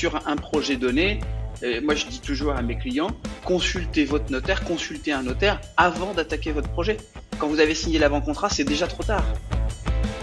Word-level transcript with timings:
sur 0.00 0.26
un 0.26 0.36
projet 0.36 0.76
donné, 0.76 1.20
euh, 1.62 1.82
moi 1.82 1.94
je 1.94 2.06
dis 2.06 2.20
toujours 2.20 2.54
à 2.54 2.62
mes 2.62 2.78
clients, 2.78 3.10
consultez 3.44 4.06
votre 4.06 4.32
notaire, 4.32 4.64
consultez 4.64 5.12
un 5.12 5.22
notaire 5.22 5.60
avant 5.76 6.14
d'attaquer 6.14 6.52
votre 6.52 6.70
projet. 6.70 6.96
Quand 7.38 7.48
vous 7.48 7.60
avez 7.60 7.74
signé 7.74 7.98
l'avant-contrat, 7.98 8.48
c'est 8.48 8.64
déjà 8.64 8.86
trop 8.86 9.02
tard. 9.02 9.26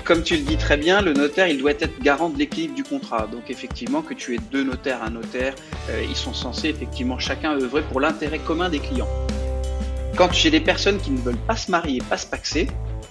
Comme 0.04 0.24
tu 0.24 0.36
le 0.36 0.42
dis 0.42 0.58
très 0.58 0.78
bien, 0.78 1.02
le 1.02 1.13
notaire, 1.13 1.48
il 1.48 1.60
doit 1.60 1.74
être 1.74 2.02
garant 2.02 2.29
de 2.29 2.40
l'équilibre 2.40 2.74
du 2.74 2.84
contrat. 2.84 3.28
Donc 3.32 3.52
effectivement, 3.52 4.02
que 4.02 4.16
tu 4.16 4.34
aies 4.34 4.40
deux 4.52 4.63
notaires, 4.63 5.04
un 5.04 5.12
notaire, 5.12 5.54
euh, 5.91 6.04
ils 6.09 6.16
sont 6.16 6.34
censés 6.34 6.70
effectivement 6.70 7.20
chacun 7.20 7.52
œuvrer 7.52 7.84
pour 7.84 8.00
l'intérêt 8.00 8.39
commun 8.39 8.70
des 8.70 8.80
clients. 8.80 9.09
Quand 10.16 10.34
j'ai 10.34 10.50
des 10.50 10.59
personnes 10.59 11.00
qui 11.00 11.12
ne 11.12 11.20
veulent 11.20 11.46
pas 11.46 11.55
se 11.55 11.70
marier, 11.70 12.02
pas 12.09 12.18
se 12.18 12.25
paxer, 12.25 12.68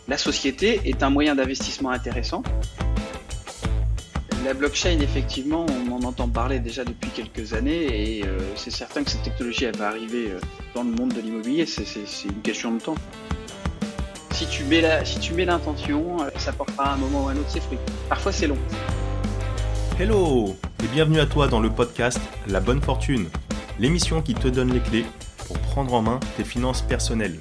la 0.09 0.19
société 0.19 0.81
est 0.85 1.05
un 1.05 1.11
moyen 1.11 1.37
d'investissement 1.37 1.91
intéressant. 1.91 2.43
La 4.47 4.55
blockchain, 4.55 5.01
effectivement, 5.01 5.67
on 5.69 5.91
en 5.91 6.05
entend 6.05 6.29
parler 6.29 6.61
déjà 6.61 6.85
depuis 6.85 7.11
quelques 7.11 7.53
années 7.53 8.19
et 8.19 8.25
euh, 8.25 8.39
c'est 8.55 8.71
certain 8.71 9.03
que 9.03 9.11
cette 9.11 9.25
technologie 9.25 9.67
va 9.77 9.89
arriver 9.89 10.31
euh, 10.31 10.39
dans 10.73 10.85
le 10.85 10.93
monde 10.93 11.13
de 11.15 11.21
l'immobilier, 11.21 11.67
c'est 11.67 11.83
une 12.29 12.43
question 12.43 12.73
de 12.73 12.79
temps. 12.79 12.95
Si 14.31 14.47
tu 14.47 14.63
mets 14.63 14.83
la, 14.83 15.05
si 15.05 15.19
tu 15.19 15.35
mets 15.35 15.47
l'intention, 15.47 16.23
euh, 16.23 16.31
ça 16.39 16.53
portera 16.53 16.91
à 16.91 16.95
un 16.95 16.97
moment 16.97 17.25
ou 17.25 17.29
à 17.29 17.33
un 17.33 17.37
autre 17.37 17.51
ses 17.51 17.59
fruits. 17.59 17.79
Parfois 18.09 18.31
c'est 18.31 18.47
long. 18.47 18.59
Hello 19.99 20.57
et 20.81 20.87
bienvenue 20.95 21.19
à 21.19 21.27
toi 21.27 21.49
dans 21.49 21.59
le 21.59 21.71
podcast 21.71 22.21
La 22.47 22.61
Bonne 22.61 22.81
Fortune, 22.81 23.27
l'émission 23.81 24.23
qui 24.23 24.35
te 24.35 24.47
donne 24.47 24.73
les 24.73 24.79
clés 24.79 25.07
pour 25.49 25.59
prendre 25.59 25.93
en 25.93 26.03
main 26.03 26.21
tes 26.37 26.45
finances 26.45 26.83
personnelles. 26.83 27.41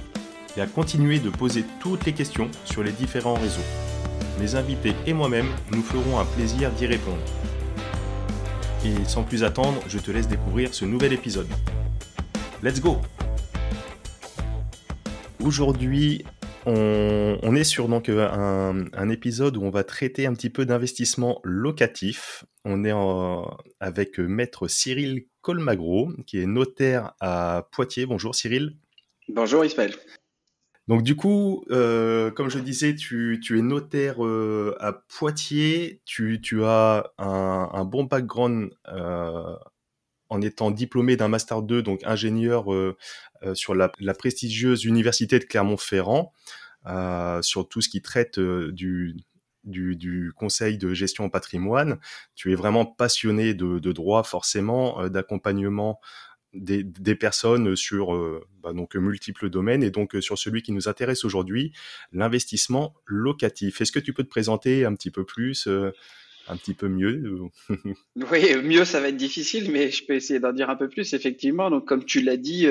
et 0.57 0.61
à 0.61 0.67
continuer 0.67 1.19
de 1.19 1.29
poser 1.29 1.63
toutes 1.79 2.05
les 2.05 2.13
questions 2.13 2.49
sur 2.65 2.83
les 2.83 2.91
différents 2.91 3.35
réseaux. 3.35 3.61
Mes 4.39 4.55
invités 4.55 4.93
et 5.05 5.13
moi-même 5.13 5.47
nous 5.71 5.81
ferons 5.81 6.19
un 6.19 6.25
plaisir 6.25 6.71
d'y 6.71 6.85
répondre. 6.85 7.21
Et 8.85 9.05
sans 9.05 9.23
plus 9.23 9.43
attendre, 9.43 9.81
je 9.87 9.99
te 9.99 10.09
laisse 10.11 10.27
découvrir 10.27 10.73
ce 10.73 10.85
nouvel 10.85 11.13
épisode. 11.13 11.47
Let's 12.63 12.81
go 12.81 12.97
Aujourd'hui, 15.43 16.23
on, 16.65 17.55
est 17.55 17.63
sur 17.63 17.87
donc 17.87 18.09
un, 18.09 19.09
épisode 19.09 19.57
où 19.57 19.63
on 19.63 19.71
va 19.71 19.83
traiter 19.83 20.27
un 20.27 20.33
petit 20.33 20.49
peu 20.49 20.65
d'investissement 20.65 21.39
locatif. 21.43 22.45
On 22.65 22.83
est 22.83 22.93
avec 23.79 24.19
maître 24.19 24.67
Cyril 24.67 25.25
Colmagro, 25.41 26.11
qui 26.27 26.39
est 26.39 26.45
notaire 26.45 27.13
à 27.19 27.67
Poitiers. 27.71 28.05
Bonjour 28.05 28.35
Cyril. 28.35 28.77
Bonjour 29.29 29.65
Ismaël. 29.65 29.95
Donc 30.91 31.03
du 31.03 31.15
coup, 31.15 31.63
euh, 31.71 32.31
comme 32.31 32.49
je 32.49 32.59
disais, 32.59 32.95
tu, 32.95 33.39
es 33.57 33.61
notaire 33.61 34.25
euh, 34.25 34.75
à 34.81 34.91
Poitiers, 34.91 36.01
tu, 36.03 36.65
as 36.65 37.13
un, 37.17 37.85
bon 37.85 38.03
background 38.03 38.71
euh, 38.89 39.55
en 40.27 40.41
étant 40.41 40.69
diplômé 40.69 41.15
d'un 41.15 41.29
Master 41.29 41.61
2, 41.61 41.81
donc 41.81 42.01
ingénieur 42.03 42.65
sur 43.53 43.73
la, 43.73 43.89
prestigieuse 44.13 44.83
Université 44.83 45.39
de 45.39 45.45
Clermont-Ferrand, 45.45 46.33
sur 47.41 47.69
tout 47.69 47.79
ce 47.79 47.87
qui 47.87 48.01
traite 48.01 48.37
du, 48.37 49.15
conseil 50.35 50.77
de 50.77 50.93
gestion 50.93 51.29
patrimoine. 51.29 51.99
Tu 52.35 52.51
es 52.51 52.55
vraiment 52.55 52.85
passionné 52.85 53.53
de 53.53 53.91
droit, 53.93 54.23
forcément, 54.23 55.07
d'accompagnement 55.07 56.01
des, 56.53 57.15
personnes 57.15 57.75
sur 57.75 58.13
euh, 58.13 58.45
bah, 58.61 58.73
donc 58.73 58.95
multiples 58.95 59.49
domaines 59.49 59.83
et 59.83 59.91
donc 59.91 60.15
euh, 60.15 60.21
sur 60.21 60.37
celui 60.37 60.61
qui 60.61 60.71
nous 60.71 60.87
intéresse 60.87 61.23
aujourd'hui, 61.23 61.71
l'investissement 62.11 62.93
locatif. 63.05 63.81
Est-ce 63.81 63.91
que 63.91 63.99
tu 63.99 64.13
peux 64.13 64.23
te 64.23 64.29
présenter 64.29 64.85
un 64.85 64.93
petit 64.95 65.11
peu 65.11 65.23
plus, 65.23 65.67
euh, 65.67 65.91
un 66.47 66.57
petit 66.57 66.73
peu 66.73 66.87
mieux 66.87 67.23
Oui, 68.31 68.55
mieux 68.63 68.85
ça 68.85 68.99
va 68.99 69.09
être 69.09 69.17
difficile, 69.17 69.71
mais 69.71 69.91
je 69.91 70.05
peux 70.05 70.13
essayer 70.13 70.39
d'en 70.39 70.53
dire 70.53 70.69
un 70.69 70.75
peu 70.75 70.89
plus 70.89 71.13
effectivement. 71.13 71.69
Donc 71.69 71.87
comme 71.87 72.05
tu 72.05 72.21
l'as 72.21 72.37
dit. 72.37 72.67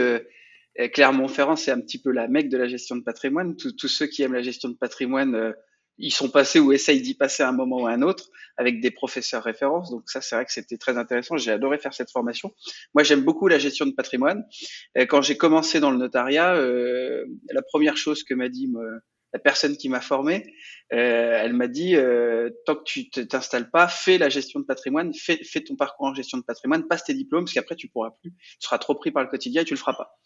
Clermont-Ferrand, 0.94 1.56
c'est 1.56 1.72
un 1.72 1.80
petit 1.80 2.00
peu 2.00 2.10
la 2.10 2.28
mecque 2.28 2.48
de 2.48 2.56
la 2.56 2.68
gestion 2.68 2.96
de 2.96 3.02
patrimoine. 3.02 3.56
Tous, 3.56 3.88
ceux 3.88 4.06
qui 4.06 4.22
aiment 4.22 4.32
la 4.32 4.40
gestion 4.40 4.68
de 4.68 4.76
patrimoine 4.76 5.52
ils 6.00 6.12
sont 6.12 6.28
passés 6.28 6.58
ou 6.58 6.72
essayent 6.72 7.02
d'y 7.02 7.14
passer 7.14 7.42
à 7.42 7.48
un 7.48 7.52
moment 7.52 7.82
ou 7.82 7.86
à 7.86 7.90
un 7.90 8.02
autre 8.02 8.30
avec 8.56 8.80
des 8.80 8.90
professeurs 8.90 9.42
références. 9.42 9.90
Donc 9.90 10.02
ça, 10.06 10.20
c'est 10.20 10.34
vrai 10.34 10.44
que 10.44 10.52
c'était 10.52 10.76
très 10.76 10.98
intéressant. 10.98 11.36
J'ai 11.36 11.52
adoré 11.52 11.78
faire 11.78 11.94
cette 11.94 12.10
formation. 12.10 12.52
Moi, 12.94 13.04
j'aime 13.04 13.22
beaucoup 13.22 13.48
la 13.48 13.58
gestion 13.58 13.86
de 13.86 13.92
patrimoine. 13.92 14.44
Quand 15.08 15.22
j'ai 15.22 15.36
commencé 15.36 15.80
dans 15.80 15.90
le 15.90 15.98
notariat, 15.98 16.54
euh, 16.54 17.24
la 17.50 17.62
première 17.62 17.96
chose 17.96 18.22
que 18.24 18.34
m'a 18.34 18.48
dit 18.48 18.68
la 19.32 19.38
personne 19.38 19.76
qui 19.76 19.88
m'a 19.88 20.00
formé, 20.00 20.54
euh, 20.92 21.38
elle 21.42 21.52
m'a 21.52 21.68
dit 21.68 21.94
euh, 21.94 22.50
tant 22.66 22.74
que 22.74 22.82
tu 22.84 23.08
t'installes 23.10 23.70
pas, 23.70 23.86
fais 23.86 24.18
la 24.18 24.28
gestion 24.28 24.60
de 24.60 24.64
patrimoine, 24.64 25.14
fais, 25.14 25.42
fais, 25.44 25.60
ton 25.60 25.76
parcours 25.76 26.06
en 26.06 26.14
gestion 26.14 26.38
de 26.38 26.42
patrimoine, 26.42 26.86
passe 26.88 27.04
tes 27.04 27.14
diplômes, 27.14 27.44
parce 27.44 27.54
qu'après 27.54 27.76
tu 27.76 27.88
pourras 27.88 28.10
plus, 28.20 28.32
tu 28.32 28.56
seras 28.58 28.78
trop 28.78 28.94
pris 28.94 29.12
par 29.12 29.22
le 29.22 29.28
quotidien 29.28 29.62
et 29.62 29.64
tu 29.64 29.74
le 29.74 29.78
feras 29.78 29.94
pas. 29.94 30.18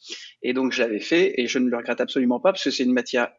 Et 0.43 0.55
donc 0.55 0.73
je 0.73 0.83
l'avais 0.83 1.01
fait 1.01 1.35
et 1.39 1.47
je 1.47 1.59
ne 1.59 1.69
le 1.69 1.77
regrette 1.77 2.01
absolument 2.01 2.41
pas 2.41 2.53
parce 2.53 2.65
que 2.65 2.71
c'est 2.71 2.85
une 2.85 2.93
matière 2.93 3.31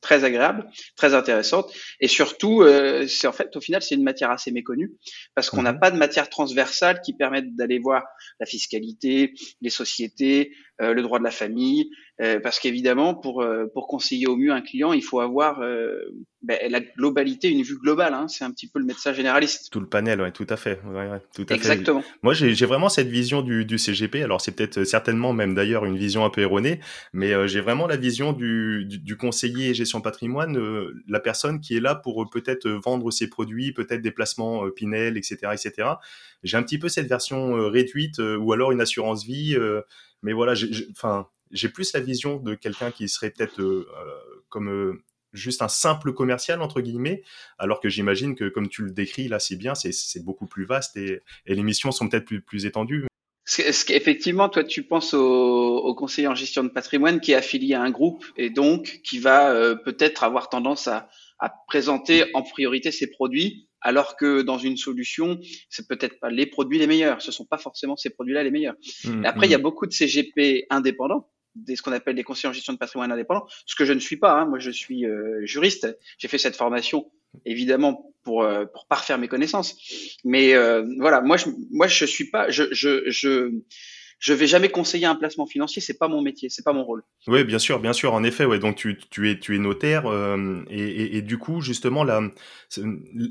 très 0.00 0.24
agréable, 0.24 0.68
très 0.96 1.14
intéressante, 1.14 1.72
et 2.00 2.08
surtout, 2.08 2.62
euh, 2.62 3.06
c'est 3.06 3.26
en 3.26 3.32
fait 3.32 3.54
au 3.56 3.60
final 3.60 3.82
c'est 3.82 3.94
une 3.94 4.04
matière 4.04 4.30
assez 4.30 4.50
méconnue 4.50 4.92
parce 5.34 5.50
qu'on 5.50 5.62
n'a 5.62 5.72
mhm. 5.72 5.80
pas 5.80 5.90
de 5.90 5.96
matière 5.96 6.28
transversale 6.28 7.00
qui 7.00 7.14
permette 7.14 7.56
d'aller 7.56 7.78
voir 7.78 8.04
la 8.40 8.46
fiscalité, 8.46 9.34
les 9.60 9.70
sociétés, 9.70 10.52
euh, 10.80 10.94
le 10.94 11.02
droit 11.02 11.18
de 11.18 11.24
la 11.24 11.30
famille, 11.30 11.90
euh, 12.20 12.40
parce 12.40 12.60
qu'évidemment 12.60 13.14
pour 13.14 13.44
pour 13.74 13.86
conseiller 13.86 14.26
au 14.26 14.36
mieux 14.36 14.52
un 14.52 14.60
client, 14.60 14.92
il 14.92 15.02
faut 15.02 15.20
avoir 15.20 15.60
ben, 16.40 16.56
la 16.70 16.80
globalité, 16.80 17.48
une 17.48 17.62
vue 17.62 17.78
globale. 17.78 18.14
Hein, 18.14 18.28
c'est 18.28 18.44
un 18.44 18.52
petit 18.52 18.68
peu 18.68 18.78
le 18.78 18.84
médecin 18.84 19.12
généraliste. 19.12 19.72
Tout 19.72 19.80
le 19.80 19.88
panel, 19.88 20.20
ouais, 20.20 20.30
tout 20.30 20.46
à 20.48 20.56
fait. 20.56 20.80
Ouais, 20.86 21.10
ouais, 21.10 21.20
tout 21.34 21.44
à 21.50 21.54
Exactement. 21.54 22.00
Fait. 22.00 22.08
Moi, 22.22 22.32
j'ai 22.32 22.66
vraiment 22.66 22.88
cette 22.88 23.08
vision 23.08 23.42
du, 23.42 23.64
du 23.64 23.76
CGP. 23.76 24.22
Alors, 24.22 24.40
c'est 24.40 24.52
peut-être 24.52 24.84
certainement 24.84 25.32
même 25.32 25.56
d'ailleurs 25.56 25.84
une 25.84 25.98
vision 25.98 26.24
un 26.24 26.30
peu 26.30 26.40
erronée, 26.40 26.78
mais 27.12 27.32
euh, 27.32 27.48
j'ai 27.48 27.60
vraiment 27.60 27.88
la 27.88 27.96
vision 27.96 28.32
du, 28.32 28.84
du, 28.84 28.98
du, 28.98 29.16
conseiller 29.16 29.74
gestion 29.74 30.00
patrimoine, 30.00 30.56
euh, 30.56 30.94
la 31.08 31.18
personne 31.18 31.60
qui 31.60 31.76
est 31.76 31.80
là 31.80 31.96
pour 31.96 32.22
euh, 32.22 32.26
peut-être 32.30 32.68
vendre 32.68 33.10
ses 33.10 33.28
produits, 33.28 33.72
peut-être 33.72 34.00
des 34.00 34.12
placements 34.12 34.70
Pinel, 34.70 35.16
etc., 35.16 35.38
etc. 35.52 35.88
J'ai 36.44 36.56
un 36.56 36.62
petit 36.62 36.78
peu 36.78 36.88
cette 36.88 37.08
version 37.08 37.68
réduite 37.68 38.18
ou 38.18 38.52
alors 38.52 38.70
une 38.70 38.80
assurance 38.80 39.24
vie, 39.24 39.56
mais 40.22 40.32
voilà, 40.32 40.54
enfin 40.92 41.26
j'ai 41.50 41.68
plus 41.68 41.92
la 41.92 42.00
vision 42.00 42.36
de 42.36 42.54
quelqu'un 42.54 42.90
qui 42.90 43.08
serait 43.08 43.30
peut-être 43.30 43.86
comme 44.48 45.00
juste 45.32 45.62
un 45.62 45.68
simple 45.68 46.12
commercial 46.12 46.62
entre 46.62 46.80
guillemets, 46.80 47.22
alors 47.58 47.80
que 47.80 47.88
j'imagine 47.88 48.34
que 48.34 48.48
comme 48.48 48.68
tu 48.68 48.82
le 48.82 48.90
décris 48.90 49.28
là 49.28 49.38
si 49.38 49.56
bien, 49.56 49.74
c'est 49.74 50.24
beaucoup 50.24 50.46
plus 50.46 50.64
vaste 50.64 50.96
et, 50.96 51.22
les 51.46 51.62
missions 51.62 51.92
sont 51.92 52.08
peut-être 52.08 52.24
plus, 52.24 52.40
plus 52.40 52.66
étendues. 52.66 53.06
Ce 53.48 53.84
qu'effectivement, 53.86 54.50
toi, 54.50 54.62
tu 54.62 54.82
penses 54.82 55.14
au, 55.14 55.94
conseiller 55.94 56.28
en 56.28 56.34
gestion 56.34 56.64
de 56.64 56.68
patrimoine 56.68 57.18
qui 57.18 57.32
est 57.32 57.34
affilié 57.34 57.74
à 57.74 57.82
un 57.82 57.90
groupe 57.90 58.22
et 58.36 58.50
donc 58.50 59.00
qui 59.02 59.18
va 59.18 59.50
euh, 59.52 59.74
peut-être 59.74 60.22
avoir 60.22 60.50
tendance 60.50 60.86
à, 60.86 61.08
présenter 61.68 62.24
en 62.34 62.42
priorité 62.42 62.90
ses 62.90 63.08
produits, 63.08 63.68
alors 63.80 64.16
que 64.16 64.42
dans 64.42 64.58
une 64.58 64.76
solution, 64.76 65.38
c'est 65.70 65.86
peut-être 65.86 66.18
pas 66.18 66.30
les 66.30 66.46
produits 66.46 66.78
les 66.78 66.88
meilleurs. 66.88 67.22
Ce 67.22 67.30
sont 67.30 67.46
pas 67.46 67.58
forcément 67.58 67.96
ces 67.96 68.10
produits-là 68.10 68.42
les 68.42 68.50
meilleurs. 68.50 68.74
Mmh, 69.04 69.24
après, 69.24 69.46
il 69.46 69.50
y 69.50 69.54
a 69.54 69.58
mmh. 69.58 69.62
beaucoup 69.62 69.86
de 69.86 69.92
CGP 69.92 70.66
indépendants 70.68 71.30
des, 71.64 71.76
ce 71.76 71.82
qu'on 71.82 71.92
appelle 71.92 72.16
des 72.16 72.24
conseillers 72.24 72.48
en 72.48 72.52
gestion 72.52 72.72
de 72.72 72.78
patrimoine 72.78 73.12
indépendant, 73.12 73.46
ce 73.66 73.74
que 73.74 73.84
je 73.84 73.92
ne 73.92 74.00
suis 74.00 74.16
pas. 74.16 74.32
Hein. 74.32 74.46
Moi, 74.46 74.58
je 74.58 74.70
suis 74.70 75.06
euh, 75.06 75.44
juriste. 75.44 75.96
J'ai 76.18 76.28
fait 76.28 76.38
cette 76.38 76.56
formation 76.56 77.10
évidemment 77.44 78.14
pour 78.22 78.42
euh, 78.42 78.64
pour 78.66 78.86
parfaire 78.86 79.18
mes 79.18 79.28
connaissances. 79.28 79.76
Mais 80.24 80.54
euh, 80.54 80.84
voilà, 80.98 81.20
moi 81.20 81.36
je 81.36 81.46
moi 81.70 81.86
je 81.86 82.04
suis 82.04 82.30
pas 82.30 82.50
je 82.50 82.64
je 82.72 83.08
je 83.08 83.52
je 84.18 84.32
vais 84.32 84.48
jamais 84.48 84.68
conseiller 84.68 85.06
un 85.06 85.14
placement 85.14 85.46
financier, 85.46 85.80
c'est 85.80 85.96
pas 85.96 86.08
mon 86.08 86.22
métier, 86.22 86.48
c'est 86.48 86.64
pas 86.64 86.72
mon 86.72 86.82
rôle. 86.84 87.04
Oui, 87.28 87.44
bien 87.44 87.60
sûr, 87.60 87.78
bien 87.78 87.92
sûr, 87.92 88.14
en 88.14 88.24
effet, 88.24 88.44
ouais. 88.44 88.58
Donc 88.58 88.76
tu, 88.76 88.98
tu 89.10 89.30
es 89.30 89.38
tu 89.38 89.54
es 89.54 89.58
notaire 89.58 90.06
euh, 90.06 90.64
et, 90.70 90.82
et, 90.82 91.16
et, 91.16 91.22
du 91.22 91.38
coup 91.38 91.60
justement 91.60 92.02
la, 92.02 92.22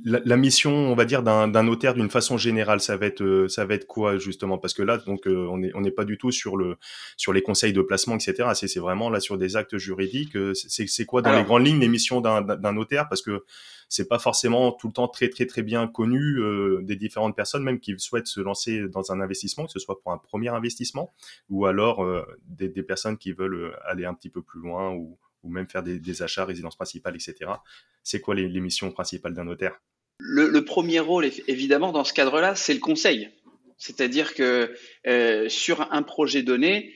la, 0.05 0.37
mission, 0.37 0.71
on 0.71 0.95
va 0.95 1.03
dire 1.03 1.23
d'un 1.23 1.63
notaire 1.63 1.93
d'une 1.93 2.09
façon 2.09 2.37
générale, 2.37 2.79
ça 2.79 2.95
va 2.95 3.05
être 3.05 3.21
euh, 3.21 3.49
ça 3.49 3.65
va 3.65 3.73
être 3.73 3.85
quoi 3.85 4.17
justement? 4.17 4.57
Parce 4.57 4.73
que 4.73 4.83
là, 4.83 4.97
donc 4.97 5.27
euh, 5.27 5.47
on 5.49 5.61
est 5.61 5.71
on 5.75 5.81
n'est 5.81 5.91
pas 5.91 6.05
du 6.05 6.17
tout 6.17 6.31
sur 6.31 6.55
le 6.55 6.77
sur 7.17 7.33
les 7.33 7.41
conseils 7.41 7.73
de 7.73 7.81
placement, 7.81 8.15
etc. 8.15 8.49
C'est 8.53 8.69
c'est 8.69 8.79
vraiment 8.79 9.09
là 9.09 9.19
sur 9.19 9.37
des 9.37 9.57
actes 9.57 9.77
juridiques. 9.77 10.37
C'est 10.53 10.87
c'est 10.87 11.05
quoi 11.05 11.21
dans 11.21 11.35
les 11.35 11.43
grandes 11.43 11.65
lignes 11.65 11.79
les 11.79 11.89
missions 11.89 12.21
d'un 12.21 12.71
notaire? 12.73 13.09
Parce 13.09 13.21
que 13.21 13.43
c'est 13.89 14.07
pas 14.07 14.19
forcément 14.19 14.71
tout 14.71 14.87
le 14.87 14.93
temps 14.93 15.07
très 15.07 15.29
très 15.29 15.45
très 15.45 15.63
bien 15.63 15.87
connu 15.87 16.39
euh, 16.39 16.81
des 16.83 16.95
différentes 16.95 17.35
personnes 17.35 17.63
même 17.63 17.79
qui 17.79 17.97
souhaitent 17.97 18.27
se 18.27 18.41
lancer 18.41 18.87
dans 18.89 19.11
un 19.11 19.21
investissement, 19.21 19.65
que 19.65 19.71
ce 19.71 19.79
soit 19.79 19.99
pour 20.01 20.11
un 20.11 20.17
premier 20.17 20.49
investissement 20.49 21.13
ou 21.49 21.65
alors 21.65 22.05
des, 22.47 22.69
personnes 22.83 23.17
qui 23.17 23.31
veulent 23.31 23.75
aller 23.85 24.05
un 24.05 24.13
petit 24.13 24.29
peu 24.29 24.41
plus 24.41 24.61
loin 24.61 24.93
ou, 24.93 25.17
même 25.43 25.69
faire 25.69 25.83
des, 25.83 26.21
achats, 26.21 26.43
résidence 26.43 26.75
principale, 26.75 27.15
etc. 27.15 27.51
C'est 28.03 28.19
quoi 28.19 28.35
les, 28.35 28.59
missions 28.59 28.91
principales 28.91 29.33
d'un 29.33 29.45
notaire? 29.45 29.79
Le, 30.19 30.59
premier 30.59 30.99
rôle, 30.99 31.29
évidemment, 31.47 31.93
dans 31.93 32.03
ce 32.03 32.13
cadre-là, 32.13 32.55
c'est 32.55 32.73
le 32.73 32.81
conseil. 32.81 33.29
C'est-à-dire 33.77 34.33
que 34.33 34.73
sur 35.47 35.91
un 35.93 36.03
projet 36.03 36.43
donné, 36.43 36.93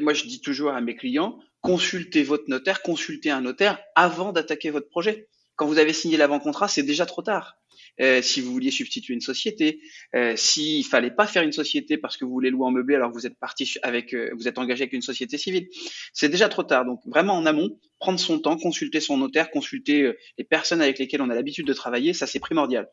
moi 0.00 0.14
je 0.14 0.24
dis 0.24 0.40
toujours 0.40 0.70
à 0.70 0.80
mes 0.80 0.96
clients, 0.96 1.38
consultez 1.60 2.22
votre 2.22 2.48
notaire, 2.48 2.82
consultez 2.82 3.30
un 3.30 3.40
notaire 3.40 3.78
avant 3.94 4.32
d'attaquer 4.32 4.70
votre 4.70 4.88
projet. 4.88 5.28
Quand 5.60 5.66
vous 5.66 5.76
avez 5.76 5.92
signé 5.92 6.16
l'avant-contrat, 6.16 6.68
c'est 6.68 6.82
déjà 6.82 7.04
trop 7.04 7.20
tard. 7.20 7.58
Euh, 8.00 8.22
si 8.22 8.40
vous 8.40 8.50
vouliez 8.50 8.70
substituer 8.70 9.12
une 9.12 9.20
société, 9.20 9.82
euh, 10.14 10.34
s'il 10.34 10.86
fallait 10.86 11.10
pas 11.10 11.26
faire 11.26 11.42
une 11.42 11.52
société 11.52 11.98
parce 11.98 12.16
que 12.16 12.24
vous 12.24 12.30
voulez 12.30 12.48
louer 12.48 12.64
en 12.64 12.70
meublé 12.70 12.94
alors 12.94 13.10
que 13.10 13.14
vous 13.14 13.26
êtes 13.26 13.38
parti 13.38 13.74
avec, 13.82 14.14
euh, 14.14 14.30
vous 14.38 14.48
êtes 14.48 14.56
engagé 14.56 14.84
avec 14.84 14.94
une 14.94 15.02
société 15.02 15.36
civile, 15.36 15.68
c'est 16.14 16.30
déjà 16.30 16.48
trop 16.48 16.62
tard. 16.62 16.86
Donc 16.86 17.00
vraiment 17.04 17.34
en 17.34 17.44
amont, 17.44 17.78
prendre 18.00 18.18
son 18.18 18.38
temps, 18.38 18.56
consulter 18.56 18.98
son 19.00 19.18
notaire, 19.18 19.50
consulter 19.50 20.02
euh, 20.02 20.18
les 20.38 20.44
personnes 20.44 20.82
avec 20.82 20.98
lesquelles 20.98 21.22
on 21.22 21.30
a 21.30 21.34
l'habitude 21.34 21.66
de 21.66 21.72
travailler, 21.72 22.12
ça 22.12 22.26
c'est 22.26 22.40
primordial. 22.40 22.88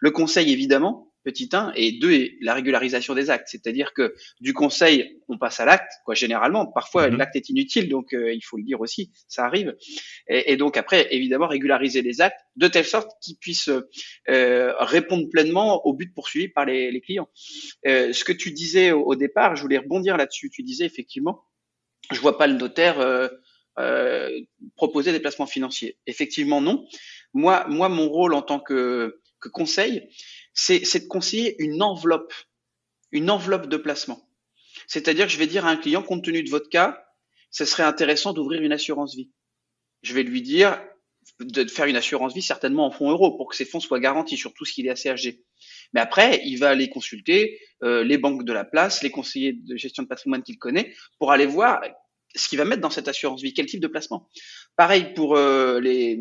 Le 0.00 0.10
conseil 0.10 0.52
évidemment, 0.52 1.08
petit 1.24 1.48
1, 1.52 1.72
et 1.76 1.92
deux, 1.92 2.12
est 2.12 2.38
la 2.40 2.54
régularisation 2.54 3.14
des 3.14 3.28
actes. 3.28 3.48
C'est-à-dire 3.50 3.92
que 3.92 4.14
du 4.40 4.54
conseil, 4.54 5.20
on 5.28 5.36
passe 5.36 5.60
à 5.60 5.64
l'acte, 5.64 5.92
quoi, 6.04 6.14
généralement. 6.14 6.66
Parfois, 6.66 7.10
mhm. 7.10 7.18
l'acte 7.18 7.36
est 7.36 7.48
inutile, 7.50 7.88
donc 7.88 8.14
euh, 8.14 8.32
il 8.32 8.40
faut 8.40 8.56
le 8.56 8.62
dire 8.62 8.80
aussi, 8.80 9.12
ça 9.28 9.44
arrive. 9.44 9.76
Et, 10.28 10.56
donc 10.56 10.76
après, 10.76 11.08
évidemment, 11.14 11.46
régulariser 11.46 12.02
les 12.02 12.20
actes 12.20 12.40
de 12.56 12.68
telle 12.68 12.86
sorte 12.86 13.10
qu'ils 13.20 13.36
puissent 13.36 13.70
euh, 14.28 14.74
répondre 14.78 15.28
pleinement 15.30 15.86
au 15.86 15.92
but 15.92 16.12
poursuivi 16.14 16.48
par 16.48 16.64
les, 16.64 16.90
les 16.90 17.00
clients. 17.00 17.28
Euh, 17.86 18.12
ce 18.12 18.24
que 18.24 18.32
tu 18.32 18.50
disais 18.52 18.92
au, 18.92 19.14
départ, 19.14 19.56
je 19.56 19.62
voulais 19.62 19.78
rebondir 19.78 20.16
là-dessus. 20.16 20.50
Tu 20.50 20.62
disais 20.62 20.86
effectivement, 20.86 21.44
je 22.10 22.20
vois 22.20 22.38
pas 22.38 22.46
le 22.46 22.54
notaire 22.54 23.00
euh, 23.00 23.28
euh, 23.78 24.28
proposer 24.76 25.12
des 25.12 25.20
placements 25.20 25.46
financiers. 25.46 25.98
Effectivement, 26.06 26.60
non. 26.60 26.86
Moi, 27.34 27.66
moi, 27.68 27.88
mon 27.88 28.08
rôle 28.08 28.34
en 28.34 28.42
tant 28.42 28.60
que, 28.60 29.20
que 29.40 29.48
conseil, 29.48 30.08
c'est 30.52 30.80
de 30.80 31.06
conseiller 31.06 31.54
une 31.62 31.82
enveloppe, 31.82 32.34
une 33.12 33.30
enveloppe 33.30 33.68
de 33.68 33.76
placement. 33.76 34.28
C'est-à-dire 34.86 35.26
que 35.26 35.32
je 35.32 35.38
vais 35.38 35.46
dire 35.46 35.66
à 35.66 35.70
un 35.70 35.76
client, 35.76 36.02
compte 36.02 36.24
tenu 36.24 36.42
de 36.42 36.50
votre 36.50 36.68
cas, 36.68 37.04
ce 37.50 37.64
serait 37.64 37.82
intéressant 37.82 38.32
d'ouvrir 38.32 38.62
une 38.62 38.72
assurance 38.72 39.14
vie. 39.14 39.30
Je 40.02 40.14
vais 40.14 40.22
lui 40.22 40.42
dire 40.42 40.80
de 41.40 41.64
faire 41.66 41.86
une 41.86 41.96
assurance 41.96 42.34
vie 42.34 42.42
certainement 42.42 42.86
en 42.86 42.90
fonds 42.90 43.10
euros 43.10 43.36
pour 43.36 43.48
que 43.48 43.56
ces 43.56 43.64
fonds 43.64 43.80
soient 43.80 44.00
garantis, 44.00 44.36
surtout 44.36 44.64
s'il 44.64 44.86
est 44.86 44.90
assez 44.90 45.08
âgé. 45.08 45.44
Mais 45.92 46.00
après, 46.00 46.40
il 46.44 46.56
va 46.56 46.70
aller 46.70 46.88
consulter 46.88 47.60
euh, 47.82 48.02
les 48.02 48.18
banques 48.18 48.44
de 48.44 48.52
la 48.52 48.64
place, 48.64 49.02
les 49.02 49.10
conseillers 49.10 49.52
de 49.52 49.76
gestion 49.76 50.02
de 50.02 50.08
patrimoine 50.08 50.42
qu'il 50.42 50.58
connaît, 50.58 50.94
pour 51.18 51.30
aller 51.30 51.46
voir 51.46 51.80
ce 52.34 52.48
qu'il 52.48 52.58
va 52.58 52.64
mettre 52.64 52.82
dans 52.82 52.90
cette 52.90 53.08
assurance 53.08 53.42
vie, 53.42 53.54
quel 53.54 53.66
type 53.66 53.80
de 53.80 53.88
placement? 53.88 54.28
Pareil 54.76 55.14
pour 55.14 55.36
euh, 55.36 55.80
les, 55.80 56.18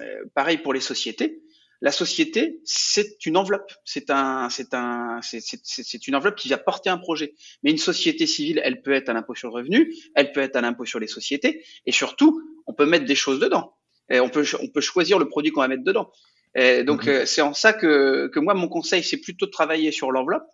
euh, 0.00 0.24
pareil 0.34 0.58
pour 0.58 0.72
les 0.72 0.80
sociétés. 0.80 1.42
La 1.82 1.92
société, 1.92 2.60
c'est 2.64 3.26
une 3.26 3.36
enveloppe. 3.36 3.70
C'est 3.84 4.10
un, 4.10 4.48
c'est 4.48 4.72
un, 4.72 5.20
c'est 5.22 6.08
une 6.08 6.16
enveloppe 6.16 6.36
qui 6.36 6.48
va 6.48 6.56
porter 6.56 6.88
un 6.88 6.96
projet. 6.96 7.34
Mais 7.62 7.70
une 7.70 7.78
société 7.78 8.26
civile, 8.26 8.60
elle 8.64 8.80
peut 8.80 8.92
être 8.92 9.10
à 9.10 9.12
l'impôt 9.12 9.34
sur 9.34 9.48
le 9.48 9.54
revenu, 9.54 9.94
elle 10.14 10.32
peut 10.32 10.40
être 10.40 10.56
à 10.56 10.62
l'impôt 10.62 10.86
sur 10.86 10.98
les 10.98 11.06
sociétés, 11.06 11.64
et 11.84 11.92
surtout, 11.92 12.42
on 12.66 12.72
peut 12.72 12.86
mettre 12.86 13.04
des 13.04 13.14
choses 13.14 13.40
dedans. 13.40 13.74
Et 14.08 14.20
on 14.20 14.30
peut, 14.30 14.44
on 14.60 14.68
peut 14.68 14.80
choisir 14.80 15.18
le 15.18 15.28
produit 15.28 15.52
qu'on 15.52 15.60
va 15.60 15.68
mettre 15.68 15.84
dedans. 15.84 16.10
Et 16.54 16.84
donc, 16.84 17.06
euh, 17.06 17.26
c'est 17.26 17.42
en 17.42 17.52
ça 17.52 17.74
que, 17.74 18.28
que 18.28 18.40
moi, 18.40 18.54
mon 18.54 18.68
conseil, 18.68 19.02
c'est 19.02 19.18
plutôt 19.18 19.44
de 19.44 19.50
travailler 19.50 19.92
sur 19.92 20.10
l'enveloppe 20.10 20.46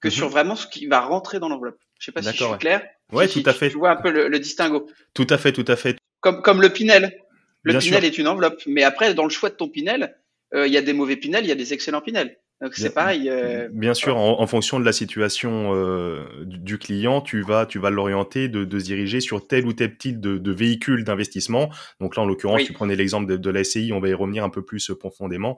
que 0.00 0.08
sur 0.08 0.26
mhm. 0.26 0.32
vraiment 0.32 0.56
ce 0.56 0.66
qui 0.66 0.86
va 0.86 1.00
rentrer 1.00 1.38
dans 1.38 1.48
l'enveloppe. 1.48 1.78
Je 1.98 2.06
sais 2.06 2.12
pas 2.12 2.22
si 2.22 2.34
je 2.34 2.44
suis 2.44 2.58
clair. 2.58 2.82
Ouais, 3.12 3.28
tout 3.28 3.42
à 3.46 3.52
fait. 3.52 3.70
Tu 3.70 3.78
vois 3.78 3.90
un 3.90 3.96
peu 3.96 4.10
le, 4.10 4.38
distinguo. 4.38 4.86
Tout 5.14 5.26
à 5.30 5.38
fait, 5.38 5.52
tout 5.52 5.64
à 5.66 5.76
fait. 5.76 5.96
Comme, 6.20 6.42
comme 6.42 6.60
le 6.60 6.70
Pinel. 6.70 7.16
Le 7.62 7.78
Pinel 7.78 8.04
est 8.04 8.18
une 8.18 8.28
enveloppe. 8.28 8.62
Mais 8.66 8.82
après, 8.82 9.14
dans 9.14 9.24
le 9.24 9.30
choix 9.30 9.50
de 9.50 9.54
ton 9.54 9.68
Pinel, 9.68 10.16
euh, 10.54 10.66
il 10.66 10.72
y 10.72 10.76
a 10.76 10.82
des 10.82 10.92
mauvais 10.92 11.16
Pinel, 11.16 11.44
il 11.44 11.48
y 11.48 11.52
a 11.52 11.56
des 11.56 11.72
excellents 11.72 12.00
Pinel. 12.00 12.38
Donc 12.60 12.74
c'est 12.74 12.92
pareil. 12.92 13.30
Euh, 13.30 13.70
bien 13.72 13.94
sûr, 13.94 14.18
en, 14.18 14.46
fonction 14.46 14.78
de 14.78 14.84
la 14.84 14.92
situation 14.92 15.74
euh, 15.74 16.26
du 16.44 16.76
client, 16.76 17.22
tu 17.22 17.40
vas, 17.40 17.64
tu 17.64 17.78
vas 17.78 17.88
l'orienter 17.88 18.48
de, 18.48 18.64
de, 18.66 18.78
se 18.78 18.84
diriger 18.84 19.20
sur 19.20 19.46
tel 19.46 19.66
ou 19.66 19.72
tel 19.72 19.96
type 19.96 20.20
de, 20.20 20.36
de 20.36 20.52
véhicule 20.52 21.04
d'investissement. 21.04 21.70
Donc 22.00 22.16
là, 22.16 22.22
en 22.22 22.26
l'occurrence, 22.26 22.62
tu 22.64 22.74
prenais 22.74 22.96
l'exemple 22.96 23.30
de, 23.30 23.38
de, 23.38 23.50
la 23.50 23.64
SCI, 23.64 23.92
on 23.94 24.00
va 24.00 24.08
y 24.08 24.14
revenir 24.14 24.44
un 24.44 24.50
peu 24.50 24.62
plus 24.62 24.90
profondément. 24.90 25.56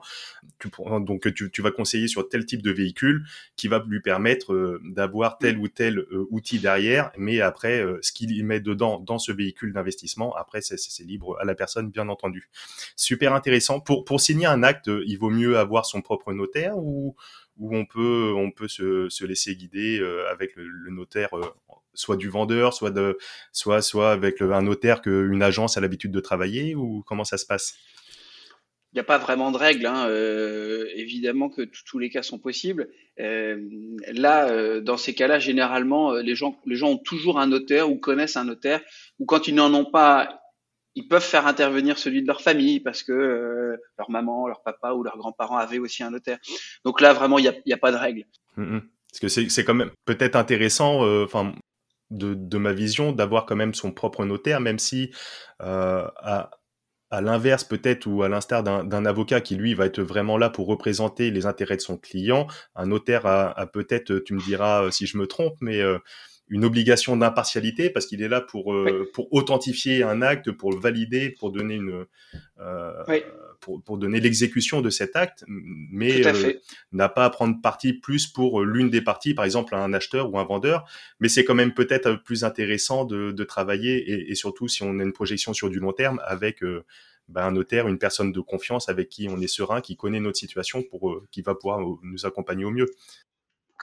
Tu, 0.59 0.69
donc 1.01 1.33
tu, 1.33 1.51
tu, 1.51 1.61
vas 1.61 1.71
conseiller 1.71 2.07
sur 2.07 2.29
tel 2.29 2.45
type 2.45 2.61
de 2.61 2.71
véhicule 2.71 3.25
qui 3.57 3.67
va 3.67 3.83
lui 3.85 3.99
permettre 3.99 4.53
euh, 4.53 4.79
d'avoir 4.85 5.37
tel 5.39 5.57
ou 5.57 5.67
tel 5.67 5.97
euh, 5.97 6.25
outil 6.31 6.59
derrière, 6.59 7.11
mais 7.17 7.41
après, 7.41 7.81
euh, 7.81 7.99
ce 8.01 8.13
qu'il 8.13 8.45
met 8.45 8.61
dedans 8.61 8.99
dans 8.99 9.19
ce 9.19 9.33
véhicule 9.33 9.73
d'investissement, 9.73 10.33
après, 10.35 10.61
c'est 10.61 11.03
libre 11.03 11.37
à 11.41 11.43
la 11.43 11.53
personne, 11.53 11.89
bien 11.89 12.07
entendu. 12.07 12.49
Super 12.95 13.33
intéressant. 13.33 13.81
Pour, 13.81 14.05
pour 14.05 14.21
signer 14.21 14.45
un 14.45 14.63
acte, 14.63 14.89
il 15.05 15.17
vaut 15.17 15.29
mieux 15.29 15.57
avoir 15.57 15.85
son 15.85 16.01
propre 16.01 16.31
notaire 16.31 16.77
ou 16.77 16.92
où, 16.93 17.75
on 17.75 17.85
peut, 17.85 18.33
on 18.35 18.51
peut 18.51 18.67
se, 18.67 19.09
se 19.09 19.25
laisser 19.25 19.55
guider 19.55 19.99
euh, 19.99 20.29
avec 20.31 20.55
le, 20.55 20.91
notaire 20.91 21.37
euh, 21.37 21.53
soit 21.93 22.17
du 22.17 22.29
vendeur, 22.29 22.73
soit 22.73 22.91
de, 22.91 23.17
soit, 23.51 23.81
soit 23.81 24.11
avec 24.11 24.41
un 24.41 24.61
notaire 24.61 25.01
qu'une 25.01 25.43
agence 25.43 25.77
a 25.77 25.81
l'habitude 25.81 26.11
de 26.11 26.19
travailler, 26.19 26.75
ou 26.75 27.03
comment 27.05 27.23
ça 27.23 27.37
se 27.37 27.45
passe? 27.45 27.75
Il 28.91 28.97
n'y 28.97 29.01
a 29.01 29.05
pas 29.05 29.17
vraiment 29.17 29.51
de 29.51 29.57
règles. 29.57 29.87
Hein. 29.87 30.05
Euh, 30.07 30.87
évidemment 30.95 31.49
que 31.49 31.63
tous 31.63 31.97
les 31.97 32.11
cas 32.11 32.21
sont 32.21 32.37
possibles. 32.37 32.89
là, 33.17 34.81
dans 34.81 34.97
ces 34.97 35.15
cas-là, 35.15 35.39
généralement, 35.39 36.13
les 36.13 36.35
gens, 36.35 36.59
les 36.67 36.75
gens 36.75 36.89
ont 36.89 36.97
toujours 36.97 37.39
un 37.39 37.47
notaire 37.47 37.89
ou 37.89 37.97
connaissent 37.97 38.37
un 38.37 38.45
notaire. 38.45 38.81
Ou 39.17 39.25
quand 39.25 39.47
ils 39.47 39.55
n'en 39.55 39.73
ont 39.73 39.85
pas, 39.85 40.42
ils 40.95 41.07
peuvent 41.07 41.23
faire 41.23 41.47
intervenir 41.47 41.97
celui 41.97 42.21
de 42.21 42.27
leur 42.27 42.41
famille 42.41 42.79
parce 42.79 43.03
que 43.03 43.11
euh, 43.11 43.77
leur 43.97 44.09
maman, 44.09 44.47
leur 44.47 44.61
papa 44.61 44.93
ou 44.93 45.03
leurs 45.03 45.17
grands-parents 45.17 45.57
avaient 45.57 45.79
aussi 45.79 46.03
un 46.03 46.11
notaire. 46.11 46.37
Donc 46.85 47.01
là, 47.01 47.13
vraiment, 47.13 47.39
il 47.39 47.43
n'y 47.65 47.73
a, 47.73 47.75
a, 47.75 47.77
pas 47.77 47.91
de 47.91 47.97
règle. 47.97 48.25
Mm, 48.57 48.75
mm. 48.75 48.81
Parce 49.09 49.19
que 49.19 49.49
c'est 49.49 49.63
quand 49.63 49.75
même 49.75 49.91
peut-être 50.05 50.35
intéressant, 50.35 51.05
euh, 51.05 51.25
enfin, 51.25 51.53
de, 52.09 52.33
de, 52.33 52.57
ma 52.57 52.73
vision, 52.73 53.11
d'avoir 53.11 53.45
quand 53.45 53.55
même 53.55 53.75
son 53.75 53.91
propre 53.91 54.25
notaire, 54.25 54.59
même 54.59 54.79
si 54.79 55.11
euh, 55.61 56.07
à, 56.17 56.49
à 57.11 57.21
l'inverse 57.21 57.63
peut-être 57.63 58.07
ou 58.07 58.23
à 58.23 58.29
l'instar 58.29 58.63
d'un 58.63 59.05
avocat 59.05 59.39
qui 59.39 59.55
lui 59.55 59.75
va 59.75 59.85
être 59.85 60.01
vraiment 60.01 60.39
là 60.39 60.49
pour 60.49 60.65
représenter 60.65 61.29
les 61.29 61.45
intérêts 61.45 61.75
de 61.75 61.81
son 61.81 61.95
client, 61.95 62.47
un 62.75 62.87
notaire 62.87 63.27
a 63.27 63.67
peut-être, 63.67 64.15
tu 64.17 64.33
me 64.33 64.41
diras 64.41 64.89
si 64.89 65.05
je 65.05 65.19
me 65.19 65.27
trompe, 65.27 65.57
mais 65.61 65.79
une 66.53 66.65
obligation 66.65 67.17
d'impartialité 67.17 67.89
parce 67.89 68.05
qu'il 68.05 68.21
est 68.21 68.27
là 68.27 68.39
pour 68.39 68.75
euh, 68.75 69.09
pour 69.11 69.33
authentifier 69.33 70.03
un 70.03 70.21
acte, 70.21 70.51
pour 70.51 70.71
le 70.71 70.79
valider, 70.79 71.31
pour 71.31 71.51
donner 71.51 71.73
une 71.73 72.05
euh, 72.59 73.21
pour, 73.59 73.81
pour, 73.81 73.97
donner 73.97 74.19
l'exécution 74.19 74.81
de 74.81 74.91
cet 74.91 75.15
acte, 75.15 75.43
mais 75.47 76.27
euh, 76.27 76.53
n'a 76.91 77.09
pas 77.09 77.25
à 77.25 77.31
prendre 77.31 77.59
parti 77.59 77.93
plus 77.93 78.27
pour 78.27 78.61
l'une 78.61 78.91
des 78.91 79.01
parties, 79.01 79.33
par 79.33 79.45
exemple 79.45 79.73
un 79.73 79.93
acheteur 79.93 80.31
ou 80.31 80.37
un 80.37 80.43
vendeur. 80.43 80.85
Mais 81.19 81.27
c'est 81.27 81.43
quand 81.43 81.55
même 81.55 81.73
peut-être 81.73 82.21
plus 82.23 82.43
intéressant 82.43 83.03
de, 83.03 83.31
de 83.31 83.43
travailler 83.43 83.97
et, 84.11 84.29
et, 84.29 84.35
surtout 84.35 84.67
si 84.67 84.83
on 84.83 84.99
a 84.99 85.03
une 85.03 85.13
projection 85.13 85.53
sur 85.53 85.71
du 85.71 85.79
long 85.79 85.93
terme 85.93 86.21
avec 86.23 86.61
ben, 87.29 87.47
un 87.47 87.51
notaire, 87.51 87.87
une 87.87 87.97
personne 87.97 88.31
de 88.31 88.41
confiance 88.41 88.89
avec 88.89 89.09
qui 89.09 89.27
on 89.27 89.41
est 89.41 89.47
serein, 89.47 89.81
qui 89.81 89.95
connaît 89.95 90.19
notre 90.19 90.37
situation 90.37 90.83
pour 90.83 91.19
qui 91.31 91.41
va 91.41 91.55
pouvoir 91.55 91.79
nous 91.79 92.25
accompagner 92.27 92.63
au 92.63 92.71
mieux. 92.71 92.85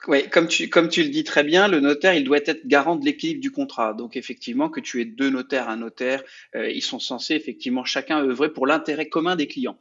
Oui, 0.07 0.27
comme 0.29 0.47
tu, 0.47 0.67
comme 0.67 0.89
tu 0.89 1.03
le 1.03 1.09
dis 1.09 1.23
très 1.23 1.43
bien, 1.43 1.67
le 1.67 1.79
notaire, 1.79 2.15
il 2.15 2.23
doit 2.23 2.37
être 2.37 2.65
garant 2.65 2.95
de 2.95 3.05
l'équilibre 3.05 3.39
du 3.39 3.51
contrat. 3.51 3.93
Donc 3.93 4.17
effectivement, 4.17 4.67
que 4.69 4.79
tu 4.79 4.99
aies 4.99 5.05
deux 5.05 5.29
notaires, 5.29 5.69
un 5.69 5.77
notaire, 5.77 6.23
euh, 6.55 6.71
ils 6.71 6.81
sont 6.81 6.99
censés 6.99 7.35
effectivement 7.35 7.83
chacun 7.83 8.19
œuvrer 8.19 8.51
pour 8.51 8.65
l'intérêt 8.65 9.09
commun 9.09 9.35
des 9.35 9.47
clients. 9.47 9.77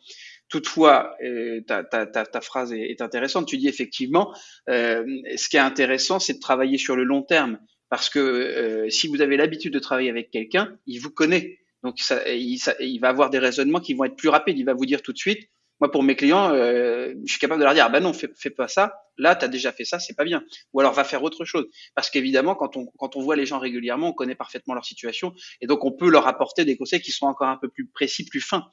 Toutefois, 0.51 1.17
euh, 1.25 1.61
ta, 1.63 1.85
ta, 1.85 2.07
ta, 2.07 2.27
ta, 2.27 2.41
phrase 2.41 2.73
est, 2.73 3.01
intéressante. 3.01 3.47
Tu 3.47 3.57
dis 3.57 3.69
effectivement, 3.69 4.35
euh, 4.69 5.07
ce 5.37 5.49
qui 5.49 5.57
est 5.57 5.61
intéressant, 5.61 6.19
c'est 6.19 6.35
de 6.35 6.41
travailler 6.41 6.77
sur 6.77 6.97
le 6.97 7.05
long 7.05 7.23
terme. 7.23 7.61
Parce 7.89 8.11
que 8.11 8.19
euh, 8.19 8.91
si 8.91 9.07
vous 9.07 9.23
avez 9.23 9.37
l'habitude 9.37 9.73
de 9.73 9.79
travailler 9.79 10.11
avec 10.11 10.31
quelqu'un, 10.31 10.77
il 10.87 10.99
vous 10.99 11.11
connaît. 11.11 11.61
Donc 11.85 12.01
il, 12.27 12.59
ça, 12.59 12.75
il 12.81 12.99
va 12.99 13.09
avoir 13.09 13.31
des 13.31 13.39
raisonnements 13.39 13.81
qui 13.81 13.95
vont 13.95 14.05
être 14.05 14.17
plus 14.17 14.29
rapides. 14.29 14.59
Il 14.59 14.65
va 14.65 14.75
vous 14.75 14.87
dire 14.87 15.03
tout 15.03 15.13
de 15.13 15.19
suite, 15.19 15.49
moi, 15.81 15.91
pour 15.91 16.03
mes 16.03 16.15
clients, 16.15 16.53
euh, 16.53 17.15
je 17.25 17.33
suis 17.33 17.41
capable 17.41 17.61
de 17.61 17.65
leur 17.65 17.73
dire, 17.73 17.85
ah 17.87 17.89
ben 17.89 18.03
non, 18.03 18.13
fais, 18.13 18.31
fais 18.37 18.51
pas 18.51 18.69
ça. 18.69 19.03
Là, 19.17 19.35
tu 19.35 19.45
as 19.45 19.49
déjà 19.49 19.73
fait 19.73 19.85
ça, 19.85 19.99
c'est 19.99 20.15
pas 20.15 20.25
bien. 20.25 20.45
Ou 20.73 20.81
alors 20.81 20.93
va 20.93 21.05
faire 21.05 21.23
autre 21.23 21.45
chose. 21.45 21.67
Parce 21.95 22.11
qu'évidemment, 22.11 22.55
quand 22.55 22.77
on, 22.77 22.87
quand 22.99 23.17
on 23.17 23.23
voit 23.23 23.35
les 23.35 23.47
gens 23.47 23.59
régulièrement, 23.59 24.09
on 24.09 24.13
connaît 24.13 24.35
parfaitement 24.35 24.75
leur 24.75 24.85
situation. 24.85 25.35
Et 25.61 25.67
donc, 25.67 25.85
on 25.85 25.93
peut 25.93 26.11
leur 26.11 26.27
apporter 26.27 26.65
des 26.65 26.77
conseils 26.77 27.01
qui 27.01 27.13
sont 27.13 27.27
encore 27.27 27.49
un 27.49 27.57
peu 27.57 27.69
plus 27.69 27.87
précis, 27.87 28.27
plus 28.27 28.41
fins. 28.41 28.67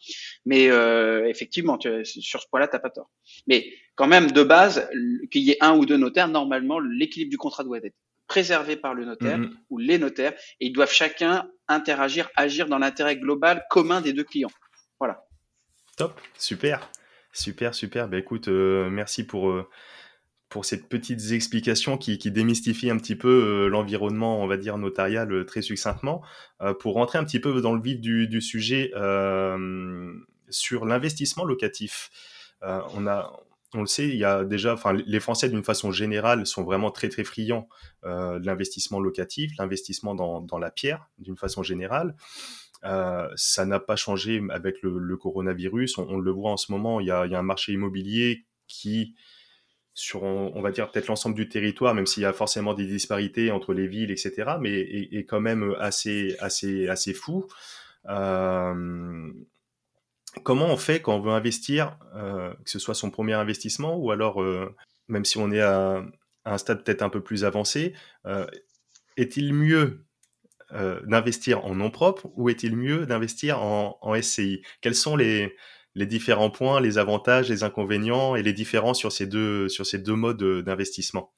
Mais 0.45 0.69
euh, 0.69 1.27
effectivement, 1.27 1.77
tu, 1.77 2.03
sur 2.03 2.41
ce 2.41 2.47
point-là, 2.49 2.67
tu 2.67 2.77
pas 2.77 2.89
tort. 2.89 3.09
Mais 3.47 3.73
quand 3.95 4.07
même, 4.07 4.31
de 4.31 4.43
base, 4.43 4.89
qu'il 5.31 5.43
y 5.43 5.51
ait 5.51 5.57
un 5.61 5.77
ou 5.77 5.85
deux 5.85 5.97
notaires, 5.97 6.27
normalement, 6.27 6.79
l'équilibre 6.79 7.31
du 7.31 7.37
contrat 7.37 7.63
doit 7.63 7.77
être 7.77 7.95
préservé 8.27 8.75
par 8.75 8.93
le 8.93 9.05
notaire 9.05 9.39
mm-hmm. 9.39 9.53
ou 9.69 9.77
les 9.77 9.97
notaires. 9.97 10.33
Et 10.59 10.67
ils 10.67 10.73
doivent 10.73 10.91
chacun 10.91 11.49
interagir, 11.69 12.29
agir 12.35 12.67
dans 12.67 12.79
l'intérêt 12.79 13.15
global 13.15 13.65
commun 13.69 14.01
des 14.01 14.11
deux 14.11 14.25
clients. 14.25 14.51
Voilà. 14.99 15.26
Top, 15.97 16.21
super. 16.37 16.89
Super, 17.33 17.73
super. 17.73 18.07
Bah, 18.07 18.19
écoute, 18.19 18.47
euh, 18.47 18.89
merci 18.89 19.25
pour, 19.25 19.49
euh, 19.49 19.67
pour 20.47 20.63
ces 20.63 20.81
petites 20.81 21.31
explications 21.31 21.97
qui, 21.97 22.19
qui 22.19 22.31
démystifient 22.31 22.91
un 22.91 22.97
petit 22.97 23.15
peu 23.15 23.67
l'environnement, 23.67 24.41
on 24.41 24.47
va 24.47 24.57
dire, 24.57 24.77
notarial 24.77 25.45
très 25.45 25.61
succinctement. 25.61 26.23
pour 26.79 26.93
rentrer 26.93 27.17
un 27.19 27.25
petit 27.25 27.39
peu 27.39 27.61
dans 27.61 27.73
le 27.73 27.81
vif 27.81 27.99
du, 27.99 28.41
sujet 28.41 28.91
sur 30.49 30.85
l'investissement 30.85 31.43
locatif. 31.43 32.11
on 32.61 33.07
a, 33.07 33.33
le 33.81 33.87
sait, 33.87 34.07
il 34.07 34.15
y 34.15 34.25
a 34.25 34.43
déjà, 34.43 34.73
enfin, 34.73 34.93
les 34.93 35.19
Français 35.19 35.49
d'une 35.49 35.63
façon 35.63 35.91
générale 35.91 36.45
sont 36.45 36.63
vraiment 36.63 36.91
très 36.91 37.09
très 37.09 37.23
friands 37.23 37.67
euh, 38.05 38.39
de 38.39 38.45
l'investissement 38.45 38.99
locatif, 38.99 39.51
l'investissement 39.57 40.15
dans, 40.15 40.57
la 40.57 40.71
pierre 40.71 41.09
d'une 41.19 41.37
façon 41.37 41.63
générale. 41.63 42.15
Euh, 42.83 43.27
ça 43.35 43.65
n'a 43.65 43.79
pas 43.79 43.95
changé 43.95 44.41
avec 44.49 44.81
le, 44.81 45.17
coronavirus. 45.17 45.97
On, 45.97 46.17
le 46.17 46.31
voit 46.31 46.51
en 46.51 46.57
ce 46.57 46.71
moment, 46.71 46.99
il 46.99 47.07
y 47.07 47.11
a, 47.11 47.21
un 47.21 47.41
marché 47.41 47.73
immobilier 47.73 48.45
qui, 48.67 49.15
sur, 49.93 50.23
on, 50.23 50.61
va 50.61 50.71
dire 50.71 50.91
peut-être 50.91 51.07
l'ensemble 51.07 51.35
du 51.35 51.49
territoire, 51.49 51.93
même 51.93 52.05
s'il 52.05 52.23
y 52.23 52.25
a 52.25 52.33
forcément 52.33 52.73
des 52.73 52.85
disparités 52.85 53.51
entre 53.51 53.73
les 53.73 53.87
villes, 53.87 54.11
etc., 54.11 54.57
mais 54.59 54.73
est, 54.79 55.25
quand 55.25 55.41
même 55.41 55.75
assez, 55.79 56.35
assez, 56.39 56.87
assez 56.87 57.13
fou. 57.13 57.47
Euh, 58.07 59.31
comment 60.43 60.67
on 60.67 60.77
fait 60.77 61.01
quand 61.01 61.15
on 61.15 61.21
veut 61.21 61.31
investir, 61.31 61.97
euh, 62.15 62.53
que 62.63 62.69
ce 62.69 62.79
soit 62.79 62.95
son 62.95 63.09
premier 63.09 63.33
investissement 63.33 63.97
ou 63.97 64.11
alors, 64.11 64.43
même 65.07 65.25
si 65.25 65.37
on 65.37 65.51
est 65.51 65.61
à, 65.61 66.05
un 66.45 66.57
stade 66.57 66.83
peut-être 66.83 67.01
un 67.01 67.09
peu 67.09 67.21
plus 67.21 67.43
avancé, 67.43 67.93
est-il 69.17 69.53
mieux 69.53 70.06
d'investir 70.71 71.65
en 71.65 71.75
nom 71.75 71.89
propre 71.89 72.27
ou 72.35 72.49
est-il 72.49 72.75
mieux 72.75 73.05
d'investir 73.05 73.61
en, 73.61 73.97
SCI 74.21 74.61
Quels 74.81 74.95
sont 74.95 75.15
les, 75.15 75.55
différents 75.95 76.49
points, 76.49 76.81
les 76.81 76.97
avantages, 76.97 77.49
les 77.49 77.63
inconvénients 77.63 78.35
et 78.35 78.43
les 78.43 78.53
différences 78.53 78.99
sur 78.99 79.11
ces 79.11 79.27
deux, 79.27 79.69
sur 79.69 79.85
ces 79.85 79.99
deux 79.99 80.15
modes 80.15 80.43
d'investissement? 80.63 81.31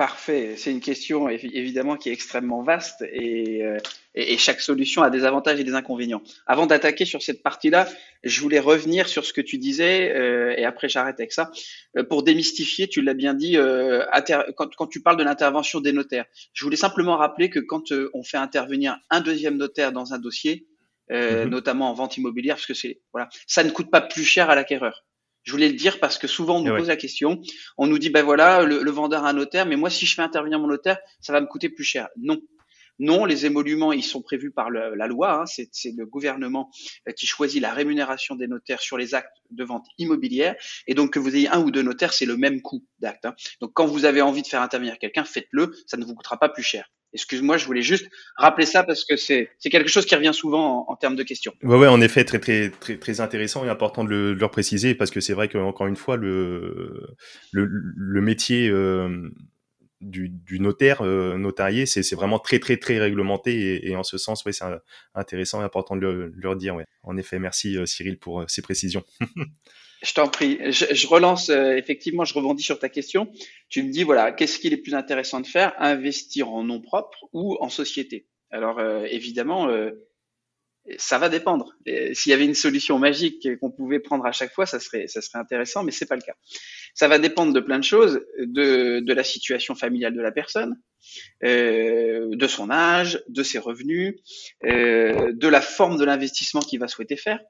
Parfait. 0.00 0.54
C'est 0.56 0.70
une 0.70 0.80
question 0.80 1.28
évidemment 1.28 1.98
qui 1.98 2.08
est 2.08 2.12
extrêmement 2.14 2.62
vaste 2.62 3.02
euh, 3.02 3.76
et, 4.14 4.32
et, 4.32 4.38
chaque 4.38 4.62
solution 4.62 5.02
a 5.02 5.10
des 5.10 5.26
avantages 5.26 5.60
et 5.60 5.62
des 5.62 5.74
inconvénients. 5.74 6.22
Avant 6.46 6.64
d'attaquer 6.64 7.04
sur 7.04 7.20
cette 7.20 7.42
partie-là, 7.42 7.86
je 8.24 8.40
voulais 8.40 8.60
revenir 8.60 9.10
sur 9.10 9.26
ce 9.26 9.34
que 9.34 9.42
tu 9.42 9.58
disais 9.58 10.10
euh, 10.16 10.54
et 10.56 10.64
après 10.64 10.88
j'arrête 10.88 11.20
avec 11.20 11.32
ça. 11.32 11.50
Euh, 11.98 12.02
pour 12.02 12.22
démystifier, 12.22 12.88
tu 12.88 13.02
l'as 13.02 13.12
bien 13.12 13.34
dit, 13.34 13.58
quand, 14.56 14.74
quand, 14.74 14.86
tu 14.86 15.02
parles 15.02 15.18
de 15.18 15.22
l'intervention 15.22 15.80
des 15.80 15.92
notaires, 15.92 16.24
je 16.54 16.64
voulais 16.64 16.78
simplement 16.78 17.18
rappeler 17.18 17.50
que 17.50 17.60
quand 17.60 17.92
on 18.14 18.22
fait 18.22 18.38
intervenir 18.38 18.96
un 19.10 19.20
deuxième 19.20 19.58
notaire 19.58 19.92
dans 19.92 20.14
un 20.14 20.18
dossier, 20.18 20.66
mm-hmm. 21.10 21.44
notamment 21.44 21.90
en 21.90 21.92
vente 21.92 22.16
immobilière, 22.16 22.56
parce 22.56 22.66
que 22.66 22.72
c'est 22.72 23.02
voilà, 23.12 23.28
ça 23.46 23.64
ne 23.64 23.70
coûte 23.70 23.90
pas 23.90 24.00
plus 24.00 24.24
cher 24.24 24.48
à 24.48 24.54
l'acquéreur. 24.54 25.04
Je 25.42 25.52
voulais 25.52 25.68
le 25.68 25.74
dire 25.74 26.00
parce 26.00 26.18
que 26.18 26.26
souvent 26.26 26.58
on 26.58 26.62
nous 26.62 26.76
pose 26.76 26.88
la 26.88 26.96
question, 26.96 27.40
on 27.78 27.86
nous 27.86 27.98
dit 27.98 28.10
ben 28.10 28.22
voilà 28.22 28.62
le, 28.62 28.90
vendeur 28.90 29.24
a 29.24 29.30
un 29.30 29.32
notaire, 29.32 29.66
mais 29.66 29.76
moi 29.76 29.90
si 29.90 30.06
je 30.06 30.14
fais 30.14 30.22
intervenir 30.22 30.58
mon 30.58 30.68
notaire, 30.68 30.98
ça 31.20 31.32
va 31.32 31.40
me 31.40 31.46
coûter 31.46 31.68
plus 31.68 31.84
cher. 31.84 32.08
Non, 32.18 32.38
non, 32.98 33.24
les 33.24 33.46
émoluments 33.46 33.92
ils 33.92 34.04
sont 34.04 34.20
prévus 34.20 34.50
par 34.50 34.70
la 34.70 35.06
loi. 35.06 35.40
Hein. 35.40 35.44
c'est 35.46 35.94
le 35.96 36.04
gouvernement 36.04 36.70
euh, 37.08 37.12
qui 37.12 37.26
choisit 37.26 37.60
la 37.60 37.72
rémunération 37.72 38.34
des 38.36 38.46
notaires 38.46 38.80
sur 38.80 38.98
les 38.98 39.14
actes 39.14 39.38
de 39.50 39.64
vente 39.64 39.86
immobilière, 39.96 40.54
et 40.86 40.94
donc 40.94 41.14
que 41.14 41.18
vous 41.18 41.34
ayez 41.34 41.48
un 41.48 41.62
ou 41.62 41.70
deux 41.70 41.82
notaires, 41.82 42.12
c'est 42.12 42.26
le 42.26 42.36
même 42.36 42.60
coût 42.60 42.84
d'acte. 42.98 43.24
Hein. 43.24 43.34
Donc 43.60 43.72
quand 43.72 43.86
vous 43.86 44.04
avez 44.04 44.20
envie 44.20 44.42
de 44.42 44.46
faire 44.46 44.60
intervenir 44.60 44.98
quelqu'un, 44.98 45.24
faites-le, 45.24 45.72
ça 45.86 45.96
ne 45.96 46.04
vous 46.04 46.14
coûtera 46.14 46.38
pas 46.38 46.50
plus 46.50 46.62
cher. 46.62 46.90
Excuse-moi, 47.12 47.56
je 47.56 47.66
voulais 47.66 47.82
juste 47.82 48.08
rappeler 48.36 48.66
ça 48.66 48.84
parce 48.84 49.04
que 49.04 49.16
c'est 49.16 49.50
quelque 49.64 49.88
chose 49.88 50.06
qui 50.06 50.14
revient 50.14 50.32
souvent 50.32 50.84
en, 50.88 50.96
termes 50.96 51.16
de 51.16 51.22
questions. 51.22 51.52
Ouais, 51.62 51.76
ouais, 51.76 51.88
en 51.88 52.00
effet, 52.00 52.24
très 52.24 52.38
très 52.38 52.70
très 52.70 52.98
très 52.98 53.20
intéressant 53.20 53.64
et 53.64 53.68
important 53.68 54.04
de 54.04 54.10
le, 54.10 54.34
de 54.34 54.40
le 54.40 54.48
préciser 54.48 54.94
parce 54.94 55.10
que 55.10 55.20
c'est 55.20 55.32
vrai 55.32 55.48
qu'encore 55.48 55.86
une 55.86 55.96
fois, 55.96 56.16
le 56.16 57.16
le, 57.52 58.20
métier 58.20 58.68
euh, 58.68 59.30
du, 60.00 60.60
notaire 60.60 61.02
euh, 61.02 61.36
notarié, 61.36 61.86
c'est 61.86 62.14
vraiment 62.14 62.38
très 62.38 62.58
très 62.58 62.76
très 62.76 62.98
réglementé 62.98 63.88
et, 63.88 63.96
en 63.96 64.02
ce 64.02 64.16
sens, 64.16 64.44
ouais, 64.44 64.52
c'est 64.52 64.64
intéressant 65.14 65.60
et 65.60 65.64
important 65.64 65.96
de 65.96 66.02
le, 66.02 66.32
le 66.34 66.48
redire. 66.48 66.76
Ouais. 66.76 66.84
En 67.02 67.16
effet, 67.16 67.38
merci 67.38 67.76
euh, 67.76 67.86
Cyril 67.86 68.18
pour 68.18 68.44
ces 68.48 68.62
précisions. 68.62 69.04
Je 70.02 70.14
t'en 70.14 70.28
prie. 70.28 70.58
Je, 70.72 71.06
relance, 71.06 71.50
euh, 71.50 71.76
effectivement, 71.76 72.24
je 72.24 72.32
rebondis 72.32 72.62
sur 72.62 72.78
ta 72.78 72.88
question. 72.88 73.30
Tu 73.68 73.82
me 73.82 73.90
dis, 73.90 74.02
voilà, 74.02 74.32
qu'est-ce 74.32 74.58
qu'il 74.58 74.72
est 74.72 74.78
plus 74.78 74.94
intéressant 74.94 75.40
de 75.40 75.46
faire 75.46 75.74
Investir 75.78 76.50
en 76.50 76.64
nom 76.64 76.80
propre 76.80 77.28
ou 77.32 77.56
en 77.60 77.68
société? 77.68 78.26
Alors, 78.50 78.78
euh, 78.78 79.04
évidemment, 79.10 79.68
euh, 79.68 79.90
ça 80.96 81.18
va 81.18 81.28
dépendre. 81.28 81.74
S'il 82.14 82.30
y 82.30 82.32
avait 82.32 82.46
une 82.46 82.54
solution 82.54 82.98
magique 82.98 83.46
qu'on 83.60 83.70
pouvait 83.70 84.00
prendre 84.00 84.24
à 84.24 84.32
chaque 84.32 84.52
fois, 84.54 84.64
ça 84.64 84.80
serait, 84.80 85.06
ça 85.06 85.20
serait 85.20 85.38
intéressant, 85.38 85.84
mais 85.84 85.92
c'est 85.92 86.06
pas 86.06 86.16
le 86.16 86.22
cas. 86.22 86.34
Ça 86.94 87.06
va 87.06 87.18
dépendre 87.18 87.52
de 87.52 87.60
plein 87.60 87.78
de 87.78 87.84
choses, 87.84 88.22
de, 88.38 89.00
de 89.00 89.12
la 89.12 89.22
situation 89.22 89.74
familiale 89.74 90.14
de 90.14 90.22
la 90.22 90.32
personne, 90.32 90.80
de 91.42 92.46
son 92.48 92.70
âge, 92.70 93.22
de 93.28 93.42
ses 93.42 93.58
revenus, 93.58 94.16
de 94.64 95.48
la 95.48 95.60
forme 95.60 95.98
de 95.98 96.04
l'investissement 96.04 96.60
qu'il 96.60 96.80
va 96.80 96.88
souhaiter 96.88 97.16
faire. 97.16 97.40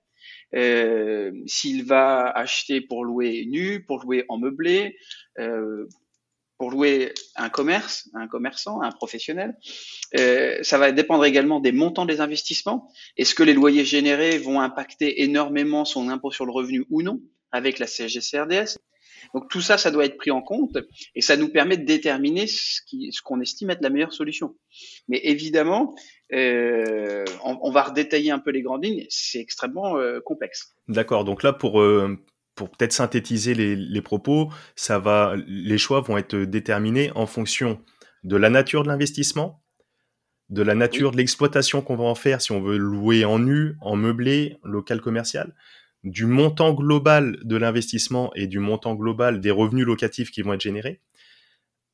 Euh, 0.54 1.33
s'il 1.47 1.85
va 1.85 2.28
acheter 2.30 2.80
pour 2.80 3.04
louer 3.04 3.47
nu, 3.47 3.85
pour 3.85 4.02
louer 4.02 4.25
en 4.28 4.38
meublé, 4.38 4.97
euh, 5.38 5.87
pour 6.59 6.71
louer 6.71 7.14
un 7.37 7.49
commerce, 7.49 8.11
un 8.14 8.28
commerçant, 8.28 8.83
un 8.83 8.90
professionnel. 8.90 9.57
Euh, 10.19 10.59
ça 10.62 10.76
va 10.76 10.92
dépendre 10.92 11.25
également 11.25 11.59
des 11.59 11.73
montants 11.73 12.04
des 12.04 12.21
investissements. 12.21 12.92
Est-ce 13.16 13.35
que 13.35 13.42
les 13.42 13.54
loyers 13.54 13.85
générés 13.85 14.38
vont 14.38 14.61
impacter 14.61 15.23
énormément 15.23 15.85
son 15.85 16.09
impôt 16.09 16.30
sur 16.30 16.45
le 16.45 16.52
revenu 16.52 16.85
ou 16.90 17.02
non 17.02 17.21
avec 17.52 17.78
la 17.78 17.87
CSG-CRDS 17.87 18.76
donc 19.34 19.48
tout 19.48 19.60
ça, 19.60 19.78
ça 19.78 19.90
doit 19.90 20.04
être 20.04 20.16
pris 20.16 20.30
en 20.30 20.42
compte 20.42 20.78
et 21.14 21.20
ça 21.20 21.36
nous 21.36 21.48
permet 21.48 21.76
de 21.76 21.84
déterminer 21.84 22.46
ce 22.46 22.80
qu'on 23.22 23.36
ce 23.38 23.42
estime 23.42 23.70
être 23.70 23.82
la 23.82 23.90
meilleure 23.90 24.12
solution. 24.12 24.56
Mais 25.08 25.20
évidemment, 25.24 25.94
euh, 26.32 27.24
on, 27.44 27.70
va 27.70 27.82
redétailler 27.82 28.30
un 28.30 28.38
peu 28.38 28.50
les 28.50 28.62
grandes 28.62 28.84
lignes, 28.84 29.06
c'est 29.08 29.40
extrêmement 29.40 29.96
euh, 29.96 30.20
complexe. 30.20 30.74
D'accord, 30.88 31.24
donc 31.24 31.42
là 31.42 31.52
pour, 31.52 31.80
euh, 31.80 32.16
pour 32.54 32.70
peut-être 32.70 32.92
synthétiser 32.92 33.54
les, 33.54 33.76
les, 33.76 34.02
propos, 34.02 34.50
ça 34.76 34.98
va, 34.98 35.34
les 35.46 35.78
choix 35.78 36.00
vont 36.00 36.18
être 36.18 36.36
déterminés 36.36 37.10
en 37.14 37.26
fonction 37.26 37.80
de 38.22 38.36
la 38.36 38.50
nature 38.50 38.82
de 38.82 38.88
l'investissement, 38.88 39.62
de 40.50 40.62
la 40.62 40.74
nature 40.74 41.12
de 41.12 41.16
l'exploitation 41.16 41.80
qu'on 41.80 41.96
va 41.96 42.04
en 42.04 42.14
faire 42.14 42.42
si 42.42 42.52
on 42.52 42.60
veut 42.60 42.76
louer 42.76 43.24
en 43.24 43.38
nu, 43.38 43.76
en 43.80 43.96
meublé, 43.96 44.58
local 44.64 45.00
commercial, 45.00 45.54
du 46.04 46.26
montant 46.26 46.73
global 46.73 47.38
de 47.42 47.57
l'investissement 47.57 48.33
et 48.35 48.47
du 48.47 48.59
montant 48.59 48.95
global 48.95 49.40
des 49.40 49.50
revenus 49.50 49.87
locatifs 49.87 50.30
qui 50.30 50.42
vont 50.42 50.54
être 50.54 50.61
générés, 50.61 51.00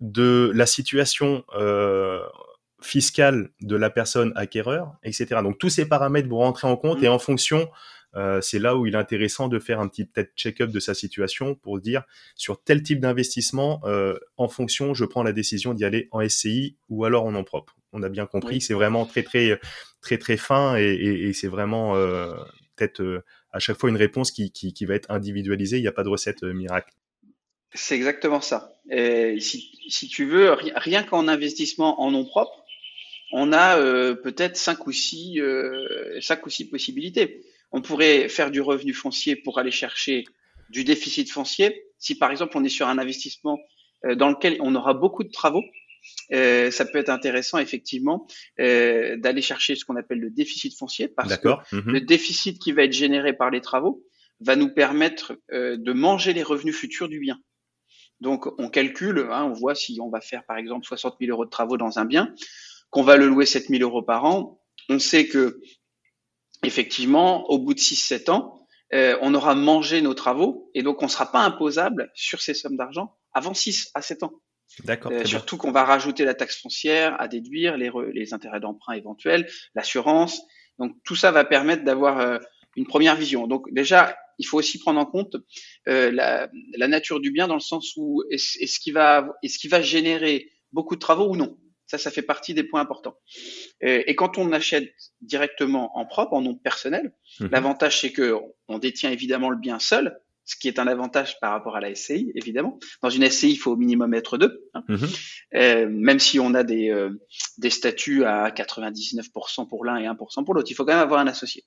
de 0.01 0.53
la 0.55 0.67
situation 0.67 1.45
euh, 1.57 2.21
fiscale 2.83 3.51
de 3.63 3.77
la 3.77 3.91
personne 3.91 4.33
acquéreur, 4.37 4.95
etc. 5.03 5.41
Donc 5.43 5.59
tous 5.59 5.71
ces 5.71 5.89
paramètres 5.89 6.29
vont 6.29 6.39
rentrer 6.39 6.69
en 6.69 6.77
compte 6.77 7.03
et 7.03 7.09
mmh. 7.09 7.13
en 7.13 7.19
fonction, 7.19 7.69
euh, 8.15 8.41
c'est 8.41 8.59
là 8.59 8.77
où 8.77 8.87
il 8.87 8.95
est 8.95 8.99
intéressant 8.99 9.49
de 9.49 9.59
faire 9.59 9.81
un 9.81 9.89
petit 9.89 10.05
peut-être 10.05 10.33
check-up 10.37 10.71
de 10.71 10.81
sa 10.81 10.95
situation 10.95 11.55
pour 11.55 11.81
dire 11.81 12.05
sur 12.35 12.63
tel 12.63 12.83
type 12.83 13.01
d'investissement, 13.01 13.81
euh, 13.85 14.19
en 14.37 14.49
fonction, 14.49 14.95
je 14.95 15.05
prends 15.05 15.23
la 15.23 15.33
décision 15.33 15.75
d'y 15.75 15.85
aller 15.85 16.09
en 16.13 16.27
SCI 16.27 16.77
ou 16.89 17.05
alors 17.05 17.25
en 17.25 17.33
nom 17.33 17.45
propre. 17.45 17.75
On 17.93 18.03
a 18.03 18.09
bien 18.09 18.27
compris, 18.27 18.61
c'est 18.61 18.75
vraiment 18.75 19.07
très 19.07 19.23
très 19.23 19.59
très 20.03 20.19
très 20.19 20.37
fin 20.37 20.77
et, 20.77 20.83
et, 20.83 21.29
et 21.29 21.33
c'est 21.33 21.49
vraiment 21.49 21.95
peut-être 22.77 23.25
à 23.57 23.59
chaque 23.59 23.79
fois 23.79 23.89
une 23.89 23.97
réponse 23.97 24.31
qui, 24.31 24.53
qui, 24.53 24.85
va 24.85 24.95
être 24.95 25.11
individualisée. 25.11 25.79
Il 25.79 25.83
n'y 25.83 25.89
a 25.89 25.93
pas 25.93 26.05
de 26.05 26.09
recette 26.09 26.43
euh, 26.45 26.53
miracle. 26.53 26.93
C'est 27.75 27.97
exactement 27.97 28.41
ça. 28.41 28.73
Et 28.91 29.41
si, 29.41 29.71
si, 29.89 30.09
tu 30.09 30.27
veux, 30.27 30.53
rien 30.53 31.03
qu'en 31.03 31.27
investissement 31.27 32.01
en 32.01 32.11
nom 32.11 32.25
propre, 32.25 32.65
on 33.33 33.53
a 33.53 33.79
euh, 33.79 34.15
peut-être 34.15 34.57
cinq 34.57 34.87
ou 34.87 34.93
six, 34.93 35.41
cinq 36.21 36.47
ou 36.47 36.51
six 36.51 36.67
possibilités. 36.67 37.45
On 37.73 37.83
pourrait 37.83 38.29
faire 38.29 38.51
du 38.51 38.61
revenu 38.61 38.95
foncier 38.95 39.37
pour 39.37 39.59
aller 39.59 39.73
chercher 39.73 40.25
du 40.71 40.85
déficit 40.85 41.31
foncier. 41.31 41.85
Si 41.99 42.15
par 42.15 42.31
exemple 42.31 42.57
on 42.57 42.65
est 42.65 42.69
sur 42.69 42.89
un 42.89 42.99
investissement 42.99 43.59
dans 44.05 44.29
lequel 44.29 44.57
on 44.61 44.75
aura 44.75 44.95
beaucoup 44.95 45.25
de 45.25 45.31
travaux, 45.31 45.65
euh, 46.33 46.71
ça 46.71 46.85
peut 46.85 46.99
être 46.99 47.09
intéressant 47.09 47.59
effectivement 47.59 48.27
euh, 48.59 49.17
d'aller 49.17 49.43
chercher 49.43 49.77
ce 49.77 49.85
qu'on 49.85 49.97
appelle 49.97 50.21
le 50.21 50.31
déficit 50.31 50.77
foncier 50.77 51.09
parce 51.09 51.37
que 51.37 51.49
mhm. 51.73 51.93
le 51.93 52.01
déficit 52.01 52.61
qui 52.61 52.73
va 52.73 52.83
être 52.85 52.93
généré 52.93 53.33
par 53.33 53.51
les 53.51 53.61
travaux 53.61 54.03
va 54.41 54.57
nous 54.57 54.73
permettre 54.73 55.39
euh, 55.53 55.77
de 55.77 55.93
manger 55.93 56.33
les 56.33 56.43
revenus 56.43 56.77
futurs 56.77 57.09
du 57.09 57.21
bien. 57.21 57.39
Donc 58.21 58.47
on 58.59 58.69
calcule, 58.69 59.29
hein, 59.31 59.45
on 59.45 59.53
voit 59.53 59.75
si 59.75 59.99
on 60.01 60.11
va 60.11 60.21
faire 60.21 60.45
par 60.47 60.57
exemple 60.57 60.87
60 60.87 61.17
000 61.21 61.31
euros 61.31 61.45
de 61.45 61.51
travaux 61.51 61.77
dans 61.77 61.99
un 61.99 62.05
bien, 62.05 62.35
qu'on 62.91 63.03
va 63.03 63.17
le 63.17 63.29
louer 63.29 63.47
7 63.47 63.69
000 63.69 63.83
euros 63.83 64.03
par 64.03 64.25
an, 64.25 64.61
on 64.89 64.99
sait 64.99 65.29
que 65.29 65.61
effectivement 66.65 67.49
au 67.51 67.59
bout 67.59 67.75
de 67.75 67.79
6-7 67.79 68.31
ans, 68.31 68.67
on 68.93 69.35
aura 69.35 69.55
mangé 69.55 70.01
nos 70.01 70.15
travaux 70.15 70.71
et 70.75 70.83
donc 70.83 71.03
on 71.03 71.07
ne 71.07 71.11
sera 71.11 71.31
pas 71.31 71.41
imposable 71.41 72.11
sur 72.15 72.41
ces 72.41 72.55
sommes 72.55 72.77
d'argent 72.77 73.15
avant 73.33 73.53
6 73.53 73.91
à 73.95 74.01
7 74.01 74.23
ans. 74.23 74.33
D'accord. 74.85 75.13
Euh, 75.13 75.25
surtout 75.25 75.57
qu'on 75.57 75.73
va 75.73 75.85
rajouter 75.85 76.25
la 76.25 76.35
taxe 76.35 76.61
foncière 76.61 77.21
à 77.21 77.29
déduire, 77.29 77.77
les, 77.77 77.91
les 78.13 78.35
intérêts 78.35 78.61
d'emprunt 78.61 78.95
éventuels, 78.95 79.49
l'assurance. 79.75 80.43
Donc 80.79 80.97
tout 81.05 81.17
ça 81.17 81.31
va 81.31 81.45
permettre 81.45 81.85
d'avoir 81.85 82.21
euh, 82.21 82.39
une 82.77 82.87
première 82.87 83.17
vision. 83.17 83.47
Donc 83.47 83.73
déjà, 83.73 84.17
il 84.39 84.47
faut 84.47 84.59
aussi 84.59 84.79
prendre 84.79 85.01
en 85.01 85.07
compte 85.07 85.37
euh, 85.89 86.11
la, 86.11 86.51
la, 86.77 86.89
nature 86.89 87.21
du 87.21 87.31
bien 87.31 87.49
dans 87.49 87.55
le 87.55 87.61
sens 87.61 87.95
où 87.97 88.23
est-ce 88.31 88.79
qu'il 88.79 88.93
va, 88.93 89.35
qu'il 89.43 89.71
va 89.71 89.81
générer 89.81 90.51
beaucoup 90.73 90.95
de 90.95 91.01
travaux 91.01 91.31
ou 91.31 91.37
non. 91.37 91.57
Ça, 91.87 91.99
ça 91.99 92.11
fait 92.11 92.23
partie 92.23 92.53
des 92.53 92.65
points 92.65 92.81
importants. 92.81 93.17
Et 93.81 94.17
quand 94.17 94.39
on 94.39 94.51
achète 94.51 94.93
directement 95.21 95.97
en 95.97 96.05
propre, 96.05 96.33
en 96.33 96.43
nom 96.43 96.57
personnel, 96.57 97.13
mhm. 97.39 97.51
l'avantage 97.53 98.01
c'est 98.01 98.11
que 98.11 98.35
on 98.67 98.81
détient 98.81 99.13
évidemment 99.13 99.51
le 99.51 99.57
bien 99.57 99.79
seul, 99.79 100.19
ce 100.47 100.55
qui 100.57 100.69
est 100.69 100.79
un 100.79 100.87
avantage 100.87 101.39
par 101.41 101.51
rapport 101.51 101.77
à 101.77 101.81
la 101.81 101.95
SCI, 101.95 102.31
évidemment. 102.35 102.79
Dans 103.03 103.11
une 103.11 103.29
SCI, 103.29 103.51
il 103.51 103.57
faut 103.57 103.73
au 103.73 103.77
minimum 103.77 104.15
être 104.15 104.39
deux, 104.39 104.65
hein. 104.75 104.85
Mhm. 104.89 105.09
euh, 105.57 105.89
même 105.91 106.21
si 106.21 106.39
on 106.39 106.55
a 106.55 106.63
des, 106.63 106.89
euh, 106.89 107.11
des 107.59 107.71
statuts 107.71 108.25
à 108.25 108.51
99% 108.51 109.69
pour 109.69 109.85
l'un 109.85 109.97
et 109.99 110.07
1% 110.07 110.45
pour 110.45 110.55
l'autre. 110.55 110.71
Il 110.71 110.75
faut 110.75 110.85
quand 110.85 110.93
même 110.93 111.03
avoir 111.03 111.21
un 111.21 111.27
associé. 111.27 111.65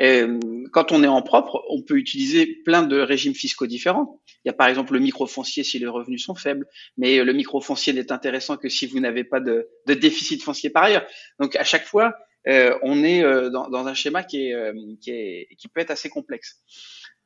Euh, 0.00 0.40
quand 0.72 0.90
on 0.90 1.04
est 1.04 1.08
en 1.08 1.22
propre, 1.22 1.62
on 1.68 1.82
peut 1.82 1.96
utiliser 1.96 2.46
plein 2.64 2.82
de 2.82 2.98
régimes 2.98 3.34
fiscaux 3.34 3.68
différents. 3.68 4.20
Il 4.44 4.48
y 4.48 4.50
a 4.50 4.52
par 4.52 4.66
exemple 4.66 4.92
le 4.94 4.98
microfoncier 4.98 5.62
si 5.62 5.78
les 5.78 5.86
revenus 5.86 6.24
sont 6.24 6.34
faibles, 6.34 6.66
mais 6.96 7.22
le 7.22 7.32
microfoncier 7.32 7.92
n'est 7.92 8.10
intéressant 8.10 8.56
que 8.56 8.68
si 8.68 8.86
vous 8.86 8.98
n'avez 8.98 9.22
pas 9.22 9.38
de, 9.38 9.68
de, 9.86 9.94
déficit 9.94 10.42
foncier 10.42 10.70
par 10.70 10.82
ailleurs. 10.82 11.06
Donc 11.38 11.54
à 11.54 11.62
chaque 11.62 11.86
fois, 11.86 12.16
euh, 12.46 12.78
on 12.82 13.02
est 13.02 13.22
euh, 13.22 13.48
dans, 13.48 13.68
dans, 13.68 13.86
un 13.86 13.94
schéma 13.94 14.22
qui, 14.22 14.48
est, 14.48 14.54
euh, 14.54 14.74
qui, 15.00 15.10
est, 15.10 15.48
qui, 15.56 15.68
peut 15.68 15.80
être 15.80 15.90
assez 15.90 16.10
complexe. 16.10 16.60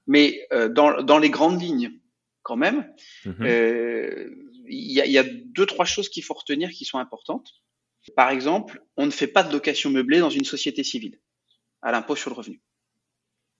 Mais 0.08 0.46
euh, 0.52 0.68
dans, 0.68 1.02
dans, 1.02 1.18
les 1.18 1.30
grandes 1.30 1.62
lignes, 1.62 1.92
quand 2.42 2.56
même, 2.56 2.92
mhm. 3.24 3.46
il 4.66 4.92
y, 4.92 5.00
a, 5.00 5.06
y 5.06 5.18
a 5.18 5.22
deux 5.24 5.66
trois 5.66 5.84
choses 5.84 6.08
qu'il 6.08 6.24
faut 6.24 6.34
retenir 6.34 6.70
qui 6.70 6.84
sont 6.84 6.98
importantes. 6.98 7.52
Par 8.16 8.30
exemple, 8.30 8.82
on 8.96 9.06
ne 9.06 9.10
fait 9.10 9.26
pas 9.26 9.42
de 9.42 9.52
location 9.52 9.90
meublée 9.90 10.18
dans 10.18 10.30
une 10.30 10.44
société 10.44 10.82
civile 10.82 11.20
à 11.82 11.92
l'impôt 11.92 12.16
sur 12.16 12.30
le 12.30 12.36
revenu. 12.36 12.60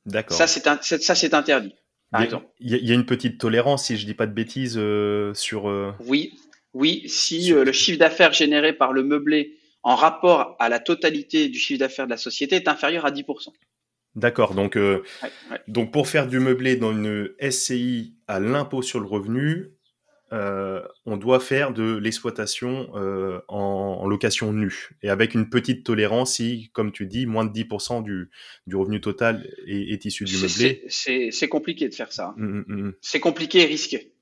D'accord. 0.06 0.36
Ça, 0.36 0.46
c'est 0.46 0.64
ça, 1.02 1.14
c'est 1.14 1.34
interdit. 1.34 1.74
Par 2.10 2.22
il, 2.22 2.24
y 2.24 2.24
a, 2.24 2.24
exemple. 2.24 2.46
il 2.60 2.88
y 2.88 2.90
a 2.90 2.94
une 2.94 3.06
petite 3.06 3.38
tolérance, 3.38 3.86
si 3.86 3.96
je 3.98 4.06
dis 4.06 4.14
pas 4.14 4.26
de 4.26 4.32
bêtises, 4.32 4.78
euh, 4.78 5.34
sur. 5.34 5.68
Euh... 5.68 5.92
Oui, 6.00 6.32
oui. 6.72 7.04
Si 7.08 7.52
euh, 7.52 7.64
le 7.64 7.72
chiffre 7.72 7.98
d'affaires 7.98 8.32
généré 8.32 8.72
par 8.72 8.92
le 8.92 9.02
meublé 9.02 9.58
en 9.82 9.94
rapport 9.94 10.56
à 10.58 10.68
la 10.68 10.80
totalité 10.80 11.48
du 11.48 11.58
chiffre 11.58 11.80
d'affaires 11.80 12.06
de 12.06 12.10
la 12.10 12.16
société 12.16 12.56
est 12.56 12.68
inférieur 12.68 13.04
à 13.04 13.10
10%. 13.10 13.52
D'accord. 14.14 14.54
Donc, 14.54 14.76
euh, 14.76 15.02
ouais, 15.22 15.30
ouais. 15.50 15.60
donc 15.68 15.92
pour 15.92 16.08
faire 16.08 16.26
du 16.26 16.40
meublé 16.40 16.76
dans 16.76 16.92
une 16.92 17.30
SCI 17.40 18.14
à 18.26 18.40
l'impôt 18.40 18.82
sur 18.82 19.00
le 19.00 19.06
revenu, 19.06 19.78
euh, 20.32 20.82
on 21.06 21.16
doit 21.16 21.40
faire 21.40 21.72
de 21.72 21.96
l'exploitation 21.96 22.90
euh, 22.96 23.40
en, 23.48 23.98
en, 24.02 24.06
location 24.06 24.52
nue 24.52 24.90
et 25.02 25.08
avec 25.08 25.34
une 25.34 25.48
petite 25.48 25.86
tolérance 25.86 26.34
si, 26.34 26.68
comme 26.74 26.92
tu 26.92 27.06
dis, 27.06 27.24
moins 27.24 27.46
de 27.46 27.52
10% 27.52 28.02
du, 28.02 28.30
du 28.66 28.76
revenu 28.76 29.00
total 29.00 29.48
est, 29.66 29.90
est 29.90 30.04
issu 30.04 30.24
du 30.24 30.36
meublé. 30.36 30.84
C'est 30.88 31.48
compliqué 31.48 31.88
de 31.88 31.94
faire 31.94 32.12
ça. 32.12 32.34
Mmh, 32.36 32.44
mmh, 32.44 32.64
mmh. 32.66 32.92
C'est 33.00 33.20
compliqué 33.20 33.62
et 33.62 33.64
risqué. 33.64 34.12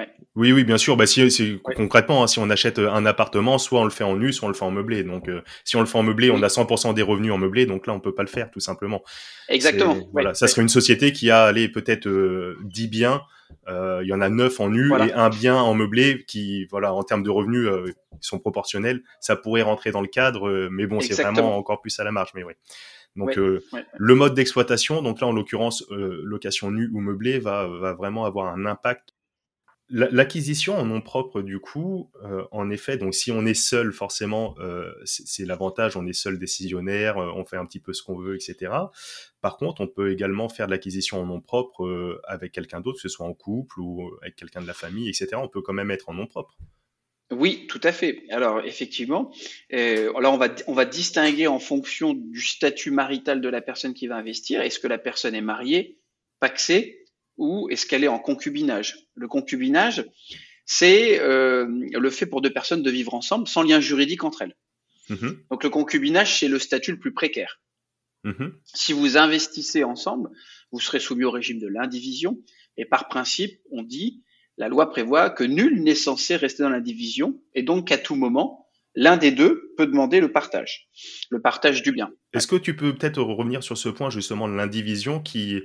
Ouais. 0.00 0.08
Oui, 0.36 0.52
oui, 0.52 0.64
bien 0.64 0.78
sûr. 0.78 0.96
Bah, 0.96 1.06
si, 1.06 1.30
si 1.30 1.60
ouais. 1.64 1.74
concrètement, 1.74 2.22
hein, 2.22 2.26
si 2.26 2.38
on 2.38 2.48
achète 2.50 2.78
un 2.78 3.06
appartement, 3.06 3.58
soit 3.58 3.80
on 3.80 3.84
le 3.84 3.90
fait 3.90 4.04
en 4.04 4.16
nu, 4.16 4.32
soit 4.32 4.46
on 4.46 4.50
le 4.50 4.56
fait 4.56 4.64
en 4.64 4.70
meublé. 4.70 5.02
Donc, 5.02 5.28
euh, 5.28 5.42
si 5.64 5.76
on 5.76 5.80
le 5.80 5.86
fait 5.86 5.98
en 5.98 6.02
meublé, 6.02 6.30
oui. 6.30 6.36
on 6.38 6.42
a 6.42 6.48
100% 6.48 6.94
des 6.94 7.02
revenus 7.02 7.32
en 7.32 7.38
meublé. 7.38 7.66
Donc 7.66 7.86
là, 7.86 7.92
on 7.92 8.00
peut 8.00 8.14
pas 8.14 8.22
le 8.22 8.28
faire, 8.28 8.50
tout 8.50 8.60
simplement. 8.60 9.02
Exactement. 9.48 9.96
Voilà, 10.12 10.34
ça 10.34 10.48
serait 10.48 10.62
une 10.62 10.68
société 10.68 11.12
qui 11.12 11.30
a, 11.30 11.44
allez, 11.44 11.68
peut-être 11.68 12.08
euh, 12.08 12.56
10 12.64 12.88
biens 12.88 13.22
euh, 13.68 14.00
il 14.02 14.08
y 14.08 14.12
en 14.12 14.20
a 14.20 14.28
neuf 14.28 14.60
en 14.60 14.68
nu 14.68 14.88
voilà. 14.88 15.06
et 15.06 15.12
un 15.12 15.28
bien 15.28 15.56
en 15.56 15.74
meublé 15.74 16.24
qui, 16.26 16.66
voilà, 16.66 16.92
en 16.94 17.02
termes 17.02 17.22
de 17.22 17.30
revenus, 17.30 17.66
euh, 17.66 17.92
sont 18.20 18.38
proportionnels. 18.38 19.02
Ça 19.20 19.36
pourrait 19.36 19.62
rentrer 19.62 19.90
dans 19.90 20.00
le 20.00 20.08
cadre, 20.08 20.48
euh, 20.48 20.68
mais 20.70 20.86
bon, 20.86 21.00
c'est 21.00 21.20
vraiment 21.20 21.56
encore 21.56 21.80
plus 21.80 21.98
à 22.00 22.04
la 22.04 22.12
marge. 22.12 22.30
Mais 22.34 22.42
oui. 22.42 22.54
Donc 23.16 23.30
ouais, 23.30 23.58
ouais. 23.72 23.84
le 23.98 24.14
mode 24.14 24.34
d'exploitation, 24.34 25.02
donc 25.02 25.20
là 25.20 25.26
en 25.26 25.32
l'occurrence 25.32 25.84
location 25.90 26.70
nue 26.70 26.88
ou 26.92 27.00
meublée, 27.00 27.40
va, 27.40 27.66
va 27.66 27.92
vraiment 27.92 28.24
avoir 28.24 28.46
un 28.46 28.66
impact 28.66 29.14
L'acquisition 29.92 30.76
en 30.76 30.84
nom 30.84 31.00
propre, 31.00 31.42
du 31.42 31.58
coup, 31.58 32.12
euh, 32.22 32.44
en 32.52 32.70
effet, 32.70 32.96
donc 32.96 33.12
si 33.12 33.32
on 33.32 33.44
est 33.44 33.54
seul, 33.54 33.92
forcément, 33.92 34.54
euh, 34.60 34.92
c'est 35.04 35.44
l'avantage, 35.44 35.96
on 35.96 36.06
est 36.06 36.12
seul 36.12 36.38
décisionnaire, 36.38 37.18
euh, 37.18 37.32
on 37.34 37.44
fait 37.44 37.56
un 37.56 37.66
petit 37.66 37.80
peu 37.80 37.92
ce 37.92 38.04
qu'on 38.04 38.16
veut, 38.16 38.36
etc. 38.36 38.72
Par 39.40 39.56
contre, 39.56 39.80
on 39.80 39.88
peut 39.88 40.12
également 40.12 40.48
faire 40.48 40.66
de 40.66 40.70
l'acquisition 40.70 41.20
en 41.20 41.26
nom 41.26 41.40
propre 41.40 42.20
avec 42.28 42.52
quelqu'un 42.52 42.80
d'autre, 42.80 42.98
que 42.98 43.02
ce 43.02 43.08
soit 43.08 43.26
en 43.26 43.34
couple 43.34 43.80
ou 43.80 44.12
avec 44.22 44.36
quelqu'un 44.36 44.60
de 44.60 44.68
la 44.68 44.74
famille, 44.74 45.08
etc. 45.08 45.30
On 45.34 45.48
peut 45.48 45.62
quand 45.62 45.72
même 45.72 45.90
être 45.90 46.08
en 46.08 46.14
nom 46.14 46.28
propre. 46.28 46.56
Oui, 47.32 47.66
tout 47.68 47.80
à 47.82 47.90
fait. 47.90 48.22
Alors 48.30 48.60
effectivement, 48.60 49.32
là 49.70 50.30
on 50.30 50.36
va 50.36 50.48
on 50.68 50.74
va 50.74 50.84
distinguer 50.84 51.48
en 51.48 51.58
fonction 51.58 52.12
du 52.14 52.42
statut 52.42 52.92
marital 52.92 53.40
de 53.40 53.48
la 53.48 53.60
personne 53.60 53.94
qui 53.94 54.06
va 54.06 54.16
investir. 54.16 54.60
Est-ce 54.60 54.78
que 54.78 54.88
la 54.88 54.98
personne 54.98 55.34
est 55.34 55.40
mariée, 55.40 55.98
paxée 56.38 56.99
ou 57.40 57.68
est-ce 57.70 57.86
qu'elle 57.86 58.04
est 58.04 58.08
en 58.08 58.20
concubinage? 58.20 59.08
Le 59.14 59.26
concubinage, 59.26 60.04
c'est 60.66 61.18
euh, 61.20 61.66
le 61.66 62.10
fait 62.10 62.26
pour 62.26 62.42
deux 62.42 62.52
personnes 62.52 62.82
de 62.82 62.90
vivre 62.90 63.14
ensemble 63.14 63.48
sans 63.48 63.62
lien 63.62 63.80
juridique 63.80 64.22
entre 64.22 64.42
elles. 64.42 64.56
Mmh. 65.08 65.28
Donc 65.50 65.64
le 65.64 65.70
concubinage, 65.70 66.38
c'est 66.38 66.48
le 66.48 66.58
statut 66.58 66.92
le 66.92 66.98
plus 66.98 67.12
précaire. 67.12 67.60
Mmh. 68.24 68.50
Si 68.64 68.92
vous 68.92 69.16
investissez 69.16 69.82
ensemble, 69.82 70.28
vous 70.70 70.80
serez 70.80 71.00
soumis 71.00 71.24
au 71.24 71.30
régime 71.30 71.58
de 71.58 71.66
l'indivision. 71.66 72.38
Et 72.76 72.84
par 72.84 73.08
principe, 73.08 73.58
on 73.72 73.82
dit, 73.82 74.22
la 74.58 74.68
loi 74.68 74.90
prévoit 74.90 75.30
que 75.30 75.42
nul 75.42 75.82
n'est 75.82 75.94
censé 75.94 76.36
rester 76.36 76.62
dans 76.62 76.68
l'indivision 76.68 77.40
et 77.54 77.62
donc 77.62 77.88
qu'à 77.88 77.98
tout 77.98 78.14
moment, 78.14 78.68
l'un 78.94 79.16
des 79.16 79.30
deux 79.30 79.72
peut 79.78 79.86
demander 79.86 80.20
le 80.20 80.30
partage, 80.30 80.90
le 81.30 81.40
partage 81.40 81.82
du 81.82 81.90
bien. 81.90 82.12
Est-ce 82.34 82.46
que 82.46 82.56
tu 82.56 82.76
peux 82.76 82.94
peut-être 82.94 83.22
revenir 83.22 83.62
sur 83.62 83.78
ce 83.78 83.88
point 83.88 84.10
justement 84.10 84.46
de 84.46 84.54
l'indivision 84.54 85.20
qui 85.20 85.62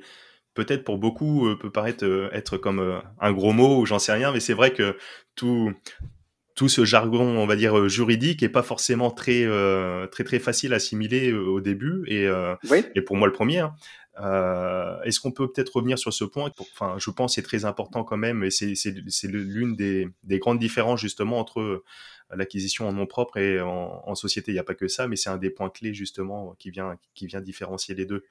peut-être 0.56 0.84
pour 0.84 0.98
beaucoup 0.98 1.48
euh, 1.48 1.56
peut 1.56 1.70
paraître 1.70 2.04
euh, 2.04 2.30
être 2.32 2.58
comme 2.58 2.80
euh, 2.80 3.00
un 3.20 3.32
gros 3.32 3.54
mot 3.54 3.82
ou 3.82 3.86
j'en 3.86 4.00
sais 4.00 4.13
rien, 4.13 4.32
mais 4.32 4.39
c'est 4.39 4.54
vrai 4.54 4.74
que 4.74 4.98
tout 5.36 5.72
tout 6.56 6.70
ce 6.70 6.86
jargon, 6.86 7.38
on 7.38 7.46
va 7.46 7.58
dire 7.58 7.89
juridique, 7.89 8.41
est 8.41 8.50
pas 8.50 8.63
forcément 8.63 9.12
très 9.12 9.46
très 10.10 10.24
très 10.24 10.39
facile 10.39 10.72
à 10.72 10.78
assimiler 10.78 11.34
au 11.34 11.60
début 11.60 12.06
et 12.08 12.30
oui. 12.72 12.86
et 12.96 13.02
pour 13.02 13.18
moi 13.18 13.28
le 13.28 13.34
premier. 13.34 13.60
Hein. 13.60 13.76
Euh, 14.20 15.02
Est-ce 15.02 15.20
qu'on 15.20 15.32
peut 15.32 15.52
peut-être 15.52 15.76
revenir 15.76 16.00
sur 16.00 16.13
ce 16.13 16.24
point 16.24 16.50
Enfin, 16.58 16.96
je 16.98 17.10
pense 17.10 17.36
c'est 17.36 17.41
très 17.41 17.65
important 17.65 18.04
quand 18.04 18.18
même, 18.18 18.44
et 18.44 18.52
c'est 18.52 19.28
l'une 19.28 19.76
des, 19.76 20.08
des, 20.24 20.39
grandes 20.39 20.60
différences 20.60 21.02
justement 21.02 21.39
entre 21.39 21.84
l'acquisition 22.34 22.88
en 22.88 22.94
nom 22.94 23.06
propre 23.06 23.38
et 23.38 23.60
en, 23.60 24.02
en 24.06 24.15
société. 24.15 24.52
Il 24.52 24.56
n'y 24.56 24.60
a 24.60 24.63
pas 24.63 24.76
que 24.76 24.88
ça, 24.88 25.08
mais 25.08 25.18
c'est 25.18 25.30
un 25.30 25.38
des 25.38 25.50
points 25.50 25.70
clés 25.70 25.94
justement 25.94 26.56
qui 26.58 26.72
vient 26.72 26.98
qui 27.13 27.28
vient 27.28 27.41
différencier 27.41 27.96
les 27.96 28.06
deux. 28.06 28.24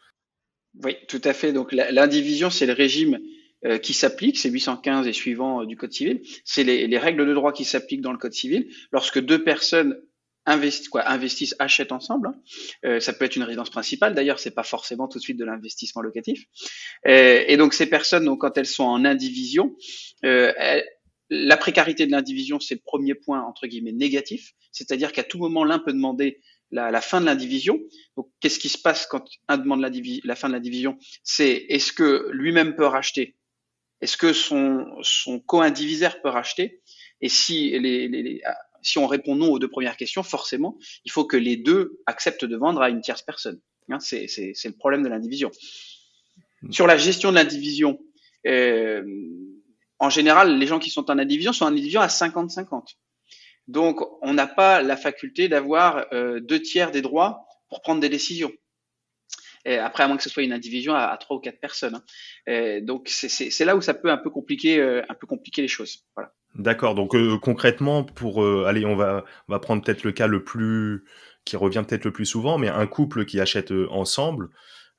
Oui, 0.82 0.96
tout 1.08 1.20
à 1.24 1.32
fait. 1.32 1.52
Donc 1.52 1.72
l'indivision, 1.72 2.50
c'est 2.50 2.66
le 2.66 2.72
régime 2.72 3.20
euh, 3.64 3.78
qui 3.78 3.94
s'applique, 3.94 4.38
c'est 4.38 4.50
815 4.50 5.06
et 5.06 5.12
suivant 5.12 5.62
euh, 5.62 5.66
du 5.66 5.76
Code 5.76 5.92
civil. 5.92 6.22
C'est 6.44 6.64
les, 6.64 6.86
les, 6.86 6.98
règles 6.98 7.26
de 7.26 7.32
droit 7.32 7.52
qui 7.52 7.64
s'appliquent 7.64 8.02
dans 8.02 8.12
le 8.12 8.18
Code 8.18 8.32
civil. 8.32 8.68
Lorsque 8.92 9.20
deux 9.20 9.44
personnes 9.44 10.00
investissent, 10.46 10.88
quoi, 10.88 11.08
investissent, 11.08 11.54
achètent 11.58 11.92
ensemble, 11.92 12.28
hein, 12.28 12.34
euh, 12.84 13.00
ça 13.00 13.12
peut 13.12 13.24
être 13.24 13.36
une 13.36 13.42
résidence 13.42 13.70
principale. 13.70 14.14
D'ailleurs, 14.14 14.38
c'est 14.38 14.50
pas 14.50 14.62
forcément 14.62 15.08
tout 15.08 15.18
de 15.18 15.22
suite 15.22 15.38
de 15.38 15.44
l'investissement 15.44 16.02
locatif. 16.02 16.44
Euh, 17.06 17.44
et 17.46 17.56
donc 17.56 17.74
ces 17.74 17.86
personnes, 17.86 18.24
donc 18.24 18.40
quand 18.40 18.56
elles 18.58 18.66
sont 18.66 18.84
en 18.84 19.04
indivision, 19.04 19.74
euh, 20.24 20.52
la 21.30 21.56
précarité 21.56 22.06
de 22.06 22.12
l'indivision, 22.12 22.60
c'est 22.60 22.74
le 22.74 22.82
premier 22.84 23.14
point 23.14 23.42
entre 23.42 23.66
guillemets 23.66 23.92
négatif, 23.92 24.52
c'est-à-dire 24.72 25.12
qu'à 25.12 25.24
tout 25.24 25.38
moment 25.38 25.64
l'un 25.64 25.78
peut 25.78 25.92
demander 25.92 26.40
la, 26.74 26.90
la 26.90 27.00
fin 27.00 27.20
de 27.20 27.26
l'indivision. 27.26 27.80
Donc, 28.16 28.28
qu'est-ce 28.40 28.58
qui 28.58 28.68
se 28.68 28.78
passe 28.78 29.06
quand 29.06 29.24
un 29.48 29.56
demande 29.56 29.80
la, 29.80 29.90
la 30.24 30.34
fin 30.34 30.48
de 30.48 30.54
l'indivision 30.54 30.98
C'est 31.22 31.66
est-ce 31.68 31.92
que 31.92 32.28
lui-même 32.32 32.74
peut 32.74 32.84
racheter? 32.86 33.36
Est-ce 34.00 34.16
que 34.16 34.32
son, 34.32 34.84
son 35.02 35.40
co-indivisaire 35.40 36.20
peut 36.20 36.28
racheter? 36.28 36.82
Et 37.20 37.28
si, 37.28 37.70
les, 37.70 38.08
les, 38.08 38.22
les, 38.22 38.42
si 38.82 38.98
on 38.98 39.06
répond 39.06 39.36
non 39.36 39.50
aux 39.52 39.58
deux 39.58 39.70
premières 39.70 39.96
questions, 39.96 40.24
forcément, 40.24 40.76
il 41.04 41.12
faut 41.12 41.24
que 41.24 41.36
les 41.36 41.56
deux 41.56 42.00
acceptent 42.06 42.44
de 42.44 42.56
vendre 42.56 42.82
à 42.82 42.90
une 42.90 43.00
tierce 43.00 43.22
personne. 43.22 43.60
Hein, 43.88 44.00
c'est 44.00 44.26
le 44.26 44.76
problème 44.76 45.02
de 45.02 45.08
l'indivision. 45.08 45.50
Sur 46.70 46.86
la 46.86 46.96
gestion 46.96 47.30
de 47.30 47.36
l'indivision, 47.36 48.00
euh, 48.46 49.04
en 50.00 50.10
général, 50.10 50.58
les 50.58 50.66
gens 50.66 50.80
qui 50.80 50.90
sont 50.90 51.10
en 51.10 51.18
indivision 51.18 51.52
sont 51.52 51.66
en 51.66 51.68
indivision 51.68 52.00
à 52.00 52.08
50-50. 52.08 52.96
Donc, 53.68 54.00
on 54.22 54.34
n'a 54.34 54.46
pas 54.46 54.82
la 54.82 54.96
faculté 54.96 55.48
d'avoir 55.48 56.06
euh, 56.12 56.40
deux 56.40 56.60
tiers 56.60 56.90
des 56.90 57.02
droits 57.02 57.46
pour 57.68 57.80
prendre 57.82 58.00
des 58.00 58.08
décisions. 58.08 58.52
Après, 59.66 60.02
à 60.02 60.08
moins 60.08 60.18
que 60.18 60.22
ce 60.22 60.28
soit 60.28 60.42
une 60.42 60.52
indivision 60.52 60.94
à, 60.94 61.16
trois 61.16 61.38
ou 61.38 61.40
quatre 61.40 61.58
personnes. 61.58 61.98
Hein. 62.46 62.80
Donc, 62.82 63.08
c'est 63.08 63.64
là 63.64 63.74
où 63.74 63.80
ça 63.80 63.94
peut 63.94 64.10
un 64.10 64.18
peu 64.18 64.28
compliquer, 64.28 64.78
euh, 64.78 65.00
les 65.56 65.68
choses. 65.68 66.04
D'accord. 66.54 66.94
Donc, 66.94 67.14
euh, 67.14 67.38
concrètement, 67.38 68.04
pour 68.04 68.44
allez, 68.66 68.84
on 68.84 68.94
va, 68.94 69.24
prendre 69.62 69.82
peut-être 69.82 70.04
le 70.04 70.12
cas 70.12 70.26
le 70.26 70.44
plus 70.44 71.04
qui 71.46 71.56
revient 71.56 71.82
peut-être 71.88 72.04
le 72.04 72.12
plus 72.12 72.26
souvent, 72.26 72.58
mais 72.58 72.68
un 72.68 72.86
couple 72.86 73.24
qui 73.24 73.40
achète 73.40 73.72
ensemble, 73.88 74.50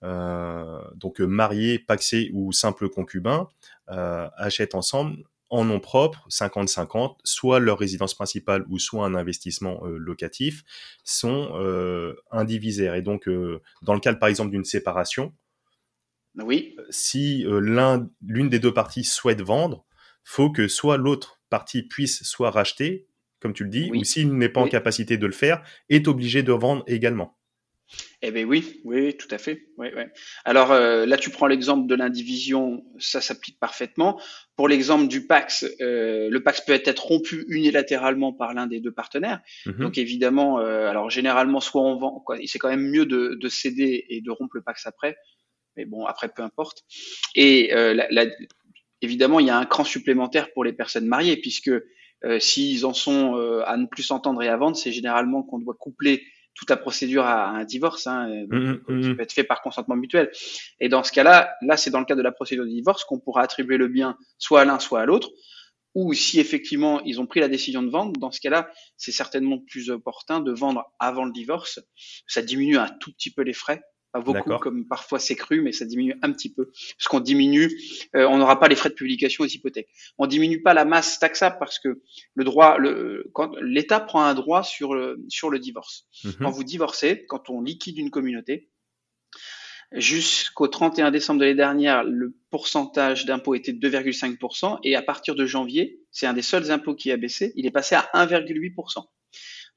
donc 0.01 1.19
marié, 1.19 1.77
paxé 1.77 2.31
ou 2.33 2.51
simple 2.51 2.89
concubin, 2.89 3.47
achète 3.87 4.73
ensemble 4.73 5.17
en 5.55 5.65
nom 5.65 5.79
propre, 5.79 6.27
50-50, 6.29 7.17
soit 7.23 7.59
leur 7.59 7.79
résidence 7.79 8.13
principale 8.13 8.65
ou 8.69 8.77
soit 8.79 9.05
un 9.05 9.15
investissement 9.15 9.83
locatif, 9.85 10.63
sont 11.03 11.51
indivisaires. 12.31 12.95
Et 12.95 13.01
donc, 13.01 13.29
dans 13.81 13.93
le 13.93 13.99
cas 13.99 14.13
par 14.15 14.29
exemple 14.29 14.51
d'une 14.51 14.65
séparation, 14.65 15.33
oui. 16.37 16.75
si 16.89 17.45
l'une 17.47 18.49
des 18.49 18.59
deux 18.59 18.73
parties 18.73 19.03
souhaite 19.03 19.41
vendre, 19.41 19.85
faut 20.23 20.51
que 20.51 20.67
soit 20.67 20.97
l'autre 20.97 21.39
partie 21.49 21.83
puisse 21.83 22.23
soit 22.23 22.51
racheter, 22.51 23.07
comme 23.39 23.53
tu 23.53 23.63
le 23.63 23.69
dis, 23.69 23.91
ou 23.93 24.03
s'il 24.03 24.33
n'est 24.33 24.49
pas 24.49 24.61
en 24.61 24.67
capacité 24.67 25.17
de 25.17 25.25
le 25.25 25.31
faire, 25.31 25.63
est 25.89 26.07
obligé 26.07 26.43
de 26.43 26.51
vendre 26.51 26.83
également. 26.87 27.37
Eh 28.21 28.31
bien 28.31 28.45
oui, 28.45 28.81
oui, 28.83 29.15
tout 29.15 29.27
à 29.29 29.37
fait. 29.37 29.67
Oui, 29.77 29.87
Alors 30.45 30.71
euh, 30.71 31.05
là, 31.05 31.17
tu 31.17 31.29
prends 31.29 31.47
l'exemple 31.47 31.87
de 31.87 31.95
l'indivision, 31.95 32.83
ça 32.97 33.21
s'applique 33.21 33.59
parfaitement. 33.59 34.19
Pour 34.55 34.67
l'exemple 34.67 35.07
du 35.07 35.27
Pax, 35.27 35.65
euh, 35.81 36.29
le 36.29 36.43
Pax 36.43 36.61
peut 36.61 36.73
être 36.73 37.05
rompu 37.05 37.45
unilatéralement 37.49 38.33
par 38.33 38.53
l'un 38.53 38.67
des 38.67 38.79
deux 38.79 38.91
partenaires. 38.91 39.41
Mhm. 39.65 39.77
Donc 39.77 39.97
évidemment, 39.97 40.59
euh, 40.59 40.89
alors 40.89 41.09
généralement, 41.09 41.59
soit 41.59 41.83
on 41.83 41.97
vend, 41.97 42.25
c'est 42.45 42.57
quand 42.57 42.69
même 42.69 42.89
mieux 42.89 43.05
de, 43.05 43.37
de, 43.39 43.49
céder 43.49 44.05
et 44.09 44.21
de 44.21 44.31
rompre 44.31 44.55
le 44.55 44.63
Pax 44.63 44.87
après. 44.87 45.15
Mais 45.77 45.85
bon, 45.85 46.05
après, 46.05 46.29
peu 46.29 46.41
importe. 46.41 46.83
Et 47.35 47.69
la, 47.71 48.07
la, 48.09 48.25
évidemment, 49.01 49.39
il 49.39 49.47
y 49.47 49.49
a 49.49 49.57
un 49.57 49.65
cran 49.65 49.83
supplémentaire 49.83 50.51
pour 50.53 50.63
les 50.63 50.71
personnes 50.71 51.05
mariées, 51.05 51.35
puisque 51.35 51.71
s'ils 52.39 52.85
en 52.85 52.93
sont 52.93 53.35
à 53.65 53.75
ne 53.75 53.85
plus 53.85 54.03
s'entendre 54.03 54.41
et 54.41 54.47
à 54.47 54.55
vendre, 54.55 54.77
c'est 54.77 54.93
généralement 54.93 55.43
qu'on 55.43 55.59
doit 55.59 55.75
coupler 55.77 56.23
toute 56.55 56.69
la 56.69 56.77
procédure 56.77 57.25
à, 57.25 57.49
un 57.49 57.65
divorce, 57.65 58.07
hein, 58.07 58.27
mmh, 58.27 58.55
mmh, 58.55 58.85
qui 58.85 59.09
mmh. 59.09 59.15
peut 59.15 59.21
être 59.21 59.33
fait 59.33 59.43
par 59.43 59.61
consentement 59.61 59.95
mutuel. 59.95 60.31
Et 60.79 60.89
dans 60.89 61.03
ce 61.03 61.11
cas-là, 61.11 61.55
là, 61.61 61.77
c'est 61.77 61.91
dans 61.91 61.99
le 61.99 62.05
cas 62.05 62.15
de 62.15 62.21
la 62.21 62.31
procédure 62.31 62.65
de 62.65 62.69
divorce 62.69 63.03
qu'on 63.03 63.19
pourra 63.19 63.41
attribuer 63.41 63.77
le 63.77 63.87
bien 63.87 64.17
soit 64.37 64.61
à 64.61 64.65
l'un, 64.65 64.79
soit 64.79 65.01
à 65.01 65.05
l'autre. 65.05 65.29
Ou 65.93 66.13
si 66.13 66.41
effectivement 66.41 67.01
ils 67.03 67.21
ont 67.21 67.25
pris 67.25 67.39
la 67.39 67.47
décision 67.47 67.81
de 67.81 67.89
vendre, 67.89 68.19
dans 68.19 68.31
ce 68.31 68.41
cas-là, 68.41 68.69
c'est 68.97 69.13
certainement 69.13 69.59
plus 69.59 69.89
opportun 69.89 70.41
de 70.41 70.51
vendre 70.51 70.83
avant 70.99 71.23
le 71.23 71.31
divorce. 71.31 71.79
Ça 72.27 72.41
diminue 72.41 72.77
un 72.77 72.89
tout 72.99 73.13
petit 73.13 73.31
peu 73.31 73.43
les 73.43 73.53
frais 73.53 73.81
pas 74.15 74.33
beaucoup 74.33 74.57
comme 74.59 74.85
parfois 74.87 75.19
c'est 75.19 75.35
cru, 75.35 75.61
mais 75.61 75.71
ça 75.71 75.85
diminue 75.85 76.15
un 76.21 76.31
petit 76.31 76.51
peu. 76.51 76.71
Parce 76.97 77.07
qu'on 77.09 77.19
diminue, 77.19 77.71
euh, 78.15 78.27
on 78.27 78.37
n'aura 78.37 78.59
pas 78.59 78.67
les 78.67 78.75
frais 78.75 78.89
de 78.89 78.95
publication 78.95 79.43
aux 79.43 79.47
hypothèques. 79.47 79.89
On 80.17 80.27
diminue 80.27 80.61
pas 80.61 80.73
la 80.73 80.85
masse 80.85 81.19
taxable 81.19 81.57
parce 81.59 81.79
que 81.79 82.01
le 82.33 82.43
droit, 82.43 82.77
le, 82.77 83.29
quand 83.33 83.55
l'État 83.61 83.99
prend 83.99 84.23
un 84.23 84.33
droit 84.33 84.63
sur 84.63 84.93
le, 84.95 85.23
sur 85.27 85.49
le 85.49 85.59
divorce. 85.59 86.07
Mhm. 86.23 86.33
Quand 86.41 86.51
vous 86.51 86.63
divorcez, 86.63 87.25
quand 87.27 87.49
on 87.49 87.61
liquide 87.61 87.97
une 87.97 88.11
communauté, 88.11 88.69
jusqu'au 89.91 90.67
31 90.67 91.11
décembre 91.11 91.39
de 91.39 91.45
l'année 91.45 91.57
dernière, 91.57 92.03
le 92.03 92.35
pourcentage 92.49 93.25
d'impôt 93.25 93.55
était 93.55 93.73
de 93.73 93.89
2,5% 93.89 94.79
et 94.83 94.95
à 94.95 95.01
partir 95.01 95.35
de 95.35 95.45
janvier, 95.45 95.99
c'est 96.11 96.25
un 96.25 96.33
des 96.33 96.41
seuls 96.41 96.71
impôts 96.71 96.95
qui 96.95 97.11
a 97.11 97.17
baissé, 97.17 97.53
il 97.55 97.65
est 97.65 97.71
passé 97.71 97.95
à 97.95 98.09
1,8%. 98.13 99.05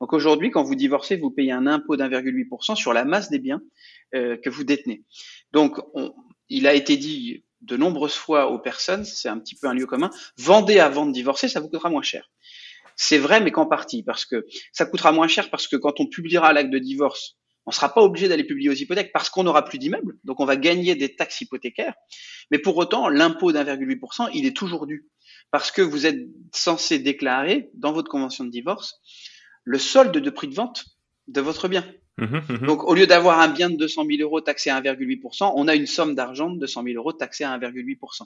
Donc 0.01 0.13
aujourd'hui, 0.13 0.51
quand 0.51 0.63
vous 0.63 0.77
divorcez, 0.77 1.17
vous 1.17 1.31
payez 1.31 1.53
un 1.53 1.67
impôt 1.67 1.97
d'1,8% 1.97 2.77
sur 2.77 2.93
la 2.93 3.05
masse 3.05 3.31
des 3.31 3.39
biens 3.39 3.61
euh, 3.61 3.98
que 4.13 4.49
vous 4.49 4.65
détenez. 4.65 5.05
Donc 5.53 5.79
il 6.49 6.67
a 6.67 6.75
été 6.75 6.97
dit 6.97 7.45
de 7.61 7.77
nombreuses 7.77 8.15
fois 8.15 8.51
aux 8.51 8.59
personnes, 8.59 9.05
c'est 9.05 9.29
un 9.29 9.39
petit 9.39 9.57
peu 9.57 9.67
un 9.67 9.75
lieu 9.75 9.87
commun, 9.87 10.11
vendez 10.37 10.79
avant 10.79 11.07
de 11.07 11.13
divorcer, 11.13 11.49
ça 11.49 11.61
vous 11.61 11.69
coûtera 11.69 11.91
moins 11.91 12.03
cher. 12.03 12.31
C'est 12.97 13.19
vrai, 13.19 13.41
mais 13.41 13.53
qu'en 13.53 13.67
partie, 13.67 14.03
parce 14.03 14.25
que 14.25 14.45
ça 14.73 14.85
coûtera 14.85 15.13
moins 15.13 15.29
cher 15.29 15.51
parce 15.51 15.69
que 15.69 15.77
quand 15.77 16.01
on 16.01 16.07
publiera 16.07 16.53
l'acte 16.53 16.71
de 16.71 16.79
divorce, 16.79 17.37
on 17.67 17.71
ne 17.71 17.75
sera 17.75 17.93
pas 17.93 18.01
obligé 18.01 18.29
d'aller 18.29 18.45
publier 18.45 18.71
aux 18.71 18.75
hypothèques 18.75 19.13
parce 19.13 19.29
qu'on 19.29 19.45
n'aura 19.45 19.65
plus 19.65 19.79
d'immeubles, 19.79 20.19
donc 20.25 20.41
on 20.41 20.47
va 20.47 20.57
gagner 20.57 20.95
des 20.95 21.15
taxes 21.15 21.43
hypothécaires. 21.43 21.95
Mais 22.51 22.59
pour 22.59 22.77
autant, 22.77 23.09
l'impôt 23.09 23.53
d'1,8%, 23.53 24.31
il 24.35 24.47
est 24.47 24.57
toujours 24.57 24.87
dû 24.87 25.07
parce 25.51 25.71
que 25.71 25.83
vous 25.83 26.07
êtes 26.07 26.19
censé 26.53 26.99
déclarer 26.99 27.71
dans 27.75 27.93
votre 27.93 28.11
convention 28.11 28.45
de 28.45 28.51
divorce 28.51 29.01
le 29.65 29.79
solde 29.79 30.17
de 30.17 30.31
prix 30.31 30.49
de 30.49 30.55
vente 30.55 30.87
de 31.27 31.41
votre 31.41 31.69
bien. 31.69 31.87
Mmh 32.19 32.25
mmh 32.25 32.67
Donc, 32.67 32.85
au 32.85 32.95
lieu 32.95 33.07
d'avoir 33.07 33.41
un 33.41 33.49
bien 33.49 33.71
de 33.71 33.77
200 33.77 34.05
000 34.07 34.23
euros 34.23 34.41
taxé 34.41 34.71
à 34.71 34.81
1,8%, 34.81 35.53
on 35.55 35.69
a 35.69 35.75
une 35.75 35.87
somme 35.87 36.15
d'argent 36.15 36.51
de 36.51 36.59
200 36.59 36.83
000 36.85 36.97
euros 36.97 37.13
taxée 37.13 37.45
à 37.45 37.57
1,8%. 37.57 38.25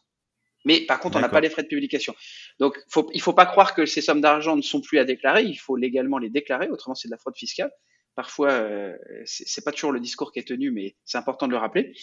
Mais 0.64 0.80
par 0.80 1.00
contre, 1.00 1.16
on 1.18 1.20
n'a 1.20 1.28
pas 1.28 1.40
les 1.40 1.50
frais 1.50 1.62
de 1.62 1.68
publication. 1.68 2.14
Donc, 2.60 2.78
faut, 2.88 3.08
il 3.12 3.18
ne 3.18 3.22
faut 3.22 3.32
pas 3.32 3.46
croire 3.46 3.74
que 3.74 3.84
ces 3.84 4.00
sommes 4.00 4.20
d'argent 4.20 4.56
ne 4.56 4.62
sont 4.62 4.80
plus 4.80 4.98
à 4.98 5.04
déclarer. 5.04 5.42
Il 5.42 5.56
faut 5.56 5.76
légalement 5.76 6.18
les 6.18 6.30
déclarer. 6.30 6.68
Autrement, 6.68 6.94
c'est 6.94 7.08
de 7.08 7.12
la 7.12 7.18
fraude 7.18 7.36
fiscale. 7.36 7.70
Parfois, 8.14 8.50
euh, 8.50 8.94
c'est 9.24 9.64
pas 9.64 9.72
toujours 9.72 9.90
le 9.90 9.98
discours 9.98 10.32
qui 10.32 10.38
est 10.38 10.46
tenu, 10.46 10.70
mais 10.70 10.96
c'est 11.04 11.16
important 11.16 11.46
de 11.46 11.52
le 11.52 11.56
rappeler. 11.56 11.94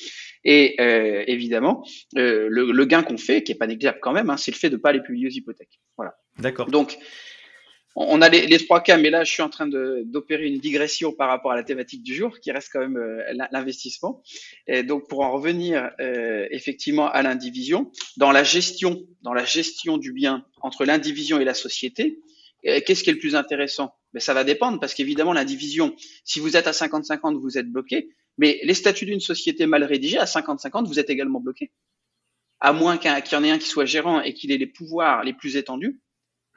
Et 0.43 0.75
euh, 0.79 1.23
évidemment, 1.27 1.85
euh, 2.17 2.47
le, 2.49 2.85
gain 2.85 3.03
qu'on 3.03 3.17
fait, 3.17 3.43
qui 3.43 3.51
est 3.51 3.55
pas 3.55 3.67
négligeable 3.67 3.99
quand 4.01 4.11
même, 4.11 4.29
hein, 4.29 4.37
c'est 4.37 4.51
le 4.51 4.57
fait 4.57 4.71
de 4.71 4.77
pas 4.77 4.91
les 4.91 5.01
publier 5.01 5.27
aux 5.27 5.31
hypothèques. 5.31 5.79
Voilà. 5.97 6.17
D'accord. 6.39 6.65
Donc, 6.67 6.97
on 7.95 8.21
a 8.21 8.29
les, 8.29 8.57
trois 8.59 8.81
cas, 8.81 8.97
mais 8.97 9.09
là, 9.09 9.23
je 9.23 9.31
suis 9.31 9.41
en 9.41 9.49
train 9.49 9.67
d'opérer 9.67 10.47
une 10.47 10.59
digression 10.59 11.11
par 11.11 11.27
rapport 11.27 11.51
à 11.51 11.55
la 11.55 11.63
thématique 11.63 12.03
du 12.03 12.13
jour, 12.13 12.39
qui 12.39 12.51
reste 12.51 12.69
quand 12.71 12.79
même 12.79 12.97
euh, 12.97 13.23
l'investissement. 13.51 14.21
Et 14.67 14.83
donc, 14.83 15.07
pour 15.09 15.21
en 15.21 15.31
revenir 15.31 15.91
euh, 15.99 16.47
effectivement 16.51 17.09
à 17.09 17.21
l'indivision, 17.23 17.91
dans 18.17 18.31
la 18.31 18.43
gestion, 18.43 19.05
dans 19.21 19.33
la 19.33 19.43
gestion 19.43 19.97
du 19.97 20.13
bien 20.13 20.45
entre 20.61 20.85
l'indivision 20.85 21.39
et 21.39 21.45
la 21.45 21.55
société, 21.55 22.19
euh, 22.67 22.79
qu'est-ce 22.85 23.03
qui 23.03 23.09
est 23.09 23.13
le 23.13 23.19
plus 23.19 23.35
intéressant? 23.35 23.93
Mais 24.13 24.19
ça 24.19 24.33
va 24.33 24.43
dépendre, 24.43 24.79
parce 24.79 24.93
qu'évidemment, 24.93 25.33
l'indivision, 25.33 25.95
si 26.23 26.39
vous 26.39 26.57
êtes 26.57 26.67
à 26.67 26.71
50-50, 26.71 27.39
vous 27.39 27.57
êtes 27.57 27.69
bloqué. 27.69 28.09
Mais 28.37 28.59
les 28.63 28.73
statuts 28.73 29.05
d'une 29.05 29.19
société 29.19 29.65
mal 29.65 29.83
rédigée, 29.83 30.17
à 30.17 30.25
50-50, 30.25 30.85
vous 30.85 30.99
êtes 30.99 31.09
également 31.09 31.41
bloqué. 31.41 31.71
À 32.61 32.71
moins 32.71 32.97
qu'il 32.97 33.11
y 33.11 33.35
en 33.35 33.43
ait 33.43 33.51
un 33.51 33.57
qui 33.57 33.67
soit 33.67 33.85
gérant 33.85 34.21
et 34.21 34.33
qu'il 34.33 34.51
ait 34.51 34.57
les 34.57 34.67
pouvoirs 34.67 35.23
les 35.23 35.33
plus 35.33 35.57
étendus, 35.57 35.99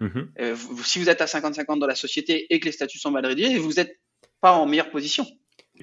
Mhm. 0.02 0.32
Euh, 0.40 0.56
si 0.84 0.98
vous 0.98 1.08
êtes 1.08 1.20
à 1.20 1.26
50-50 1.26 1.78
dans 1.78 1.86
la 1.86 1.94
société 1.94 2.52
et 2.52 2.58
que 2.58 2.64
les 2.64 2.72
statuts 2.72 2.98
sont 2.98 3.12
mal 3.12 3.24
rédigés, 3.24 3.56
vous 3.58 3.74
n'êtes 3.74 4.00
pas 4.40 4.52
en 4.52 4.66
meilleure 4.66 4.90
position. 4.90 5.24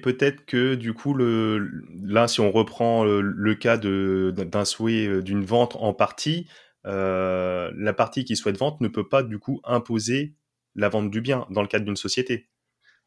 Peut-être 0.02 0.44
que 0.44 0.74
du 0.74 0.92
coup, 0.92 1.14
le, 1.14 1.82
là, 2.02 2.28
si 2.28 2.40
on 2.40 2.52
reprend 2.52 3.02
le, 3.04 3.54
cas 3.54 3.78
d'un 3.78 4.64
souhait 4.64 5.06
euh, 5.06 5.22
d'une 5.22 5.42
vente 5.42 5.76
en 5.76 5.94
partie, 5.94 6.46
euh, 6.86 7.70
la 7.74 7.92
partie 7.94 8.24
qui 8.24 8.36
souhaite 8.36 8.58
vente 8.58 8.80
ne 8.82 8.88
peut 8.88 9.08
pas 9.08 9.22
du 9.22 9.38
coup 9.38 9.60
imposer 9.64 10.34
la 10.76 10.90
vente 10.90 11.10
du 11.10 11.22
bien 11.22 11.46
dans 11.50 11.62
le 11.62 11.68
cadre 11.68 11.86
d'une 11.86 11.96
société. 11.96 12.48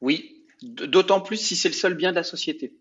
Oui, 0.01 0.45
d'autant 0.63 1.21
plus 1.21 1.37
si 1.37 1.55
c'est 1.55 1.69
le 1.69 1.75
seul 1.75 1.93
bien 1.93 2.09
de 2.09 2.15
la 2.15 2.23
société. 2.23 2.73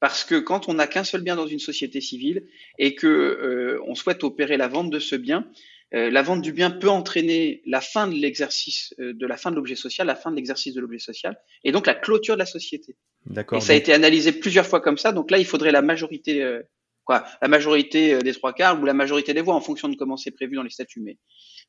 Parce 0.00 0.24
que 0.24 0.38
quand 0.38 0.68
on 0.68 0.74
n'a 0.74 0.86
qu'un 0.86 1.04
seul 1.04 1.22
bien 1.22 1.36
dans 1.36 1.46
une 1.46 1.58
société 1.58 2.00
civile 2.00 2.46
et 2.78 2.94
que 2.94 3.80
on 3.86 3.94
souhaite 3.94 4.24
opérer 4.24 4.56
la 4.56 4.68
vente 4.68 4.90
de 4.90 4.98
ce 4.98 5.16
bien, 5.16 5.48
euh, 5.94 6.10
la 6.10 6.22
vente 6.22 6.42
du 6.42 6.52
bien 6.52 6.70
peut 6.70 6.88
entraîner 6.88 7.62
la 7.64 7.80
fin 7.80 8.08
de 8.08 8.14
l'exercice 8.14 8.92
euh, 8.98 9.12
de 9.14 9.26
la 9.26 9.36
fin 9.36 9.50
de 9.50 9.56
l'objet 9.56 9.76
social, 9.76 10.06
la 10.08 10.16
fin 10.16 10.30
de 10.32 10.36
l'exercice 10.36 10.74
de 10.74 10.80
l'objet 10.80 10.98
social, 10.98 11.38
et 11.62 11.70
donc 11.70 11.86
la 11.86 11.94
clôture 11.94 12.34
de 12.34 12.40
la 12.40 12.46
société. 12.46 12.96
D'accord. 13.26 13.58
Et 13.58 13.60
ça 13.60 13.72
a 13.72 13.76
été 13.76 13.92
analysé 13.92 14.32
plusieurs 14.32 14.66
fois 14.66 14.80
comme 14.80 14.98
ça. 14.98 15.12
Donc 15.12 15.30
là, 15.30 15.38
il 15.38 15.44
faudrait 15.46 15.70
la 15.70 15.82
majorité, 15.82 16.42
euh, 16.42 16.60
quoi, 17.04 17.24
la 17.40 17.48
majorité 17.48 18.18
des 18.18 18.32
trois 18.34 18.52
quarts 18.52 18.80
ou 18.80 18.84
la 18.84 18.94
majorité 18.94 19.32
des 19.32 19.42
voix 19.42 19.54
en 19.54 19.60
fonction 19.60 19.88
de 19.88 19.94
comment 19.94 20.16
c'est 20.16 20.32
prévu 20.32 20.56
dans 20.56 20.64
les 20.64 20.70
statuts. 20.70 21.00
Mais, 21.00 21.18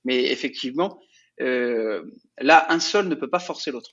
mais 0.03 0.32
effectivement, 0.32 0.99
là, 1.39 2.65
un 2.69 2.80
seul 2.80 3.08
ne 3.08 3.15
peut 3.15 3.30
pas 3.30 3.39
forcer 3.39 3.71
l'autre. 3.71 3.91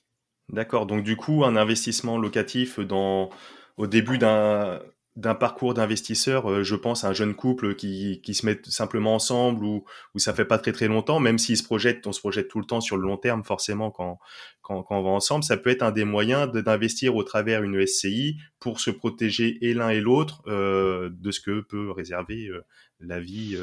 D'accord. 0.49 0.85
Donc 0.85 1.03
du 1.03 1.15
coup, 1.15 1.43
un 1.43 1.55
investissement 1.55 2.17
locatif 2.17 2.79
dans 2.79 3.29
au 3.77 3.87
début 3.87 4.17
d'un 4.17 4.79
d'un 5.15 5.35
parcours 5.35 5.73
d'investisseur, 5.73 6.51
euh, 6.51 6.63
je 6.63 6.75
pense 6.75 7.03
à 7.03 7.09
un 7.09 7.13
jeune 7.13 7.35
couple 7.35 7.75
qui, 7.75 8.19
qui 8.21 8.33
se 8.33 8.45
met 8.45 8.59
simplement 8.65 9.15
ensemble 9.15 9.63
ou, 9.63 9.85
ou 10.13 10.19
ça 10.19 10.33
fait 10.33 10.45
pas 10.45 10.57
très 10.57 10.73
très 10.73 10.87
longtemps, 10.87 11.19
même 11.19 11.37
s'ils 11.37 11.57
se 11.57 11.63
projettent, 11.63 12.05
on 12.05 12.11
se 12.11 12.19
projette 12.19 12.49
tout 12.49 12.59
le 12.59 12.65
temps 12.65 12.81
sur 12.81 12.97
le 12.97 13.03
long 13.03 13.15
terme 13.15 13.43
forcément 13.43 13.91
quand, 13.91 14.19
quand, 14.61 14.83
quand 14.83 14.99
on 14.99 15.03
va 15.03 15.11
ensemble, 15.11 15.45
ça 15.45 15.55
peut 15.55 15.69
être 15.69 15.83
un 15.83 15.91
des 15.91 16.03
moyens 16.03 16.51
d'investir 16.51 17.15
au 17.15 17.23
travers 17.23 17.63
une 17.63 17.85
SCI 17.85 18.37
pour 18.59 18.81
se 18.81 18.91
protéger 18.91 19.57
et 19.61 19.73
l'un 19.73 19.89
et 19.89 20.01
l'autre 20.01 20.43
euh, 20.47 21.09
de 21.11 21.31
ce 21.31 21.39
que 21.39 21.61
peut 21.61 21.91
réserver 21.91 22.47
euh, 22.47 22.65
la 22.99 23.19
vie 23.21 23.57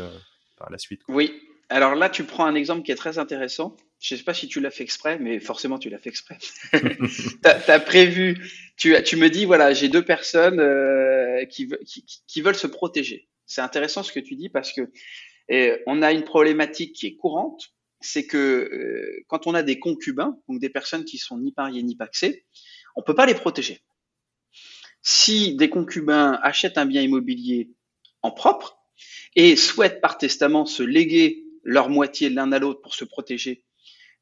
par 0.57 0.71
la 0.71 0.79
suite. 0.79 1.03
Oui, 1.09 1.33
alors 1.73 1.95
là 1.95 2.11
tu 2.11 2.25
prends 2.25 2.45
un 2.45 2.55
exemple 2.55 2.83
qui 2.83 2.93
est 2.93 2.97
très 2.97 3.19
intéressant. 3.19 3.77
Je 4.01 4.15
ne 4.15 4.19
sais 4.19 4.25
pas 4.25 4.35
si 4.35 4.49
tu 4.49 4.61
l'as 4.61 4.71
fait 4.71 4.83
exprès, 4.83 5.19
mais 5.19 5.39
forcément 5.39 5.79
tu 5.79 5.89
l'as 5.89 5.99
fait 5.99 6.11
exprès. 6.11 6.39
tu 6.73 7.71
as, 7.71 7.81
prévu, 7.81 8.51
tu, 8.77 8.97
tu 9.05 9.17
me 9.17 9.31
dis, 9.31 9.45
voilà, 9.45 9.73
j'ai 9.73 9.89
deux 9.89 10.05
personnes 10.05 10.59
euh, 10.59 11.45
qui, 11.47 11.69
qui, 11.87 12.05
qui, 12.27 12.41
veulent 12.41 12.57
se 12.57 12.67
protéger. 12.67 13.29
C'est 13.47 13.61
intéressant 13.61 14.03
ce 14.03 14.11
que 14.13 14.19
tu 14.19 14.35
dis 14.35 14.49
parce 14.49 14.73
que 14.73 14.91
on 15.87 16.03
a 16.03 16.13
une 16.13 16.25
problématique 16.25 16.95
qui 16.95 17.07
est 17.07 17.17
courante, 17.17 17.73
c'est 18.01 18.27
que 18.27 18.37
euh, 18.37 19.25
quand 19.29 19.47
on 19.47 19.55
a 19.55 19.63
des 19.63 19.79
concubins, 19.79 20.39
donc 20.49 20.61
des 20.61 20.71
personnes 20.71 21.05
qui 21.05 21.19
sont 21.19 21.39
ni 21.39 21.53
pariées 21.53 21.83
ni 21.83 21.97
paxées, 21.97 22.45
on 22.97 23.03
peut 23.03 23.15
pas 23.15 23.27
les 23.27 23.35
protéger. 23.35 23.83
Si 25.03 25.57
des 25.57 25.69
concubins 25.69 26.39
achètent 26.43 26.79
un 26.79 26.87
bien 26.87 27.03
immobilier 27.03 27.71
en 28.23 28.31
propre 28.31 28.79
et 29.35 29.57
souhaitent 29.57 30.01
par 30.01 30.19
testament 30.19 30.67
se 30.67 30.83
léguer 30.83 31.42
leur 31.63 31.89
moitié 31.89 32.31
l'un 32.31 32.53
à 32.53 32.59
l'autre 32.59 32.81
pour 32.81 32.95
se 32.95 33.05
protéger 33.05 33.65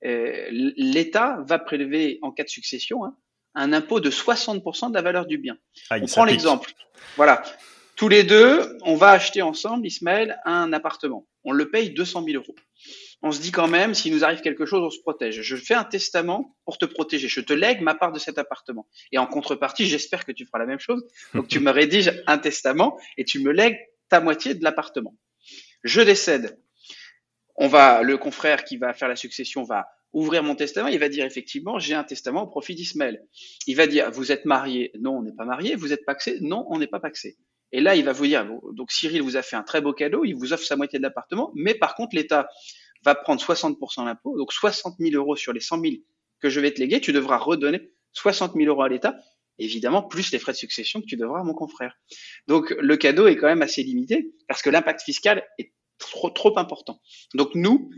euh, 0.05 0.47
l'État 0.51 1.43
va 1.47 1.59
prélever 1.59 2.19
en 2.23 2.33
cas 2.33 2.45
de 2.45 2.49
succession 2.49 3.05
hein, 3.05 3.15
un 3.55 3.73
impôt 3.73 4.01
de 4.01 4.11
60% 4.11 4.91
de 4.91 4.95
la 4.95 5.03
valeur 5.03 5.27
du 5.27 5.39
bien. 5.39 5.59
Ah, 5.91 5.97
on 6.01 6.07
prend 6.07 6.25
l'exemple. 6.25 6.73
Voilà. 7.17 7.43
Tous 7.97 8.09
les 8.09 8.25
deux, 8.25 8.79
on 8.83 8.95
va 8.95 9.11
acheter 9.11 9.43
ensemble, 9.43 9.87
Ismaël, 9.87 10.41
un 10.47 10.73
appartement. 10.73 11.27
On 11.45 11.53
le 11.53 11.71
paye 11.71 11.91
200 11.91 12.25
000 12.25 12.37
euros. 12.37 12.55
on 13.21 13.31
se 13.31 13.41
dit 13.41 13.51
quand 13.51 13.69
même, 13.69 13.93
s'il 13.93 14.15
nous 14.15 14.25
arrive 14.25 14.41
quelque 14.41 14.65
chose, 14.65 14.83
on 14.83 14.91
se 14.91 15.01
protège. 15.01 15.43
Je 15.43 15.57
fais 15.57 15.75
un 15.75 15.85
testament 15.85 16.57
pour 16.65 16.79
te 16.79 16.87
protéger. 16.87 17.29
Je 17.29 17.43
te 17.43 17.53
lègue 17.53 17.83
ma 17.83 17.95
part 17.95 18.13
de 18.13 18.19
cet 18.19 18.39
appartement. 18.39 18.89
Et 19.13 19.19
en 19.19 19.27
contrepartie, 19.27 19.87
j'espère 19.87 20.25
que 20.25 20.33
tu 20.33 20.47
feras 20.47 20.61
la 20.61 20.67
même 20.67 20.79
chose. 20.79 21.07
Donc 21.35 21.49
tu 21.49 21.61
me 21.61 21.71
rédiges 21.73 22.23
un 22.27 22.39
testament 22.39 22.99
et 23.19 23.25
tu 23.25 23.41
me 23.41 23.53
lègues 23.53 23.79
ta 24.09 24.21
moitié 24.21 24.55
de 24.55 24.65
l'appartement. 24.65 25.15
Je 25.83 26.01
décède. 26.01 26.59
On 27.63 27.69
va, 27.69 28.03
le 28.03 28.17
confrère 28.17 28.65
qui 28.65 28.79
va 28.79 28.95
faire 28.95 29.07
la 29.07 29.17
succession 29.17 29.65
va 29.65 29.87
ouvrir 30.15 30.43
mon 30.43 30.55
testament. 30.55 30.89
Il 30.89 30.99
va 30.99 31.11
dire 31.11 31.27
effectivement, 31.27 31.79
j'ai 31.79 31.95
un 31.95 32.05
testament 32.05 32.45
au 32.45 32.47
profit 32.47 32.75
d'Ismaël. 32.75 33.23
Il 33.67 33.77
va 33.77 33.87
dire, 33.87 34.11
vous 34.11 34.33
êtes 34.33 34.47
marié? 34.47 34.91
Non, 34.99 35.19
on 35.19 35.23
n'est 35.23 35.35
pas 35.35 35.45
marié. 35.45 35.77
Vous 35.77 35.93
êtes 35.93 36.07
paxé? 36.07 36.39
Non, 36.41 36.67
on 36.71 36.79
n'est 36.79 36.87
pas 36.87 37.01
paxé. 37.01 37.37
Et 37.73 37.83
là, 37.83 37.97
il 37.97 38.05
va 38.07 38.13
vous 38.13 38.27
dire, 38.27 38.49
donc 38.73 38.91
Cyril 38.91 39.21
vous 39.21 39.37
a 39.37 39.43
fait 39.43 39.57
un 39.57 39.63
très 39.63 39.83
beau 39.83 39.93
cadeau, 39.93 40.25
il 40.25 40.33
vous 40.33 40.55
offre 40.55 40.65
sa 40.65 40.75
moitié 40.75 40.99
de 40.99 41.03
l'appartement, 41.03 41.53
mais 41.55 41.75
par 41.75 41.95
contre, 41.95 42.17
l'État 42.17 42.49
va 43.05 43.15
prendre 43.15 43.41
60% 43.41 44.07
d'impôt, 44.07 44.37
donc 44.37 44.53
60 44.53 44.97
000 44.99 45.15
euros 45.15 45.37
sur 45.37 45.53
les 45.53 45.61
100 45.61 45.81
000 45.81 45.95
que 46.41 46.49
je 46.49 46.61
vais 46.61 46.73
te 46.73 46.81
léguer, 46.81 47.01
tu 47.01 47.13
devras 47.13 47.37
redonner 47.37 47.93
60 48.15 48.55
000 48.55 48.67
euros 48.67 48.83
à 48.83 48.89
l'État, 48.89 49.21
évidemment, 49.59 50.03
plus 50.03 50.33
les 50.33 50.39
frais 50.39 50.53
de 50.53 50.57
succession 50.57 51.01
que 51.01 51.07
tu 51.07 51.17
devras 51.17 51.41
à 51.41 51.45
mon 51.45 51.55
confrère. 51.55 51.95
Donc, 52.49 52.75
le 52.81 52.97
cadeau 52.97 53.29
est 53.29 53.37
quand 53.37 53.47
même 53.47 53.63
assez 53.63 53.83
limité, 53.83 54.33
parce 54.49 54.63
que 54.63 54.71
l'impact 54.71 55.03
fiscal 55.03 55.47
est 55.59 55.73
trop, 56.01 56.31
trop 56.31 56.59
important. 56.59 57.01
Donc, 57.35 57.51
nous, 57.55 57.91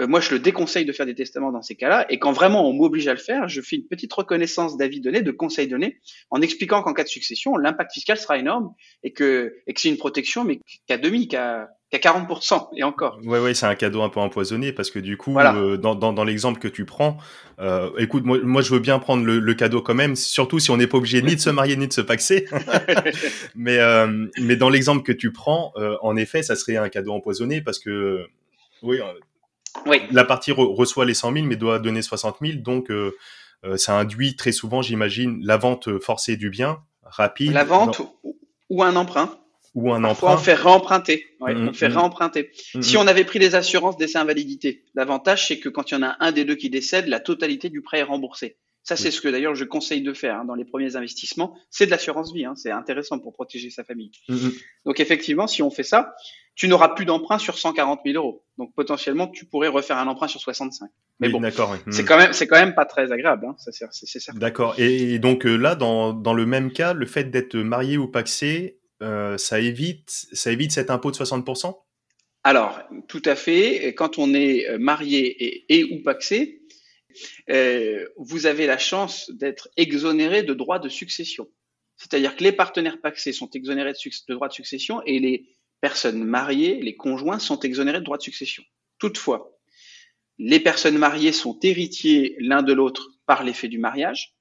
euh, 0.00 0.06
moi, 0.06 0.20
je 0.20 0.30
le 0.30 0.38
déconseille 0.38 0.84
de 0.84 0.92
faire 0.92 1.06
des 1.06 1.14
testaments 1.14 1.52
dans 1.52 1.62
ces 1.62 1.74
cas-là. 1.74 2.06
Et 2.10 2.18
quand 2.18 2.32
vraiment 2.32 2.68
on 2.68 2.72
m'oblige 2.72 3.08
à 3.08 3.14
le 3.14 3.20
faire, 3.20 3.48
je 3.48 3.60
fais 3.60 3.76
une 3.76 3.86
petite 3.86 4.12
reconnaissance 4.12 4.76
d'avis 4.76 5.00
donné, 5.00 5.22
de 5.22 5.30
conseils 5.30 5.68
donnés, 5.68 6.00
en 6.30 6.40
expliquant 6.40 6.82
qu'en 6.82 6.94
cas 6.94 7.04
de 7.04 7.08
succession, 7.08 7.56
l'impact 7.56 7.92
fiscal 7.92 8.16
sera 8.16 8.38
énorme 8.38 8.74
et 9.02 9.12
que, 9.12 9.54
et 9.66 9.74
que 9.74 9.80
c'est 9.80 9.88
une 9.88 9.98
protection, 9.98 10.44
mais 10.44 10.60
qu'à 10.86 10.98
demi, 10.98 11.28
qu'à 11.28 11.68
qu'à 11.90 11.98
40% 11.98 12.68
et 12.76 12.82
encore. 12.82 13.18
Ouais, 13.24 13.38
ouais, 13.38 13.54
c'est 13.54 13.66
un 13.66 13.74
cadeau 13.74 14.02
un 14.02 14.08
peu 14.08 14.20
empoisonné 14.20 14.72
parce 14.72 14.90
que 14.90 14.98
du 14.98 15.16
coup, 15.16 15.38
euh, 15.38 15.76
dans, 15.76 15.94
dans, 15.94 16.12
dans 16.12 16.24
l'exemple 16.24 16.60
que 16.60 16.68
tu 16.68 16.84
prends, 16.84 17.16
euh, 17.60 17.90
écoute, 17.98 18.24
moi, 18.24 18.38
moi, 18.42 18.62
je 18.62 18.72
veux 18.72 18.80
bien 18.80 18.98
prendre 18.98 19.24
le, 19.24 19.38
le 19.38 19.54
cadeau 19.54 19.80
quand 19.80 19.94
même, 19.94 20.14
surtout 20.14 20.58
si 20.58 20.70
on 20.70 20.76
n'est 20.76 20.86
pas 20.86 20.98
obligé 20.98 21.22
ni 21.22 21.34
de 21.34 21.40
se 21.40 21.50
marier 21.50 21.76
ni 21.76 21.88
de 21.88 21.92
se 21.92 22.00
paxer. 22.00 22.46
mais, 23.54 23.78
euh, 23.78 24.26
mais 24.38 24.56
dans 24.56 24.68
l'exemple 24.68 25.02
que 25.02 25.12
tu 25.12 25.32
prends, 25.32 25.72
euh, 25.76 25.96
en 26.02 26.16
effet, 26.16 26.42
ça 26.42 26.56
serait 26.56 26.76
un 26.76 26.88
cadeau 26.88 27.12
empoisonné 27.12 27.62
parce 27.62 27.78
que, 27.78 28.26
oui, 28.82 29.00
oui. 29.86 30.02
La 30.10 30.24
partie 30.24 30.52
reçoit 30.52 31.04
les 31.04 31.14
100 31.14 31.32
000 31.32 31.46
mais 31.46 31.56
doit 31.56 31.78
donner 31.78 32.02
60 32.02 32.36
000. 32.40 32.58
Donc, 32.58 32.90
euh, 32.90 33.16
euh, 33.64 33.76
ça 33.76 33.98
induit 33.98 34.36
très 34.36 34.52
souvent, 34.52 34.82
j'imagine, 34.82 35.40
la 35.42 35.56
vente 35.56 35.98
forcée 35.98 36.36
du 36.36 36.50
bien, 36.50 36.78
rapide. 37.02 37.52
La 37.52 37.64
vente 37.64 38.00
ou 38.70 38.82
un 38.82 38.96
emprunt. 38.96 39.38
Ou 39.74 39.92
un 39.92 40.02
emprunt. 40.04 40.34
on 40.34 40.38
fait 40.38 40.54
réemprunter. 40.54 41.26
Ouais, 41.40 41.54
mmh, 41.54 41.68
on 41.68 41.72
fait 41.72 41.88
mmh. 41.88 41.96
réemprunter. 41.96 42.50
Mmh, 42.74 42.82
si 42.82 42.96
on 42.96 43.06
avait 43.06 43.24
pris 43.24 43.38
les 43.38 43.54
assurances 43.54 43.96
d'essai 43.96 44.18
invalidité, 44.18 44.84
l'avantage, 44.94 45.46
c'est 45.46 45.58
que 45.58 45.68
quand 45.68 45.90
il 45.90 45.94
y 45.94 45.96
en 45.98 46.02
a 46.02 46.16
un 46.20 46.32
des 46.32 46.44
deux 46.44 46.56
qui 46.56 46.70
décède, 46.70 47.06
la 47.06 47.20
totalité 47.20 47.68
du 47.68 47.82
prêt 47.82 47.98
est 47.98 48.04
remboursée. 48.04 48.56
Ça, 48.88 48.96
c'est 48.96 49.10
ce 49.10 49.20
que 49.20 49.28
d'ailleurs 49.28 49.54
je 49.54 49.64
conseille 49.64 50.00
de 50.00 50.14
faire 50.14 50.36
hein, 50.36 50.44
dans 50.46 50.54
les 50.54 50.64
premiers 50.64 50.96
investissements. 50.96 51.54
C'est 51.68 51.84
de 51.84 51.90
l'assurance 51.90 52.32
vie. 52.32 52.46
Hein, 52.46 52.54
c'est 52.56 52.70
intéressant 52.70 53.18
pour 53.18 53.34
protéger 53.34 53.68
sa 53.68 53.84
famille. 53.84 54.10
Donc 54.86 54.98
effectivement, 54.98 55.46
si 55.46 55.62
on 55.62 55.70
fait 55.70 55.82
ça, 55.82 56.14
tu 56.54 56.68
n'auras 56.68 56.94
plus 56.94 57.04
d'emprunt 57.04 57.36
sur 57.36 57.58
140 57.58 58.00
000 58.06 58.16
euros. 58.16 58.46
Donc 58.56 58.74
potentiellement, 58.74 59.28
tu 59.28 59.44
pourrais 59.44 59.68
refaire 59.68 59.98
un 59.98 60.06
emprunt 60.06 60.26
sur 60.26 60.40
65. 60.40 60.88
Mais 61.20 61.28
bon, 61.28 61.38
d'accord. 61.38 61.76
C'est 61.90 62.06
quand 62.06 62.16
même, 62.16 62.32
c'est 62.32 62.46
quand 62.46 62.58
même 62.58 62.74
pas 62.74 62.86
très 62.86 63.12
agréable. 63.12 63.44
Hein, 63.44 63.56
c'est 63.58 63.72
certain. 64.20 64.38
D'accord. 64.38 64.74
Et, 64.78 65.18
donc 65.18 65.44
euh, 65.44 65.56
là, 65.56 65.74
dans, 65.74 66.14
dans 66.14 66.32
le 66.32 66.46
même 66.46 66.72
cas, 66.72 66.94
le 66.94 67.04
fait 67.04 67.24
d'être 67.24 67.58
marié 67.58 67.98
ou 67.98 68.08
paxé, 68.08 68.78
euh, 69.02 69.36
ça 69.36 69.60
évite, 69.60 70.08
ça 70.32 70.50
évite 70.50 70.72
cet 70.72 70.88
impôt 70.88 71.10
de 71.10 71.16
60% 71.16 71.76
Alors, 72.42 72.80
tout 73.06 73.22
à 73.26 73.34
fait. 73.34 73.92
Quand 73.94 74.16
on 74.16 74.32
est 74.32 74.66
euh, 74.66 74.78
marié 74.78 75.26
et, 75.26 75.78
et 75.78 75.84
ou 75.94 76.02
paxé, 76.02 76.57
vous 78.16 78.46
avez 78.46 78.66
la 78.66 78.78
chance 78.78 79.30
d'être 79.30 79.68
exonéré 79.76 80.42
de 80.42 80.54
droits 80.54 80.78
de 80.78 80.88
succession. 80.88 81.48
C'est-à-dire 81.96 82.36
que 82.36 82.44
les 82.44 82.52
partenaires 82.52 83.00
paxés 83.00 83.32
sont 83.32 83.50
exonérés 83.50 83.92
de, 83.92 83.98
de 84.28 84.34
droits 84.34 84.48
de 84.48 84.52
succession 84.52 85.02
et 85.04 85.18
les 85.18 85.48
personnes 85.80 86.22
mariées, 86.22 86.80
les 86.80 86.96
conjoints, 86.96 87.38
sont 87.38 87.60
exonérés 87.60 87.98
de 87.98 88.04
droits 88.04 88.18
de 88.18 88.22
succession. 88.22 88.62
Toutefois, 88.98 89.58
les 90.38 90.60
personnes 90.60 90.98
mariées 90.98 91.32
sont 91.32 91.58
héritiers 91.62 92.36
l'un 92.38 92.62
de 92.62 92.72
l'autre 92.72 93.10
par 93.26 93.42
l'effet 93.42 93.68
du 93.68 93.78
mariage. 93.78 94.34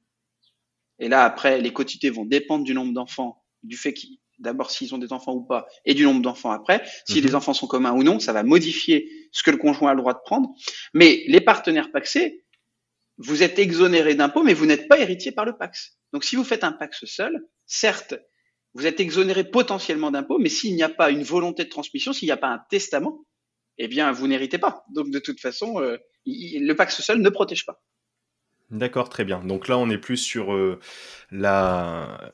Et 1.00 1.10
là, 1.10 1.24
après, 1.24 1.60
les 1.60 1.74
quotités 1.74 2.10
vont 2.10 2.26
dépendre 2.26 2.64
du 2.64 2.74
nombre 2.74 2.94
d'enfants, 2.94 3.44
du 3.64 3.78
fait 3.78 3.94
qu'ils, 3.94 4.20
d'abord 4.40 4.72
s'ils 4.72 4.94
ont 4.94 4.98
des 4.98 5.14
enfants 5.14 5.34
ou 5.34 5.42
pas, 5.42 5.68
et 5.86 5.94
du 5.94 6.04
nombre 6.04 6.22
d'enfants 6.22 6.52
après. 6.52 6.84
Si 7.08 7.20
mhm. 7.20 7.28
les 7.28 7.36
enfants 7.36 7.54
sont 7.54 7.68
communs 7.68 7.94
ou 7.94 8.04
non, 8.04 8.20
ça 8.20 8.34
va 8.34 8.44
modifier 8.44 9.10
ce 9.32 9.44
que 9.44 9.52
le 9.52 9.58
conjoint 9.58 9.92
a 9.92 9.94
le 9.94 10.02
droit 10.02 10.14
de 10.14 10.22
prendre. 10.24 10.54
Mais 10.94 11.24
les 11.28 11.42
partenaires 11.42 11.92
paxés, 11.92 12.44
vous 13.18 13.44
êtes 13.44 13.60
exonéré 13.60 14.16
d'impôts, 14.16 14.44
mais 14.44 14.54
vous 14.54 14.66
n'êtes 14.66 14.88
pas 14.88 15.00
héritier 15.00 15.32
par 15.32 15.46
le 15.46 15.58
Pax. 15.58 15.98
Donc 16.14 16.24
si 16.24 16.36
vous 16.36 16.44
faites 16.44 16.64
un 16.64 16.72
Pax 16.72 17.06
seul, 17.06 17.48
certes, 17.66 18.16
vous 18.74 18.86
êtes 18.86 19.00
exonéré 19.00 19.44
potentiellement 19.44 20.12
d'impôts, 20.12 20.38
mais 20.38 20.50
s'il 20.50 20.76
n'y 20.76 20.84
a 20.84 20.90
pas 20.90 21.10
une 21.10 21.24
volonté 21.24 21.64
de 21.64 21.70
transmission, 21.70 22.14
s'il 22.14 22.28
n'y 22.28 22.32
a 22.32 22.38
pas 22.38 22.50
un 22.50 22.62
testament, 22.70 23.26
eh 23.80 23.88
bien, 23.88 24.12
vous 24.12 24.28
n'héritez 24.28 24.58
pas. 24.58 24.86
Donc, 24.94 25.10
de 25.10 25.20
toute 25.20 25.40
façon, 25.40 25.80
euh, 25.80 25.98
le 26.26 26.74
Pax 26.74 27.02
seul 27.02 27.22
ne 27.22 27.30
protège 27.30 27.66
pas. 27.66 27.82
D'accord, 28.70 29.10
très 29.10 29.24
bien. 29.24 29.44
Donc 29.44 29.68
là, 29.68 29.78
on 29.78 29.90
est 29.90 29.98
plus 29.98 30.18
sur 30.18 30.54
euh, 30.54 30.80
la, 31.32 32.34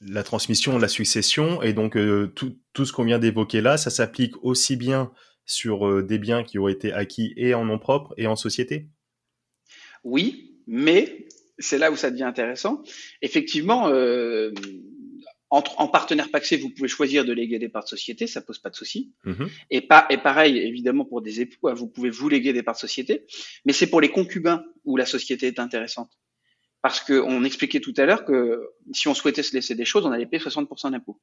la 0.00 0.22
transmission, 0.22 0.78
la 0.78 0.88
succession, 0.88 1.60
et 1.62 1.72
donc 1.72 1.96
euh, 1.96 2.28
tout, 2.28 2.58
tout, 2.72 2.86
ce 2.86 2.92
qu'on 2.92 3.04
vient 3.04 3.18
d'évoquer 3.18 3.60
là, 3.60 3.76
ça 3.76 3.90
s'applique 3.90 4.34
aussi 4.42 4.76
bien 4.76 5.12
sur 5.46 6.02
des 6.02 6.18
biens 6.18 6.42
qui 6.44 6.58
ont 6.58 6.68
été 6.68 6.92
acquis 6.92 7.34
et 7.36 7.52
en 7.52 7.66
nom 7.66 7.78
propre 7.78 8.14
et 8.16 8.26
en 8.26 8.36
société? 8.36 8.88
Oui, 10.04 10.60
mais 10.66 11.26
c'est 11.58 11.78
là 11.78 11.90
où 11.90 11.96
ça 11.96 12.10
devient 12.10 12.24
intéressant. 12.24 12.82
Effectivement, 13.22 13.88
euh, 13.88 14.52
en 15.50 15.88
partenaire 15.88 16.30
paxé, 16.30 16.56
vous 16.56 16.70
pouvez 16.70 16.88
choisir 16.88 17.24
de 17.24 17.32
léguer 17.32 17.58
des 17.58 17.68
parts 17.68 17.84
de 17.84 17.88
société, 17.88 18.26
ça 18.26 18.40
pose 18.40 18.58
pas 18.58 18.70
de 18.70 18.74
souci. 18.74 19.12
Mhm. 19.24 19.48
Et, 19.70 19.80
pas, 19.82 20.06
et 20.10 20.18
pareil, 20.18 20.58
évidemment, 20.58 21.04
pour 21.04 21.22
des 21.22 21.40
époux, 21.40 21.68
hein, 21.68 21.74
vous 21.74 21.86
pouvez 21.86 22.10
vous 22.10 22.28
léguer 22.28 22.52
des 22.52 22.62
parts 22.62 22.74
de 22.74 22.80
société, 22.80 23.24
mais 23.64 23.72
c'est 23.72 23.86
pour 23.86 24.00
les 24.00 24.10
concubins 24.10 24.64
où 24.84 24.96
la 24.96 25.06
société 25.06 25.46
est 25.46 25.58
intéressante. 25.58 26.10
Parce 26.82 27.00
qu'on 27.00 27.44
expliquait 27.44 27.80
tout 27.80 27.94
à 27.96 28.04
l'heure 28.04 28.24
que 28.24 28.68
si 28.92 29.08
on 29.08 29.14
souhaitait 29.14 29.42
se 29.42 29.54
laisser 29.54 29.74
des 29.74 29.84
choses, 29.84 30.04
on 30.04 30.12
allait 30.12 30.26
payer 30.26 30.42
60% 30.42 30.90
d'impôts. 30.90 31.20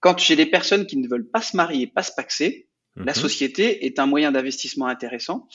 Quand 0.00 0.18
j'ai 0.18 0.36
des 0.36 0.46
personnes 0.46 0.86
qui 0.86 0.96
ne 0.96 1.08
veulent 1.08 1.28
pas 1.28 1.42
se 1.42 1.56
marier, 1.56 1.86
pas 1.86 2.02
se 2.02 2.12
paxer, 2.14 2.68
la 2.96 3.12
mhm. 3.12 3.18
société 3.18 3.86
est 3.86 3.98
un 3.98 4.06
moyen 4.06 4.32
d'investissement 4.32 4.86
intéressant, 4.86 5.48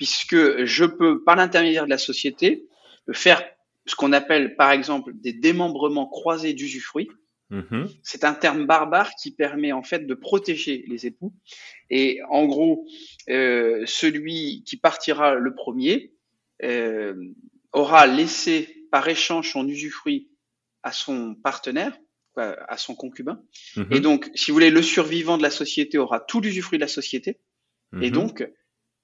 puisque 0.00 0.64
je 0.64 0.86
peux, 0.86 1.22
par 1.22 1.36
l'intermédiaire 1.36 1.84
de 1.84 1.90
la 1.90 1.98
société, 1.98 2.66
faire 3.12 3.44
ce 3.84 3.94
qu'on 3.94 4.14
appelle, 4.14 4.56
par 4.56 4.72
exemple, 4.72 5.12
des 5.14 5.34
démembrements 5.34 6.06
croisés 6.06 6.54
d'usufruit. 6.54 7.10
Mhm. 7.50 7.86
C'est 8.02 8.24
un 8.24 8.32
terme 8.32 8.64
barbare 8.64 9.10
qui 9.20 9.30
permet 9.30 9.72
en 9.72 9.82
fait 9.82 10.06
de 10.06 10.14
protéger 10.14 10.86
les 10.88 11.04
époux. 11.04 11.34
Et 11.90 12.20
en 12.30 12.46
gros, 12.46 12.86
euh, 13.28 13.82
celui 13.84 14.64
qui 14.64 14.78
partira 14.78 15.34
le 15.34 15.54
premier 15.54 16.14
euh, 16.62 17.14
aura 17.72 18.06
laissé 18.06 18.86
par 18.90 19.06
échange 19.06 19.52
son 19.52 19.68
usufruit 19.68 20.30
à 20.82 20.92
son 20.92 21.34
partenaire, 21.34 21.94
à 22.36 22.78
son 22.78 22.94
concubin. 22.94 23.42
Mhm. 23.76 23.86
Et 23.90 24.00
donc, 24.00 24.30
si 24.34 24.50
vous 24.50 24.54
voulez, 24.54 24.70
le 24.70 24.80
survivant 24.80 25.36
de 25.36 25.42
la 25.42 25.50
société 25.50 25.98
aura 25.98 26.20
tout 26.20 26.40
l'usufruit 26.40 26.78
de 26.78 26.84
la 26.84 26.88
société 26.88 27.38
et 28.00 28.08
mhm. 28.08 28.12
donc 28.12 28.50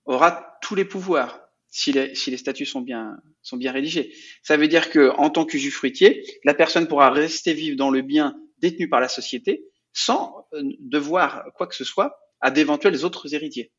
aura 0.06 0.58
tous 0.62 0.74
les 0.74 0.84
pouvoirs 0.84 1.40
si 1.68 1.92
les, 1.92 2.14
si 2.14 2.30
les 2.30 2.36
statuts 2.36 2.66
sont 2.66 2.80
bien, 2.80 3.18
sont 3.42 3.56
bien 3.56 3.72
rédigés. 3.72 4.14
Ça 4.42 4.56
veut 4.56 4.68
dire 4.68 4.90
que 4.90 5.10
en 5.16 5.30
tant 5.30 5.44
qu'usufruitier, 5.44 6.24
la 6.44 6.54
personne 6.54 6.88
pourra 6.88 7.10
rester 7.10 7.52
vive 7.52 7.76
dans 7.76 7.90
le 7.90 8.02
bien 8.02 8.36
détenu 8.58 8.88
par 8.88 9.00
la 9.00 9.08
société 9.08 9.64
sans 9.92 10.46
euh, 10.54 10.62
devoir 10.80 11.44
quoi 11.54 11.66
que 11.66 11.74
ce 11.74 11.84
soit 11.84 12.18
à 12.40 12.50
d'éventuels 12.50 13.04
autres 13.04 13.34
héritiers. 13.34 13.72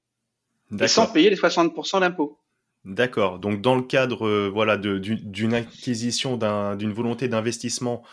Et 0.79 0.87
sans 0.87 1.07
payer 1.07 1.29
les 1.29 1.37
60% 1.37 2.01
d'impôts. 2.01 2.39
D'accord. 2.83 3.39
Donc 3.39 3.61
dans 3.61 3.75
le 3.75 3.83
cadre 3.83 4.27
euh, 4.27 4.49
voilà 4.53 4.77
d'une 4.77 5.53
acquisition 5.53 6.37
d'une 6.75 6.93
volonté 6.93 7.27
d'investissement 7.27 8.03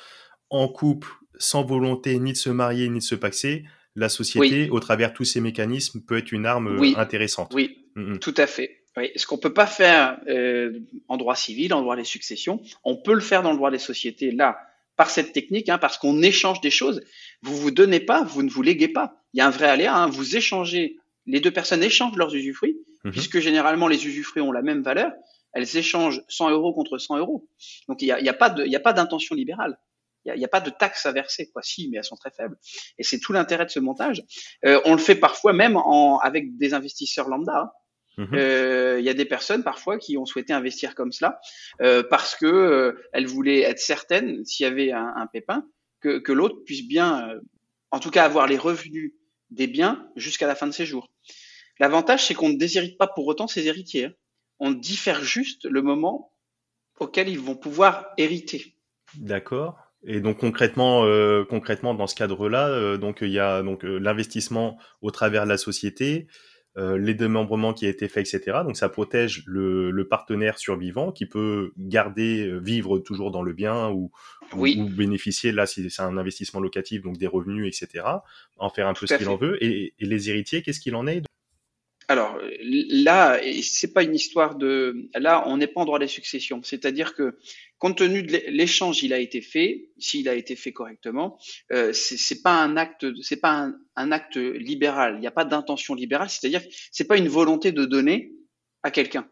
en 0.51 0.69
couple 0.69 1.09
sans 1.39 1.65
volonté 1.65 2.19
ni 2.19 2.33
de 2.33 2.37
se 2.37 2.51
marier 2.51 2.89
ni 2.89 3.01
de 3.01 3.05
se 3.05 3.15
paxer, 3.15 3.65
la 3.97 4.09
société, 4.09 4.71
au 4.71 4.81
travers 4.81 5.11
de 5.11 5.17
tous 5.17 5.25
ces 5.25 5.41
mécanismes, 5.41 6.01
peut 6.01 6.19
être 6.19 6.33
une 6.33 6.47
arme 6.47 6.77
oui. 6.79 6.95
intéressante. 6.97 7.53
Oui, 7.55 7.85
mm, 7.95 8.15
mm. 8.15 8.19
tout 8.19 8.35
à 8.37 8.47
fait. 8.47 8.85
Oui, 8.97 9.11
ce 9.17 9.27
qu'on 9.27 9.39
peut 9.39 9.53
pas 9.53 9.67
faire 9.67 10.21
euh, 10.29 10.79
en 11.09 11.17
droit 11.17 11.35
civil, 11.35 11.75
en 11.75 11.81
droit 11.81 11.97
des 11.97 12.05
successions, 12.05 12.61
on 12.85 12.97
peut 12.97 13.15
le 13.15 13.21
faire 13.21 13.43
dans 13.43 13.51
le 13.51 13.57
droit 13.57 13.71
des 13.71 13.79
sociétés 13.79 14.31
là 14.31 14.59
par 14.97 15.11
cette 15.11 15.33
technique, 15.33 15.69
hein, 15.69 15.79
parce 15.79 15.99
qu'on 15.99 16.23
échange 16.23 16.61
des 16.61 16.71
choses. 16.71 17.03
Vous 17.43 17.57
vous 17.57 17.73
donnez 17.73 17.99
pas, 17.99 18.23
vous 18.23 18.45
ne 18.45 18.51
vous 18.51 18.63
léguez 18.63 18.87
pas. 18.87 19.21
Il 19.33 19.39
y 19.39 19.41
a 19.41 19.47
un 19.47 19.51
vrai 19.51 19.67
aléa. 19.67 19.97
Hein, 19.97 20.07
vous 20.09 20.37
échangez, 20.37 20.99
les 21.27 21.41
deux 21.41 21.51
personnes 21.51 21.83
échangent 21.83 22.17
leurs 22.17 22.33
usufruits, 22.33 22.79
mhm. 23.03 23.11
puisque 23.11 23.41
généralement 23.41 23.89
les 23.89 24.07
usufruits 24.07 24.43
ont 24.43 24.53
la 24.53 24.63
même 24.63 24.83
valeur. 24.83 25.11
Elles 25.53 25.77
échangent 25.77 26.23
100 26.29 26.51
euros 26.51 26.73
contre 26.73 26.99
100 26.99 27.19
euros. 27.19 27.49
Donc 27.89 28.03
il 28.03 28.07
n'y 28.07 28.13
a, 28.13 28.21
y 28.21 28.29
a 28.29 28.35
pas 28.81 28.93
d'intention 28.93 29.35
libérale. 29.35 29.79
Il 30.25 30.35
n'y 30.35 30.45
a, 30.45 30.47
a, 30.47 30.49
pas 30.49 30.61
de 30.61 30.71
taxes 30.71 31.07
à 31.07 31.13
verser, 31.13 31.51
quoi. 31.51 31.63
Si, 31.63 31.89
mais 31.89 31.99
elles 31.99 32.05
sont 32.05 32.17
très 32.17 32.31
faibles. 32.31 32.57
Et 32.99 33.03
c'est 33.03 33.19
tout 33.19 33.33
l'intérêt 33.33 33.67
de 33.67 33.71
ce 33.71 33.81
montage. 33.81 34.23
Euh, 34.65 34.81
on 34.85 34.93
le 34.93 34.99
fait 34.99 35.17
parfois 35.17 35.53
même 35.53 35.77
en, 35.77 36.19
avec 36.19 36.57
des 36.57 36.75
investisseurs 36.75 37.29
lambda. 37.29 37.57
Hein. 37.57 37.71
Mhm. 38.17 38.29
Euh, 38.35 38.97
il 39.01 39.05
y 39.05 39.09
a 39.09 39.15
des 39.15 39.25
personnes 39.25 39.65
parfois 39.65 39.99
qui 39.99 40.17
ont 40.17 40.25
souhaité 40.25 40.53
investir 40.53 40.95
comme 40.95 41.11
cela 41.11 41.41
euh, 41.83 42.05
parce 42.09 42.37
que 42.37 42.47
euh, 42.47 43.09
elles 43.13 43.27
voulaient 43.27 43.63
être 43.63 43.81
certaines, 43.81 44.45
s'il 44.45 44.65
y 44.65 44.67
avait 44.69 44.93
un, 44.93 45.13
un 45.17 45.27
pépin, 45.27 45.67
que, 46.01 46.19
que 46.19 46.33
l'autre 46.33 46.63
puisse 46.65 46.87
bien, 46.87 47.29
euh, 47.29 47.41
en 47.91 47.99
tout 47.99 48.11
cas, 48.11 48.25
avoir 48.25 48.47
les 48.47 48.59
revenus 48.59 49.15
des 49.51 49.67
biens 49.67 50.09
jusqu'à 50.17 50.47
la 50.47 50.55
fin 50.55 50.67
de 50.67 50.73
ses 50.73 50.87
jours. 50.87 51.09
L'avantage, 51.81 52.27
c'est 52.27 52.35
qu'on 52.35 52.51
ne 52.51 52.59
déshérite 52.59 52.99
pas 52.99 53.09
pour 53.09 53.27
autant 53.27 53.49
ses 53.49 53.67
héritiers. 53.67 54.07
Hein. 54.07 54.13
On 54.61 54.71
diffère 54.71 55.23
juste 55.23 55.65
le 55.65 55.83
moment 55.83 56.33
auquel 57.01 57.29
ils 57.29 57.41
vont 57.41 57.57
pouvoir 57.57 58.13
hériter. 58.17 58.77
D'accord. 59.17 59.84
Et 60.07 60.21
donc 60.21 60.39
concrètement, 60.39 61.05
euh, 61.05 61.45
concrètement 61.45 61.95
dans 61.95 62.07
ce 62.07 62.15
cadre-là, 62.15 62.69
euh, 62.69 62.97
donc 62.99 63.19
il 63.23 63.31
y 63.31 63.39
a 63.39 63.63
donc 63.63 63.85
euh, 63.85 63.99
l'investissement 63.99 64.79
au 65.01 65.11
travers 65.11 65.45
de 65.45 65.49
la 65.49 65.57
société, 65.57 66.27
euh, 66.77 66.99
les 66.99 67.15
démembrements 67.15 67.73
qui 67.73 67.87
a 67.87 67.89
été 67.89 68.09
fait, 68.09 68.21
etc. 68.21 68.59
Donc 68.65 68.77
ça 68.77 68.89
protège 68.89 69.45
le, 69.47 69.91
le 69.91 70.09
partenaire 70.09 70.59
survivant 70.59 71.13
qui 71.13 71.25
peut 71.27 71.73
garder, 71.79 72.47
euh, 72.49 72.59
vivre 72.59 72.99
toujours 72.99 73.31
dans 73.31 73.43
le 73.43 73.53
bien 73.53 73.91
ou, 73.91 74.11
Oui. 74.55 74.77
ou, 74.79 74.89
bénéficier, 74.89 75.53
là 75.53 75.67
si 75.67 75.89
c'est 75.89 76.03
un 76.03 76.19
investissement 76.19 76.61
locatif, 76.61 77.01
donc 77.03 77.17
des 77.17 77.29
revenus, 77.29 77.67
etc. 77.69 78.05
En 78.59 78.71
faire 78.71 78.89
un 78.89 78.93
Tout 78.93 79.03
peu 79.03 79.07
ce 79.07 79.15
qu'il 79.15 79.29
en 79.29 79.37
veut. 79.37 79.63
Et, 79.65 79.95
et 79.99 80.05
les 80.05 80.31
héritiers, 80.31 80.63
qu'est-ce 80.63 80.81
qu'il 80.81 80.97
en 80.97 81.07
est? 81.07 81.23
Alors 82.09 82.39
là, 82.63 83.41
c'est 83.63 83.93
pas 83.93 84.03
une 84.03 84.15
histoire 84.15 84.57
de. 84.57 85.09
Là, 85.15 85.45
on 85.47 85.57
n'est 85.57 85.67
pas 85.67 85.81
en 85.81 85.85
droit 85.85 85.99
des 85.99 86.09
successions. 86.09 86.63
C'est-à-dire 86.63 87.15
que, 87.15 87.39
compte 87.79 87.99
tenu 87.99 88.23
de 88.23 88.33
l'é- 88.33 88.51
l'échange, 88.51 89.03
il 89.03 89.13
a 89.13 89.19
été 89.19 89.41
fait. 89.41 89.91
S'il 89.99 90.29
a 90.29 90.35
été 90.35 90.57
fait 90.57 90.73
correctement, 90.73 91.39
euh, 91.73 91.93
c'est 91.93 92.43
pas 92.43 92.63
un 92.63 92.77
acte, 92.77 93.07
c'est 93.23 93.41
pas 93.41 93.71
un, 93.97 94.13
acte 94.13 94.37
libéral. 94.37 95.15
Il 95.17 95.21
n'y 95.21 95.27
a 95.27 95.33
pas 95.33 95.45
d'intention 95.45 95.95
libérale. 95.95 96.29
C'est-à-dire, 96.29 96.63
c'est 96.93 97.07
pas 97.07 97.17
une 97.17 97.29
volonté 97.29 97.73
de 97.73 97.85
donner 97.85 98.33
à 98.83 98.91
quelqu'un. 98.91 99.27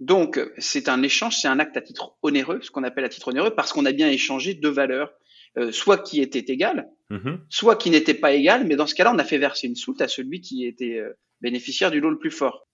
Donc, 0.00 0.40
c'est 0.58 0.88
un 0.88 1.02
échange, 1.02 1.36
c'est 1.36 1.48
un 1.48 1.58
acte 1.58 1.76
à 1.76 1.82
titre 1.82 2.16
onéreux, 2.22 2.60
ce 2.62 2.70
qu'on 2.70 2.82
appelle 2.82 3.04
à 3.04 3.08
titre 3.08 3.28
onéreux, 3.28 3.54
parce 3.54 3.72
qu'on 3.72 3.84
a 3.84 3.92
bien 3.92 4.08
échangé 4.08 4.54
deux 4.54 4.70
valeurs, 4.70 5.12
euh, 5.58 5.72
soit 5.72 5.98
qui 5.98 6.20
étaient 6.20 6.44
égales, 6.52 6.88
Mhm. 7.10 7.40
soit 7.48 7.76
qui 7.76 7.90
n'étaient 7.90 8.14
pas 8.14 8.32
égales, 8.32 8.66
mais 8.66 8.76
dans 8.76 8.86
ce 8.86 8.94
cas-là, 8.94 9.12
on 9.14 9.18
a 9.18 9.24
fait 9.24 9.38
verser 9.38 9.66
une 9.68 9.76
soulte 9.76 10.00
à 10.02 10.08
celui 10.08 10.40
qui 10.40 10.66
était 10.66 10.98
euh, 10.98 11.12
bénéficiaire 11.40 11.90
du 11.90 12.00
lot 12.00 12.10
le 12.10 12.18
plus 12.18 12.30
fort. 12.30 12.66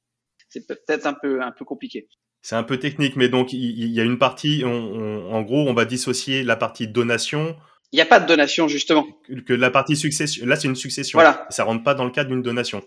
C'est 0.49 0.67
peut-être 0.67 1.07
un 1.07 1.15
peu, 1.15 1.43
un 1.43 1.53
peu 1.53 1.65
compliqué. 1.65 2.09
C'est 2.43 2.57
un 2.57 2.63
peu 2.65 2.79
technique, 2.79 3.15
mais 3.17 3.29
donc 3.29 3.53
il, 3.53 3.91
y 3.93 4.01
a 4.01 4.05
une 4.05 4.19
partie, 4.19 4.63
on, 4.65 4.69
on- 4.71 5.33
en 5.33 5.43
gros, 5.43 5.69
on 5.69 5.75
va 5.75 5.85
dissocier 5.85 6.43
la 6.43 6.57
partie 6.57 6.89
donation 6.89 7.57
Il 7.93 7.97
n'y 7.97 8.03
a 8.03 8.07
pas 8.07 8.19
de 8.21 8.27
donation, 8.27 8.67
justement. 8.69 9.07
que, 9.27 9.35
que 9.41 9.53
la 9.53 9.71
partie 9.71 9.95
succession. 9.97 10.45
Là, 10.47 10.57
c'est 10.57 10.67
une 10.69 10.75
succession. 10.77 11.19
Voilà. 11.19 11.47
Ça 11.51 11.65
rentre 11.65 11.85
pas 11.85 11.95
dans 11.95 12.05
le 12.05 12.11
cadre 12.11 12.31
d'une 12.31 12.43
donation. 12.43 12.83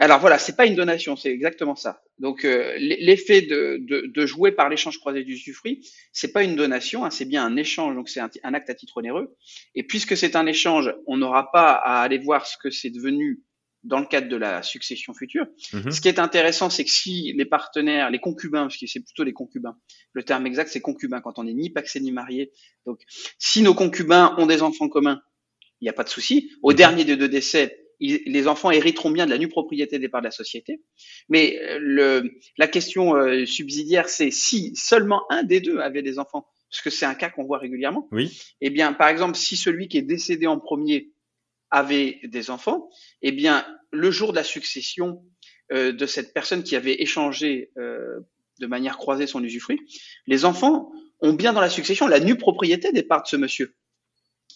Alors 0.00 0.20
voilà, 0.20 0.38
c'est 0.38 0.56
pas 0.56 0.66
une 0.66 0.76
donation, 0.76 1.16
c'est 1.16 1.30
exactement 1.30 1.74
ça. 1.74 2.02
Donc 2.18 2.44
euh, 2.44 2.74
l'effet 2.78 3.42
de, 3.42 3.78
de, 3.80 4.06
de 4.06 4.26
jouer 4.26 4.52
par 4.52 4.68
l'échange 4.68 4.98
croisé 4.98 5.24
d'usufruit, 5.24 5.86
c'est 6.12 6.32
pas 6.32 6.44
une 6.44 6.56
donation, 6.56 7.04
hein, 7.04 7.10
c'est 7.10 7.24
bien 7.24 7.44
un 7.44 7.56
échange, 7.56 7.94
donc 7.96 8.08
c'est 8.08 8.20
un, 8.20 8.30
un 8.44 8.54
acte 8.54 8.70
à 8.70 8.74
titre 8.74 8.96
onéreux. 8.98 9.36
Et 9.74 9.82
puisque 9.82 10.16
c'est 10.16 10.36
un 10.36 10.46
échange, 10.46 10.94
on 11.06 11.16
n'aura 11.16 11.50
pas 11.50 11.72
à 11.72 12.00
aller 12.00 12.18
voir 12.18 12.46
ce 12.46 12.56
que 12.56 12.70
c'est 12.70 12.90
devenu 12.90 13.40
dans 13.84 14.00
le 14.00 14.06
cadre 14.06 14.28
de 14.28 14.36
la 14.36 14.62
succession 14.62 15.14
future. 15.14 15.46
Mhm. 15.72 15.90
Ce 15.90 16.00
qui 16.00 16.08
est 16.08 16.18
intéressant, 16.18 16.68
c'est 16.70 16.84
que 16.84 16.90
si 16.90 17.32
les 17.36 17.44
partenaires, 17.44 18.10
les 18.10 18.18
concubins, 18.18 18.62
parce 18.62 18.76
que 18.76 18.86
c'est 18.86 19.00
plutôt 19.00 19.24
les 19.24 19.32
concubins, 19.32 19.76
le 20.12 20.22
terme 20.24 20.46
exact 20.46 20.68
c'est 20.70 20.80
concubin 20.80 21.20
quand 21.20 21.38
on 21.38 21.44
n'est 21.44 21.54
ni 21.54 21.70
paxé 21.70 22.00
ni 22.00 22.10
marié. 22.12 22.52
Donc, 22.86 23.00
si 23.38 23.62
nos 23.62 23.74
concubins 23.74 24.34
ont 24.38 24.46
des 24.46 24.62
enfants 24.62 24.88
communs, 24.88 25.22
il 25.80 25.84
n'y 25.84 25.88
a 25.88 25.92
pas 25.92 26.04
de 26.04 26.08
souci. 26.08 26.50
Au 26.62 26.70
Mhm. 26.70 26.76
dernier 26.76 27.04
des 27.04 27.16
deux 27.16 27.28
décès, 27.28 27.87
ils- 28.00 28.22
les 28.26 28.48
enfants 28.48 28.70
hériteront 28.70 29.10
bien 29.10 29.26
de 29.26 29.30
la 29.30 29.38
nue 29.38 29.48
propriété 29.48 29.98
des 29.98 30.08
parts 30.08 30.20
de 30.20 30.26
la 30.26 30.30
société. 30.32 30.80
Mais 31.28 31.58
euh, 31.60 31.78
le, 31.80 32.30
la 32.56 32.68
question 32.68 33.14
euh, 33.16 33.46
subsidiaire, 33.46 34.08
c'est 34.08 34.30
si 34.30 34.72
seulement 34.74 35.22
un 35.30 35.42
des 35.42 35.60
deux 35.60 35.78
avait 35.78 36.02
des 36.02 36.18
enfants, 36.18 36.46
parce 36.70 36.82
que 36.82 36.90
c'est 36.90 37.06
un 37.06 37.14
cas 37.14 37.30
qu'on 37.30 37.44
voit 37.44 37.58
régulièrement. 37.58 38.08
Oui. 38.12 38.38
Eh 38.60 38.70
bien, 38.70 38.92
par 38.92 39.08
exemple, 39.08 39.36
si 39.36 39.56
celui 39.56 39.88
qui 39.88 39.98
est 39.98 40.02
décédé 40.02 40.46
en 40.46 40.58
premier 40.58 41.12
avait 41.70 42.20
des 42.24 42.50
enfants, 42.50 42.88
eh 43.22 43.32
bien, 43.32 43.66
le 43.90 44.10
jour 44.10 44.32
de 44.32 44.36
la 44.36 44.44
succession 44.44 45.22
euh, 45.72 45.92
de 45.92 46.06
cette 46.06 46.32
personne 46.32 46.62
qui 46.62 46.76
avait 46.76 47.02
échangé 47.02 47.72
euh, 47.78 48.20
de 48.60 48.66
manière 48.66 48.96
croisée 48.96 49.26
son 49.26 49.42
usufruit, 49.44 49.80
les 50.26 50.44
enfants 50.44 50.90
ont 51.20 51.32
bien 51.32 51.52
dans 51.52 51.60
la 51.60 51.70
succession 51.70 52.06
la 52.06 52.20
nue 52.20 52.36
propriété 52.36 52.92
des 52.92 53.02
parts 53.02 53.22
de 53.22 53.28
ce 53.28 53.36
monsieur. 53.36 53.74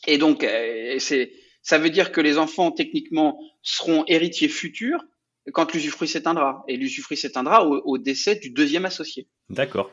Et 0.07 0.19
donc, 0.19 0.43
euh, 0.43 0.99
c'est, 0.99 1.33
ça 1.63 1.79
veut 1.79 1.91
dire 1.91 2.13
que 2.13 2.21
les 2.21 2.39
enfants, 2.39 2.71
techniquement, 2.71 3.39
seront 3.63 4.05
héritiers 4.07 4.49
futurs 4.49 5.05
quand 5.53 5.73
l'usufruit 5.73 6.09
s'éteindra. 6.09 6.65
Et 6.69 6.77
l'usufruit 6.77 7.17
s'éteindra 7.17 7.67
au, 7.67 7.81
au 7.85 7.99
décès 7.99 8.37
du 8.37 8.51
deuxième 8.51 8.85
associé. 8.85 9.29
D'accord. 9.49 9.91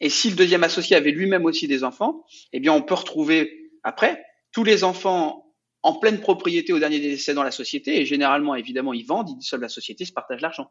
Et 0.00 0.10
si 0.10 0.30
le 0.30 0.36
deuxième 0.36 0.64
associé 0.64 0.96
avait 0.96 1.10
lui-même 1.10 1.44
aussi 1.44 1.66
des 1.66 1.82
enfants, 1.84 2.24
eh 2.52 2.60
bien, 2.60 2.72
on 2.72 2.82
peut 2.82 2.94
retrouver 2.94 3.70
après 3.82 4.22
tous 4.52 4.64
les 4.64 4.84
enfants 4.84 5.44
en 5.82 5.98
pleine 5.98 6.20
propriété 6.20 6.72
au 6.72 6.78
dernier 6.78 7.00
décès 7.00 7.34
dans 7.34 7.42
la 7.42 7.50
société. 7.50 8.00
Et 8.00 8.04
généralement, 8.04 8.54
évidemment, 8.54 8.92
ils 8.92 9.06
vendent, 9.06 9.30
ils 9.30 9.38
dissolvent 9.38 9.62
la 9.62 9.68
société, 9.68 10.04
ils 10.04 10.08
se 10.08 10.12
partagent 10.12 10.40
l'argent. 10.40 10.70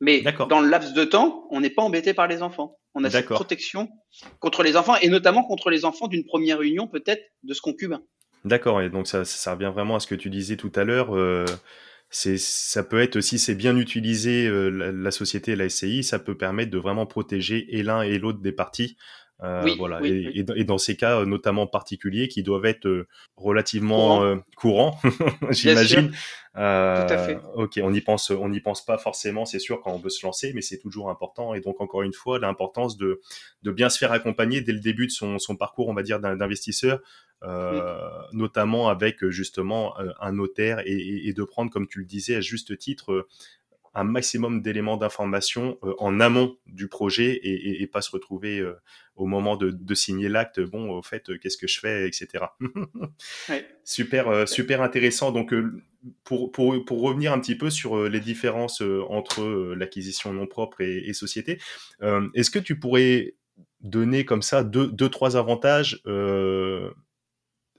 Mais 0.00 0.22
dans 0.48 0.60
le 0.60 0.68
laps 0.68 0.94
de 0.94 1.04
temps, 1.04 1.46
on 1.50 1.60
n'est 1.60 1.70
pas 1.70 1.82
embêté 1.82 2.12
par 2.12 2.26
les 2.26 2.42
enfants. 2.42 2.76
On 2.94 3.04
a 3.04 3.10
cette 3.10 3.26
protection 3.26 3.88
contre 4.40 4.62
les 4.62 4.76
enfants 4.76 4.96
et 4.96 5.08
notamment 5.08 5.44
contre 5.44 5.70
les 5.70 5.84
enfants 5.84 6.08
d'une 6.08 6.24
première 6.24 6.60
union, 6.60 6.88
peut-être, 6.88 7.22
de 7.44 7.54
ce 7.54 7.60
concubin. 7.60 8.02
D'accord. 8.44 8.80
Et 8.82 8.90
donc 8.90 9.06
ça, 9.06 9.24
ça 9.24 9.54
revient 9.54 9.70
vraiment 9.72 9.96
à 9.96 10.00
ce 10.00 10.06
que 10.06 10.14
tu 10.14 10.30
disais 10.30 10.56
tout 10.56 10.72
à 10.74 10.84
l'heure. 10.84 11.16
euh, 11.16 11.44
c'est, 12.10 12.36
ça 12.38 12.82
peut 12.82 13.00
être 13.00 13.20
si 13.20 13.38
c'est 13.38 13.54
bien 13.54 13.76
utilisé 13.76 14.46
euh, 14.46 14.68
la, 14.68 14.92
la 14.92 15.10
société, 15.10 15.56
la 15.56 15.68
SCI, 15.68 16.02
ça 16.04 16.18
peut 16.18 16.36
permettre 16.36 16.70
de 16.70 16.78
vraiment 16.78 17.06
protéger 17.06 17.66
et 17.76 17.82
l'un 17.82 18.02
et 18.02 18.18
l'autre 18.18 18.40
des 18.40 18.52
parties. 18.52 18.96
Euh, 19.42 19.64
Oui, 19.64 19.76
voilà. 19.78 20.00
oui, 20.00 20.08
et, 20.08 20.26
oui. 20.28 20.32
et 20.56 20.64
dans- 20.64 20.76
et 20.76 20.78
ces 20.78 20.96
cas, 20.96 21.20
euh, 21.20 21.24
notamment 21.26 21.66
particuliers, 21.66 22.28
qui 22.28 22.42
doivent 22.42 22.66
être 22.66 22.86
euh, 22.86 23.08
relativement 23.36 24.18
Courant. 24.18 24.24
euh, 24.24 24.36
courants, 24.56 25.00
j'imagine. 25.50 26.12
Euh, 26.56 27.06
Tout 27.06 27.12
à 27.14 27.18
fait. 27.18 27.38
Ok, 27.56 27.80
on 27.82 27.90
n'y 27.90 28.02
pense, 28.02 28.30
on 28.30 28.48
n'y 28.50 28.60
pense 28.60 28.84
pas 28.84 28.98
forcément, 28.98 29.44
c'est 29.46 29.58
sûr, 29.58 29.80
quand 29.80 29.92
on 29.92 29.98
veut 29.98 30.10
se 30.10 30.24
lancer, 30.24 30.52
mais 30.54 30.60
c'est 30.60 30.78
toujours 30.78 31.10
important. 31.10 31.54
Et 31.54 31.60
donc 31.60 31.80
encore 31.80 32.02
une 32.02 32.12
fois, 32.12 32.38
l'importance 32.38 32.96
de 32.96 33.20
de 33.62 33.70
bien 33.72 33.88
se 33.88 33.98
faire 33.98 34.12
accompagner 34.12 34.60
dès 34.60 34.72
le 34.72 34.80
début 34.80 35.06
de 35.06 35.12
son, 35.12 35.38
son 35.38 35.56
parcours, 35.56 35.88
on 35.88 35.94
va 35.94 36.02
dire, 36.02 36.20
d'investisseur, 36.20 37.00
euh, 37.44 38.08
notamment 38.32 38.88
avec 38.88 39.22
euh, 39.24 39.30
justement 39.30 39.98
euh, 39.98 40.10
un 40.20 40.32
notaire 40.32 40.80
et, 40.86 40.92
et- 40.92 41.28
et 41.28 41.32
de 41.32 41.42
prendre, 41.44 41.70
comme 41.70 41.88
tu 41.88 41.98
le 42.00 42.04
disais, 42.04 42.36
à 42.36 42.40
juste 42.40 42.76
titre, 42.78 43.26
un 43.94 44.04
maximum 44.04 44.62
d'éléments 44.62 44.96
d'information 44.96 45.76
en 45.98 46.18
amont 46.18 46.56
du 46.66 46.88
projet 46.88 47.38
et, 47.42 47.86
pas 47.88 48.00
se 48.00 48.10
retrouver 48.10 48.66
au 49.16 49.26
moment 49.26 49.54
de, 49.58 49.70
de 49.70 49.94
signer 49.94 50.30
l'acte, 50.30 50.60
bon, 50.60 50.88
au 50.90 51.02
fait, 51.02 51.30
qu'est-ce 51.40 51.58
que 51.58 51.66
je 51.66 51.78
fais, 51.78 52.06
etc. 52.08 52.44
Ouais. 53.50 53.66
Super, 53.84 54.48
super 54.48 54.80
intéressant. 54.80 55.30
Donc, 55.30 55.52
pour, 56.24 56.52
pour, 56.52 56.82
pour 56.86 57.02
revenir 57.02 57.34
un 57.34 57.38
petit 57.38 57.54
peu 57.54 57.68
sur 57.68 58.08
les 58.08 58.20
différences 58.20 58.82
entre 59.10 59.74
l'acquisition 59.74 60.32
non 60.32 60.46
propre 60.46 60.80
et, 60.80 61.06
et 61.06 61.12
société, 61.12 61.60
est-ce 62.00 62.50
que 62.50 62.58
tu 62.60 62.78
pourrais 62.78 63.34
donner 63.82 64.24
comme 64.24 64.40
ça 64.42 64.64
deux, 64.64 64.86
deux 64.86 65.10
trois 65.10 65.36
avantages 65.36 66.00
euh, 66.06 66.90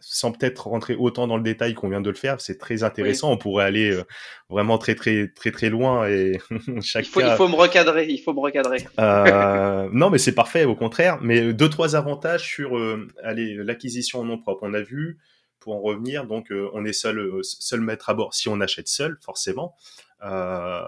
sans 0.06 0.32
peut-être 0.32 0.68
rentrer 0.68 0.96
autant 0.96 1.28
dans 1.28 1.38
le 1.38 1.44
détail 1.44 1.74
qu'on 1.74 1.89
vient 1.89 2.02
de 2.02 2.10
le 2.10 2.16
faire, 2.16 2.42
c'est 2.42 2.58
très 2.58 2.84
intéressant. 2.84 3.32
On 3.32 3.38
pourrait 3.38 3.66
aller 3.66 3.92
euh, 3.92 4.04
vraiment 4.50 4.78
très 4.78 4.96
très 4.96 5.30
très 5.30 5.52
très 5.52 5.70
loin 5.70 6.08
et 6.08 6.39
chaque 6.82 7.06
Il 7.06 7.10
faut, 7.10 7.20
cas. 7.22 7.34
il 7.34 7.38
faut 7.38 7.48
me 7.48 7.56
recadrer, 7.56 8.08
il 8.08 8.20
faut 8.20 8.34
me 8.34 8.39
recadrer. 8.39 8.86
Euh, 9.00 9.89
non, 9.92 10.10
mais 10.10 10.18
c'est 10.18 10.36
parfait, 10.36 10.66
au 10.66 10.76
contraire. 10.76 11.20
Mais 11.22 11.54
deux, 11.54 11.70
trois 11.70 11.96
avantages 11.96 12.46
sur 12.48 12.78
euh, 12.78 13.08
allez, 13.24 13.56
l'acquisition 13.56 14.20
en 14.20 14.26
nom 14.26 14.38
propre. 14.38 14.63
On 14.63 14.74
a 14.74 14.82
vu, 14.82 15.20
pour 15.63 15.76
en 15.76 15.82
revenir, 15.82 16.28
donc 16.28 16.52
euh, 16.52 16.70
on 16.74 16.84
est 16.84 16.94
seul, 16.94 17.20
euh, 17.20 17.39
seul 17.42 17.80
maître 17.80 18.10
à 18.10 18.13
bord 18.13 18.34
si 18.34 18.50
on 18.50 18.60
achète 18.60 18.89
seul, 18.89 19.18
forcément. 19.22 19.76
Euh, 20.24 20.82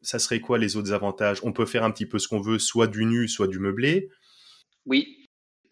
ça 0.00 0.18
serait 0.18 0.40
quoi 0.40 0.56
les 0.56 0.76
autres 0.76 0.92
avantages? 0.94 1.38
On 1.42 1.52
peut 1.52 1.66
faire 1.66 1.84
un 1.84 1.90
petit 1.90 2.06
peu 2.06 2.18
ce 2.18 2.26
qu'on 2.26 2.40
veut, 2.40 2.58
soit 2.58 2.86
du 2.86 3.04
nu, 3.04 3.28
soit 3.28 3.46
du 3.46 3.58
meublé. 3.58 4.08
Oui. 4.86 5.19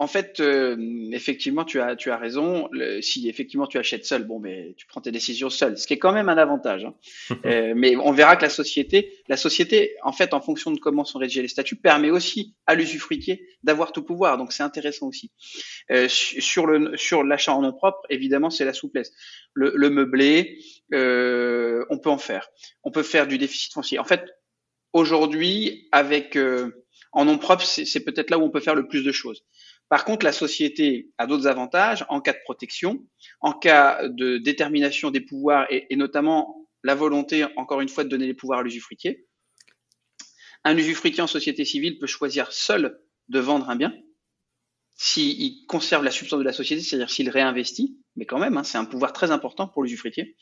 En 0.01 0.07
fait, 0.07 0.39
euh, 0.39 0.77
effectivement, 1.13 1.65
tu 1.65 1.81
as, 1.81 1.97
tu 1.97 2.13
as 2.13 2.17
raison. 2.17 2.69
Le- 2.71 3.03
si 3.03 3.29
effectivement 3.29 3.67
tu 3.67 3.79
achètes 3.79 4.05
seul, 4.05 4.23
bon, 4.25 4.39
mais 4.39 4.75
tu 4.77 4.87
prends 4.87 5.01
tes 5.01 5.11
décisions 5.11 5.51
seul, 5.51 5.77
ce 5.77 5.89
qui 5.89 5.95
est 5.95 5.99
quand 5.99 6.13
même 6.13 6.29
un 6.29 6.39
avantage. 6.39 6.85
hein. 6.85 6.95
Euh, 7.47 7.73
mais 7.77 7.97
on 7.97 8.13
verra 8.13 8.37
que 8.37 8.43
la 8.43 8.49
société, 8.51 9.13
la 9.29 9.37
société, 9.37 9.97
en 10.03 10.13
fait, 10.13 10.35
en 10.35 10.41
fonction 10.41 10.71
de 10.71 10.79
comment 10.79 11.05
sont 11.05 11.19
rédigés 11.19 11.43
les 11.43 11.49
statuts, 11.49 11.77
permet 11.77 12.11
aussi 12.11 12.55
à 12.67 12.75
l'usufruitier 12.77 13.45
d'avoir 13.65 13.91
tout 13.93 14.03
pouvoir. 14.05 14.39
Donc 14.39 14.53
c'est 14.53 14.63
intéressant 14.63 15.09
aussi. 15.09 15.33
Euh, 15.91 16.09
su- 16.09 16.41
sur 16.41 16.67
le 16.67 16.97
sur 16.97 17.25
l'achat 17.25 17.55
en 17.55 17.63
nom 17.63 17.73
propre, 17.73 18.01
évidemment, 18.11 18.51
c'est 18.51 18.65
la 18.65 18.75
souplesse. 18.75 19.13
Le, 19.55 19.73
le 19.75 19.91
meublé, 19.91 20.59
euh, 20.95 21.85
on 21.91 21.99
peut 21.99 22.11
en 22.11 22.19
faire. 22.19 22.49
On 22.85 22.91
peut 22.93 23.03
faire 23.03 23.27
du 23.27 23.39
déficit 23.39 23.73
foncier. 23.73 23.99
En 23.99 24.05
fait, 24.05 24.25
aujourd'hui, 24.93 25.89
avec 25.93 26.37
euh, 26.37 26.85
en 27.13 27.25
nom 27.25 27.39
propre, 27.39 27.65
c'est 27.65 28.05
peut-être 28.05 28.31
là 28.31 28.39
où 28.39 28.43
on 28.43 28.51
peut 28.51 28.61
faire 28.61 28.75
le 28.75 28.87
plus 28.87 29.03
de 29.05 29.13
choses. 29.13 29.45
Par 29.89 30.05
contre, 30.05 30.25
la 30.25 30.33
société 30.33 31.11
a 31.17 31.27
d'autres 31.27 31.47
avantages 31.47 32.05
en 32.09 32.21
cas 32.21 32.35
de 32.35 32.39
protection, 32.45 33.07
en 33.41 33.53
cas 33.53 34.07
de 34.07 34.37
détermination 34.37 35.11
des 35.11 35.21
pouvoirs 35.21 35.67
et, 35.71 35.97
notamment 35.97 36.69
la 36.85 36.95
volonté, 36.95 37.45
encore 37.57 37.81
une 37.81 37.89
fois, 37.89 38.05
de 38.05 38.09
donner 38.09 38.27
les 38.27 38.35
pouvoirs 38.35 38.61
à 38.61 38.63
l'usufruitier. 38.63 39.27
Un 40.65 40.77
usufruitier 40.77 41.23
en 41.23 41.27
société 41.27 41.65
civile 41.65 41.99
peut 41.99 42.07
choisir 42.07 42.53
seul 42.53 43.01
de 43.29 43.39
vendre 43.39 43.71
un 43.71 43.77
bien 43.77 43.95
s'il 45.01 45.65
conserve 45.67 46.03
la 46.03 46.11
substance 46.11 46.41
de 46.41 46.45
la 46.45 46.53
société, 46.53 46.83
c'est-à-dire 46.83 47.09
s'il 47.09 47.31
réinvestit, 47.31 47.99
mais 48.17 48.27
quand 48.27 48.39
même, 48.39 48.57
hein, 48.57 48.65
c'est 48.65 48.79
un 48.79 48.85
pouvoir 48.85 49.13
très 49.13 49.31
important 49.31 49.69
pour 49.69 49.85
l'usufruitier. 49.85 50.37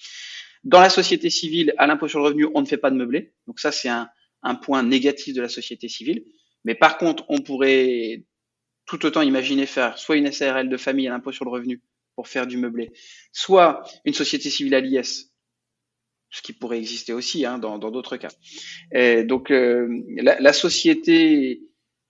Dans 0.65 0.81
la 0.81 0.89
société 0.89 1.29
civile, 1.29 1.75
à 1.77 1.87
l'impôt 1.87 2.09
sur 2.09 2.21
le 2.21 2.25
revenu, 2.25 2.49
on 2.55 2.63
ne 2.63 2.67
fait 2.67 2.79
pas 2.79 2.91
de 2.91 2.97
meublé, 2.97 3.35
donc 3.47 3.61
ça 3.61 3.71
c'est 3.71 3.91
un 3.91 4.55
point 4.55 4.83
négatif 4.83 5.35
de 5.35 5.43
la 5.43 5.51
société 5.51 5.89
civile. 5.89 6.25
Mais 6.65 6.75
par 6.75 6.97
contre, 6.97 7.25
on 7.29 7.43
pourrait 7.43 8.25
tout 8.87 9.05
autant 9.05 9.23
imaginer 9.23 9.67
faire 9.67 9.99
soit 9.99 10.17
une 10.17 10.31
SARL 10.31 10.69
de 10.69 10.77
famille 10.77 11.09
à 11.09 11.11
l'impôt 11.11 11.33
sur 11.33 11.45
le 11.45 11.51
revenu 11.51 11.83
pour 12.15 12.29
faire 12.29 12.47
du 12.47 12.57
meublé, 12.57 12.93
soit 13.33 13.83
une 14.05 14.15
société 14.15 14.49
civile 14.49 14.75
à 14.75 14.81
l'IS, 14.81 15.33
ce 16.31 16.43
qui 16.43 16.53
pourrait 16.53 16.79
exister 16.79 17.13
aussi 17.13 17.45
hein, 17.45 17.59
dans 17.59 17.79
d'autres 17.79 18.17
cas. 18.17 18.31
Et 18.93 19.25
donc 19.25 19.51
euh, 19.51 19.89
la, 20.17 20.41
la, 20.41 20.53
société 20.53 21.63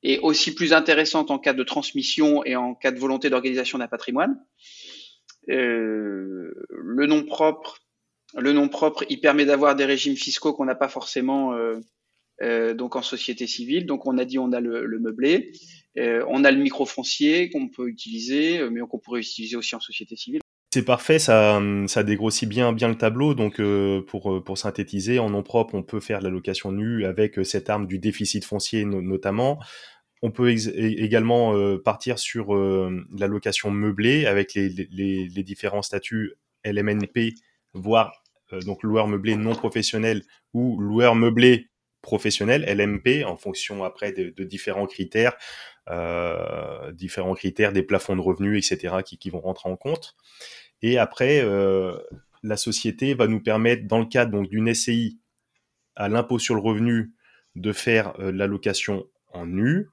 est 0.02 0.18
aussi 0.20 0.54
plus 0.54 0.72
intéressante 0.72 1.30
en 1.30 1.38
cas 1.38 1.54
de 1.54 1.64
transmission 1.64 2.44
et 2.44 2.54
en 2.56 2.74
cas 2.74 2.92
de 2.92 2.98
volonté 2.98 3.30
d'organisation 3.30 3.78
d'un 3.78 3.88
patrimoine. 3.88 4.38
Euh, 5.50 6.52
le 6.70 7.06
nom 7.06 7.24
propre, 7.24 7.78
le 8.36 8.52
nom 8.52 8.68
propre, 8.68 9.04
il 9.08 9.20
permet 9.20 9.44
d'avoir 9.44 9.76
des 9.76 9.84
régimes 9.84 10.16
fiscaux 10.16 10.52
qu'on 10.52 10.64
n'a 10.64 10.74
pas 10.74 10.88
forcément 10.88 11.54
euh, 11.54 11.78
euh, 12.42 12.74
donc 12.74 12.96
en 12.96 13.02
société 13.02 13.46
civile. 13.46 13.86
Donc 13.86 14.06
on 14.06 14.18
a 14.18 14.24
dit 14.24 14.38
on 14.38 14.52
a 14.52 14.60
le, 14.60 14.84
le 14.84 14.98
meublé, 14.98 15.52
on 15.98 16.44
a 16.44 16.50
le 16.50 16.58
microfoncier 16.58 17.50
qu'on 17.50 17.68
peut 17.68 17.88
utiliser, 17.88 18.58
euh, 18.58 18.70
mais 18.70 18.80
qu'on 18.80 18.98
pourrait 18.98 19.20
utiliser 19.20 19.56
aussi 19.56 19.74
en 19.74 19.80
société 19.80 20.16
civile. 20.16 20.40
C'est 20.72 20.84
parfait, 20.84 21.18
ça, 21.18 21.62
ça 21.86 22.02
dégrossit 22.02 22.48
bien, 22.48 22.72
le 22.72 22.94
tableau. 22.96 23.34
Donc, 23.34 23.60
euh, 23.60 24.02
pour, 24.02 24.58
synthétiser, 24.58 25.18
en 25.18 25.30
nom 25.30 25.42
propre, 25.42 25.74
on 25.74 25.82
peut 25.82 26.00
faire 26.00 26.20
la 26.20 26.28
location 26.28 26.70
nue 26.70 27.06
avec 27.06 27.38
cette 27.44 27.70
arme 27.70 27.86
du 27.86 27.98
déficit 27.98 28.44
foncier 28.44 28.84
notamment. 28.84 29.58
On 30.22 30.30
peut 30.30 30.50
également 30.50 31.54
partir 31.78 32.18
sur 32.18 32.54
la 32.54 33.26
location 33.26 33.70
meublée 33.70 34.26
avec 34.26 34.52
les, 34.54 34.68
différents 35.28 35.82
statuts 35.82 36.34
LMNP, 36.64 37.34
voire 37.72 38.22
donc 38.66 38.82
loueur 38.82 39.08
meublé 39.08 39.36
non 39.36 39.54
professionnel 39.54 40.24
ou 40.52 40.78
loueur 40.78 41.14
meublé 41.14 41.68
professionnel, 42.02 42.64
LMP, 42.66 43.24
en 43.24 43.36
fonction 43.36 43.82
après 43.82 44.12
de 44.12 44.44
différents 44.44 44.86
critères, 44.86 45.36
euh, 45.88 46.92
différents 46.92 47.34
critères 47.34 47.72
des 47.72 47.82
plafonds 47.82 48.16
de 48.16 48.20
revenus, 48.20 48.70
etc., 48.70 48.96
qui, 49.04 49.30
vont 49.30 49.40
rentrer 49.40 49.68
en 49.68 49.76
compte. 49.76 50.16
Et 50.82 50.98
après, 50.98 51.40
euh, 51.42 51.96
la 52.42 52.56
société 52.56 53.14
va 53.14 53.26
nous 53.26 53.40
permettre, 53.40 53.86
dans 53.86 53.98
le 53.98 54.06
cadre 54.06 54.46
d'une 54.46 54.72
SCI 54.74 55.18
à 55.94 56.08
l'impôt 56.08 56.38
sur 56.38 56.54
le 56.54 56.60
revenu, 56.60 57.12
de 57.54 57.72
faire 57.72 58.18
euh, 58.20 58.32
l'allocation 58.32 59.06
en 59.32 59.46
nu, 59.46 59.86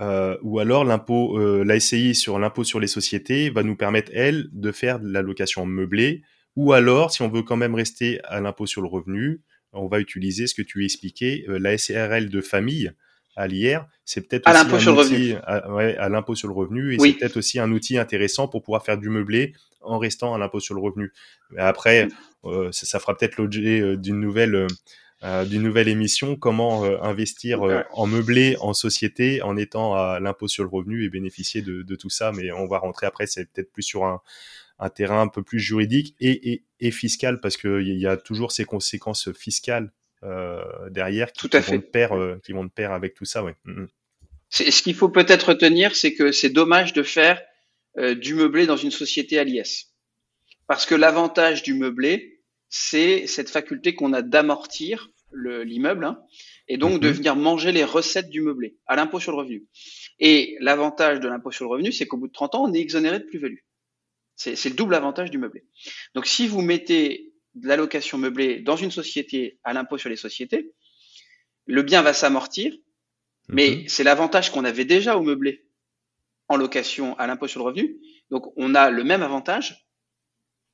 euh, 0.00 0.36
ou 0.42 0.58
alors 0.58 0.84
l'impôt, 0.84 1.38
la 1.62 1.78
SCI 1.78 2.14
sur 2.14 2.38
l'impôt 2.38 2.64
sur 2.64 2.80
les 2.80 2.86
sociétés 2.86 3.50
va 3.50 3.62
nous 3.62 3.76
permettre, 3.76 4.10
elle, 4.14 4.48
de 4.52 4.72
faire 4.72 4.98
de 5.00 5.08
l'allocation 5.08 5.64
meublée, 5.64 6.22
ou 6.56 6.72
alors, 6.72 7.12
si 7.12 7.22
on 7.22 7.28
veut 7.28 7.42
quand 7.42 7.56
même 7.56 7.74
rester 7.74 8.20
à 8.24 8.40
l'impôt 8.40 8.66
sur 8.66 8.82
le 8.82 8.88
revenu, 8.88 9.40
on 9.72 9.86
va 9.86 10.00
utiliser 10.00 10.46
ce 10.46 10.54
que 10.54 10.62
tu 10.62 10.84
expliquais, 10.84 11.44
la 11.48 11.78
SRL 11.78 12.28
de 12.28 12.40
famille 12.40 12.92
à 13.36 13.46
l'IR, 13.46 13.86
c'est 14.04 14.26
peut-être 14.28 14.46
à 14.46 14.52
l'impôt 14.52 14.78
sur 14.78 14.92
le 14.92 14.98
revenu. 14.98 15.34
À, 15.44 15.72
ouais, 15.72 15.96
à 15.96 16.08
l'impôt 16.08 16.34
sur 16.34 16.48
le 16.48 16.54
revenu, 16.54 16.94
et 16.94 16.98
c'est 16.98 17.12
peut-être 17.14 17.36
aussi 17.36 17.58
un 17.58 17.70
outil 17.72 17.98
intéressant 17.98 18.48
pour 18.48 18.62
pouvoir 18.62 18.84
faire 18.84 18.98
du 18.98 19.08
meublé 19.08 19.54
en 19.80 19.98
restant 19.98 20.34
à 20.34 20.38
l'impôt 20.38 20.60
sur 20.60 20.74
le 20.74 20.80
revenu. 20.80 21.12
Après, 21.56 22.08
euh, 22.44 22.70
ça, 22.72 22.86
ça, 22.86 23.00
fera 23.00 23.16
peut-être 23.16 23.36
l'objet 23.36 23.80
euh, 23.80 23.96
d'une 23.96 24.20
nouvelle 24.20 24.66
euh, 25.24 25.44
d'une 25.44 25.62
nouvelle 25.62 25.86
émission, 25.86 26.34
comment 26.34 26.84
euh, 26.84 26.98
investir 27.00 27.60
en 27.92 28.06
meublé, 28.06 28.56
en 28.60 28.74
société, 28.74 29.40
en 29.40 29.56
étant 29.56 29.94
à 29.94 30.18
l'impôt 30.18 30.48
sur 30.48 30.64
le 30.64 30.68
revenu 30.68 31.04
et 31.04 31.10
bénéficier 31.10 31.62
de, 31.62 31.82
de, 31.82 31.94
tout 31.94 32.10
ça. 32.10 32.32
Mais 32.32 32.50
on 32.50 32.66
va 32.66 32.78
rentrer 32.78 33.06
après, 33.06 33.28
c'est 33.28 33.44
peut-être 33.44 33.72
plus 33.72 33.84
sur 33.84 34.04
un, 34.04 34.20
un 34.80 34.90
terrain 34.90 35.22
un 35.22 35.28
peu 35.28 35.44
plus 35.44 35.60
juridique 35.60 36.16
et, 36.18 36.52
et, 36.52 36.64
et 36.80 36.90
fiscal 36.90 37.40
parce 37.40 37.56
qu'il 37.56 37.96
y 37.98 38.06
a 38.06 38.16
toujours 38.16 38.50
ces 38.50 38.64
conséquences 38.64 39.30
fiscales 39.32 39.92
derrière 40.90 41.32
qui, 41.32 41.48
tout 41.48 41.56
à 41.56 41.60
qui 41.60 41.66
fait. 41.66 41.72
vont 41.72 41.78
de 41.78 41.86
pair, 41.86 42.16
euh, 42.16 42.40
qui 42.44 42.52
vont 42.52 42.64
de 42.64 42.70
pair 42.70 42.92
avec 42.92 43.14
tout 43.14 43.24
ça. 43.24 43.42
Ouais. 43.42 43.56
Mm 43.64 43.84
-hmm. 43.84 43.88
Ce 44.50 44.82
qu'il 44.82 44.94
faut 44.94 45.08
peut-être 45.08 45.48
retenir, 45.48 45.96
c'est 45.96 46.14
que 46.14 46.30
c'est 46.30 46.50
dommage 46.50 46.92
de 46.92 47.02
faire 47.02 47.40
euh, 47.98 48.14
du 48.14 48.34
meublé 48.34 48.66
dans 48.66 48.76
une 48.76 48.90
société 48.90 49.38
à 49.38 49.44
l'IS. 49.44 49.92
Parce 50.66 50.86
que 50.86 50.94
l'avantage 50.94 51.62
du 51.62 51.74
meublé, 51.74 52.40
c'est 52.68 53.26
cette 53.26 53.50
faculté 53.50 53.94
qu'on 53.94 54.12
a 54.12 54.22
d'amortir 54.22 55.10
l'immeuble 55.34 56.04
hein, 56.04 56.16
et 56.68 56.76
donc 56.76 56.94
mmh. 56.94 57.04
de 57.06 57.08
venir 57.08 57.36
manger 57.36 57.72
les 57.72 57.84
recettes 57.84 58.28
du 58.28 58.42
meublé 58.42 58.76
à 58.86 58.96
l'impôt 58.96 59.20
sur 59.20 59.32
le 59.32 59.38
revenu. 59.38 59.66
Et 60.18 60.56
l'avantage 60.60 61.20
de 61.20 61.28
l'impôt 61.28 61.50
sur 61.50 61.64
le 61.64 61.70
revenu, 61.70 61.90
c'est 61.90 62.06
qu'au 62.06 62.18
bout 62.18 62.28
de 62.28 62.32
30 62.32 62.54
ans, 62.54 62.64
on 62.68 62.72
est 62.74 62.80
exonéré 62.80 63.18
de 63.18 63.24
plus-value. 63.24 63.62
C'est 64.36 64.68
le 64.68 64.74
double 64.74 64.94
avantage 64.94 65.30
du 65.30 65.38
meublé. 65.38 65.64
Donc 66.14 66.26
si 66.26 66.46
vous 66.46 66.62
mettez 66.62 67.31
de 67.54 67.68
l'allocation 67.68 68.18
meublée 68.18 68.60
dans 68.60 68.76
une 68.76 68.90
société 68.90 69.58
à 69.64 69.72
l'impôt 69.72 69.98
sur 69.98 70.08
les 70.08 70.16
sociétés, 70.16 70.72
le 71.66 71.82
bien 71.82 72.02
va 72.02 72.12
s'amortir, 72.12 72.74
mais 73.48 73.70
mmh. 73.70 73.88
c'est 73.88 74.04
l'avantage 74.04 74.50
qu'on 74.50 74.64
avait 74.64 74.84
déjà 74.84 75.16
au 75.16 75.22
meublé 75.22 75.66
en 76.48 76.56
location 76.56 77.16
à 77.18 77.26
l'impôt 77.26 77.48
sur 77.48 77.60
le 77.60 77.66
revenu. 77.66 77.96
Donc 78.30 78.52
on 78.56 78.74
a 78.74 78.90
le 78.90 79.04
même 79.04 79.22
avantage, 79.22 79.86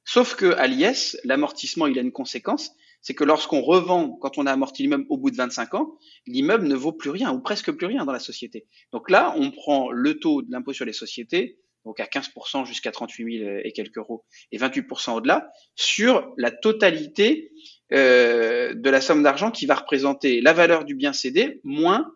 sauf 0.05 0.35
que 0.35 0.53
à 0.55 0.67
l'IS, 0.67 1.19
l'amortissement 1.25 1.87
il 1.87 1.99
a 1.99 2.03
une 2.03 2.13
conséquence, 2.13 2.73
c'est 3.01 3.15
que 3.15 3.25
lorsqu'on 3.25 3.61
revend, 3.61 4.17
quand 4.17 4.39
on 4.39 4.47
a 4.47 4.53
amorti 4.53 4.83
l'immeuble 4.83 5.07
au 5.09 5.17
bout 5.17 5.31
de 5.31 5.37
25 5.37 5.75
ans, 5.75 5.99
l'immeuble 6.27 6.67
ne 6.67 6.75
vaut 6.75 6.93
plus 6.93 7.11
rien 7.11 7.33
ou 7.33 7.41
presque 7.41 7.73
plus 7.73 7.87
rien 7.87 8.05
dans 8.05 8.13
la 8.13 8.19
société. 8.19 8.67
Donc 8.93 9.11
là, 9.11 9.35
on 9.37 9.51
prend 9.51 9.91
le 9.91 10.19
taux 10.19 10.43
de 10.43 10.51
l'impôt 10.51 10.73
sur 10.73 10.85
les 10.85 10.93
sociétés, 10.93 11.59
donc 11.89 12.01
à 12.01 12.05
15% 12.05 12.67
jusqu'à 12.67 12.93
38 12.93 13.39
000 13.39 13.51
et 13.65 13.73
quelques 13.73 13.97
euros, 13.97 14.27
et 14.53 14.59
28% 14.59 15.17
au-delà, 15.17 15.51
sur 15.75 16.35
la 16.37 16.51
totalité 16.51 17.51
euh, 17.95 18.75
de 18.75 18.91
la 18.91 19.01
somme 19.01 19.23
d'argent 19.23 19.51
qui 19.51 19.65
va 19.65 19.75
représenter 19.75 20.43
la 20.43 20.53
valeur 20.53 20.85
du 20.85 20.95
bien 20.95 21.15
cédé 21.15 21.63
moins 21.65 22.13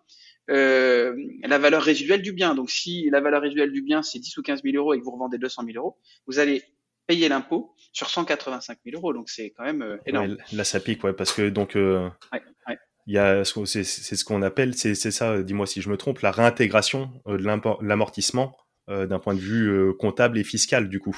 euh, 0.51 1.15
la 1.43 1.57
valeur 1.57 1.83
résiduelle 1.83 2.21
du 2.21 2.33
bien. 2.33 2.55
Donc 2.55 2.71
si 2.71 3.09
la 3.11 3.23
valeur 3.23 3.41
résiduelle 3.41 3.73
du 3.73 3.81
bien 3.81 4.03
c'est 4.03 4.19
10 4.19 4.37
ou 4.37 4.43
15 4.43 4.63
000 4.63 4.77
euros 4.77 4.93
et 4.93 4.99
que 4.99 5.05
vous 5.05 5.13
revendez 5.13 5.39
200 5.39 5.63
000 5.65 5.79
euros, 5.79 5.97
vous 6.27 6.39
allez 6.39 6.63
payer 7.07 7.31
l'impôt 7.31 7.75
sur 7.93 8.11
185 8.11 8.79
000 8.85 8.99
euros. 8.99 9.15
Donc 9.15 9.31
c'est 9.31 9.55
quand 9.57 9.65
même 9.65 9.81
euh, 9.81 9.97
énorme. 10.05 10.33
Ouais, 10.33 10.37
là 10.53 10.65
ça 10.65 10.81
pique, 10.81 11.03
ouais, 11.05 11.15
parce 11.15 11.33
que 11.33 11.49
donc 11.49 11.77
euh, 11.77 12.11
ouais, 12.35 12.43
ouais. 12.69 12.79
il 13.07 13.15
y 13.15 13.19
a 13.19 13.43
c'est 13.45 13.85
ce 13.85 14.25
qu'on 14.25 14.43
appelle, 14.43 14.75
c'est 14.75 14.95
ça, 14.95 15.43
dis-moi 15.43 15.67
si 15.67 15.81
je 15.81 15.89
me 15.89 15.97
trompe, 15.97 16.21
la 16.21 16.31
réintégration 16.31 17.11
euh, 17.27 17.39
de 17.39 17.87
l'amortissement 17.87 18.55
euh, 18.59 18.62
d'un 18.89 19.19
point 19.19 19.35
de 19.35 19.41
vue 19.41 19.69
euh, 19.69 19.93
comptable 19.93 20.39
et 20.39 20.45
fiscal 20.45 20.89
du 20.89 21.01
coup. 21.01 21.17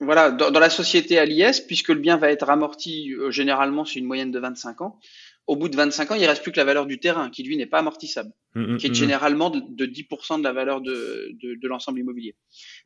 Voilà, 0.00 0.30
dans, 0.30 0.50
dans 0.50 0.60
la 0.60 0.70
société 0.70 1.18
à 1.18 1.24
l'IS, 1.24 1.60
puisque 1.60 1.88
le 1.88 1.96
bien 1.96 2.16
va 2.16 2.30
être 2.30 2.48
amorti 2.50 3.12
euh, 3.14 3.30
généralement 3.30 3.84
sur 3.84 3.98
une 3.98 4.06
moyenne 4.06 4.30
de 4.30 4.38
25 4.38 4.80
ans, 4.80 5.00
au 5.48 5.56
bout 5.56 5.68
de 5.68 5.76
25 5.76 6.12
ans, 6.12 6.14
il 6.14 6.24
reste 6.24 6.42
plus 6.42 6.52
que 6.52 6.58
la 6.58 6.64
valeur 6.64 6.86
du 6.86 7.00
terrain, 7.00 7.30
qui 7.30 7.42
lui 7.42 7.56
n'est 7.56 7.66
pas 7.66 7.78
amortissable, 7.78 8.30
mmh, 8.54 8.76
qui 8.76 8.86
est 8.86 8.90
mmh. 8.90 8.94
généralement 8.94 9.50
de, 9.50 9.60
de, 9.66 9.86
10% 9.86 10.38
de 10.38 10.44
la 10.44 10.52
valeur 10.52 10.82
de, 10.82 11.30
de, 11.42 11.54
de 11.60 11.68
l'ensemble 11.68 11.98
immobilier. 11.98 12.36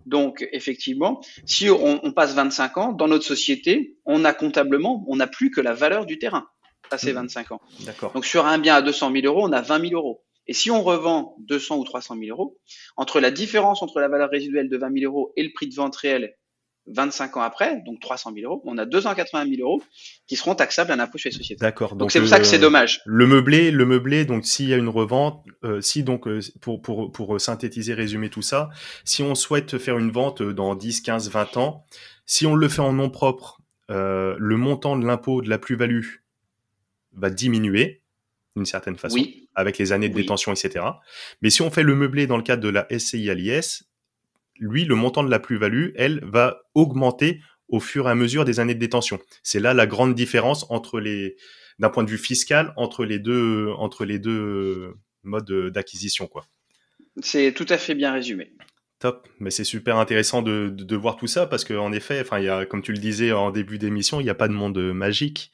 Donc, 0.07 0.49
effectivement, 0.53 1.20
si 1.45 1.68
on, 1.68 2.01
on, 2.03 2.12
passe 2.12 2.34
25 2.34 2.78
ans, 2.78 2.93
dans 2.93 3.09
notre 3.09 3.24
société, 3.24 3.99
on 4.07 4.24
a 4.24 4.32
comptablement, 4.32 5.05
on 5.09 5.16
n'a 5.16 5.26
plus 5.26 5.51
que 5.51 5.61
la 5.61 5.74
valeur 5.74 6.07
du 6.07 6.18
terrain, 6.18 6.47
passé 6.88 7.12
mmh. 7.12 7.16
25 7.16 7.53
ans. 7.53 7.61
Donc, 8.14 8.24
sur 8.24 8.47
un 8.47 8.59
bien 8.59 8.76
à 8.76 8.82
200 8.82 9.12
000 9.12 9.26
euros, 9.26 9.47
on 9.47 9.53
a 9.53 9.61
20 9.61 9.88
000 9.88 9.95
euros. 9.95 10.24
Et 10.47 10.53
si 10.53 10.70
on 10.70 10.82
revend 10.82 11.36
200 11.40 11.78
ou 11.78 11.84
300 11.84 12.16
000 12.18 12.30
euros, 12.30 12.59
entre 12.97 13.20
la 13.20 13.30
différence 13.30 13.82
entre 13.82 14.01
la 14.01 14.09
valeur 14.09 14.30
résiduelle 14.30 14.68
de 14.68 14.76
20 14.76 14.99
000 15.01 15.12
euros 15.12 15.32
et 15.36 15.43
le 15.43 15.53
prix 15.53 15.68
de 15.68 15.74
vente 15.74 15.97
réel 15.97 16.34
25 16.88 17.36
ans 17.36 17.43
après, 17.43 17.80
donc 17.86 18.01
300 18.01 18.32
000 18.34 18.51
euros, 18.51 18.62
on 18.64 18.76
a 18.76 18.84
280 18.84 19.49
000 19.57 19.62
euros 19.62 19.82
qui 20.26 20.34
seront 20.34 20.55
taxables 20.55 20.90
à 20.90 20.97
l'impôt 20.97 21.16
sur 21.16 21.30
les 21.30 21.36
sociétés. 21.36 21.61
D'accord. 21.61 21.95
Donc 21.95 22.11
c'est 22.11 22.18
pour 22.18 22.28
ça 22.28 22.40
que 22.40 22.45
c'est 22.45 22.59
dommage. 22.59 23.01
Le 23.07 23.26
meublé, 23.26 23.70
le 23.70 23.86
meublé, 23.86 24.24
donc 24.24 24.45
s'il 24.45 24.68
y 24.68 24.74
a 24.74 24.76
une 24.76 24.88
revente, 24.88 25.45
euh, 25.64 25.80
si 25.80 26.03
donc 26.03 26.26
euh, 26.26 26.40
pour 26.61 26.82
pour 26.82 27.12
pour 27.12 27.40
synthétiser, 27.40 27.95
résumer 27.95 28.30
tout 28.30 28.43
ça, 28.43 28.70
si 29.05 29.22
on 29.22 29.34
souhaite 29.34 29.78
faire 29.78 29.99
une 29.99 30.11
vente 30.11 30.43
dans 30.43 30.74
10, 30.74 31.03
15, 31.03 31.30
20 31.30 31.57
ans, 31.57 31.86
si 32.26 32.47
on 32.47 32.57
le 32.57 32.68
fait 32.68 32.80
en 32.80 32.93
nom 32.93 33.11
propre, 33.11 33.61
euh, 33.90 34.34
le 34.38 34.57
montant 34.57 34.97
de 34.97 35.07
l'impôt 35.07 35.40
de 35.40 35.49
la 35.49 35.59
plus-value 35.59 36.07
va 37.12 37.30
diminuer 37.30 38.02
d'une 38.57 38.67
certaine 38.67 38.97
façon, 38.97 39.17
oui. 39.17 39.49
avec 39.55 39.79
les 39.79 39.93
années 39.93 40.09
de 40.09 40.15
oui. 40.15 40.23
détention, 40.23 40.53
etc. 40.53 40.85
Mais 41.41 41.51
si 41.51 41.63
on 41.63 41.71
fait 41.71 41.83
le 41.83 41.95
meublé 41.95 42.27
dans 42.27 42.37
le 42.37 42.43
cadre 42.43 42.63
de 42.63 42.69
la 42.69 42.87
SCI 42.97 43.31
à 43.31 43.35
l'IS, 43.35 43.85
lui, 44.59 44.85
le 44.85 44.95
montant 44.95 45.25
de 45.25 45.31
la 45.31 45.39
plus-value, 45.39 45.91
elle, 45.97 46.21
va 46.25 46.63
augmenter 46.75 47.41
au 47.69 47.81
fur 47.81 48.07
et 48.07 48.11
à 48.11 48.15
mesure 48.15 48.45
des 48.45 48.61
années 48.61 48.75
de 48.75 48.81
détention. 48.81 49.19
C'est 49.43 49.61
là 49.61 49.75
la 49.75 49.87
grande 49.87 50.15
différence 50.15 50.67
entre 50.71 51.01
les, 51.01 51.37
d'un 51.79 51.89
point 51.89 52.05
de 52.05 52.11
vue 52.11 52.19
fiscal, 52.19 52.73
entre 52.77 53.05
les 53.05 53.19
deux, 53.19 53.71
entre 53.79 54.05
les 54.05 54.19
deux 54.19 54.95
modes 55.23 55.71
d'acquisition, 55.71 56.27
quoi. 56.27 56.47
C'est 57.21 57.53
tout 57.53 57.67
à 57.69 57.79
fait 57.79 57.95
bien 57.95 58.13
résumé. 58.13 58.53
Top, 58.99 59.29
mais 59.41 59.51
c'est 59.51 59.65
super 59.65 59.97
intéressant 59.97 60.43
de, 60.43 60.71
de, 60.73 60.85
de, 60.85 60.97
voir 60.97 61.17
tout 61.17 61.27
ça 61.27 61.47
parce 61.47 61.65
qu'en 61.65 61.93
effet, 61.93 62.21
enfin, 62.21 62.39
il 62.39 62.45
y 62.45 62.49
a, 62.49 62.65
comme 62.65 62.83
tu 62.83 62.93
le 62.93 62.99
disais 62.99 63.33
en 63.33 63.51
début 63.51 63.79
d'émission, 63.79 64.21
il 64.21 64.25
n'y 64.25 64.31
a 64.31 64.35
pas 64.35 64.49
de 64.49 64.53
monde 64.53 64.79
magique 64.93 65.51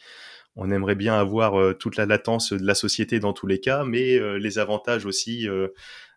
on 0.56 0.70
aimerait 0.70 0.94
bien 0.96 1.14
avoir 1.14 1.76
toute 1.78 1.96
la 1.96 2.06
latence 2.06 2.52
de 2.52 2.64
la 2.64 2.74
société 2.74 3.20
dans 3.20 3.32
tous 3.32 3.46
les 3.46 3.60
cas, 3.60 3.84
mais 3.84 4.18
les 4.38 4.58
avantages 4.58 5.06
aussi 5.06 5.46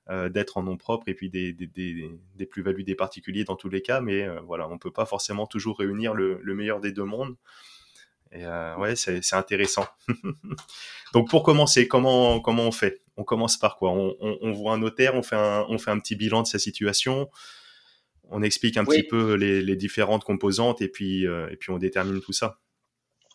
d'être 0.09 0.57
en 0.57 0.63
nom 0.63 0.77
propre 0.77 1.07
et 1.09 1.13
puis 1.13 1.29
des, 1.29 1.53
des, 1.53 2.45
plus-values 2.45 2.83
des 2.83 2.95
particuliers 2.95 3.43
dans 3.43 3.55
tous 3.55 3.69
les 3.69 3.81
cas. 3.81 4.01
Mais 4.01 4.27
voilà, 4.45 4.67
on 4.67 4.79
peut 4.79 4.91
pas 4.91 5.05
forcément 5.05 5.45
toujours 5.45 5.77
réunir 5.77 6.13
le, 6.13 6.39
le 6.41 6.55
meilleur 6.55 6.79
des 6.79 6.91
deux 6.91 7.03
mondes. 7.03 7.35
Et 8.31 8.45
ouais, 8.45 8.95
c'est 8.95 9.33
intéressant. 9.33 9.85
Donc 11.13 11.29
pour 11.29 11.43
commencer, 11.43 11.87
comment 11.87 12.39
comment 12.39 12.63
on 12.63 12.71
fait? 12.71 13.01
On 13.17 13.23
commence 13.23 13.57
par 13.57 13.75
quoi? 13.75 13.91
On, 13.91 14.15
on, 14.19 14.53
voit 14.53 14.73
un 14.73 14.77
notaire, 14.77 15.15
on 15.15 15.21
fait 15.21 15.35
un, 15.35 15.65
on 15.67 15.77
fait 15.77 15.91
un 15.91 15.99
petit 15.99 16.15
bilan 16.15 16.41
de 16.41 16.47
sa 16.47 16.57
situation, 16.57 17.29
on 18.29 18.41
explique 18.41 18.77
un 18.77 18.85
petit 18.85 19.03
peu 19.03 19.33
les, 19.33 19.61
les, 19.61 19.75
différentes 19.75 20.23
composantes 20.23 20.81
et 20.81 20.87
puis 20.87 21.25
et 21.25 21.57
puis 21.59 21.71
on 21.71 21.77
détermine 21.77 22.21
tout 22.21 22.31
ça 22.31 22.59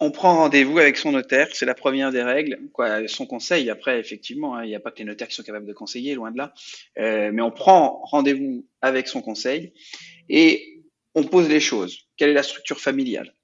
on 0.01 0.11
prend 0.11 0.37
rendez-vous 0.37 0.79
avec 0.79 0.97
son 0.97 1.13
notaire, 1.13 1.49
c'est 1.53 1.67
la 1.67 1.75
première 1.75 2.13
des 2.13 2.23
règles, 2.23 2.59
son 3.07 3.27
conseil. 3.27 3.71
Après, 3.71 3.99
effectivement, 3.99 4.57
hein, 4.57 4.65
il 4.65 4.69
n'y 4.69 4.75
a 4.75 4.81
pas 4.81 4.91
que 4.91 4.99
les 4.99 5.05
notaires 5.05 5.29
qui 5.29 5.35
sont 5.35 5.43
capables 5.43 5.67
de 5.67 5.73
conseiller, 5.73 6.15
loin 6.15 6.31
de 6.31 6.39
là. 6.39 6.53
Euh, 6.99 7.31
mais 7.33 7.43
on 7.43 7.51
prend 7.51 8.01
rendez-vous 8.05 8.67
avec 8.83 9.09
son 9.09 9.23
conseil 9.23 9.73
et 10.29 10.83
on 11.15 11.25
pose 11.25 11.49
les 11.49 11.61
choses. 11.61 12.09
Quelle 12.17 12.31
est 12.31 12.35
la 12.35 12.43
structure 12.43 12.79
familiale? 12.79 13.35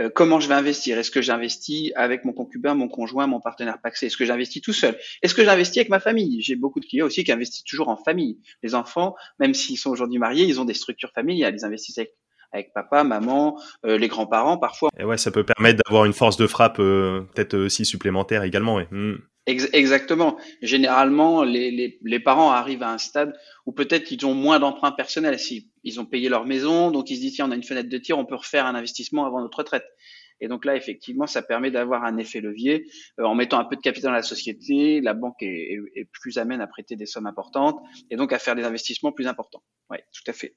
Euh, 0.00 0.10
Comment 0.10 0.40
je 0.40 0.48
vais 0.48 0.54
investir? 0.54 0.98
Est-ce 0.98 1.10
que 1.10 1.22
j'investis 1.22 1.92
avec 1.96 2.24
mon 2.24 2.32
concubin, 2.32 2.74
mon 2.74 2.88
conjoint, 2.88 3.26
mon 3.26 3.40
partenaire 3.40 3.80
paxé? 3.80 4.06
Est-ce 4.06 4.16
que 4.16 4.24
j'investis 4.26 4.60
tout 4.60 4.72
seul? 4.72 4.98
Est-ce 5.22 5.34
que 5.34 5.44
j'investis 5.44 5.78
avec 5.78 5.88
ma 5.88 6.00
famille? 6.00 6.42
J'ai 6.42 6.56
beaucoup 6.56 6.80
de 6.80 6.86
clients 6.86 7.06
aussi 7.06 7.24
qui 7.24 7.32
investissent 7.32 7.64
toujours 7.64 7.88
en 7.88 7.96
famille. 7.96 8.38
Les 8.62 8.74
enfants, 8.74 9.14
même 9.38 9.54
s'ils 9.54 9.78
sont 9.78 9.90
aujourd'hui 9.90 10.18
mariés, 10.18 10.44
ils 10.44 10.60
ont 10.60 10.64
des 10.66 10.74
structures 10.74 11.12
familiales. 11.12 11.54
Ils 11.56 11.64
investissent 11.64 11.98
avec 11.98 12.14
avec 12.52 12.72
papa, 12.72 13.04
maman, 13.04 13.60
euh, 13.86 13.98
les 13.98 14.08
grands-parents 14.08 14.58
parfois. 14.58 14.90
Et 14.98 15.04
ouais, 15.04 15.18
ça 15.18 15.30
peut 15.30 15.44
permettre 15.44 15.82
d'avoir 15.84 16.04
une 16.04 16.12
force 16.12 16.36
de 16.36 16.46
frappe 16.46 16.78
euh, 16.78 17.22
peut-être 17.34 17.56
aussi 17.56 17.84
supplémentaire 17.84 18.42
également. 18.42 18.80
Hmm. 18.90 19.16
exactement. 19.46 20.36
Généralement, 20.60 21.42
les, 21.42 21.70
les, 21.70 21.98
les, 22.02 22.20
parents 22.20 22.50
arrivent 22.50 22.82
à 22.82 22.92
un 22.92 22.98
stade 22.98 23.32
où 23.66 23.72
peut-être 23.72 24.10
ils 24.12 24.24
ont 24.26 24.34
moins 24.34 24.60
d'emprunts 24.60 24.92
personnels. 24.92 25.38
Si 25.38 25.70
ils 25.84 26.00
ont 26.00 26.06
payé 26.06 26.28
leur 26.28 26.44
maison, 26.44 26.90
donc 26.90 27.10
ils 27.10 27.16
se 27.16 27.20
disent 27.20 27.34
tiens, 27.34 27.48
on 27.48 27.52
a 27.52 27.56
une 27.56 27.62
fenêtre 27.62 27.88
de 27.88 27.98
tir, 27.98 28.18
on 28.18 28.26
peut 28.26 28.36
refaire 28.36 28.66
un 28.66 28.74
investissement 28.74 29.24
avant 29.24 29.40
notre 29.40 29.58
retraite. 29.58 29.84
Et 30.42 30.48
donc 30.48 30.64
là, 30.64 30.74
effectivement, 30.74 31.28
ça 31.28 31.40
permet 31.40 31.70
d'avoir 31.70 32.04
un 32.04 32.18
effet 32.18 32.40
levier 32.40 32.90
euh, 33.20 33.24
en 33.24 33.34
mettant 33.36 33.60
un 33.60 33.64
peu 33.64 33.76
de 33.76 33.80
capital 33.80 34.10
dans 34.10 34.16
la 34.16 34.22
société. 34.22 35.00
La 35.00 35.14
banque 35.14 35.40
est, 35.40 35.74
est, 35.74 35.80
est, 35.94 36.04
plus 36.04 36.36
amène 36.36 36.60
à 36.60 36.66
prêter 36.66 36.96
des 36.96 37.06
sommes 37.06 37.28
importantes 37.28 37.80
et 38.10 38.16
donc 38.16 38.32
à 38.32 38.40
faire 38.40 38.56
des 38.56 38.64
investissements 38.64 39.12
plus 39.12 39.28
importants. 39.28 39.62
Oui, 39.88 39.98
tout 40.12 40.28
à 40.28 40.32
fait. 40.32 40.56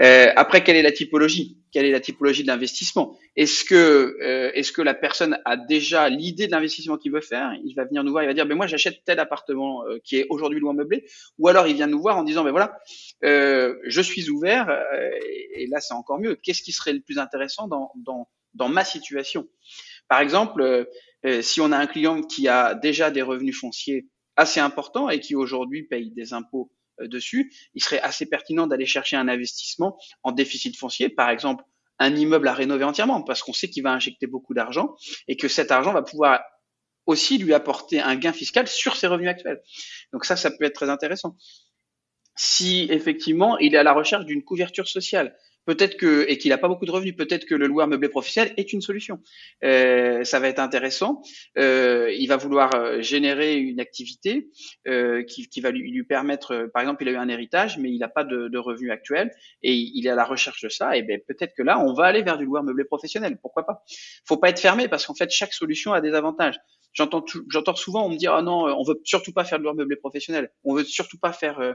Euh, 0.00 0.32
après, 0.36 0.64
quelle 0.64 0.76
est 0.76 0.82
la 0.82 0.92
typologie? 0.92 1.58
Quelle 1.70 1.86
est 1.86 1.90
la 1.90 2.00
typologie 2.00 2.42
de 2.42 2.48
l'investissement 2.48 3.16
Est-ce 3.36 3.64
que, 3.64 4.16
euh, 4.22 4.50
est-ce 4.54 4.72
que 4.72 4.82
la 4.82 4.94
personne 4.94 5.38
a 5.44 5.56
déjà 5.56 6.08
l'idée 6.08 6.46
de 6.46 6.52
l'investissement 6.52 6.96
qu'il 6.96 7.12
veut 7.12 7.20
faire? 7.20 7.52
Il 7.64 7.74
va 7.74 7.84
venir 7.84 8.04
nous 8.04 8.12
voir, 8.12 8.24
il 8.24 8.26
va 8.26 8.34
dire, 8.34 8.46
ben 8.46 8.56
moi 8.56 8.66
j'achète 8.66 9.04
tel 9.04 9.20
appartement 9.20 9.84
euh, 9.86 9.98
qui 10.04 10.16
est 10.16 10.26
aujourd'hui 10.30 10.60
loin 10.60 10.74
meublé, 10.74 11.04
ou 11.38 11.48
alors 11.48 11.66
il 11.66 11.74
vient 11.74 11.86
nous 11.86 12.00
voir 12.00 12.16
en 12.16 12.24
disant, 12.24 12.44
ben 12.44 12.50
voilà, 12.50 12.78
euh, 13.24 13.76
je 13.84 14.00
suis 14.00 14.30
ouvert, 14.30 14.68
euh, 14.70 15.10
et 15.54 15.66
là 15.66 15.80
c'est 15.80 15.94
encore 15.94 16.18
mieux. 16.18 16.36
Qu'est-ce 16.36 16.62
qui 16.62 16.72
serait 16.72 16.92
le 16.92 17.00
plus 17.00 17.18
intéressant 17.18 17.68
dans, 17.68 17.92
dans, 17.96 18.28
dans 18.54 18.68
ma 18.68 18.84
situation? 18.84 19.48
Par 20.08 20.20
exemple, 20.20 20.86
si 21.40 21.60
on 21.60 21.72
a 21.72 21.78
un 21.78 21.86
client 21.86 22.22
qui 22.22 22.48
a 22.48 22.74
déjà 22.74 23.10
des 23.10 23.22
revenus 23.22 23.58
fonciers 23.58 24.08
assez 24.36 24.60
importants 24.60 25.08
et 25.08 25.20
qui 25.20 25.34
aujourd'hui 25.34 25.84
paye 25.84 26.10
des 26.10 26.32
impôts 26.32 26.70
euh, 26.70 26.81
dessus, 27.00 27.52
il 27.74 27.82
serait 27.82 28.00
assez 28.00 28.26
pertinent 28.26 28.66
d'aller 28.66 28.86
chercher 28.86 29.16
un 29.16 29.28
investissement 29.28 29.98
en 30.22 30.32
déficit 30.32 30.76
foncier, 30.76 31.08
par 31.08 31.30
exemple 31.30 31.64
un 31.98 32.16
immeuble 32.16 32.48
à 32.48 32.54
rénover 32.54 32.84
entièrement, 32.84 33.22
parce 33.22 33.42
qu'on 33.42 33.52
sait 33.52 33.68
qu'il 33.68 33.82
va 33.82 33.92
injecter 33.92 34.26
beaucoup 34.26 34.54
d'argent 34.54 34.96
et 35.28 35.36
que 35.36 35.46
cet 35.48 35.70
argent 35.70 35.92
va 35.92 36.02
pouvoir 36.02 36.42
aussi 37.06 37.38
lui 37.38 37.54
apporter 37.54 38.00
un 38.00 38.16
gain 38.16 38.32
fiscal 38.32 38.66
sur 38.66 38.96
ses 38.96 39.06
revenus 39.06 39.30
actuels. 39.30 39.60
Donc 40.12 40.24
ça, 40.24 40.36
ça 40.36 40.50
peut 40.50 40.64
être 40.64 40.74
très 40.74 40.90
intéressant. 40.90 41.36
Si 42.34 42.88
effectivement 42.90 43.58
il 43.58 43.74
est 43.74 43.78
à 43.78 43.82
la 43.82 43.92
recherche 43.92 44.24
d'une 44.24 44.42
couverture 44.42 44.88
sociale, 44.88 45.36
peut-être 45.64 45.96
que 45.96 46.24
et 46.28 46.38
qu'il 46.38 46.50
n'a 46.50 46.58
pas 46.58 46.68
beaucoup 46.68 46.86
de 46.86 46.90
revenus, 46.90 47.16
peut-être 47.16 47.44
que 47.44 47.54
le 47.54 47.66
loueur 47.66 47.86
meublé 47.86 48.08
professionnel 48.08 48.52
est 48.56 48.72
une 48.72 48.80
solution. 48.80 49.20
Euh, 49.64 50.24
ça 50.24 50.40
va 50.40 50.48
être 50.48 50.58
intéressant. 50.58 51.22
Euh, 51.58 52.12
il 52.18 52.26
va 52.26 52.36
vouloir 52.36 52.74
euh, 52.74 53.00
générer 53.00 53.56
une 53.56 53.80
activité 53.80 54.48
qui, 54.84 55.60
va 55.60 55.70
lui, 55.70 56.02
permettre, 56.04 56.70
par 56.72 56.82
exemple, 56.82 57.02
il 57.02 57.08
a 57.08 57.12
eu 57.12 57.16
un 57.16 57.28
héritage, 57.28 57.78
mais 57.78 57.90
il 57.90 57.98
n'a 57.98 58.08
pas 58.08 58.24
de, 58.24 58.48
de, 58.48 58.58
revenus 58.58 58.90
actuels 58.90 59.30
et 59.62 59.74
il 59.74 60.06
est 60.06 60.10
à 60.10 60.14
la 60.14 60.24
recherche 60.24 60.62
de 60.62 60.68
ça. 60.68 60.96
Et 60.96 61.02
ben 61.02 61.20
peut-être 61.26 61.54
que 61.54 61.62
là, 61.62 61.78
on 61.80 61.94
va 61.94 62.04
aller 62.04 62.22
vers 62.22 62.38
du 62.38 62.44
loueur 62.44 62.62
meublé 62.62 62.84
professionnel. 62.84 63.38
Pourquoi 63.40 63.64
pas? 63.64 63.84
Faut 64.26 64.36
pas 64.36 64.50
être 64.50 64.60
fermé 64.60 64.88
parce 64.88 65.06
qu'en 65.06 65.14
fait, 65.14 65.30
chaque 65.30 65.52
solution 65.52 65.92
a 65.92 66.00
des 66.00 66.14
avantages. 66.14 66.58
J'entends 66.92 67.24
j'entends 67.48 67.74
souvent 67.74 68.04
on 68.04 68.10
me 68.10 68.16
dire 68.16 68.34
ah 68.34 68.42
non, 68.42 68.64
on 68.64 68.84
veut 68.84 69.00
surtout 69.04 69.32
pas 69.32 69.44
faire 69.44 69.58
de 69.58 69.62
loueur 69.62 69.74
meublé 69.74 69.96
professionnel. 69.96 70.50
On 70.64 70.74
veut 70.74 70.84
surtout 70.84 71.18
pas 71.18 71.32
faire 71.32 71.74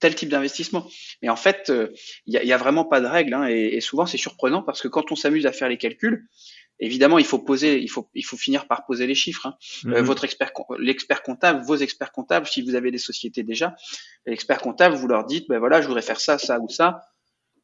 tel 0.00 0.14
type 0.14 0.30
d'investissement. 0.30 0.88
Mais 1.22 1.28
en 1.28 1.36
fait, 1.36 1.66
il 1.68 1.74
euh, 1.74 1.92
n'y 2.26 2.36
a, 2.38 2.44
y 2.44 2.52
a, 2.52 2.56
vraiment 2.56 2.84
pas 2.84 3.00
de 3.00 3.06
règle. 3.06 3.34
Hein, 3.34 3.48
et, 3.48 3.76
et, 3.76 3.80
souvent, 3.80 4.06
c'est 4.06 4.16
surprenant 4.16 4.62
parce 4.62 4.80
que 4.80 4.88
quand 4.88 5.12
on 5.12 5.16
s'amuse 5.16 5.46
à 5.46 5.52
faire 5.52 5.68
les 5.68 5.76
calculs, 5.76 6.26
évidemment, 6.80 7.18
il 7.18 7.26
faut 7.26 7.38
poser, 7.38 7.80
il 7.80 7.88
faut, 7.88 8.08
il 8.14 8.24
faut 8.24 8.36
finir 8.36 8.66
par 8.66 8.86
poser 8.86 9.06
les 9.06 9.14
chiffres. 9.14 9.46
Hein. 9.46 9.54
Euh, 9.86 10.00
mm-hmm. 10.00 10.04
votre 10.04 10.24
expert, 10.24 10.52
l'expert 10.78 11.22
comptable, 11.22 11.62
vos 11.64 11.76
experts 11.76 12.12
comptables, 12.12 12.46
si 12.46 12.62
vous 12.62 12.74
avez 12.74 12.90
des 12.90 12.98
sociétés 12.98 13.42
déjà, 13.42 13.76
l'expert 14.26 14.60
comptable, 14.60 14.96
vous 14.96 15.06
leur 15.06 15.24
dites, 15.26 15.46
ben 15.48 15.58
voilà, 15.58 15.80
je 15.80 15.86
voudrais 15.86 16.02
faire 16.02 16.20
ça, 16.20 16.38
ça 16.38 16.58
ou 16.58 16.68
ça. 16.68 17.02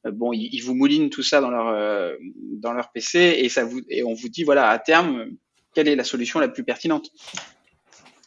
Euh, 0.06 0.12
bon, 0.12 0.32
ils, 0.32 0.50
ils, 0.52 0.60
vous 0.60 0.74
moulinent 0.74 1.10
tout 1.10 1.22
ça 1.22 1.40
dans 1.40 1.50
leur 1.50 2.16
dans 2.60 2.72
leur 2.74 2.92
PC 2.92 3.38
et 3.38 3.48
ça 3.48 3.64
vous 3.64 3.80
et 3.88 4.04
on 4.04 4.12
vous 4.12 4.28
dit 4.28 4.44
voilà 4.44 4.68
à 4.68 4.78
terme 4.78 5.26
quelle 5.74 5.88
est 5.88 5.96
la 5.96 6.04
solution 6.04 6.38
la 6.38 6.48
plus 6.48 6.64
pertinente. 6.64 7.10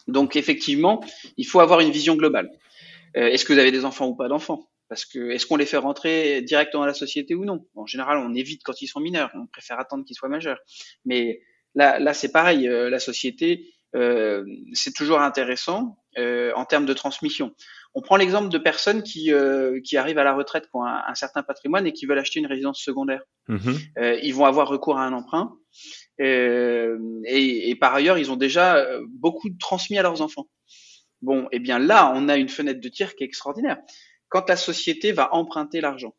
Donc 0.07 0.35
effectivement, 0.35 1.03
il 1.37 1.45
faut 1.45 1.59
avoir 1.59 1.79
une 1.79 1.91
vision 1.91 2.15
globale. 2.15 2.49
Euh, 3.17 3.27
est-ce 3.27 3.45
que 3.45 3.53
vous 3.53 3.59
avez 3.59 3.71
des 3.71 3.85
enfants 3.85 4.07
ou 4.07 4.15
pas 4.15 4.27
d'enfants? 4.27 4.69
Parce 4.87 5.05
que 5.05 5.29
est-ce 5.29 5.45
qu'on 5.45 5.55
les 5.55 5.65
fait 5.65 5.77
rentrer 5.77 6.41
directement 6.41 6.81
dans 6.81 6.87
la 6.87 6.93
société 6.93 7.35
ou 7.35 7.45
non? 7.45 7.65
En 7.75 7.85
général, 7.85 8.17
on 8.17 8.33
évite 8.33 8.63
quand 8.63 8.81
ils 8.81 8.87
sont 8.87 8.99
mineurs. 8.99 9.31
On 9.35 9.45
préfère 9.45 9.79
attendre 9.79 10.03
qu'ils 10.03 10.15
soient 10.15 10.29
majeurs. 10.29 10.59
Mais 11.05 11.41
là, 11.75 11.99
là, 11.99 12.13
c'est 12.13 12.31
pareil. 12.31 12.67
Euh, 12.67 12.89
la 12.89 12.99
société, 12.99 13.73
euh, 13.95 14.45
c'est 14.73 14.93
toujours 14.93 15.19
intéressant 15.19 15.97
euh, 16.17 16.51
en 16.55 16.65
termes 16.65 16.85
de 16.85 16.93
transmission. 16.93 17.55
On 17.95 18.01
prend 18.01 18.17
l'exemple 18.17 18.49
de 18.49 18.57
personnes 18.59 19.01
qui 19.01 19.33
euh, 19.33 19.79
qui 19.83 19.97
arrivent 19.97 20.19
à 20.19 20.23
la 20.23 20.33
retraite, 20.33 20.65
qui 20.65 20.75
ont 20.75 20.85
un, 20.85 21.15
certain 21.15 21.41
patrimoine 21.41 21.87
et 21.87 21.93
qui 21.93 22.05
veulent 22.05 22.19
acheter 22.19 22.39
une 22.39 22.45
résidence 22.45 22.79
secondaire. 22.81 23.23
Mmh. 23.47 23.71
ils 24.21 24.31
vont 24.35 24.45
avoir 24.45 24.67
recours 24.67 24.99
à 24.99 25.05
un 25.05 25.13
emprunt. 25.13 25.55
Et, 26.19 27.69
et, 27.69 27.75
par 27.75 27.95
ailleurs, 27.95 28.19
ils 28.19 28.31
ont 28.31 28.35
déjà 28.35 28.85
beaucoup 29.07 29.49
transmis 29.59 29.97
à 29.97 30.03
leurs 30.03 30.21
enfants. 30.21 30.47
Bon, 31.21 31.47
eh 31.51 31.59
bien 31.59 31.79
là, 31.79 32.11
on 32.15 32.29
a 32.29 32.37
une 32.37 32.49
fenêtre 32.49 32.79
de 32.79 32.89
tir 32.89 33.15
qui 33.15 33.23
est 33.23 33.27
extraordinaire. 33.27 33.77
Quand 34.29 34.47
la 34.47 34.55
société 34.55 35.11
va 35.11 35.33
emprunter 35.33 35.81
l'argent, 35.81 36.15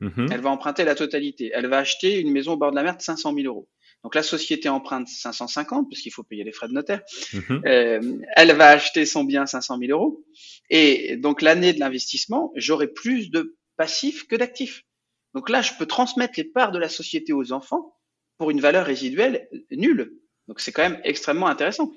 mhm. 0.00 0.28
elle 0.30 0.40
va 0.40 0.50
emprunter 0.50 0.84
la 0.84 0.94
totalité. 0.94 1.50
Elle 1.54 1.66
va 1.66 1.78
acheter 1.78 2.20
une 2.20 2.32
maison 2.32 2.52
au 2.52 2.56
bord 2.56 2.70
de 2.70 2.76
la 2.76 2.82
mer 2.82 2.96
de 2.96 3.02
500 3.02 3.34
000 3.34 3.46
euros. 3.46 3.68
Donc 4.02 4.14
la 4.14 4.22
société 4.22 4.68
emprunte 4.68 5.08
550 5.08 5.88
puisqu'il 5.88 6.10
faut 6.10 6.22
payer 6.22 6.44
les 6.44 6.52
frais 6.52 6.68
de 6.68 6.74
notaire. 6.74 7.00
Mhm. 7.32 7.62
Euh, 7.64 8.18
elle 8.36 8.52
va 8.52 8.68
acheter 8.68 9.06
son 9.06 9.24
bien 9.24 9.46
500 9.46 9.78
000 9.78 9.92
euros. 9.92 10.24
Et 10.68 11.16
donc 11.16 11.40
l'année 11.40 11.72
de 11.72 11.80
l'investissement, 11.80 12.52
j'aurai 12.54 12.88
plus 12.88 13.30
de 13.30 13.56
passifs 13.76 14.26
que 14.26 14.36
d'actifs. 14.36 14.84
Donc 15.32 15.48
là, 15.48 15.62
je 15.62 15.72
peux 15.78 15.86
transmettre 15.86 16.34
les 16.36 16.44
parts 16.44 16.70
de 16.70 16.78
la 16.78 16.88
société 16.88 17.32
aux 17.32 17.52
enfants 17.52 17.96
pour 18.38 18.50
une 18.50 18.60
valeur 18.60 18.86
résiduelle 18.86 19.48
nulle. 19.70 20.12
Donc 20.48 20.60
c'est 20.60 20.72
quand 20.72 20.82
même 20.82 21.00
extrêmement 21.04 21.46
intéressant. 21.46 21.90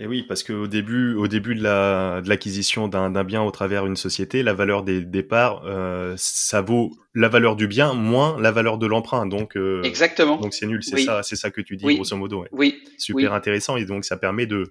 Et 0.00 0.06
oui, 0.06 0.22
parce 0.22 0.44
qu'au 0.44 0.68
début, 0.68 1.14
au 1.14 1.26
début 1.26 1.56
de 1.56 1.62
la 1.62 2.20
de 2.20 2.28
l'acquisition 2.28 2.86
d'un 2.86 3.24
bien 3.24 3.42
au 3.42 3.50
travers 3.50 3.84
d'une 3.84 3.96
société, 3.96 4.44
la 4.44 4.54
valeur 4.54 4.84
des 4.84 5.00
départs, 5.04 5.62
euh, 5.64 6.14
ça 6.16 6.60
vaut 6.60 6.92
la 7.14 7.28
valeur 7.28 7.56
du 7.56 7.66
bien 7.66 7.94
moins 7.94 8.40
la 8.40 8.52
valeur 8.52 8.78
de 8.78 8.86
l'emprunt. 8.86 9.26
Donc 9.26 9.56
euh, 9.56 9.82
exactement. 9.82 10.36
Donc 10.36 10.54
c'est 10.54 10.66
nul, 10.66 10.84
c'est 10.84 10.98
ça, 10.98 11.24
c'est 11.24 11.34
ça 11.34 11.50
que 11.50 11.60
tu 11.60 11.76
dis 11.76 11.96
grosso 11.96 12.16
modo. 12.16 12.44
Oui. 12.52 12.80
Super 12.96 13.32
intéressant 13.32 13.76
et 13.76 13.84
donc 13.86 14.04
ça 14.04 14.16
permet 14.16 14.46
de 14.46 14.70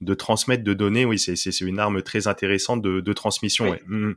de 0.00 0.14
transmettre, 0.14 0.64
de 0.64 0.72
donner. 0.72 1.04
Oui, 1.04 1.18
c'est 1.18 1.36
c'est 1.36 1.60
une 1.60 1.78
arme 1.78 2.00
très 2.00 2.26
intéressante 2.26 2.80
de 2.80 3.00
de 3.00 3.12
transmission. 3.12 3.68
Ouais. 3.68 3.82
Mmh. 3.86 4.12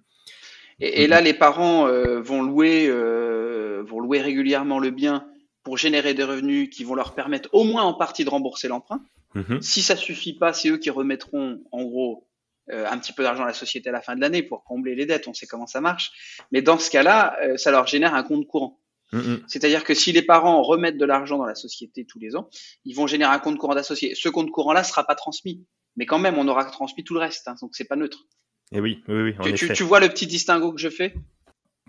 Et, 0.80 1.03
et, 1.03 1.08
là, 1.08 1.22
les 1.22 1.34
parents 1.34 1.88
euh, 1.88 2.22
vont 2.22 2.41
louer 2.41 2.89
vont 2.89 3.99
louer 3.99 4.22
régulièrement 4.22 4.80
le 4.80 4.91
bien 4.91 5.28
pour 5.64 5.78
générer 5.78 6.14
des 6.14 6.24
revenus 6.24 6.70
qui 6.70 6.86
vont 6.86 6.95
leur 6.95 7.14
permettre 7.14 7.49
au 7.51 7.66
moins 7.66 7.84
en 7.84 7.93
partie 7.93 8.24
de 8.24 8.30
rembourser 8.30 8.70
l'emprunt. 8.70 9.01
Mhm. 9.36 9.61
Si 9.61 9.81
ça 9.81 9.95
suffit 9.95 10.33
pas, 10.33 10.53
c'est 10.53 10.69
eux 10.69 10.77
qui 10.77 10.89
remettront 10.89 11.61
en 11.71 11.83
gros 11.83 12.27
euh, 12.71 12.88
un 12.89 12.97
petit 12.97 13.13
peu 13.13 13.21
d'argent 13.21 13.43
à 13.43 13.47
la 13.47 13.53
société 13.53 13.89
à 13.89 13.91
la 13.91 14.01
fin 14.01 14.15
de 14.15 14.21
l'année 14.21 14.41
pour 14.41 14.63
combler 14.63 14.95
les 14.95 15.05
dettes. 15.05 15.27
On 15.27 15.33
sait 15.33 15.45
comment 15.45 15.67
ça 15.67 15.81
marche. 15.81 16.39
Mais 16.51 16.61
dans 16.61 16.79
ce 16.79 16.89
cas-là, 16.89 17.38
euh, 17.43 17.57
ça 17.57 17.69
leur 17.69 17.86
génère 17.86 18.15
un 18.15 18.23
compte 18.23 18.47
courant. 18.47 18.79
Mhm. 19.11 19.43
C'est-à-dire 19.47 19.83
que 19.83 19.93
si 19.93 20.11
les 20.11 20.23
parents 20.23 20.63
remettent 20.63 20.97
de 20.97 21.05
l'argent 21.05 21.38
dans 21.38 21.45
la 21.45 21.53
société 21.53 22.05
tous 22.05 22.17
les 22.17 22.36
ans, 22.36 22.49
ils 22.86 22.95
vont 22.95 23.05
générer 23.05 23.31
un 23.31 23.39
compte 23.39 23.57
courant 23.57 23.75
d'associé. 23.75 24.15
Ce 24.15 24.29
compte 24.29 24.49
courant-là 24.49 24.83
sera 24.83 25.03
pas 25.03 25.15
transmis, 25.15 25.63
mais 25.95 26.07
quand 26.07 26.17
même, 26.17 26.38
on 26.39 26.47
aura 26.47 26.65
transmis 26.65 27.03
tout 27.03 27.13
le 27.13 27.19
reste. 27.19 27.47
Hein, 27.47 27.55
donc 27.61 27.75
c'est 27.75 27.86
pas 27.86 27.95
neutre. 27.95 28.25
Et 28.71 28.79
oui, 28.79 29.03
oui, 29.07 29.36
oui. 29.39 29.53
tu, 29.53 29.71
tu, 29.71 29.83
vois 29.83 29.99
le 29.99 30.09
petit 30.09 30.25
distinguo 30.25 30.73
que 30.73 30.81
je 30.81 30.89
fais? 30.89 31.13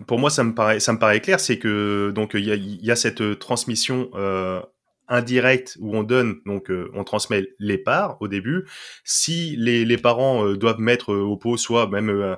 Pour 0.05 0.19
moi, 0.19 0.29
ça 0.29 0.43
me 0.43 0.53
paraît, 0.53 0.79
ça 0.79 0.93
me 0.93 0.99
paraît 0.99 1.21
clair, 1.21 1.39
c'est 1.39 1.57
que 1.57 2.11
donc 2.13 2.35
il 2.35 2.45
y 2.45 2.51
a, 2.51 2.55
y 2.55 2.91
a, 2.91 2.95
cette 2.95 3.39
transmission 3.39 4.11
euh, 4.13 4.61
indirect 5.07 5.77
où 5.79 5.95
on 5.95 6.03
donne, 6.03 6.41
donc 6.45 6.69
euh, 6.69 6.89
on 6.93 7.03
transmet 7.03 7.47
les 7.59 7.77
parts 7.77 8.17
au 8.19 8.27
début. 8.27 8.65
Si 9.03 9.55
les, 9.57 9.85
les 9.85 9.97
parents 9.97 10.45
euh, 10.45 10.57
doivent 10.57 10.79
mettre 10.79 11.13
euh, 11.13 11.21
au 11.21 11.37
pot, 11.37 11.57
soit 11.57 11.87
même, 11.87 12.37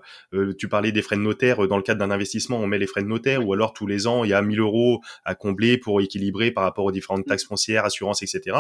tu 0.58 0.68
parlais 0.68 0.92
des 0.92 1.02
frais 1.02 1.16
de 1.16 1.22
notaire, 1.22 1.68
dans 1.68 1.78
le 1.78 1.84
cadre 1.84 2.00
d'un 2.00 2.12
investissement, 2.12 2.58
on 2.58 2.68
met 2.68 2.78
les 2.78 2.88
frais 2.88 3.02
de 3.02 3.08
notaire, 3.08 3.46
ou 3.46 3.54
alors 3.54 3.74
tous 3.74 3.88
les 3.88 4.08
ans, 4.08 4.24
il 4.24 4.30
y 4.30 4.34
a 4.34 4.42
1000 4.42 4.60
euros 4.60 5.02
à 5.26 5.36
combler 5.36 5.78
pour 5.78 6.02
équilibrer 6.02 6.52
par 6.52 6.64
rapport 6.64 6.86
aux 6.86 6.92
différentes 6.92 7.26
taxes 7.26 7.46
foncières, 7.46 7.86
assurances, 7.86 8.22
etc. 8.22 8.58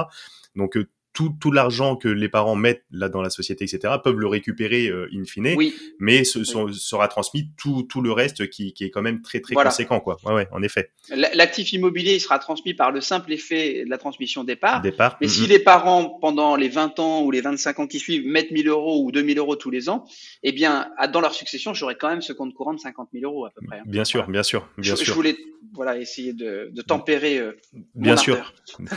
Donc 0.55 0.77
tout, 1.13 1.35
tout 1.39 1.51
l'argent 1.51 1.95
que 1.95 2.07
les 2.07 2.29
parents 2.29 2.55
mettent 2.55 2.83
là 2.91 3.09
dans 3.09 3.21
la 3.21 3.29
société, 3.29 3.65
etc., 3.65 3.95
peuvent 4.03 4.19
le 4.19 4.27
récupérer 4.27 4.87
euh, 4.87 5.09
in 5.13 5.25
fine, 5.25 5.53
oui. 5.55 5.73
mais 5.99 6.23
ce, 6.23 6.43
sera 6.43 7.07
transmis 7.07 7.49
tout, 7.57 7.83
tout 7.83 8.01
le 8.01 8.11
reste 8.11 8.49
qui, 8.49 8.73
qui 8.73 8.85
est 8.85 8.89
quand 8.89 9.01
même 9.01 9.21
très 9.21 9.39
très 9.39 9.55
conséquent, 9.55 9.99
quoi. 9.99 10.17
Ouais, 10.23 10.33
ouais, 10.33 10.47
en 10.51 10.61
effet. 10.61 10.91
L'actif 11.09 11.73
immobilier, 11.73 12.15
il 12.15 12.19
sera 12.19 12.39
transmis 12.39 12.73
par 12.73 12.91
le 12.91 13.01
simple 13.01 13.33
effet 13.33 13.83
de 13.85 13.89
la 13.89 13.97
transmission 13.97 14.43
départ. 14.43 14.81
Départ. 14.81 15.17
Mais 15.21 15.27
si 15.27 15.47
les 15.47 15.59
parents, 15.59 16.17
pendant 16.21 16.55
les 16.55 16.69
20 16.69 16.99
ans 16.99 17.23
ou 17.23 17.31
les 17.31 17.41
25 17.41 17.79
ans 17.79 17.87
qui 17.87 17.99
suivent, 17.99 18.25
mettent 18.25 18.51
1000 18.51 18.67
euros 18.67 19.03
ou 19.03 19.11
2000 19.11 19.37
euros 19.39 19.55
tous 19.55 19.71
les 19.71 19.89
ans, 19.89 20.05
eh 20.43 20.51
bien, 20.51 20.89
dans 21.11 21.21
leur 21.21 21.33
succession, 21.33 21.73
j'aurai 21.73 21.95
quand 21.95 22.09
même 22.09 22.21
ce 22.21 22.33
compte 22.33 22.53
courant 22.53 22.73
de 22.73 22.79
50 22.79 23.09
000 23.13 23.25
euros 23.25 23.45
à 23.45 23.51
peu 23.51 23.65
près. 23.65 23.79
Hein. 23.79 23.83
Bien 23.85 24.05
sûr, 24.05 24.27
bien 24.27 24.43
sûr, 24.43 24.67
bien 24.77 24.91
je, 24.91 24.97
sûr. 24.97 25.05
Je 25.05 25.11
voulais, 25.13 25.35
voilà, 25.73 25.97
essayer 25.97 26.33
de, 26.33 26.69
de 26.71 26.81
tempérer. 26.81 27.37
Euh, 27.37 27.57
bien 27.95 28.17
sûr. 28.17 28.53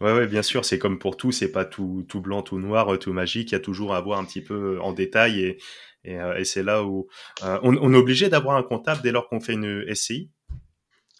ouais, 0.00 0.12
ouais, 0.12 0.26
bien 0.26 0.42
sûr. 0.42 0.64
C'est 0.64 0.78
comme 0.78 0.93
pour 0.98 1.16
tout, 1.16 1.32
c'est 1.32 1.52
pas 1.52 1.64
tout, 1.64 2.04
tout 2.08 2.20
blanc, 2.20 2.42
tout 2.42 2.58
noir, 2.58 2.98
tout 2.98 3.12
magique. 3.12 3.50
Il 3.50 3.54
y 3.54 3.56
a 3.56 3.60
toujours 3.60 3.94
à 3.94 4.00
voir 4.00 4.18
un 4.18 4.24
petit 4.24 4.42
peu 4.42 4.80
en 4.80 4.92
détail 4.92 5.40
et, 5.40 5.58
et, 6.04 6.18
euh, 6.20 6.36
et 6.36 6.44
c'est 6.44 6.62
là 6.62 6.84
où 6.84 7.08
euh, 7.42 7.58
on, 7.62 7.76
on, 7.76 7.92
est 7.92 7.96
obligé 7.96 8.28
d'avoir 8.28 8.56
un 8.56 8.62
comptable 8.62 9.00
dès 9.02 9.12
lors 9.12 9.28
qu'on 9.28 9.40
fait 9.40 9.54
une 9.54 9.84
SCI. 9.94 10.30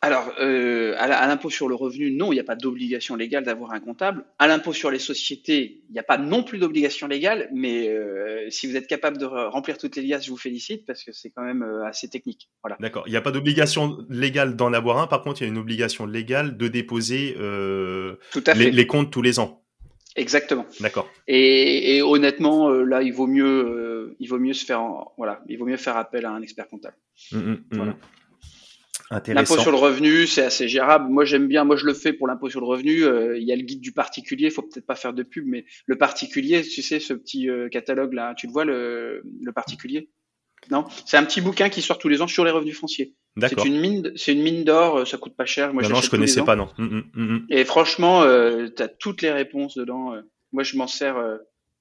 Alors, 0.04 0.34
euh, 0.38 0.94
à 0.98 1.26
l'impôt 1.26 1.48
sur 1.48 1.66
le 1.66 1.74
revenu, 1.74 2.10
non, 2.10 2.30
il 2.30 2.34
n'y 2.34 2.40
a 2.40 2.44
pas 2.44 2.56
d'obligation 2.56 3.16
légale 3.16 3.42
d'avoir 3.42 3.72
un 3.72 3.80
comptable. 3.80 4.26
À 4.38 4.46
l'impôt 4.46 4.74
sur 4.74 4.90
les 4.90 4.98
sociétés, 4.98 5.82
il 5.88 5.94
n'y 5.94 5.98
a 5.98 6.02
pas 6.02 6.18
non 6.18 6.42
plus 6.42 6.58
d'obligation 6.58 7.06
légale, 7.06 7.48
mais 7.54 7.88
euh, 7.88 8.50
si 8.50 8.66
vous 8.66 8.76
êtes 8.76 8.86
capable 8.86 9.16
de 9.16 9.24
remplir 9.24 9.78
toutes 9.78 9.96
les 9.96 10.02
liasses, 10.02 10.26
je 10.26 10.30
vous 10.30 10.36
félicite 10.36 10.84
parce 10.84 11.02
que 11.02 11.12
c'est 11.12 11.30
quand 11.30 11.42
même 11.42 11.62
euh, 11.62 11.86
assez 11.86 12.10
technique. 12.10 12.50
Voilà. 12.62 12.76
D'accord. 12.80 13.04
Il 13.06 13.12
n'y 13.12 13.16
a 13.16 13.22
pas 13.22 13.30
d'obligation 13.30 13.96
légale 14.10 14.56
d'en 14.56 14.74
avoir 14.74 14.98
un. 14.98 15.06
Par 15.06 15.22
contre, 15.22 15.40
il 15.40 15.44
y 15.44 15.46
a 15.46 15.50
une 15.50 15.56
obligation 15.56 16.04
légale 16.04 16.58
de 16.58 16.68
déposer 16.68 17.34
les, 18.54 18.86
comptes 18.86 19.10
tous 19.10 19.22
les 19.22 19.38
ans. 19.38 19.63
Exactement. 20.16 20.66
D'accord. 20.80 21.08
Et, 21.26 21.96
et, 21.96 22.02
honnêtement, 22.02 22.70
là, 22.70 23.02
il 23.02 23.12
vaut 23.12 23.26
mieux, 23.26 24.16
il 24.20 24.28
vaut 24.28 24.38
mieux 24.38 24.52
se 24.52 24.64
faire, 24.64 24.80
en, 24.80 25.12
voilà, 25.16 25.42
il 25.48 25.58
vaut 25.58 25.66
mieux 25.66 25.76
faire 25.76 25.96
appel 25.96 26.24
à 26.24 26.30
un 26.30 26.42
expert 26.42 26.68
comptable. 26.68 26.96
Mmh, 27.32 27.38
mmh, 27.38 27.56
voilà. 27.72 27.96
L'impôt 29.28 29.58
sur 29.58 29.70
le 29.70 29.76
revenu, 29.76 30.26
c'est 30.26 30.42
assez 30.42 30.66
gérable. 30.66 31.10
Moi, 31.10 31.24
j'aime 31.24 31.46
bien. 31.46 31.64
Moi, 31.64 31.76
je 31.76 31.84
le 31.84 31.94
fais 31.94 32.12
pour 32.12 32.26
l'impôt 32.26 32.48
sur 32.48 32.60
le 32.60 32.66
revenu. 32.66 33.04
Euh, 33.04 33.38
il 33.38 33.44
y 33.44 33.52
a 33.52 33.56
le 33.56 33.62
guide 33.62 33.80
du 33.80 33.92
particulier. 33.92 34.46
Il 34.46 34.50
faut 34.50 34.62
peut-être 34.62 34.86
pas 34.86 34.94
faire 34.94 35.12
de 35.12 35.22
pub, 35.22 35.46
mais 35.46 35.66
le 35.86 35.96
particulier, 35.96 36.62
tu 36.62 36.82
sais, 36.82 37.00
ce 37.00 37.12
petit 37.12 37.48
euh, 37.48 37.68
catalogue 37.68 38.14
là, 38.14 38.34
tu 38.34 38.46
le 38.46 38.52
vois 38.52 38.64
le, 38.64 39.22
le 39.42 39.52
particulier? 39.52 40.10
Non, 40.70 40.86
c'est 41.04 41.16
un 41.16 41.24
petit 41.24 41.42
bouquin 41.42 41.68
qui 41.68 41.82
sort 41.82 41.98
tous 41.98 42.08
les 42.08 42.22
ans 42.22 42.26
sur 42.26 42.44
les 42.44 42.50
revenus 42.50 42.78
fonciers. 42.78 43.14
C'est 43.40 43.64
une 43.64 43.80
mine, 43.80 44.12
c'est 44.16 44.32
une 44.32 44.42
mine 44.42 44.64
d'or. 44.64 44.98
Euh, 44.98 45.04
ça 45.04 45.18
coûte 45.18 45.36
pas 45.36 45.44
cher. 45.44 45.72
Moi, 45.72 45.82
non, 45.82 45.88
non 45.88 46.00
je 46.00 46.10
connaissais 46.10 46.42
pas, 46.42 46.56
non. 46.56 46.68
Mmh, 46.78 46.84
mmh, 46.84 47.02
mmh. 47.14 47.46
Et 47.50 47.64
franchement, 47.64 48.22
euh, 48.22 48.68
tu 48.74 48.82
as 48.82 48.88
toutes 48.88 49.22
les 49.22 49.32
réponses 49.32 49.74
dedans. 49.76 50.14
Moi, 50.52 50.62
je 50.62 50.76
m'en 50.76 50.86
sers 50.86 51.16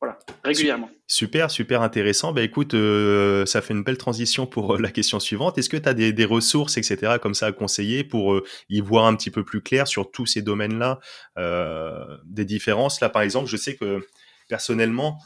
voilà, 0.03 0.19
régulièrement. 0.43 0.89
Super, 1.07 1.49
super 1.49 1.81
intéressant. 1.81 2.33
Bah 2.33 2.41
écoute, 2.41 2.73
euh, 2.73 3.45
ça 3.45 3.61
fait 3.61 3.73
une 3.73 3.85
belle 3.85 3.97
transition 3.97 4.45
pour 4.45 4.75
euh, 4.75 4.77
la 4.77 4.91
question 4.91 5.17
suivante. 5.21 5.57
Est-ce 5.57 5.69
que 5.69 5.77
tu 5.77 5.87
as 5.87 5.93
des, 5.93 6.11
des, 6.11 6.25
ressources, 6.25 6.75
etc., 6.75 7.13
comme 7.21 7.33
ça 7.33 7.45
à 7.45 7.51
conseiller 7.53 8.03
pour 8.03 8.33
euh, 8.33 8.43
y 8.67 8.81
voir 8.81 9.05
un 9.05 9.15
petit 9.15 9.31
peu 9.31 9.45
plus 9.45 9.61
clair 9.61 9.87
sur 9.87 10.11
tous 10.11 10.25
ces 10.25 10.41
domaines-là, 10.41 10.99
euh, 11.37 12.17
des 12.25 12.43
différences? 12.43 12.99
Là, 12.99 13.07
par 13.07 13.21
exemple, 13.21 13.47
je 13.47 13.55
sais 13.55 13.77
que 13.77 14.05
personnellement, 14.49 15.19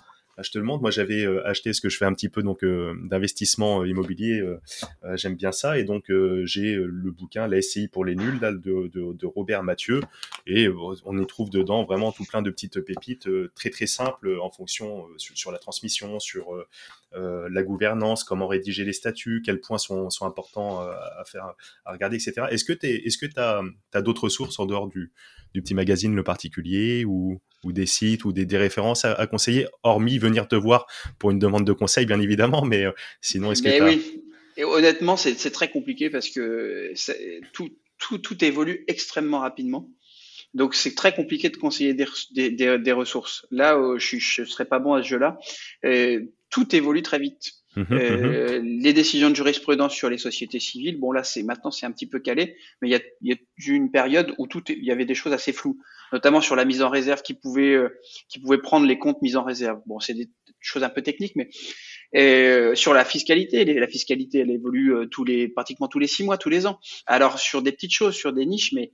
je 0.43 0.51
te 0.51 0.57
le 0.57 0.63
montre. 0.63 0.81
Moi, 0.81 0.91
j'avais 0.91 1.25
euh, 1.25 1.45
acheté 1.47 1.73
ce 1.73 1.81
que 1.81 1.89
je 1.89 1.97
fais 1.97 2.05
un 2.05 2.13
petit 2.13 2.29
peu 2.29 2.43
donc 2.43 2.63
euh, 2.63 2.93
d'investissement 3.03 3.81
euh, 3.81 3.87
immobilier. 3.87 4.43
J'aime 5.15 5.35
bien 5.35 5.51
ça 5.51 5.77
et 5.79 5.83
donc 5.83 6.11
j'ai 6.43 6.75
le 6.75 7.11
bouquin 7.11 7.47
La 7.47 7.61
SCI 7.61 7.87
pour 7.87 8.05
les 8.05 8.15
nuls 8.15 8.39
de, 8.39 9.25
Robert 9.25 9.63
Mathieu 9.63 10.01
et 10.45 10.67
on 11.05 11.17
y 11.17 11.27
trouve 11.27 11.49
dedans 11.49 11.83
vraiment 11.83 12.11
tout 12.11 12.25
plein 12.25 12.41
de 12.41 12.49
petites 12.49 12.81
pépites 12.81 13.29
très 13.55 13.69
très 13.69 13.87
simples 13.87 14.37
en 14.41 14.49
fonction 14.49 15.05
sur, 15.17 15.51
la 15.51 15.57
transmission, 15.57 16.19
sur 16.19 16.47
la 17.13 17.63
gouvernance, 17.63 18.23
comment 18.23 18.47
rédiger 18.47 18.83
les 18.85 18.93
statuts, 18.93 19.41
quels 19.43 19.61
points 19.61 19.77
sont, 19.77 20.09
sont 20.09 20.25
importants 20.25 20.81
à 20.81 21.23
faire, 21.25 21.53
à 21.85 21.93
regarder, 21.93 22.17
etc. 22.17 22.47
Est-ce 22.49 22.65
que 22.65 22.73
tu 22.73 23.39
as, 23.39 23.61
as 23.93 24.01
d'autres 24.01 24.29
sources 24.29 24.59
en 24.59 24.65
dehors 24.65 24.87
du, 24.87 25.11
du 25.53 25.61
petit 25.61 25.73
magazine 25.73 26.15
Le 26.15 26.23
Particulier 26.23 27.05
ou, 27.05 27.41
ou 27.63 27.71
des 27.71 27.85
sites 27.85 28.25
ou 28.25 28.31
des, 28.31 28.45
des 28.45 28.57
références 28.57 29.05
à, 29.05 29.13
à, 29.13 29.27
conseiller, 29.27 29.67
hormis 29.83 30.17
venir 30.17 30.47
te 30.47 30.55
voir 30.55 30.85
pour 31.19 31.31
une 31.31 31.39
demande 31.39 31.65
de 31.65 31.73
conseil, 31.73 32.05
bien 32.05 32.19
évidemment, 32.19 32.63
mais 32.63 32.85
euh, 32.85 32.91
sinon, 33.21 33.51
est-ce 33.51 33.63
que 33.63 33.83
oui. 33.83 34.23
Et 34.57 34.63
honnêtement, 34.63 35.17
c'est 35.17 35.51
très 35.51 35.69
compliqué 35.69 36.09
parce 36.09 36.29
que 36.29 36.91
tout, 37.53 37.69
tout, 37.99 38.17
tout 38.17 38.43
évolue 38.43 38.83
extrêmement 38.87 39.39
rapidement. 39.39 39.87
Donc 40.55 40.73
c'est 40.73 40.95
très 40.95 41.13
compliqué 41.13 41.49
de 41.49 41.57
conseiller 41.57 41.93
des, 41.93 42.07
des, 42.31 42.79
des, 42.79 42.91
ressources. 42.91 43.45
Là, 43.51 43.75
euh, 43.75 43.99
je 43.99 44.41
ne 44.41 44.47
serais 44.47 44.65
pas 44.65 44.79
bon 44.79 44.93
à 44.93 45.03
ce 45.03 45.09
jeu-là. 45.09 45.37
Tout 46.49 46.75
évolue 46.75 47.03
très 47.03 47.19
vite. 47.19 47.51
Mmh, 47.77 47.93
euh, 47.93 48.61
mmh. 48.61 48.65
Les 48.81 48.93
décisions 48.93 49.29
de 49.29 49.35
jurisprudence 49.35 49.93
sur 49.93 50.09
les 50.09 50.17
sociétés 50.17 50.59
civiles, 50.59 50.99
bon 50.99 51.11
là 51.11 51.23
c'est 51.23 51.43
maintenant 51.43 51.69
c'est 51.69 51.85
un 51.85 51.91
petit 51.91 52.07
peu 52.07 52.19
calé, 52.19 52.55
mais 52.81 52.89
il 52.89 52.91
y 52.91 52.95
a, 52.95 53.01
y 53.21 53.33
a, 53.33 53.35
eu 53.35 53.73
une 53.73 53.91
période 53.91 54.33
où 54.39 54.47
tout 54.47 54.63
il 54.69 54.83
y 54.83 54.91
avait 54.91 55.05
des 55.05 55.13
choses 55.13 55.31
assez 55.31 55.53
floues, 55.53 55.77
notamment 56.11 56.41
sur 56.41 56.55
la 56.55 56.65
mise 56.65 56.81
en 56.81 56.89
réserve 56.89 57.21
qui 57.21 57.35
pouvait 57.35 57.73
euh, 57.73 57.89
qui 58.29 58.39
pouvait 58.39 58.57
prendre 58.57 58.87
les 58.87 58.97
comptes 58.97 59.21
mis 59.21 59.35
en 59.35 59.43
réserve. 59.43 59.79
Bon 59.85 59.99
c'est 59.99 60.15
des 60.15 60.27
choses 60.59 60.83
un 60.83 60.89
peu 60.89 61.03
techniques, 61.03 61.35
mais 61.35 61.49
euh, 62.15 62.73
sur 62.73 62.93
la 62.93 63.05
fiscalité, 63.05 63.63
la 63.65 63.87
fiscalité 63.87 64.39
elle 64.39 64.51
évolue 64.51 64.95
euh, 64.95 65.05
tous 65.05 65.23
les 65.23 65.47
pratiquement 65.47 65.87
tous 65.87 65.99
les 65.99 66.07
six 66.07 66.23
mois, 66.23 66.39
tous 66.39 66.49
les 66.49 66.65
ans. 66.65 66.79
Alors 67.05 67.37
sur 67.37 67.61
des 67.61 67.71
petites 67.71 67.93
choses, 67.93 68.15
sur 68.15 68.33
des 68.33 68.45
niches, 68.47 68.73
mais 68.73 68.93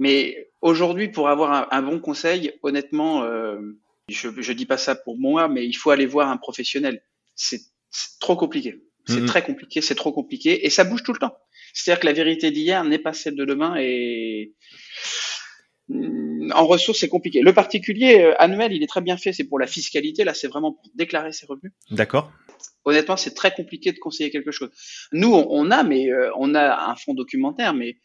mais 0.00 0.50
aujourd'hui 0.62 1.08
pour 1.08 1.28
avoir 1.28 1.52
un, 1.52 1.68
un, 1.70 1.82
bon 1.82 2.00
conseil, 2.00 2.52
honnêtement, 2.62 3.22
euh, 3.22 3.60
je 4.08 4.30
je 4.36 4.52
dis 4.52 4.66
pas 4.66 4.78
ça 4.78 4.96
pour 4.96 5.18
moi, 5.18 5.48
mais 5.48 5.64
il 5.64 5.74
faut 5.74 5.90
aller 5.90 6.06
voir 6.06 6.28
un 6.28 6.38
professionnel. 6.38 7.02
C'est 7.36 7.60
c'est 7.90 8.18
trop 8.20 8.36
compliqué. 8.36 8.82
C'est 9.06 9.20
mmh. 9.20 9.26
très 9.26 9.42
compliqué, 9.42 9.80
c'est 9.80 9.94
trop 9.94 10.12
compliqué, 10.12 10.66
et 10.66 10.70
ça 10.70 10.84
bouge 10.84 11.02
tout 11.02 11.12
le 11.12 11.18
temps. 11.18 11.36
C'est-à-dire 11.72 12.00
que 12.00 12.06
la 12.06 12.12
vérité 12.12 12.50
d'hier 12.50 12.84
n'est 12.84 12.98
pas 12.98 13.12
celle 13.12 13.34
de 13.34 13.44
demain, 13.44 13.76
et 13.78 14.52
en 15.88 16.66
ressources, 16.66 17.00
c'est 17.00 17.08
compliqué. 17.08 17.40
Le 17.42 17.52
particulier 17.52 18.20
euh, 18.20 18.34
annuel, 18.40 18.72
il 18.72 18.82
est 18.82 18.86
très 18.86 19.00
bien 19.00 19.16
fait, 19.16 19.32
c'est 19.32 19.44
pour 19.44 19.58
la 19.58 19.66
fiscalité, 19.66 20.24
là, 20.24 20.34
c'est 20.34 20.48
vraiment 20.48 20.72
pour 20.72 20.90
déclarer 20.94 21.32
ses 21.32 21.46
revenus. 21.46 21.72
D'accord. 21.90 22.30
Honnêtement, 22.84 23.16
c'est 23.16 23.34
très 23.34 23.52
compliqué 23.52 23.92
de 23.92 23.98
conseiller 23.98 24.30
quelque 24.30 24.52
chose. 24.52 24.70
Nous, 25.12 25.32
on 25.32 25.70
a, 25.70 25.82
mais 25.82 26.10
euh, 26.10 26.30
on 26.36 26.54
a 26.54 26.90
un 26.90 26.96
fonds 26.96 27.14
documentaire, 27.14 27.74
mais 27.74 27.96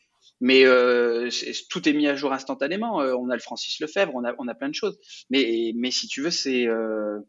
mais 0.41 0.65
euh, 0.65 1.29
tout 1.69 1.87
est 1.87 1.93
mis 1.93 2.07
à 2.07 2.15
jour 2.15 2.33
instantanément. 2.33 3.01
Euh, 3.01 3.15
on 3.15 3.29
a 3.29 3.35
le 3.35 3.41
Francis 3.41 3.79
Lefebvre, 3.79 4.11
on 4.15 4.23
a 4.25 4.33
on 4.37 4.47
a 4.47 4.55
plein 4.55 4.69
de 4.69 4.75
choses. 4.75 4.97
Mais 5.29 5.71
mais 5.75 5.91
si 5.91 6.07
tu 6.07 6.21
veux, 6.21 6.31
c'est 6.31 6.67
euh, 6.67 7.19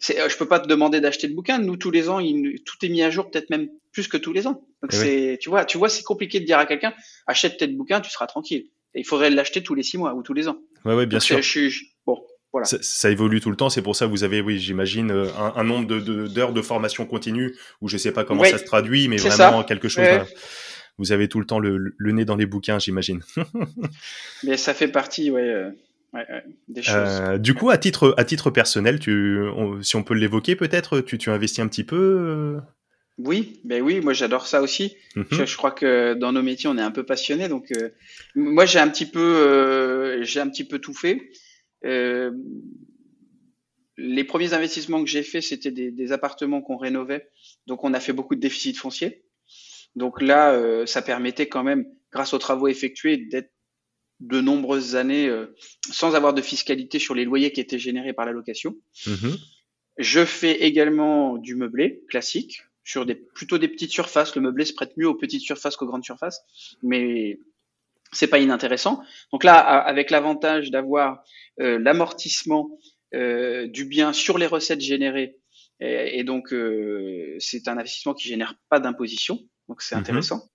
je 0.00 0.36
peux 0.36 0.48
pas 0.48 0.60
te 0.60 0.68
demander 0.68 1.00
d'acheter 1.00 1.26
le 1.26 1.34
bouquin. 1.34 1.58
Nous, 1.58 1.76
tous 1.76 1.90
les 1.90 2.08
ans, 2.08 2.20
il, 2.20 2.62
tout 2.64 2.76
est 2.84 2.88
mis 2.88 3.02
à 3.02 3.10
jour, 3.10 3.30
peut-être 3.30 3.50
même 3.50 3.68
plus 3.92 4.08
que 4.08 4.16
tous 4.16 4.32
les 4.32 4.46
ans. 4.46 4.64
Donc, 4.82 4.92
eh 4.92 4.96
c'est, 4.96 5.30
oui. 5.32 5.38
tu 5.38 5.48
vois, 5.48 5.64
tu 5.64 5.78
vois, 5.78 5.88
c'est 5.88 6.04
compliqué 6.04 6.40
de 6.40 6.44
dire 6.44 6.58
à 6.58 6.66
quelqu'un, 6.66 6.94
achète 7.26 7.56
tel 7.58 7.76
bouquin, 7.76 8.00
tu 8.00 8.10
seras 8.10 8.26
tranquille. 8.26 8.66
Et 8.94 9.00
il 9.00 9.04
faudrait 9.04 9.30
l'acheter 9.30 9.62
tous 9.62 9.74
les 9.74 9.82
six 9.82 9.98
mois 9.98 10.14
ou 10.14 10.22
tous 10.22 10.34
les 10.34 10.48
ans. 10.48 10.58
Ouais, 10.84 10.94
ouais, 10.94 11.06
bien 11.06 11.18
Donc, 11.18 11.24
sûr. 11.24 11.42
Je, 11.42 11.68
je, 11.68 11.84
bon, 12.06 12.18
voilà. 12.52 12.64
Ça, 12.64 12.78
ça, 12.80 13.10
évolue 13.10 13.40
tout 13.40 13.50
le 13.50 13.56
temps. 13.56 13.68
C'est 13.70 13.82
pour 13.82 13.96
ça 13.96 14.06
que 14.06 14.10
vous 14.10 14.24
avez, 14.24 14.40
oui, 14.40 14.58
j'imagine, 14.58 15.10
euh, 15.10 15.26
un, 15.36 15.52
un, 15.56 15.64
nombre 15.64 15.86
de, 15.86 16.26
d'heures 16.28 16.52
de 16.52 16.62
formation 16.62 17.04
continue 17.04 17.56
où 17.80 17.88
je 17.88 17.96
sais 17.96 18.12
pas 18.12 18.24
comment 18.24 18.42
ouais, 18.42 18.50
ça 18.50 18.58
se 18.58 18.64
traduit, 18.64 19.08
mais 19.08 19.16
vraiment 19.16 19.60
ça. 19.60 19.64
quelque 19.64 19.88
chose. 19.88 20.04
Ouais. 20.04 20.18
Là, 20.18 20.26
vous 20.96 21.12
avez 21.12 21.28
tout 21.28 21.38
le 21.38 21.46
temps 21.46 21.58
le, 21.58 21.94
le 21.96 22.12
nez 22.12 22.24
dans 22.24 22.36
les 22.36 22.46
bouquins, 22.46 22.78
j'imagine. 22.78 23.22
mais 24.44 24.56
ça 24.56 24.74
fait 24.74 24.88
partie, 24.88 25.30
ouais. 25.30 25.70
Euh... 26.14 26.18
Ouais, 26.18 26.26
ouais, 26.30 26.44
des 26.68 26.82
choses. 26.82 26.94
Euh, 26.96 27.38
du 27.38 27.54
coup, 27.54 27.70
à 27.70 27.78
titre, 27.78 28.14
à 28.16 28.24
titre 28.24 28.50
personnel, 28.50 28.98
tu, 28.98 29.40
on, 29.56 29.82
si 29.82 29.96
on 29.96 30.02
peut 30.02 30.14
l'évoquer 30.14 30.56
peut-être, 30.56 31.00
tu, 31.00 31.18
tu 31.18 31.30
investis 31.30 31.60
un 31.60 31.68
petit 31.68 31.84
peu 31.84 31.96
euh? 31.96 32.60
Oui, 33.18 33.60
ben 33.64 33.82
oui, 33.82 34.00
moi 34.00 34.12
j'adore 34.12 34.46
ça 34.46 34.62
aussi. 34.62 34.96
-hmm. 35.16 35.26
je, 35.32 35.44
je, 35.44 35.56
crois 35.56 35.72
que 35.72 36.14
dans 36.14 36.32
nos 36.32 36.42
métiers, 36.42 36.68
on 36.68 36.78
est 36.78 36.82
un 36.82 36.92
peu 36.92 37.04
passionné, 37.04 37.48
donc 37.48 37.72
euh, 37.72 37.90
moi 38.36 38.64
j'ai 38.64 38.78
un 38.78 38.88
petit 38.88 39.06
peu, 39.06 39.18
euh, 39.20 40.22
j'ai 40.22 40.40
un 40.40 40.48
petit 40.48 40.64
peu 40.64 40.78
tout 40.78 40.94
fait. 40.94 41.30
Euh, 41.84 42.30
les 43.96 44.22
premiers 44.22 44.54
investissements 44.54 45.02
que 45.02 45.10
j'ai 45.10 45.24
faits, 45.24 45.42
c'était 45.42 45.72
des, 45.72 45.90
des, 45.90 46.12
appartements 46.12 46.62
qu'on 46.62 46.76
rénovait, 46.76 47.28
donc 47.66 47.82
on 47.82 47.92
a 47.92 47.98
fait 47.98 48.12
beaucoup 48.12 48.36
de 48.36 48.40
déficit 48.40 48.76
foncier. 48.78 49.24
Donc 49.96 50.22
là, 50.22 50.86
ça 50.86 51.02
permettait 51.02 51.48
quand 51.48 51.64
même, 51.64 51.84
grâce 52.12 52.32
aux 52.32 52.38
travaux 52.38 52.68
effectués, 52.68 53.16
d'être 53.16 53.50
de 54.20 54.40
nombreuses 54.40 54.96
années 54.96 55.28
euh, 55.28 55.54
sans 55.90 56.14
avoir 56.14 56.34
de 56.34 56.42
fiscalité 56.42 56.98
sur 56.98 57.14
les 57.14 57.24
loyers 57.24 57.52
qui 57.52 57.60
étaient 57.60 57.78
générés 57.78 58.12
par 58.12 58.26
la 58.26 58.32
location. 58.32 58.76
Mmh. 59.06 59.34
Je 59.98 60.24
fais 60.24 60.62
également 60.62 61.36
du 61.36 61.54
meublé 61.54 62.02
classique 62.08 62.62
sur 62.84 63.04
des 63.04 63.14
plutôt 63.14 63.58
des 63.58 63.68
petites 63.68 63.90
surfaces. 63.90 64.34
Le 64.34 64.40
meublé 64.40 64.64
se 64.64 64.72
prête 64.72 64.96
mieux 64.96 65.08
aux 65.08 65.14
petites 65.14 65.42
surfaces 65.42 65.76
qu'aux 65.76 65.86
grandes 65.86 66.04
surfaces, 66.04 66.40
mais 66.82 67.38
c'est 68.12 68.28
pas 68.28 68.38
inintéressant. 68.38 69.02
Donc 69.32 69.44
là, 69.44 69.56
avec 69.56 70.10
l'avantage 70.10 70.70
d'avoir 70.70 71.22
euh, 71.60 71.78
l'amortissement 71.78 72.70
euh, 73.14 73.66
du 73.66 73.84
bien 73.84 74.12
sur 74.12 74.38
les 74.38 74.46
recettes 74.46 74.80
générées, 74.80 75.36
et, 75.80 76.24
donc 76.24 76.52
euh, 76.52 77.36
c'est 77.38 77.68
un 77.68 77.78
investissement 77.78 78.14
qui 78.14 78.26
génère 78.26 78.54
pas 78.68 78.80
d'imposition, 78.80 79.38
donc 79.68 79.82
c'est 79.82 79.94
mhm. 79.94 80.00
intéressant. 80.00 80.48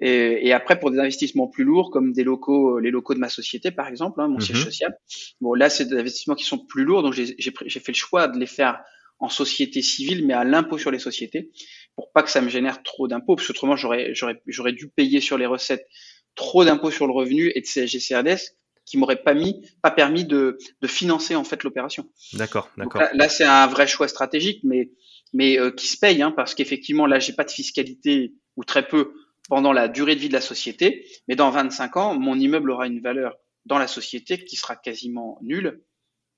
Et, 0.00 0.46
et, 0.46 0.52
après, 0.52 0.78
pour 0.78 0.90
des 0.90 0.98
investissements 0.98 1.48
plus 1.48 1.64
lourds, 1.64 1.90
comme 1.90 2.12
des 2.12 2.22
locaux, 2.22 2.78
les 2.78 2.90
locaux 2.90 3.14
de 3.14 3.18
ma 3.18 3.28
société, 3.28 3.70
par 3.70 3.88
exemple, 3.88 4.20
hein, 4.20 4.28
mon 4.28 4.38
siège 4.38 4.58
mhm. 4.58 4.64
social. 4.64 4.98
Bon, 5.40 5.54
là, 5.54 5.70
c'est 5.70 5.86
des 5.86 5.96
investissements 5.96 6.36
qui 6.36 6.44
sont 6.44 6.58
plus 6.58 6.84
lourds, 6.84 7.02
donc 7.02 7.14
j'ai 7.14 7.34
fait 7.50 7.92
le 7.92 7.94
choix 7.94 8.28
de 8.28 8.38
les 8.38 8.46
faire 8.46 8.80
en 9.18 9.28
société 9.28 9.82
civile, 9.82 10.24
mais 10.24 10.34
à 10.34 10.44
l'impôt 10.44 10.78
sur 10.78 10.92
les 10.92 11.00
sociétés, 11.00 11.50
pour 11.96 12.12
pas 12.12 12.22
que 12.22 12.30
ça 12.30 12.40
me 12.40 12.48
génère 12.48 12.82
trop 12.84 13.08
d'impôts, 13.08 13.34
parce 13.34 13.48
qu'autrement, 13.48 13.74
j'aurais, 13.74 14.14
j'aurais, 14.14 14.40
j'aurais 14.46 14.72
dû 14.72 14.88
payer 14.88 15.20
sur 15.20 15.36
les 15.36 15.46
recettes 15.46 15.88
trop 16.36 16.64
d'impôts 16.64 16.92
sur 16.92 17.08
le 17.08 17.12
revenu 17.12 17.50
et 17.54 17.60
de 17.60 17.66
CSG 17.66 17.98
CRDS 17.98 18.54
qui 18.84 18.96
m'aurait 18.96 19.22
pas 19.22 19.34
mis, 19.34 19.68
pas 19.82 19.90
permis 19.90 20.24
de, 20.24 20.56
de 20.80 20.86
financer 20.86 21.34
en 21.34 21.44
fait 21.44 21.62
l'opération. 21.62 22.08
D'accord, 22.32 22.70
d'accord. 22.78 23.02
Là, 23.12 23.28
c'est 23.28 23.44
un 23.44 23.66
vrai 23.66 23.86
choix 23.86 24.08
stratégique, 24.08 24.60
mais 24.64 24.90
mais 25.34 25.58
euh, 25.58 25.70
qui 25.70 25.86
se 25.86 25.98
paye, 25.98 26.22
hein, 26.22 26.30
parce 26.30 26.54
qu'effectivement 26.54 27.06
là, 27.06 27.18
j'ai 27.18 27.34
pas 27.34 27.44
de 27.44 27.50
fiscalité 27.50 28.32
ou 28.56 28.64
très 28.64 28.86
peu 28.86 29.12
pendant 29.48 29.72
la 29.72 29.88
durée 29.88 30.14
de 30.14 30.20
vie 30.20 30.28
de 30.28 30.34
la 30.34 30.40
société, 30.40 31.06
mais 31.26 31.36
dans 31.36 31.50
25 31.50 31.96
ans, 31.96 32.18
mon 32.18 32.38
immeuble 32.38 32.70
aura 32.70 32.86
une 32.86 33.00
valeur 33.00 33.36
dans 33.66 33.78
la 33.78 33.86
société 33.86 34.44
qui 34.44 34.56
sera 34.56 34.76
quasiment 34.76 35.38
nulle 35.42 35.82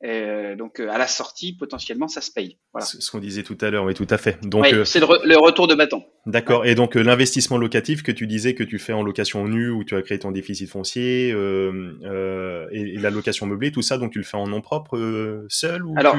euh, 0.03 0.57
donc 0.57 0.81
euh, 0.81 0.89
à 0.89 0.97
la 0.97 1.07
sortie, 1.07 1.55
potentiellement, 1.55 2.09
ça 2.09 2.23
se 2.23 2.31
paye. 2.31 2.57
Voilà. 2.73 2.87
Ce 2.87 3.11
qu'on 3.11 3.19
disait 3.19 3.43
tout 3.43 3.59
à 3.61 3.69
l'heure, 3.69 3.85
oui, 3.85 3.93
tout 3.93 4.07
à 4.09 4.17
fait. 4.17 4.39
Donc 4.43 4.65
euh, 4.73 4.87
c'est 4.87 4.99
le, 4.99 5.37
retour 5.37 5.67
de 5.67 5.75
bâton. 5.75 6.03
D'accord. 6.25 6.65
Et 6.65 6.75
donc 6.75 6.95
l'investissement 6.95 7.59
locatif 7.59 8.03
que 8.03 8.11
tu 8.11 8.27
disais 8.27 8.55
que 8.55 8.65
tu 8.65 8.79
fais 8.79 8.95
en 8.95 9.03
location 9.03 9.47
nue 9.47 9.69
où 9.69 9.85
tu 9.85 9.95
as 9.95 10.01
créé 10.01 10.19
ton 10.19 10.31
déficit 10.31 10.71
foncier 10.71 11.29
et, 11.29 12.97
la 12.99 13.11
location 13.11 13.47
meublée, 13.47 13.73
tout 13.73 13.83
ça, 13.83 13.99
donc 13.99 14.13
tu 14.13 14.19
le 14.19 14.25
fais 14.25 14.39
en 14.39 14.47
nom 14.47 14.63
propre 14.63 15.45
seul 15.49 15.85
ou 15.85 15.95
Alors 15.99 16.17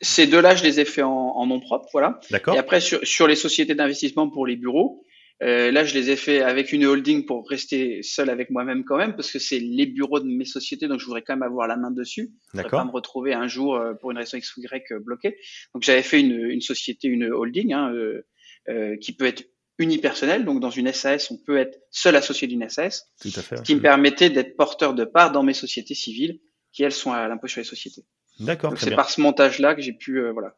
ces 0.00 0.28
deux-là, 0.28 0.54
je 0.54 0.62
les 0.62 0.78
ai 0.78 0.84
fait 0.84 1.02
en, 1.02 1.46
nom 1.46 1.58
propre, 1.58 1.88
voilà. 1.92 2.20
D'accord. 2.30 2.54
Et 2.54 2.58
après 2.58 2.80
sur, 2.80 3.00
sur 3.02 3.26
les 3.26 3.36
sociétés 3.36 3.74
d'investissement 3.74 4.30
pour 4.30 4.46
les 4.46 4.54
bureaux, 4.54 5.04
euh, 5.42 5.70
là, 5.70 5.84
je 5.84 5.94
les 5.94 6.10
ai 6.10 6.16
fait 6.16 6.40
avec 6.42 6.72
une 6.72 6.84
holding 6.84 7.24
pour 7.24 7.48
rester 7.48 8.02
seul 8.02 8.28
avec 8.28 8.50
moi-même 8.50 8.84
quand 8.84 8.96
même, 8.96 9.14
parce 9.14 9.30
que 9.30 9.38
c'est 9.38 9.60
les 9.60 9.86
bureaux 9.86 10.18
de 10.18 10.26
mes 10.26 10.44
sociétés, 10.44 10.88
donc 10.88 10.98
je 10.98 11.04
voudrais 11.04 11.22
quand 11.22 11.34
même 11.34 11.44
avoir 11.44 11.68
la 11.68 11.76
main 11.76 11.92
dessus. 11.92 12.32
D'accord. 12.54 12.80
Pas 12.80 12.84
me 12.84 12.90
retrouver 12.90 13.34
un 13.34 13.46
jour 13.46 13.76
euh, 13.76 13.94
pour 13.94 14.10
une 14.10 14.18
raison 14.18 14.36
X 14.36 14.56
ou 14.56 14.62
Y 14.62 14.92
euh, 14.92 14.98
bloqué. 14.98 15.38
Donc 15.74 15.84
j'avais 15.84 16.02
fait 16.02 16.20
une, 16.20 16.32
une, 16.32 16.60
société, 16.60 17.06
une 17.06 17.24
holding, 17.24 17.72
hein, 17.72 17.92
euh, 17.92 18.26
euh, 18.68 18.96
qui 18.96 19.12
peut 19.12 19.26
être 19.26 19.44
unipersonnelle. 19.78 20.44
Donc 20.44 20.58
dans 20.58 20.70
une 20.70 20.92
SAS, 20.92 21.30
on 21.30 21.36
peut 21.36 21.56
être 21.56 21.78
seul 21.92 22.16
associé 22.16 22.48
d'une 22.48 22.68
SAS. 22.68 23.06
Tout 23.20 23.30
à 23.36 23.42
fait. 23.42 23.62
qui 23.62 23.76
me 23.76 23.80
permettait 23.80 24.30
d'être 24.30 24.56
porteur 24.56 24.92
de 24.92 25.04
part 25.04 25.30
dans 25.30 25.44
mes 25.44 25.54
sociétés 25.54 25.94
civiles, 25.94 26.40
qui 26.72 26.82
elles 26.82 26.90
sont 26.90 27.12
à 27.12 27.28
l'impôt 27.28 27.46
sur 27.46 27.60
les 27.60 27.64
sociétés. 27.64 28.02
D'accord. 28.40 28.74
C'est 28.76 28.94
par 28.94 29.08
ce 29.08 29.20
montage-là 29.20 29.76
que 29.76 29.82
j'ai 29.82 29.92
pu, 29.92 30.20
voilà. 30.30 30.56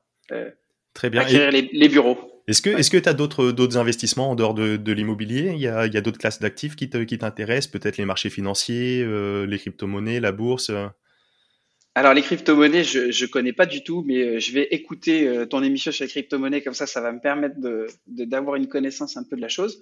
Très 0.95 1.11
bien. 1.11 1.21
Acquérir 1.21 1.51
les, 1.51 1.69
les 1.71 1.89
bureaux. 1.89 2.40
Est-ce 2.51 2.91
que 2.91 2.99
tu 2.99 3.09
as 3.09 3.13
d'autres 3.15 3.79
investissements 3.79 4.31
en 4.31 4.35
dehors 4.35 4.55
de, 4.55 4.77
de 4.77 4.93
l'immobilier? 4.93 5.53
Il 5.55 5.61
y 5.61 5.69
a, 5.69 5.87
il 5.87 5.95
y 5.95 5.97
a 5.97 6.01
d'autres 6.01 6.19
classes 6.19 6.41
d'actifs 6.41 6.75
qui 6.75 6.89
t'intéressent, 6.89 7.71
peut-être 7.71 7.97
les 7.97 8.05
marchés 8.05 8.31
financiers, 8.31 9.03
euh, 9.05 9.47
les 9.47 9.59
crypto-monnaies, 9.59 10.19
la 10.21 10.33
bourse 10.33 10.71
euh? 10.71 10.87
Alors 11.95 12.15
les 12.15 12.23
crypto-monnaies, 12.23 12.85
je 12.85 13.11
je 13.11 13.27
connais 13.27 13.53
pas 13.53 13.67
du 13.67 13.83
tout, 13.83 14.05
mais 14.07 14.23
euh, 14.23 14.39
je 14.39 14.53
vais 14.53 14.69
écouter 14.71 15.47
ton 15.51 15.63
émission 15.63 15.93
sur 15.93 16.05
les 16.05 16.11
crypto-monnaies 16.11 16.63
comme 16.63 16.75
ça, 16.75 16.87
ça 16.87 17.01
va 17.01 17.13
me 17.13 17.21
permettre 17.21 17.61
de 17.61 17.87
d'avoir 18.07 18.57
une 18.57 18.69
connaissance 18.69 19.17
un 19.17 19.25
peu 19.25 19.37
de 19.37 19.41
la 19.41 19.49
chose. 19.49 19.81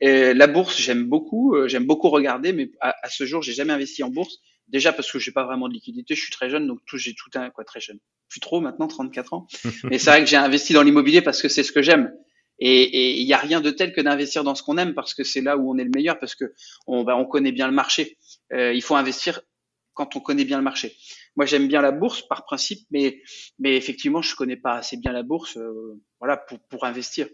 Et 0.00 0.34
la 0.34 0.46
bourse, 0.46 0.80
j'aime 0.80 1.04
beaucoup, 1.04 1.54
j'aime 1.66 1.84
beaucoup 1.84 2.10
regarder, 2.10 2.52
mais 2.52 2.70
à, 2.80 2.94
à 3.02 3.08
ce 3.08 3.24
jour, 3.26 3.42
j'ai 3.42 3.52
jamais 3.52 3.72
investi 3.72 4.02
en 4.02 4.08
bourse. 4.08 4.38
Déjà 4.68 4.92
parce 4.92 5.10
que 5.10 5.18
j'ai 5.18 5.32
pas 5.32 5.44
vraiment 5.44 5.68
de 5.68 5.74
liquidité, 5.74 6.14
je 6.14 6.22
suis 6.22 6.32
très 6.32 6.48
jeune, 6.48 6.66
donc 6.66 6.80
tout 6.86 6.96
j'ai 6.96 7.14
tout 7.14 7.30
un 7.34 7.50
quoi 7.50 7.64
très 7.64 7.80
jeune 7.80 7.98
plus 8.32 8.40
trop 8.40 8.60
maintenant, 8.60 8.88
34 8.88 9.34
ans. 9.34 9.46
Mais 9.84 9.98
c'est 9.98 10.10
vrai 10.10 10.20
que 10.20 10.26
j'ai 10.26 10.36
investi 10.36 10.72
dans 10.72 10.82
l'immobilier 10.82 11.20
parce 11.20 11.42
que 11.42 11.48
c'est 11.48 11.62
ce 11.62 11.70
que 11.70 11.82
j'aime. 11.82 12.12
Et 12.58 13.20
il 13.20 13.26
n'y 13.26 13.32
a 13.32 13.38
rien 13.38 13.60
de 13.60 13.70
tel 13.70 13.92
que 13.92 14.00
d'investir 14.00 14.44
dans 14.44 14.54
ce 14.54 14.62
qu'on 14.62 14.78
aime 14.78 14.94
parce 14.94 15.14
que 15.14 15.24
c'est 15.24 15.40
là 15.40 15.56
où 15.56 15.70
on 15.70 15.78
est 15.78 15.84
le 15.84 15.90
meilleur 15.94 16.18
parce 16.18 16.34
que 16.34 16.54
on, 16.86 17.02
bah, 17.02 17.16
on 17.16 17.26
connaît 17.26 17.50
bien 17.50 17.66
le 17.66 17.74
marché. 17.74 18.16
Euh, 18.52 18.72
il 18.72 18.82
faut 18.82 18.94
investir 18.94 19.40
quand 19.94 20.16
on 20.16 20.20
connaît 20.20 20.44
bien 20.44 20.58
le 20.58 20.62
marché. 20.62 20.96
Moi, 21.36 21.44
j'aime 21.44 21.66
bien 21.66 21.82
la 21.82 21.90
bourse 21.90 22.22
par 22.22 22.44
principe, 22.44 22.86
mais 22.90 23.20
mais 23.58 23.76
effectivement, 23.76 24.22
je 24.22 24.34
connais 24.36 24.56
pas 24.56 24.74
assez 24.74 24.96
bien 24.96 25.12
la 25.12 25.22
bourse, 25.22 25.56
euh, 25.56 26.00
voilà, 26.20 26.36
pour 26.36 26.60
pour 26.68 26.84
investir. 26.84 27.26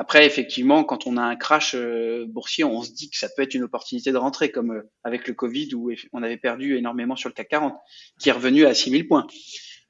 Après, 0.00 0.24
effectivement, 0.24 0.84
quand 0.84 1.08
on 1.08 1.16
a 1.16 1.22
un 1.22 1.34
crash 1.34 1.74
euh, 1.74 2.24
boursier, 2.28 2.62
on 2.62 2.82
se 2.82 2.92
dit 2.92 3.10
que 3.10 3.18
ça 3.18 3.28
peut 3.36 3.42
être 3.42 3.54
une 3.54 3.64
opportunité 3.64 4.12
de 4.12 4.16
rentrer, 4.16 4.52
comme 4.52 4.70
euh, 4.70 4.90
avec 5.02 5.26
le 5.26 5.34
Covid 5.34 5.74
où 5.74 5.90
on 6.12 6.22
avait 6.22 6.36
perdu 6.36 6.76
énormément 6.76 7.16
sur 7.16 7.28
le 7.28 7.34
CAC 7.34 7.48
40, 7.48 7.74
qui 8.20 8.28
est 8.28 8.32
revenu 8.32 8.64
à 8.64 8.74
6000 8.74 9.08
points. 9.08 9.26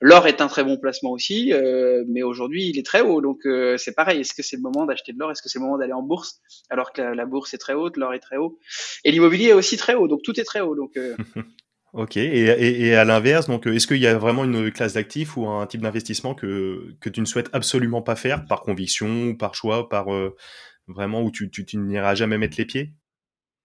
L'or 0.01 0.29
est 0.29 0.41
un 0.41 0.47
très 0.47 0.63
bon 0.63 0.77
placement 0.77 1.11
aussi, 1.11 1.53
euh, 1.53 2.05
mais 2.07 2.23
aujourd'hui 2.23 2.69
il 2.69 2.79
est 2.79 2.87
très 2.87 3.01
haut, 3.01 3.21
donc 3.21 3.45
euh, 3.47 3.77
c'est 3.79 3.95
pareil. 3.95 4.21
Est-ce 4.21 4.33
que 4.33 4.45
c'est 4.45 4.55
le 4.55 4.63
moment 4.63 4.87
d'acheter 4.87 5.13
de 5.13 5.19
l'or? 5.19 5.33
Est-ce 5.33 5.43
que 5.43 5.49
c'est 5.49 5.59
le 5.59 5.65
moment 5.65 5.77
d'aller 5.77 5.93
en 5.93 6.03
bourse? 6.03 6.41
Alors 6.71 6.93
que 6.93 7.03
la, 7.03 7.27
bourse 7.27 7.53
est 7.53 7.59
très 7.59 7.75
haute, 7.75 7.97
l'or 7.97 8.15
est 8.15 8.21
très 8.21 8.37
haut, 8.37 8.61
et 9.03 9.11
l'immobilier 9.11 9.49
est 9.49 9.55
aussi 9.55 9.77
très 9.77 9.95
haut, 9.95 10.07
donc 10.07 10.23
tout 10.23 10.39
est 10.39 10.45
très 10.45 10.61
haut. 10.61 10.77
Donc 10.77 10.97
euh. 10.97 11.17
ok. 11.93 12.17
Et, 12.17 12.87
et, 12.87 12.95
à 12.95 13.05
l'inverse, 13.05 13.47
donc 13.47 13.67
est-ce 13.67 13.87
qu'il 13.87 13.99
y 13.99 14.07
a 14.07 14.17
vraiment 14.19 14.45
une 14.45 14.71
classe 14.71 14.95
d'actifs 14.95 15.37
ou 15.37 15.47
un 15.47 15.67
type 15.67 15.81
d'investissement 15.81 16.35
que 16.35 16.97
que 17.01 17.09
tu 17.09 17.21
ne 17.21 17.27
souhaites 17.27 17.51
absolument 17.53 18.03
pas 18.03 18.17
faire 18.17 18.45
par 18.47 18.61
conviction, 18.61 19.35
par 19.35 19.55
choix, 19.55 19.89
par 19.89 20.07
vraiment 20.89 21.23
où 21.23 21.31
tu, 21.31 21.51
tu, 21.51 21.65
tu 21.65 21.77
n'iras 21.77 22.15
jamais 22.15 22.39
mettre 22.39 22.57
les 22.59 22.65
pieds? 22.65 22.95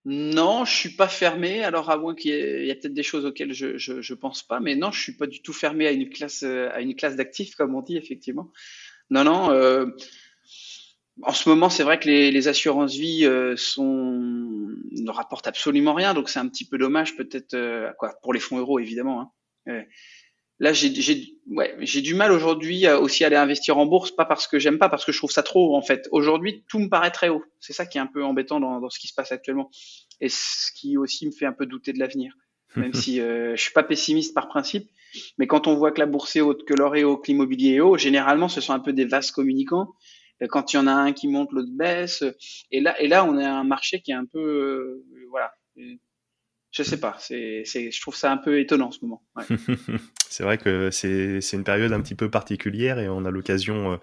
Non, 0.06 0.66
je 0.66 0.74
suis 0.76 0.90
pas 0.90 1.08
fermé. 1.08 1.64
Alors, 1.64 1.90
à 1.90 1.98
moins 1.98 2.14
qu'il 2.14 2.32
y 2.32 2.70
ait, 2.70 2.76
peut-être 2.76 2.94
des 2.94 3.04
choses 3.04 3.26
auxquelles 3.26 3.54
je, 3.54 3.78
je, 3.78 4.14
pense 4.14 4.44
pas, 4.44 4.60
mais 4.60 4.76
non, 4.76 4.92
je 4.92 5.02
suis 5.02 5.16
pas 5.16 5.28
du 5.28 5.42
tout 5.42 5.54
fermé 5.54 5.88
à 5.88 5.92
une 5.92 6.10
classe, 6.10 6.44
euh, 6.44 6.70
à 6.74 6.82
une 6.82 6.96
classe 6.96 7.16
d'actifs, 7.16 7.56
comme 7.56 7.74
on 7.74 7.82
dit 7.82 7.96
effectivement. 7.96 8.52
Non, 9.10 9.24
non. 9.24 9.52
Euh, 9.52 9.86
en 11.22 11.34
ce 11.34 11.48
moment, 11.48 11.70
c'est 11.70 11.84
vrai 11.84 12.00
que 12.00 12.08
les, 12.08 12.32
les 12.32 12.48
assurances 12.48 12.96
vie 12.96 13.26
euh, 13.26 13.56
sont 13.56 14.20
ne 14.92 15.12
rapportent 15.12 15.48
absolument 15.48 15.94
rien, 15.94 16.14
donc 16.14 16.30
c'est 16.30 16.40
un 16.40 16.48
petit 16.48 16.66
peu 16.66 16.78
dommage, 16.78 17.16
peut-être, 17.16 17.54
euh, 17.54 17.92
quoi, 18.00 18.16
pour 18.24 18.34
les 18.34 18.40
fonds 18.40 18.58
euros 18.58 18.80
évidemment. 18.80 19.34
Hein 19.68 19.84
là, 20.60 20.74
j'ai 20.74 21.36
ouais, 21.48 21.76
du 21.78 22.16
mal 22.16 22.32
aujourd'hui 22.32 22.88
aussi 22.88 23.24
à 23.24 23.28
aller 23.28 23.36
investir 23.36 23.78
en 23.78 23.86
bourse, 23.86 24.12
pas 24.12 24.26
parce 24.26 24.48
que 24.48 24.60
j'aime 24.60 24.80
pas, 24.80 24.90
parce 24.90 25.06
que 25.06 25.12
je 25.12 25.18
trouve 25.18 25.32
ça 25.32 25.44
trop 25.44 25.72
haut 25.72 25.76
en 25.76 25.82
fait. 25.82 26.08
Aujourd'hui, 26.12 26.64
tout 26.70 26.80
me 26.80 26.90
paraît 26.90 27.12
très 27.12 27.30
haut. 27.30 27.44
C'est 27.60 27.74
ça 27.74 27.86
qui 27.86 27.98
est 27.98 28.02
un 28.02 28.08
peu 28.08 28.24
embêtant 28.24 28.60
dans, 28.60 28.80
dans, 28.80 28.90
ce 28.90 29.00
qui 29.00 29.08
se 29.08 29.14
passe 29.14 29.32
actuellement, 29.32 29.70
et 30.20 30.30
ce 30.30 30.72
qui 30.76 30.98
aussi 30.98 31.28
me 31.28 31.32
fait 31.32 31.46
un 31.46 31.54
peu 31.54 31.66
douter 31.66 31.94
de 31.94 32.00
l'avenir. 32.00 32.34
Même 32.76 32.94
si 32.94 33.22
euh, 33.22 33.56
je 33.56 33.62
suis 33.62 33.74
pas 33.74 33.84
pessimiste 33.84 34.34
par 34.34 34.48
principe, 34.48 34.90
mais 35.38 35.46
quand 35.46 35.68
on 35.68 35.76
voit 35.76 35.92
que 35.92 36.00
la 36.00 36.08
bourse 36.08 36.36
est 36.36 36.42
haute, 36.42 36.66
que 36.66 36.74
l'or 36.74 36.96
est 36.96 37.04
haut, 37.04 37.18
que 37.18 37.28
l'immobilier 37.28 37.76
est 37.76 37.80
haut, 37.82 37.98
généralement, 37.98 38.48
ce 38.48 38.62
sont 38.62 38.74
un 38.74 38.80
peu 38.80 38.94
des 38.94 39.06
vases 39.06 39.30
communicants. 39.30 39.90
Quand 40.50 40.74
il 40.74 40.78
y 40.78 40.80
en 40.80 40.88
a 40.88 40.94
un 40.94 41.14
qui 41.14 41.28
monte, 41.28 41.52
l'autre 41.52 41.72
baisse. 41.72 42.24
Et 42.72 42.82
là, 42.82 43.00
et 43.02 43.08
là, 43.08 43.26
on 43.26 43.38
a 43.38 43.50
un 43.50 43.64
marché 43.64 44.02
qui 44.02 44.12
est 44.12 44.16
un 44.16 44.26
peu, 44.26 44.40
euh, 44.40 45.28
voilà, 45.30 45.54
je 46.74 46.82
sais 46.82 47.00
pas, 47.00 47.16
c'est, 47.20 47.64
je 47.66 48.02
trouve 48.02 48.16
ça 48.16 48.32
un 48.32 48.38
peu 48.38 48.60
étonnant 48.60 48.88
en 48.88 48.92
ce 48.92 49.00
moment. 49.04 49.24
C'est 50.28 50.42
vrai 50.42 50.58
que 50.58 50.90
c'est, 50.90 51.40
une 51.54 51.64
période 51.64 51.94
un 51.94 52.02
petit 52.02 52.16
peu 52.16 52.32
particulière 52.32 52.98
et 52.98 53.08
on 53.08 53.26
a 53.26 53.30
l'occasion 53.30 53.92
euh, 53.92 53.98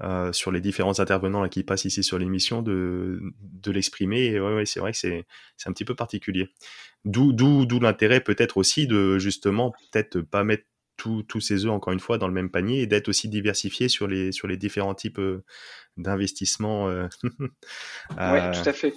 euh, 0.00 0.32
sur 0.32 0.50
les 0.50 0.60
différents 0.60 0.98
intervenants 0.98 1.48
qui 1.48 1.62
passent 1.62 1.84
ici 1.84 2.02
sur 2.02 2.18
l'émission 2.18 2.62
de, 2.62 3.20
de 3.40 3.70
l'exprimer. 3.70 4.34
Et 4.34 4.66
c'est 4.66 4.80
vrai 4.80 4.90
que 4.90 4.98
c'est, 4.98 5.24
un 5.66 5.72
petit 5.72 5.84
peu 5.84 5.94
particulier. 5.94 6.48
D'où, 7.04 7.32
d'où 7.32 7.78
l'intérêt 7.78 8.20
peut-être 8.20 8.56
aussi 8.56 8.88
de 8.88 9.18
justement 9.18 9.70
peut-être 9.70 10.20
pas 10.20 10.42
mettre 10.42 10.64
tous 10.98 11.40
ses 11.40 11.64
œufs 11.64 11.70
encore 11.72 11.92
une 11.92 12.00
fois 12.00 12.18
dans 12.18 12.28
le 12.28 12.34
même 12.34 12.50
panier 12.50 12.82
et 12.82 12.86
d'être 12.86 13.08
aussi 13.08 13.28
diversifié 13.28 13.88
sur 13.88 14.06
les 14.06 14.32
sur 14.32 14.48
les 14.48 14.56
différents 14.56 14.94
types 14.94 15.18
euh, 15.18 15.44
d'investissements. 15.96 16.88
Euh, 16.88 17.06
oui, 17.22 17.48
tout 18.10 18.68
à 18.68 18.72
fait. 18.72 18.94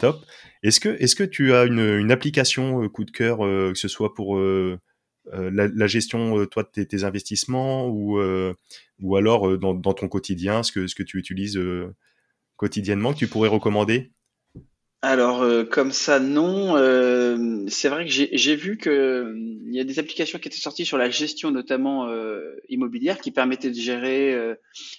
Top. 0.00 0.24
Est-ce 0.62 0.78
que, 0.78 0.90
est 0.90 1.14
que 1.16 1.24
tu 1.24 1.54
as 1.54 1.64
une, 1.64 2.10
application 2.10 2.82
euh, 2.82 2.88
coup 2.88 3.04
de 3.04 3.10
cœur, 3.10 3.38
que 3.38 3.74
ce 3.74 3.88
soit 3.88 4.14
pour 4.14 4.38
la, 4.38 5.86
gestion 5.86 6.46
toi 6.46 6.62
de 6.64 6.82
tes, 6.82 7.04
investissements 7.04 7.88
ou, 7.88 8.20
ou 9.00 9.16
alors 9.16 9.58
dans, 9.58 9.94
ton 9.94 10.08
quotidien, 10.08 10.62
ce 10.62 10.70
que, 10.70 10.86
ce 10.86 10.94
que 10.94 11.02
tu 11.02 11.18
utilises 11.18 11.58
quotidiennement, 12.56 13.14
que 13.14 13.18
tu 13.18 13.26
pourrais 13.26 13.48
recommander? 13.48 14.12
Alors 15.02 15.44
comme 15.68 15.90
ça 15.90 16.20
non, 16.20 16.76
c'est 17.68 17.88
vrai 17.88 18.04
que 18.06 18.10
j'ai 18.10 18.56
vu 18.56 18.78
que 18.78 19.34
il 19.36 19.74
y 19.74 19.80
a 19.80 19.84
des 19.84 19.98
applications 19.98 20.38
qui 20.38 20.48
étaient 20.48 20.56
sorties 20.56 20.84
sur 20.84 20.96
la 20.96 21.10
gestion 21.10 21.50
notamment 21.50 22.08
immobilière 22.68 23.18
qui 23.18 23.32
permettaient 23.32 23.70
de 23.70 23.74
gérer 23.74 24.54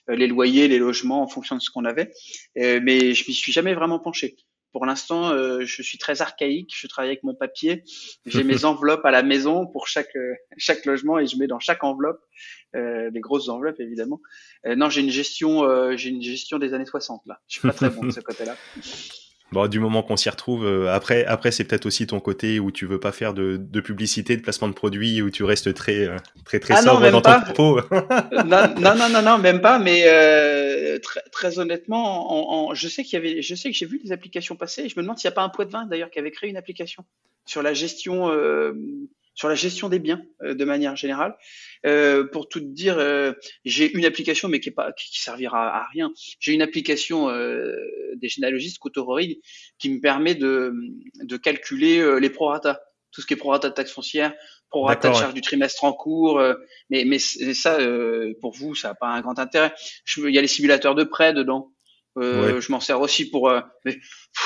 les 0.10 0.28
loyers, 0.28 0.68
les 0.68 0.80
logements 0.80 1.22
en 1.22 1.28
fonction 1.28 1.56
de 1.56 1.62
ce 1.62 1.70
qu'on 1.70 1.86
avait, 1.86 2.12
mais 2.56 3.14
je 3.14 3.26
m'y 3.28 3.34
suis 3.34 3.54
jamais 3.54 3.74
vraiment 3.74 3.99
penché. 3.99 4.36
Pour 4.74 4.88
l'instant, 4.88 5.30
euh, 5.30 5.62
je 5.62 5.82
suis 5.84 5.99
très 5.99 6.24
archaïque. 6.24 6.74
Je 6.76 6.88
travaille 6.88 7.12
avec 7.12 7.24
mon 7.24 7.36
papier. 7.36 7.84
J'ai 8.26 8.43
mes 8.43 8.66
enveloppes 8.66 9.06
à 9.06 9.12
la 9.12 9.22
maison 9.22 9.68
pour 9.68 9.88
chaque 9.88 10.16
euh, 10.16 10.34
chaque 10.58 10.86
logement 10.86 11.20
et 11.20 11.28
je 11.28 11.38
mets 11.38 11.47
dans 11.47 11.60
chaque 11.60 11.84
enveloppe 11.84 12.20
euh, 12.76 13.12
des 13.12 13.20
grosses 13.20 13.49
enveloppes 13.49 13.80
évidemment. 13.80 14.20
Euh, 14.66 14.76
non, 14.76 14.89
j'ai 14.89 15.01
une 15.01 15.12
gestion, 15.12 15.95
j'ai 15.95 16.10
une 16.10 16.24
gestion 16.24 16.58
des 16.58 16.74
années 16.74 16.88
60 16.88 17.22
là. 17.28 17.39
Je 17.47 17.60
suis 17.60 17.68
pas 17.68 17.74
très 17.74 17.91
bon 17.91 18.04
de 18.04 18.12
ce 18.12 18.20
côté-là. 18.20 18.58
Bon, 19.54 19.68
du 19.68 19.80
moment 19.80 20.01
qu'on 20.01 20.18
s'y 20.18 20.32
retrouve, 20.32 20.66
euh, 20.66 20.91
après, 20.91 21.26
après 21.26 21.51
c'est 21.51 21.64
peut-être 21.64 21.86
aussi 21.86 22.08
ton 22.08 22.20
côté 22.20 22.60
où 22.60 22.72
tu 22.72 22.88
veux 22.88 22.99
pas 22.99 23.12
faire 23.12 23.36
de, 23.36 23.58
de, 23.58 23.82
publicité, 23.82 24.36
de 24.36 24.41
placement 24.41 24.68
de 24.68 24.74
produits, 24.74 25.22
où 25.22 25.30
tu 25.30 25.43
restes 25.43 25.76
très, 25.76 26.08
euh, 26.08 26.18
très, 26.43 26.60
très 26.60 26.74
ah 26.74 26.82
sobre 26.82 27.12
dans 27.12 27.22
ton 27.22 27.39
propos. 27.41 27.80
non, 28.45 28.74
non, 28.80 29.10
non, 29.12 29.22
non, 29.22 29.38
même 29.38 29.62
pas. 29.62 29.78
Mais 29.78 30.06
euh, 30.08 30.97
très, 30.97 31.22
très, 31.32 31.60
honnêtement, 31.60 32.70
en, 32.70 32.74
je 32.74 32.88
sais 32.88 33.04
qu'il 33.04 33.14
y 33.14 33.18
avait, 33.18 33.43
je 33.43 33.54
sais 33.54 33.70
que 33.70 33.78
j'ai 33.78 33.86
vu 33.86 33.99
des 34.04 34.12
applications 34.12 34.56
passer. 34.56 34.86
Et 34.86 34.89
je 34.89 34.95
me 34.97 35.04
demande 35.04 35.20
s'il 35.20 35.30
n'y 35.30 35.34
a 35.34 35.36
pas 35.36 35.43
un 35.43 35.49
poids 35.49 35.66
de 35.66 35.72
vin 35.72 35.86
d'ailleurs 35.86 36.10
qui 36.10 36.18
avait 36.18 36.32
créé 36.32 36.49
une 36.49 36.58
application 36.58 37.06
sur 37.45 37.62
la 37.62 37.76
gestion 37.76 38.32
sur 39.36 39.49
la 39.49 39.55
gestion 39.55 39.89
des 39.89 39.99
biens 39.99 40.21
euh, 40.43 40.53
de 40.53 40.65
manière 40.65 40.95
générale. 40.95 41.36
Euh, 41.86 42.25
pour 42.25 42.47
tout 42.47 42.59
dire, 42.59 42.97
euh, 42.97 43.34
j'ai 43.65 43.91
une 43.91 44.05
application, 44.05 44.47
mais 44.47 44.59
qui 44.59 44.69
est 44.69 44.73
pas, 44.73 44.91
qui, 44.93 45.21
servira 45.21 45.75
à 45.75 45.88
rien. 45.91 46.11
J'ai 46.39 46.53
une 46.53 46.61
application 46.61 47.29
euh, 47.29 47.75
des 48.15 48.29
généalogistes 48.29 48.79
Cotorori 48.79 49.41
qui 49.79 49.89
me 49.89 49.99
permet 49.99 50.36
de, 50.36 50.73
de 51.21 51.38
calculer 51.38 52.19
les 52.19 52.29
prorata, 52.29 52.81
tout 53.11 53.21
ce 53.21 53.27
qui 53.27 53.34
est 53.34 53.38
prorata 53.38 53.69
de 53.69 53.73
taxe 53.73 53.91
foncière, 53.91 54.34
prorata 54.69 55.09
de 55.09 55.15
charge 55.15 55.34
du 55.34 55.41
trimestre 55.41 55.84
en 55.84 55.93
cours. 55.93 56.41
mais, 56.89 57.03
mais 57.05 57.19
ça, 57.19 57.77
pour 58.39 58.53
vous, 58.53 58.75
ça 58.75 58.89
n'a 58.89 58.95
pas 58.95 59.07
un 59.07 59.21
grand 59.21 59.39
intérêt. 59.39 59.73
il 60.17 60.29
y 60.29 60.38
a 60.38 60.41
les 60.41 60.47
simulateurs 60.47 60.95
de 60.95 61.03
prêt 61.03 61.34
dedans. 61.34 61.71
Euh, 62.18 62.61
Je 62.61 62.72
m'en 62.72 62.80
sers 62.80 62.99
aussi 63.01 63.30
pour. 63.30 63.49
Euh, 63.49 63.61
mais 63.86 63.97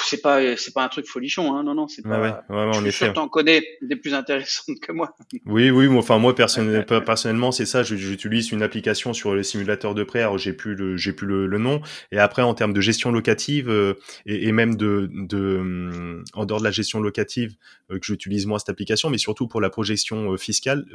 c'est 0.06 0.22
pas 0.22 0.56
c'est 0.56 0.74
pas 0.74 0.84
un 0.84 0.88
truc 0.88 1.06
folichon, 1.06 1.54
hein. 1.54 1.64
Non 1.64 1.74
non, 1.74 1.88
c'est 1.88 2.02
pas. 2.02 2.44
Ouais, 2.50 2.56
ouais, 2.56 2.74
je 2.74 2.80
suis 2.82 2.92
sûr 2.92 3.14
t'en 3.14 3.28
connais 3.28 3.62
des 3.82 3.96
plus 3.96 4.14
intéressantes 4.14 4.80
que 4.82 4.92
moi. 4.92 5.16
Oui 5.46 5.70
oui, 5.70 5.88
moi, 5.88 6.00
enfin 6.00 6.18
moi 6.18 6.34
personnellement, 6.34 7.02
personnellement 7.02 7.52
c'est 7.52 7.66
ça. 7.66 7.84
J'utilise 7.84 8.52
une 8.52 8.64
application 8.64 9.14
sur 9.14 9.34
le 9.34 9.44
simulateur 9.44 9.96
de 9.96 10.04
prêt. 10.04 10.22
Alors 10.22 10.38
j'ai 10.38 10.54
plus 10.54 10.76
le 10.76 10.98
j'ai 10.98 11.14
plus 11.14 11.28
le, 11.28 11.48
le, 11.48 11.58
nom. 11.58 11.82
Et 12.12 12.20
après 12.20 12.42
en 12.42 12.54
termes 12.54 12.74
de 12.74 12.82
gestion 12.82 13.12
locative 13.12 13.70
euh, 13.70 13.96
et, 14.26 14.48
et, 14.48 14.52
même 14.52 14.76
de 14.76 15.10
de 15.12 16.24
en 16.34 16.46
dehors 16.46 16.60
de 16.60 16.64
la 16.64 16.72
gestion 16.72 17.02
locative 17.02 17.56
euh, 17.92 18.00
que 18.00 18.06
j'utilise 18.06 18.46
moi 18.46 18.60
cette 18.60 18.70
application, 18.70 19.10
mais 19.10 19.18
surtout 19.18 19.48
pour 19.48 19.62
la 19.62 19.70
projection 19.70 20.38
fiscale, 20.38 20.86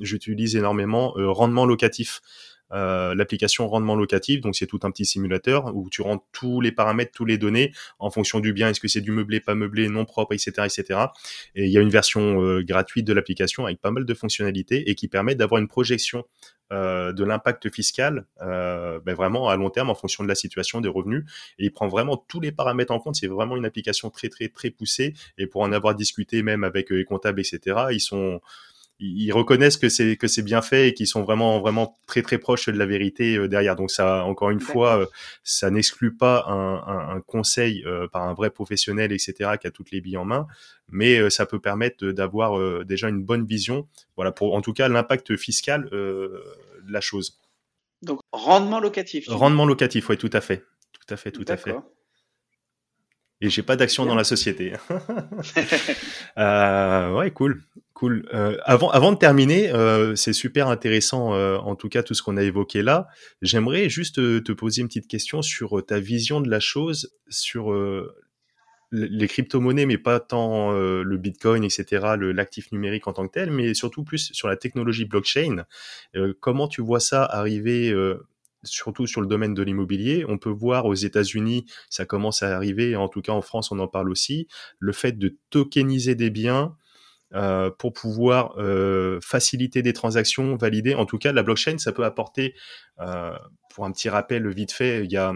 j'utilise 0.00 0.56
énormément 0.56 1.12
rendement 1.16 1.66
locatif. 1.66 2.20
Euh, 2.72 3.14
l'application 3.14 3.68
rendement 3.68 3.94
locatif. 3.94 4.40
Donc 4.40 4.56
c'est 4.56 4.66
tout 4.66 4.80
un 4.84 4.90
petit 4.90 5.04
simulateur 5.04 5.74
où 5.74 5.90
tu 5.90 6.00
rentres 6.00 6.24
tous 6.32 6.62
les 6.62 6.72
paramètres, 6.72 7.12
tous 7.14 7.26
les 7.26 7.36
données 7.36 7.72
en 7.98 8.10
fonction 8.10 8.40
du 8.40 8.54
bien, 8.54 8.70
est-ce 8.70 8.80
que 8.80 8.88
c'est 8.88 9.02
du 9.02 9.10
meublé, 9.10 9.40
pas 9.40 9.54
meublé, 9.54 9.88
non 9.88 10.06
propre, 10.06 10.32
etc., 10.32 10.52
etc. 10.64 11.00
Et 11.54 11.66
il 11.66 11.70
y 11.70 11.76
a 11.76 11.82
une 11.82 11.90
version 11.90 12.42
euh, 12.42 12.62
gratuite 12.62 13.06
de 13.06 13.12
l'application 13.12 13.66
avec 13.66 13.80
pas 13.80 13.90
mal 13.90 14.06
de 14.06 14.14
fonctionnalités 14.14 14.88
et 14.88 14.94
qui 14.94 15.08
permet 15.08 15.34
d'avoir 15.34 15.60
une 15.60 15.68
projection 15.68 16.24
euh, 16.72 17.12
de 17.12 17.24
l'impact 17.24 17.70
fiscal 17.70 18.24
ben 18.40 19.14
vraiment 19.14 19.50
à 19.50 19.56
long 19.56 19.68
terme 19.68 19.90
en 19.90 19.94
fonction 19.94 20.24
de 20.24 20.28
la 20.28 20.34
situation 20.34 20.80
des 20.80 20.88
revenus 20.88 21.24
et 21.58 21.64
il 21.66 21.72
prend 21.72 21.88
vraiment 21.88 22.16
tous 22.16 22.40
les 22.40 22.52
paramètres 22.52 22.92
en 22.92 22.98
compte 22.98 23.16
c'est 23.16 23.26
vraiment 23.26 23.56
une 23.56 23.66
application 23.66 24.08
très 24.08 24.28
très 24.30 24.48
très 24.48 24.70
poussée 24.70 25.12
et 25.36 25.46
pour 25.46 25.60
en 25.60 25.72
avoir 25.72 25.94
discuté 25.94 26.42
même 26.42 26.64
avec 26.64 26.88
les 26.90 27.04
comptables 27.04 27.40
etc 27.40 27.88
ils 27.90 28.00
sont 28.00 28.40
ils 29.02 29.32
reconnaissent 29.32 29.76
que 29.76 29.88
c'est 29.88 30.16
que 30.16 30.28
c'est 30.28 30.42
bien 30.42 30.62
fait 30.62 30.88
et 30.88 30.94
qu'ils 30.94 31.06
sont 31.06 31.22
vraiment 31.22 31.60
vraiment 31.60 31.98
très 32.06 32.22
très 32.22 32.38
proches 32.38 32.66
de 32.68 32.78
la 32.78 32.86
vérité 32.86 33.36
euh, 33.36 33.48
derrière. 33.48 33.76
Donc 33.76 33.90
ça, 33.90 34.24
encore 34.24 34.50
une 34.50 34.60
fois, 34.60 35.00
euh, 35.00 35.06
ça 35.42 35.70
n'exclut 35.70 36.14
pas 36.14 36.44
un, 36.48 37.16
un, 37.16 37.20
conseil 37.20 37.82
euh, 37.84 38.06
par 38.08 38.22
un 38.22 38.34
vrai 38.34 38.50
professionnel, 38.50 39.12
etc., 39.12 39.50
qui 39.60 39.66
a 39.66 39.70
toutes 39.70 39.90
les 39.90 40.00
billes 40.00 40.16
en 40.16 40.24
main, 40.24 40.46
mais 40.88 41.30
ça 41.30 41.46
peut 41.46 41.60
permettre 41.60 42.06
d'avoir 42.08 42.84
déjà 42.84 43.08
une 43.08 43.22
bonne 43.22 43.44
vision. 43.44 43.88
Voilà 44.16 44.30
pour 44.32 44.54
en 44.54 44.60
tout 44.60 44.72
cas 44.72 44.88
l'impact 44.88 45.36
fiscal 45.36 45.88
de 45.90 46.42
la 46.88 47.00
chose. 47.00 47.40
Donc 48.02 48.20
rendement 48.32 48.80
locatif. 48.80 49.26
Rendement 49.28 49.66
locatif, 49.66 50.08
oui, 50.08 50.16
tout 50.16 50.30
à 50.32 50.40
fait, 50.40 50.64
tout 50.92 51.14
à 51.14 51.16
fait, 51.16 51.30
tout 51.30 51.44
à 51.48 51.56
fait 51.56 51.74
et 53.42 53.50
j'ai 53.50 53.62
pas 53.62 53.74
d'action 53.74 54.06
dans 54.06 54.14
la 54.14 54.22
société. 54.22 54.74
euh, 56.38 57.12
ouais, 57.12 57.32
cool, 57.32 57.60
cool. 57.92 58.28
Euh, 58.32 58.56
avant, 58.62 58.88
avant 58.90 59.10
de 59.10 59.18
terminer, 59.18 59.72
euh, 59.72 60.14
c'est 60.14 60.32
super 60.32 60.68
intéressant, 60.68 61.34
euh, 61.34 61.56
en 61.56 61.74
tout 61.74 61.88
cas 61.88 62.04
tout 62.04 62.14
ce 62.14 62.22
qu'on 62.22 62.36
a 62.36 62.42
évoqué 62.44 62.82
là. 62.82 63.08
J'aimerais 63.42 63.88
juste 63.88 64.14
te 64.16 64.52
poser 64.52 64.82
une 64.82 64.86
petite 64.86 65.08
question 65.08 65.42
sur 65.42 65.84
ta 65.84 65.98
vision 65.98 66.40
de 66.40 66.48
la 66.48 66.60
chose, 66.60 67.12
sur 67.28 67.74
les 68.92 69.26
crypto-monnaies, 69.26 69.86
mais 69.86 69.98
pas 69.98 70.20
tant 70.20 70.70
le 70.72 71.16
Bitcoin, 71.16 71.64
etc., 71.64 72.14
l'actif 72.18 72.70
numérique 72.70 73.08
en 73.08 73.12
tant 73.12 73.26
que 73.26 73.32
tel, 73.32 73.50
mais 73.50 73.74
surtout 73.74 74.04
plus 74.04 74.30
sur 74.32 74.46
la 74.46 74.56
technologie 74.56 75.04
blockchain. 75.04 75.64
comment 76.38 76.68
tu 76.68 76.80
vois 76.80 77.00
ça 77.00 77.24
arriver 77.24 77.92
surtout 78.64 79.06
sur 79.06 79.20
le 79.20 79.26
domaine 79.26 79.54
de 79.54 79.62
l'immobilier. 79.62 80.24
On 80.28 80.38
peut 80.38 80.50
voir 80.50 80.86
aux 80.86 80.94
États-Unis, 80.94 81.66
ça 81.90 82.04
commence 82.04 82.42
à 82.42 82.54
arriver, 82.54 82.96
en 82.96 83.08
tout 83.08 83.22
cas 83.22 83.32
en 83.32 83.42
France, 83.42 83.72
on 83.72 83.78
en 83.78 83.88
parle 83.88 84.10
aussi, 84.10 84.48
le 84.78 84.92
fait 84.92 85.18
de 85.18 85.36
tokeniser 85.50 86.14
des 86.14 86.30
biens 86.30 86.76
euh, 87.34 87.70
pour 87.70 87.94
pouvoir 87.94 88.54
euh, 88.58 89.18
faciliter 89.22 89.80
des 89.82 89.94
transactions 89.94 90.56
validées. 90.56 90.94
En 90.94 91.06
tout 91.06 91.16
cas, 91.16 91.32
la 91.32 91.42
blockchain, 91.42 91.78
ça 91.78 91.90
peut 91.92 92.04
apporter, 92.04 92.54
euh, 93.00 93.36
pour 93.70 93.86
un 93.86 93.92
petit 93.92 94.10
rappel 94.10 94.46
vite 94.48 94.72
fait, 94.72 95.02
il 95.04 95.10
y 95.10 95.16
a, 95.16 95.32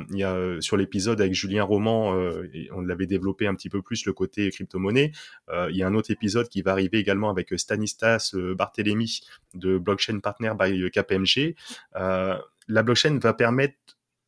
sur 0.60 0.76
l'épisode 0.76 1.22
avec 1.22 1.32
Julien 1.32 1.64
Roman, 1.64 2.14
on 2.72 2.80
l'avait 2.82 3.06
développé 3.06 3.46
un 3.46 3.54
petit 3.54 3.70
peu 3.70 3.80
plus 3.80 4.04
le 4.04 4.12
côté 4.12 4.50
crypto-monnaie. 4.50 5.12
il 5.70 5.74
y 5.74 5.82
a 5.82 5.86
un 5.86 5.94
autre 5.94 6.10
épisode 6.10 6.46
qui 6.50 6.60
va 6.60 6.72
arriver 6.72 6.98
également 6.98 7.30
avec 7.30 7.58
Stanislas 7.58 8.34
Barthélémy 8.34 9.20
de 9.54 9.78
Blockchain 9.78 10.20
Partner 10.20 10.52
by 10.58 10.90
KPMG 10.90 11.54
la 11.94 12.82
blockchain 12.82 13.18
va 13.18 13.32
permettre 13.32 13.78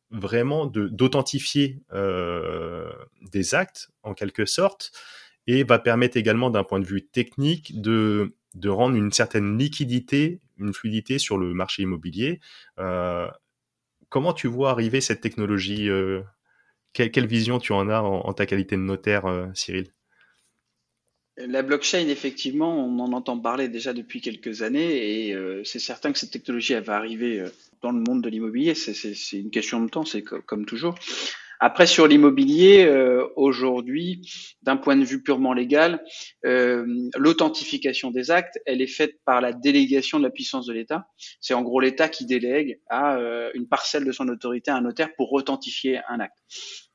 vraiment 0.09 0.65
d'authentifier 0.65 1.83
des 3.31 3.53
actes 3.53 3.91
en 4.01 4.15
quelque 4.15 4.45
sorte 4.47 4.91
et 5.49 5.63
va 5.63 5.79
permettre 5.79 6.15
également 6.15 6.51
d'un 6.51 6.63
point 6.63 6.79
de 6.79 6.85
vue 6.85 7.03
technique 7.03 7.81
de, 7.81 8.35
de 8.53 8.69
rendre 8.69 8.95
une 8.95 9.11
certaine 9.11 9.57
liquidité, 9.57 10.41
une 10.59 10.73
fluidité 10.73 11.17
sur 11.17 11.39
le 11.39 11.55
marché 11.55 11.81
immobilier. 11.81 12.39
Euh, 12.77 13.27
comment 14.09 14.31
tu 14.31 14.47
vois 14.47 14.69
arriver 14.69 15.01
cette 15.01 15.21
technologie 15.21 15.89
euh, 15.89 16.21
quelle, 16.93 17.25
vision 17.25 17.57
tu 17.57 17.73
en 17.73 17.89
as 17.89 18.01
en, 18.01 18.31
ta 18.33 18.45
qualité 18.45 18.75
de 18.75 18.81
notaire, 18.81 19.49
Cyril? 19.55 19.87
La 21.37 21.63
blockchain, 21.63 22.07
effectivement, 22.09 22.85
on 22.85 22.99
en 22.99 23.11
entend 23.13 23.39
parler 23.39 23.69
déjà 23.69 23.93
depuis 23.93 24.21
quelques 24.21 24.61
années 24.61 25.29
et 25.29 25.61
c'est 25.63 25.79
certain 25.79 26.11
que 26.11 26.19
cette 26.19 26.31
technologie 26.31 26.73
elle 26.73 26.83
va 26.83 26.97
arriver 26.97 27.43
dans 27.81 27.91
le 27.91 28.01
monde 28.01 28.21
de 28.23 28.29
l'immobilier. 28.29 28.75
C'est 28.75 29.37
une 29.37 29.51
question 29.51 29.81
de 29.81 29.89
temps, 29.89 30.03
c'est 30.03 30.23
comme 30.23 30.65
toujours. 30.65 30.95
Après, 31.61 31.87
sur 31.87 32.07
l'immobilier, 32.07 32.85
euh, 32.85 33.27
aujourd'hui, 33.35 34.21
d'un 34.61 34.77
point 34.77 34.95
de 34.95 35.03
vue 35.03 35.21
purement 35.21 35.51
légal, 35.51 36.01
euh, 36.45 36.85
l'authentification 37.17 38.11
des 38.11 38.31
actes, 38.31 38.59
elle 38.65 38.81
est 38.81 38.87
faite 38.87 39.19
par 39.25 39.41
la 39.41 39.51
délégation 39.51 40.19
de 40.19 40.23
la 40.23 40.29
puissance 40.29 40.65
de 40.65 40.73
l'État. 40.73 41.07
C'est 41.41 41.53
en 41.53 41.61
gros 41.61 41.81
l'État 41.81 42.07
qui 42.07 42.25
délègue 42.25 42.79
à 42.89 43.17
euh, 43.17 43.51
une 43.55 43.67
parcelle 43.67 44.05
de 44.05 44.11
son 44.13 44.29
autorité 44.29 44.71
à 44.71 44.77
un 44.77 44.81
notaire 44.81 45.13
pour 45.17 45.33
authentifier 45.33 45.99
un 46.07 46.21
acte. 46.21 46.37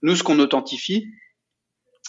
Nous, 0.01 0.17
ce 0.17 0.23
qu'on 0.23 0.39
authentifie, 0.39 1.09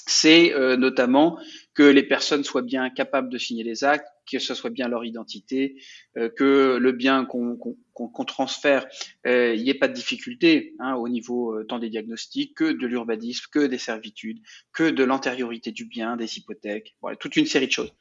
c'est 0.07 0.53
notamment 0.77 1.39
que 1.75 1.83
les 1.83 2.03
personnes 2.03 2.43
soient 2.45 2.61
bien 2.61 2.89
capables 2.89 3.29
de 3.29 3.37
signer 3.37 3.63
les 3.63 3.83
actes, 3.83 4.07
que 4.31 4.39
ce 4.39 4.55
soit 4.55 4.69
bien 4.69 4.87
leur 4.87 5.03
identité, 5.03 5.75
euh, 6.17 6.29
que 6.29 6.77
le 6.77 6.91
bien 6.93 7.25
qu'on 7.25 8.25
transfère, 8.25 8.87
il 9.25 9.31
euh, 9.31 9.55
n'y 9.57 9.69
ait 9.69 9.75
pas 9.75 9.89
de 9.89 9.93
difficulté 9.93 10.73
hein, 10.79 10.95
au 10.95 11.09
niveau 11.09 11.53
euh, 11.53 11.65
tant 11.65 11.77
des 11.77 11.89
diagnostics 11.89 12.55
que 12.55 12.63
de 12.63 12.87
l'urbanisme, 12.87 13.45
que 13.51 13.67
des 13.67 13.77
servitudes, 13.77 14.39
que 14.71 14.89
de 14.89 15.03
l'antériorité 15.03 15.71
du 15.71 15.85
bien, 15.85 16.15
des 16.15 16.37
hypothèques, 16.37 16.95
voilà, 17.01 17.17
toute 17.17 17.35
une 17.35 17.45
série 17.45 17.67
de 17.67 17.71
choses. 17.71 17.93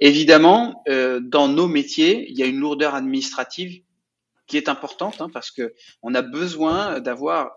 Évidemment, 0.00 0.84
dans 0.86 1.48
nos 1.48 1.66
métiers, 1.66 2.30
il 2.30 2.38
y 2.38 2.42
a 2.42 2.46
une 2.46 2.58
lourdeur 2.58 2.94
administrative 2.94 3.82
qui 4.46 4.58
est 4.58 4.68
importante 4.68 5.20
hein, 5.20 5.30
parce 5.32 5.50
que 5.50 5.74
on 6.02 6.14
a 6.14 6.20
besoin 6.20 7.00
d'avoir 7.00 7.52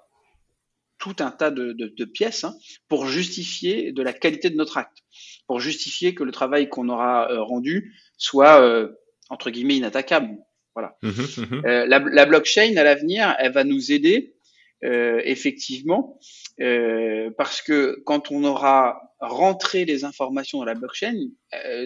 tout 0.98 1.16
un 1.20 1.32
tas 1.32 1.52
de, 1.52 1.74
de, 1.74 1.88
de 1.88 2.06
pièces 2.06 2.44
hein, 2.44 2.56
pour 2.88 3.08
justifier 3.08 3.92
de 3.92 4.02
la 4.02 4.14
qualité 4.14 4.50
de 4.50 4.56
notre 4.56 4.78
acte, 4.78 5.04
pour 5.48 5.60
justifier 5.60 6.14
que 6.14 6.24
le 6.24 6.32
travail 6.32 6.70
qu'on 6.70 6.90
aura 6.90 7.32
euh, 7.32 7.42
rendu 7.42 7.96
soit 8.18 8.62
euh, 8.62 8.90
entre 9.30 9.50
guillemets 9.50 9.78
inattaquable. 9.78 10.38
Voilà. 10.76 10.98
Mmh 11.02 11.10
mmh 11.10 11.62
euh, 11.66 11.86
la, 11.88 12.00
la, 12.00 12.26
blockchain 12.26 12.76
à 12.78 12.84
l'avenir, 12.84 13.36
elle 13.40 13.52
va 13.52 13.64
nous 13.64 13.92
aider 13.92 14.36
effectivement 14.84 16.20
parce 17.36 17.64
que 17.64 18.00
quand 18.06 18.30
on 18.30 18.44
aura 18.44 19.02
rentré 19.20 19.86
les 19.86 20.06
informations 20.06 20.60
dans 20.60 20.66
la 20.66 20.76
blockchain, 20.76 21.18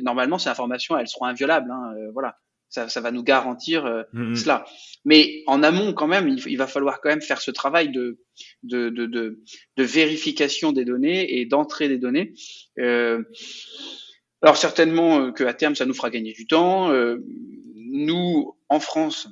normalement 0.01 0.37
ces 0.37 0.49
informations 0.49 0.97
elles 0.97 1.07
seront 1.07 1.23
inviolables. 1.23 1.71
Hein, 1.71 1.93
voilà. 2.11 2.37
Ça, 2.71 2.89
ça, 2.89 3.01
va 3.01 3.11
nous 3.11 3.21
garantir 3.21 4.05
mmh 4.13 4.35
cela. 4.35 4.65
Mais 5.05 5.43
en 5.45 5.61
amont, 5.61 5.93
quand 5.93 6.07
même, 6.07 6.27
il, 6.27 6.41
il, 6.47 6.57
va 6.57 6.67
falloir 6.67 7.01
quand 7.01 7.09
même 7.09 7.21
faire 7.21 7.41
ce 7.41 7.51
travail 7.51 7.91
de, 7.91 8.19
de, 8.63 8.89
de, 8.89 9.05
de, 9.05 9.43
de 9.77 9.83
vérification 9.83 10.71
des 10.71 10.85
données 10.85 11.39
et 11.39 11.45
d'entrée 11.45 11.89
des 11.89 11.97
données. 11.97 12.33
Euh, 12.79 13.23
alors 14.41 14.57
certainement 14.57 15.21
euh, 15.21 15.31
qu'à 15.31 15.53
terme, 15.53 15.75
ça 15.75 15.85
nous 15.85 15.93
fera 15.93 16.09
gagner 16.09 16.33
du 16.33 16.47
temps. 16.47 16.91
Euh, 16.91 17.17
nous, 17.75 18.57
en 18.69 18.79
France, 18.79 19.27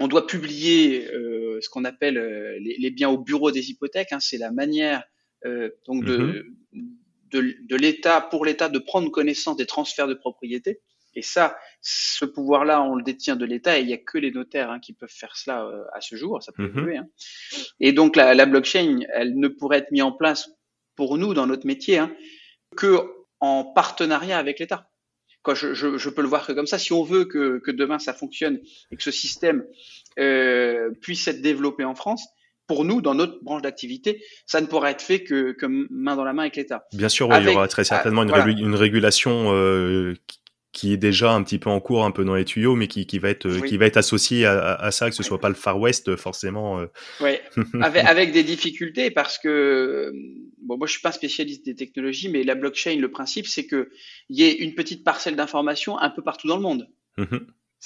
on 0.00 0.08
doit 0.08 0.26
publier 0.26 1.08
euh, 1.12 1.60
ce 1.60 1.68
qu'on 1.68 1.84
appelle 1.84 2.18
euh, 2.18 2.58
les, 2.58 2.76
les, 2.78 2.90
biens 2.90 3.10
au 3.10 3.18
bureau 3.18 3.52
des 3.52 3.70
hypothèques. 3.70 4.12
Hein, 4.12 4.20
c'est 4.20 4.38
la 4.38 4.50
manière 4.50 5.04
donc 5.86 6.06
de, 6.06 6.16
mm-hmm. 6.16 6.84
de, 7.32 7.54
de 7.68 7.76
l'État 7.76 8.22
pour 8.22 8.46
l'État 8.46 8.70
de 8.70 8.78
prendre 8.78 9.10
connaissance 9.10 9.58
des 9.58 9.66
transferts 9.66 10.08
de 10.08 10.14
propriété. 10.14 10.80
Et 11.16 11.22
ça, 11.22 11.56
ce 11.80 12.24
pouvoir-là, 12.24 12.82
on 12.82 12.94
le 12.94 13.02
détient 13.02 13.36
de 13.36 13.44
l'État 13.44 13.78
et 13.78 13.82
il 13.82 13.86
n'y 13.86 13.92
a 13.92 13.98
que 13.98 14.18
les 14.18 14.30
notaires 14.30 14.70
hein, 14.70 14.80
qui 14.80 14.92
peuvent 14.92 15.08
faire 15.08 15.36
cela 15.36 15.64
euh, 15.64 15.84
à 15.92 16.00
ce 16.00 16.16
jour. 16.16 16.42
Ça 16.42 16.52
peut 16.52 16.62
mhm. 16.62 16.68
évoluer. 16.70 16.96
Hein. 16.96 17.08
Et 17.80 17.92
donc 17.92 18.16
la, 18.16 18.34
la, 18.34 18.46
blockchain, 18.46 19.00
elle 19.12 19.38
ne 19.38 19.48
pourrait 19.48 19.78
être 19.78 19.90
mise 19.90 20.02
en 20.02 20.12
place 20.12 20.50
pour 20.96 21.18
nous 21.18 21.34
dans 21.34 21.46
notre 21.46 21.66
métier 21.66 21.98
hein, 21.98 22.14
que 22.76 23.00
en 23.40 23.64
partenariat 23.64 24.38
avec 24.38 24.58
l'État. 24.58 24.88
Je, 25.52 25.74
je, 25.74 25.98
je, 25.98 26.08
peux 26.08 26.22
le 26.22 26.28
voir 26.28 26.46
que 26.46 26.52
comme 26.52 26.66
ça. 26.66 26.78
Si 26.78 26.94
on 26.94 27.02
veut 27.02 27.26
que, 27.26 27.58
que 27.58 27.70
demain 27.70 27.98
ça 27.98 28.14
fonctionne 28.14 28.60
et 28.90 28.96
que 28.96 29.02
ce 29.02 29.10
système 29.10 29.66
euh, 30.18 30.90
puisse 31.02 31.28
être 31.28 31.42
développé 31.42 31.84
en 31.84 31.94
France, 31.94 32.26
pour 32.66 32.84
nous, 32.84 33.02
dans 33.02 33.14
notre 33.14 33.42
branche 33.44 33.62
d'activité, 33.62 34.22
ça 34.46 34.60
ne 34.60 34.66
pourra 34.66 34.90
être 34.90 35.02
fait 35.02 35.22
que, 35.22 35.52
que 35.52 35.66
main 35.90 36.16
dans 36.16 36.24
la 36.24 36.32
main 36.32 36.42
avec 36.42 36.56
l'État. 36.56 36.86
Bien 36.92 37.08
sûr, 37.10 37.28
il 37.36 37.44
y 37.44 37.48
aura 37.48 37.68
très 37.68 37.84
certainement 37.84 38.22
une, 38.22 38.58
une, 38.58 38.74
régulation 38.74 39.54
euh, 39.54 40.14
qui 40.74 40.92
est 40.92 40.96
déjà 40.96 41.32
un 41.32 41.42
petit 41.44 41.58
peu 41.58 41.70
en 41.70 41.80
cours, 41.80 42.04
un 42.04 42.10
peu 42.10 42.24
dans 42.24 42.34
les 42.34 42.44
tuyaux, 42.44 42.74
mais 42.74 42.88
qui, 42.88 43.06
qui 43.06 43.18
va 43.20 43.30
être 43.30 43.48
qui 43.64 43.76
va 43.78 43.86
être 43.86 43.96
associé 43.96 44.44
à, 44.44 44.74
à, 44.74 44.90
ça, 44.90 45.08
que 45.08 45.16
ce 45.16 45.22
soit 45.22 45.40
pas 45.40 45.48
le 45.48 45.54
Far 45.54 45.78
West 45.78 46.16
forcément. 46.16 46.80
Euh. 46.80 46.86
Oui, 47.20 47.36
avec, 47.80 48.04
avec, 48.04 48.32
des 48.32 48.42
difficultés 48.42 49.10
parce 49.10 49.38
que 49.38 50.12
bon, 50.60 50.76
moi 50.76 50.86
je 50.86 50.92
suis 50.92 51.00
pas 51.00 51.12
spécialiste 51.12 51.64
des 51.64 51.76
technologies, 51.76 52.28
mais 52.28 52.42
la 52.42 52.56
blockchain, 52.56 52.96
le 52.96 53.10
principe, 53.10 53.46
c'est 53.46 53.66
que 53.66 53.88
il 54.28 54.38
y 54.38 54.42
ait 54.42 54.52
une 54.52 54.74
petite 54.74 55.04
parcelle 55.04 55.36
d'information 55.36 55.98
un 55.98 56.10
peu 56.10 56.22
partout 56.22 56.48
dans 56.48 56.56
le 56.56 56.62
monde. 56.62 56.88
Mmh 57.16 57.36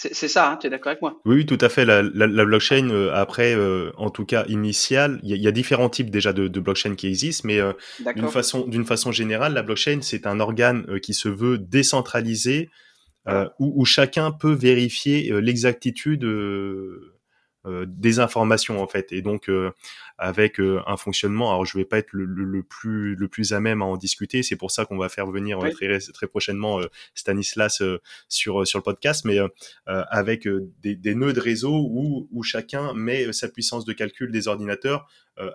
c'est 0.00 0.28
ça, 0.28 0.52
hein, 0.52 0.56
tu 0.56 0.68
es 0.68 0.70
d'accord 0.70 0.90
avec 0.90 1.02
moi. 1.02 1.20
Oui, 1.24 1.38
oui, 1.38 1.46
tout 1.46 1.58
à 1.60 1.68
fait. 1.68 1.84
La, 1.84 2.02
la, 2.02 2.28
la 2.28 2.44
blockchain, 2.44 2.88
euh, 2.90 3.12
après, 3.12 3.52
euh, 3.56 3.90
en 3.96 4.10
tout 4.10 4.24
cas 4.24 4.44
initial, 4.46 5.18
il 5.24 5.34
y, 5.34 5.40
y, 5.40 5.48
a 5.48 5.50
différents 5.50 5.88
types 5.88 6.08
déjà 6.08 6.32
de, 6.32 6.46
de 6.46 6.60
blockchain 6.60 6.94
qui 6.94 7.08
existent, 7.08 7.48
mais 7.48 7.58
euh, 7.58 7.72
d'une 8.14 8.84
façon, 8.84 9.10
générale, 9.10 9.54
la 9.54 9.62
blockchain, 9.62 9.98
c'est 10.02 10.28
un 10.28 10.38
organe 10.38 11.00
qui 11.00 11.14
se 11.14 11.28
veut 11.28 11.58
décentralisé, 11.58 12.70
où, 13.58 13.72
où, 13.80 13.84
chacun 13.84 14.30
peut 14.30 14.54
vérifier 14.54 15.30
l'exactitude 15.42 16.24
des 17.66 18.20
informations 18.20 18.80
en 18.80 18.86
fait. 18.86 19.12
Et 19.12 19.20
donc 19.20 19.50
avec 20.18 20.60
euh, 20.60 20.80
un 20.86 20.96
fonctionnement. 20.96 21.50
Alors 21.50 21.64
je 21.64 21.78
vais 21.78 21.84
pas 21.84 21.98
être 21.98 22.12
le, 22.12 22.24
le, 22.24 22.62
plus 22.62 23.14
le 23.14 23.28
plus 23.28 23.52
à 23.52 23.60
même 23.60 23.82
à 23.82 23.84
en 23.84 23.96
discuter. 23.96 24.42
C'est 24.42 24.56
pour 24.56 24.70
ça 24.70 24.84
qu'on 24.84 24.98
va 24.98 25.08
faire 25.08 25.26
venir 25.26 25.58
très 25.58 25.98
très 25.98 26.26
prochainement 26.26 26.80
Stanislas 27.14 27.82
sur 28.28 28.66
sur 28.66 28.78
le 28.78 28.82
podcast. 28.82 29.24
Mais 29.24 29.38
avec 29.86 30.46
des, 30.82 30.94
des, 30.94 31.14
nœuds 31.14 31.32
de 31.32 31.40
réseau 31.40 31.88
où, 31.90 32.28
où 32.30 32.42
chacun 32.42 32.92
met 32.94 33.32
sa 33.32 33.48
puissance 33.48 33.84
de 33.84 33.92
calcul 33.92 34.30
des 34.30 34.48
ordinateurs 34.48 35.08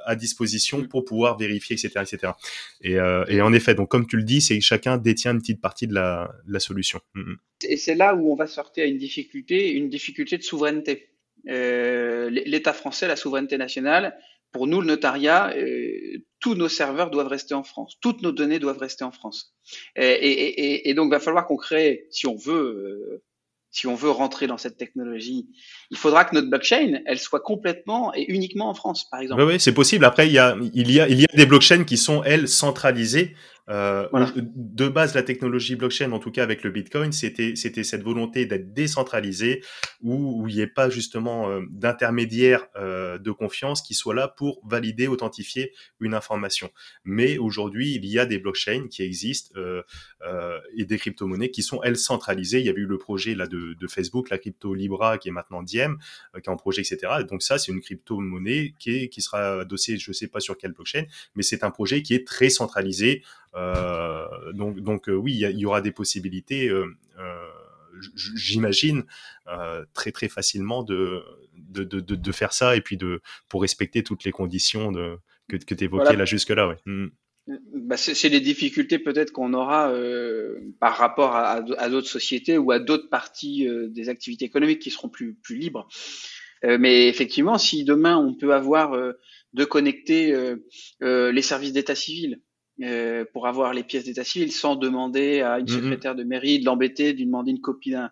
à 0.05 0.15
disposition 0.15 0.79
mm. 0.79 0.87
pour 0.87 1.03
pouvoir 1.03 1.37
vérifier 1.37 1.75
etc 1.75 2.05
etc 2.09 2.33
et, 2.81 2.93
et 3.27 3.41
en 3.41 3.51
effet 3.51 3.75
donc 3.75 3.89
comme 3.89 4.07
tu 4.07 4.15
le 4.15 4.23
dis 4.23 4.39
c'est 4.39 4.57
que 4.57 4.63
chacun 4.63 4.97
détient 4.97 5.33
une 5.33 5.39
petite 5.39 5.59
partie 5.59 5.87
de 5.87 5.93
la, 5.93 6.33
la 6.47 6.59
solution. 6.59 7.01
Mm, 7.15 7.21
mm. 7.21 7.37
et 7.67 7.77
c'est 7.77 7.95
là 7.95 8.15
où 8.15 8.31
on 8.31 8.35
va 8.35 8.47
sortir 8.47 8.85
à 8.85 8.87
une 8.87 8.97
difficulté 8.97 9.73
une 9.73 9.89
difficulté 9.89 10.37
de 10.37 10.43
souveraineté. 10.43 11.09
Euh, 11.49 12.29
l'État 12.29 12.73
français, 12.73 13.07
la 13.07 13.17
souveraineté 13.17 13.57
nationale, 13.57 14.17
pour 14.53 14.67
nous, 14.67 14.79
le 14.79 14.87
notariat, 14.87 15.51
euh, 15.57 16.19
tous 16.39 16.55
nos 16.55 16.69
serveurs 16.69 17.09
doivent 17.09 17.27
rester 17.27 17.53
en 17.53 17.63
France, 17.63 17.97
toutes 17.99 18.21
nos 18.21 18.31
données 18.31 18.59
doivent 18.59 18.77
rester 18.77 19.03
en 19.03 19.11
France. 19.11 19.53
Et, 19.95 20.03
et, 20.03 20.89
et 20.89 20.93
donc, 20.93 21.07
il 21.07 21.11
va 21.11 21.19
falloir 21.19 21.47
qu'on 21.47 21.57
crée, 21.57 22.05
si 22.11 22.27
on 22.27 22.35
veut, 22.35 22.53
euh, 22.53 23.23
si 23.71 23.87
on 23.87 23.95
veut 23.95 24.11
rentrer 24.11 24.45
dans 24.45 24.59
cette 24.59 24.77
technologie, 24.77 25.47
il 25.89 25.97
faudra 25.97 26.25
que 26.25 26.35
notre 26.35 26.47
blockchain, 26.47 27.01
elle 27.07 27.19
soit 27.19 27.39
complètement 27.39 28.13
et 28.13 28.31
uniquement 28.31 28.69
en 28.69 28.75
France, 28.75 29.09
par 29.09 29.19
exemple. 29.19 29.41
Oui, 29.41 29.53
oui 29.53 29.59
c'est 29.59 29.73
possible. 29.73 30.05
Après, 30.05 30.27
il 30.27 30.33
y 30.33 30.37
a, 30.37 30.55
il 30.73 30.91
y 30.91 30.99
a, 30.99 31.07
il 31.09 31.19
y 31.19 31.23
a 31.23 31.35
des 31.35 31.45
blockchains 31.47 31.83
qui 31.83 31.97
sont 31.97 32.23
elles 32.23 32.47
centralisées 32.47 33.35
euh, 33.69 34.07
De 34.35 34.87
base, 34.87 35.15
la 35.15 35.23
technologie 35.23 35.75
blockchain, 35.75 36.11
en 36.11 36.19
tout 36.19 36.31
cas 36.31 36.43
avec 36.43 36.63
le 36.63 36.71
Bitcoin, 36.71 37.11
c'était 37.11 37.55
c'était 37.55 37.83
cette 37.83 38.03
volonté 38.03 38.45
d'être 38.45 38.73
décentralisé, 38.73 39.63
où, 40.01 40.41
où 40.41 40.47
il 40.47 40.55
n'y 40.55 40.61
ait 40.61 40.67
pas 40.67 40.89
justement 40.89 41.49
euh, 41.49 41.61
d'intermédiaire 41.69 42.67
euh, 42.75 43.17
de 43.17 43.31
confiance 43.31 43.81
qui 43.81 43.93
soit 43.93 44.13
là 44.13 44.27
pour 44.27 44.61
valider, 44.67 45.07
authentifier 45.07 45.71
une 45.99 46.13
information. 46.13 46.71
Mais 47.05 47.37
aujourd'hui, 47.37 47.95
il 47.95 48.05
y 48.05 48.19
a 48.19 48.25
des 48.25 48.39
blockchains 48.39 48.87
qui 48.89 49.03
existent 49.03 49.57
euh, 49.57 49.81
euh, 50.25 50.59
et 50.75 50.85
des 50.85 50.97
crypto-monnaies 50.97 51.51
qui 51.51 51.63
sont 51.63 51.81
elles 51.83 51.97
centralisées. 51.97 52.59
Il 52.59 52.65
y 52.65 52.69
a 52.69 52.73
eu 52.73 52.85
le 52.85 52.97
projet 52.97 53.35
là 53.35 53.47
de, 53.47 53.73
de 53.73 53.87
Facebook, 53.87 54.29
la 54.29 54.37
crypto 54.37 54.73
Libra, 54.73 55.17
qui 55.17 55.29
est 55.29 55.31
maintenant 55.31 55.63
Diem, 55.63 55.97
qui 56.33 56.39
est 56.41 56.49
en 56.49 56.57
projet, 56.57 56.81
etc. 56.81 57.23
donc 57.29 57.41
ça, 57.41 57.57
c'est 57.57 57.71
une 57.71 57.81
crypto-monnaie 57.81 58.75
qui 58.79 58.95
est, 58.95 59.09
qui 59.09 59.21
sera 59.21 59.61
adossée, 59.61 59.97
je 59.97 60.11
sais 60.11 60.27
pas 60.27 60.39
sur 60.39 60.57
quelle 60.57 60.73
blockchain, 60.73 61.03
mais 61.35 61.43
c'est 61.43 61.63
un 61.63 61.71
projet 61.71 62.01
qui 62.01 62.13
est 62.13 62.27
très 62.27 62.49
centralisé. 62.49 63.23
Euh, 63.55 64.51
donc, 64.53 64.79
donc 64.79 65.09
euh, 65.09 65.13
oui, 65.13 65.33
il 65.33 65.59
y, 65.59 65.65
aura 65.65 65.81
des 65.81 65.91
possibilités 65.91 66.69
euh, 66.69 66.85
j'imagine 68.15 69.03
très 69.93 70.11
très 70.11 70.27
facilement 70.27 70.83
de 70.83 71.23
de, 71.55 71.83
de, 71.83 71.99
de, 71.99 72.31
faire 72.31 72.53
ça 72.53 72.75
et 72.75 72.81
puis 72.81 72.97
de 72.97 73.21
pour 73.49 73.61
respecter 73.61 74.03
toutes 74.03 74.23
les 74.23 74.31
conditions 74.31 74.91
de, 74.91 75.17
que, 75.47 75.57
que 75.57 75.75
tu 75.75 75.83
évoquais 75.83 76.15
là 76.15 76.25
jusque 76.25 76.49
là. 76.49 76.67
Ouais. 76.67 76.77
Mmh. 76.85 77.09
Bah 77.45 77.97
c'est 77.97 78.29
les 78.29 78.39
difficultés 78.39 78.99
peut-être 78.99 79.31
qu'on 79.31 79.53
aura 79.53 79.91
euh, 79.91 80.59
par 80.79 80.95
rapport 80.95 81.35
à, 81.35 81.55
à 81.77 81.89
d'autres 81.89 82.07
sociétés 82.07 82.57
ou 82.57 82.71
à 82.71 82.79
d'autres 82.79 83.09
parties 83.09 83.67
euh, 83.67 83.89
des 83.89 84.07
activités 84.07 84.45
économiques 84.45 84.79
qui 84.79 84.91
seront 84.91 85.09
plus 85.09 85.35
plus 85.43 85.57
libres. 85.57 85.89
Euh, 86.63 86.77
mais 86.79 87.09
effectivement, 87.09 87.57
si 87.57 87.83
demain 87.83 88.15
on 88.15 88.33
peut 88.33 88.53
avoir 88.53 88.97
de 89.53 89.65
connecter 89.65 90.33
les 91.01 91.41
services 91.41 91.73
d'état 91.73 91.95
civil 91.95 92.39
euh, 92.81 93.23
pour 93.31 93.45
avoir 93.45 93.71
les 93.73 93.83
pièces 93.83 94.05
d'état 94.05 94.23
civil 94.23 94.51
sans 94.51 94.75
demander 94.75 95.41
à 95.41 95.59
une 95.59 95.65
mm-hmm. 95.65 95.75
secrétaire 95.75 96.15
de 96.15 96.23
mairie 96.23 96.59
de 96.59 96.65
l'embêter, 96.65 97.13
de 97.13 97.17
lui 97.19 97.25
demander 97.25 97.51
une 97.51 97.61
copie 97.61 97.91
d'un 97.91 98.09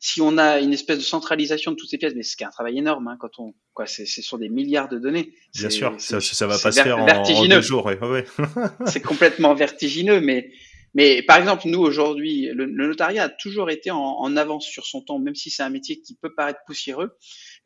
Si 0.00 0.20
on 0.20 0.36
a 0.36 0.60
une 0.60 0.74
espèce 0.74 0.98
de 0.98 1.02
centralisation 1.02 1.70
de 1.70 1.76
toutes 1.76 1.88
ces 1.88 1.96
pièces, 1.96 2.14
mais 2.14 2.22
ce 2.22 2.36
qui 2.36 2.44
est 2.44 2.46
un 2.46 2.50
travail 2.50 2.78
énorme, 2.78 3.08
hein, 3.08 3.16
quand 3.18 3.38
on, 3.38 3.54
quoi, 3.72 3.86
c'est 3.86 4.04
sur 4.04 4.38
des 4.38 4.50
milliards 4.50 4.90
de 4.90 4.98
données. 4.98 5.32
Bien 5.54 5.70
sûr, 5.70 5.94
ça, 5.98 6.20
ça 6.20 6.46
va 6.46 6.58
pas 6.58 6.72
se 6.72 6.82
faire 6.82 6.98
en, 6.98 7.08
en, 7.08 7.46
deux 7.46 7.60
jours. 7.62 7.86
Ouais, 7.86 7.98
ouais. 7.98 8.26
c'est 8.86 9.00
complètement 9.00 9.54
vertigineux, 9.54 10.20
mais 10.20 10.50
mais 10.96 11.22
par 11.22 11.36
exemple, 11.36 11.64
nous 11.66 11.80
aujourd'hui, 11.80 12.48
le, 12.54 12.64
notariat 12.64 13.24
a 13.24 13.28
toujours 13.28 13.68
été 13.68 13.90
en, 13.90 13.98
en, 13.98 14.34
avance 14.34 14.64
sur 14.64 14.86
son 14.86 15.02
temps, 15.02 15.18
même 15.18 15.34
si 15.34 15.50
c'est 15.50 15.62
un 15.62 15.68
métier 15.68 16.00
qui 16.00 16.14
peut 16.14 16.34
paraître 16.34 16.60
poussiéreux. 16.66 17.18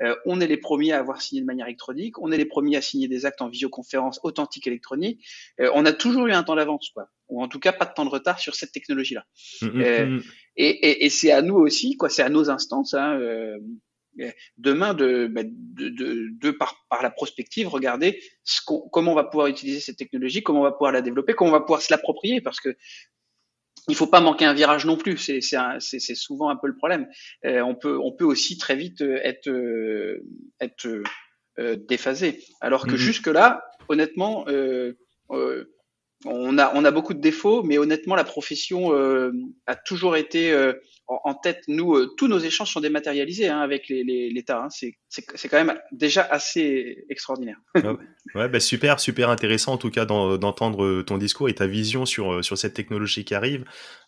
Euh, 0.02 0.14
on 0.26 0.40
est 0.40 0.46
les 0.46 0.56
premiers 0.56 0.92
à 0.92 0.98
avoir 0.98 1.20
signé 1.20 1.40
de 1.40 1.46
manière 1.46 1.66
électronique, 1.66 2.18
on 2.18 2.32
est 2.32 2.36
les 2.36 2.46
premiers 2.46 2.76
à 2.76 2.82
signer 2.82 3.08
des 3.08 3.26
actes 3.26 3.42
en 3.42 3.48
visioconférence 3.48 4.20
authentique 4.22 4.66
électronique. 4.66 5.24
Euh, 5.60 5.70
on 5.74 5.84
a 5.84 5.92
toujours 5.92 6.26
eu 6.26 6.32
un 6.32 6.42
temps 6.42 6.56
d'avance, 6.56 6.90
quoi, 6.94 7.08
ou 7.28 7.42
en 7.42 7.48
tout 7.48 7.60
cas 7.60 7.72
pas 7.72 7.84
de 7.84 7.92
temps 7.92 8.04
de 8.04 8.10
retard 8.10 8.38
sur 8.38 8.54
cette 8.54 8.72
technologie-là. 8.72 9.24
Mmh, 9.62 9.66
mmh, 9.66 9.80
euh, 9.82 10.06
mmh. 10.06 10.22
Et, 10.56 10.68
et, 10.68 11.04
et 11.04 11.10
c'est 11.10 11.32
à 11.32 11.42
nous 11.42 11.56
aussi, 11.56 11.96
quoi, 11.96 12.08
c'est 12.08 12.22
à 12.22 12.28
nos 12.28 12.50
instances. 12.50 12.94
Hein, 12.94 13.20
demain 14.58 14.92
de, 14.92 15.28
bah, 15.28 15.42
de, 15.44 15.88
de, 15.88 16.28
de, 16.32 16.50
par, 16.50 16.84
par 16.90 17.02
la 17.02 17.10
prospective, 17.10 17.68
regarder 17.68 18.20
ce 18.44 18.60
comment 18.64 19.12
on 19.12 19.14
va 19.14 19.24
pouvoir 19.24 19.46
utiliser 19.46 19.80
cette 19.80 19.96
technologie, 19.96 20.42
comment 20.42 20.60
on 20.60 20.64
va 20.64 20.72
pouvoir 20.72 20.92
la 20.92 21.00
développer, 21.00 21.32
comment 21.34 21.50
on 21.50 21.54
va 21.54 21.60
pouvoir 21.60 21.80
se 21.80 21.92
l'approprier, 21.92 22.40
parce 22.40 22.60
que 22.60 22.76
il 23.88 23.94
faut 23.94 24.06
pas 24.06 24.20
manquer 24.20 24.44
un 24.44 24.54
virage 24.54 24.86
non 24.86 24.96
plus. 24.96 25.16
C'est 25.18 26.14
souvent 26.14 26.50
un 26.50 26.56
peu 26.56 26.66
le 26.66 26.76
problème. 26.76 27.08
Euh, 27.44 27.60
on 27.62 27.74
peut 27.74 27.98
on 27.98 28.12
peut 28.12 28.24
aussi 28.24 28.58
très 28.58 28.76
vite 28.76 29.00
euh, 29.02 29.20
être 29.22 29.48
euh, 29.48 30.24
être 30.60 30.86
euh, 31.58 31.76
déphasé. 31.88 32.40
Alors 32.60 32.86
que 32.86 32.92
mm-hmm. 32.92 32.96
jusque 32.96 33.26
là, 33.26 33.64
honnêtement, 33.88 34.44
on 36.24 36.58
a 36.58 36.72
on 36.74 36.84
a 36.84 36.90
beaucoup 36.90 37.14
de 37.14 37.20
défauts, 37.20 37.62
mais 37.62 37.78
honnêtement, 37.78 38.14
la 38.14 38.24
profession 38.24 38.92
a 39.66 39.76
toujours 39.76 40.16
été 40.16 40.54
en, 41.06 41.34
tête. 41.34 41.62
Nous, 41.66 42.06
tous 42.16 42.28
nos 42.28 42.38
échanges 42.38 42.72
sont 42.72 42.80
dématérialisés 42.80 43.48
hein, 43.48 43.60
avec 43.60 43.88
l'État. 43.88 44.66
Les, 44.82 44.84
hein. 44.84 44.94
C'est 45.08 45.48
quand 45.48 45.64
même 45.64 45.78
déjà 45.92 46.22
assez 46.22 47.04
extraordinaire. 47.08 47.56
ouais, 48.34 48.48
bah 48.48 48.60
super, 48.60 49.00
super 49.00 49.30
intéressant 49.30 49.72
en 49.72 49.78
tout 49.78 49.90
cas 49.90 50.04
d'entendre 50.04 51.02
ton 51.02 51.18
discours 51.18 51.48
et 51.48 51.54
ta 51.54 51.66
vision 51.66 52.06
sur 52.06 52.44
sur 52.44 52.56
cette 52.58 52.74
technologie 52.74 53.24
qui 53.24 53.34
arrive, 53.34 53.64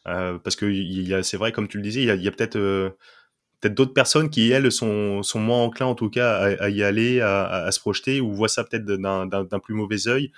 euh, 0.06 0.38
parce 0.38 0.56
que 0.56 1.22
c'est 1.22 1.36
vrai 1.36 1.52
comme 1.52 1.68
tu 1.68 1.78
le 1.78 1.82
disais, 1.82 2.02
il 2.02 2.22
y 2.22 2.28
a, 2.28 2.30
peut-être 2.30 2.56
euh, 2.56 2.90
peut-être 3.60 3.74
d'autres 3.74 3.94
personnes 3.94 4.30
qui 4.30 4.50
elles 4.50 4.70
sont, 4.70 5.22
sont 5.22 5.40
moins 5.40 5.62
enclins 5.62 5.86
en 5.86 5.94
tout 5.94 6.10
cas 6.10 6.56
à, 6.60 6.68
y 6.68 6.82
aller, 6.82 7.20
à, 7.20 7.46
à, 7.46 7.72
se 7.72 7.80
projeter 7.80 8.20
ou 8.20 8.32
voient 8.32 8.48
ça 8.48 8.64
peut-être 8.64 8.84
d'un 8.84 9.58
plus 9.60 9.74
mauvais 9.74 10.08
œil. 10.08 10.32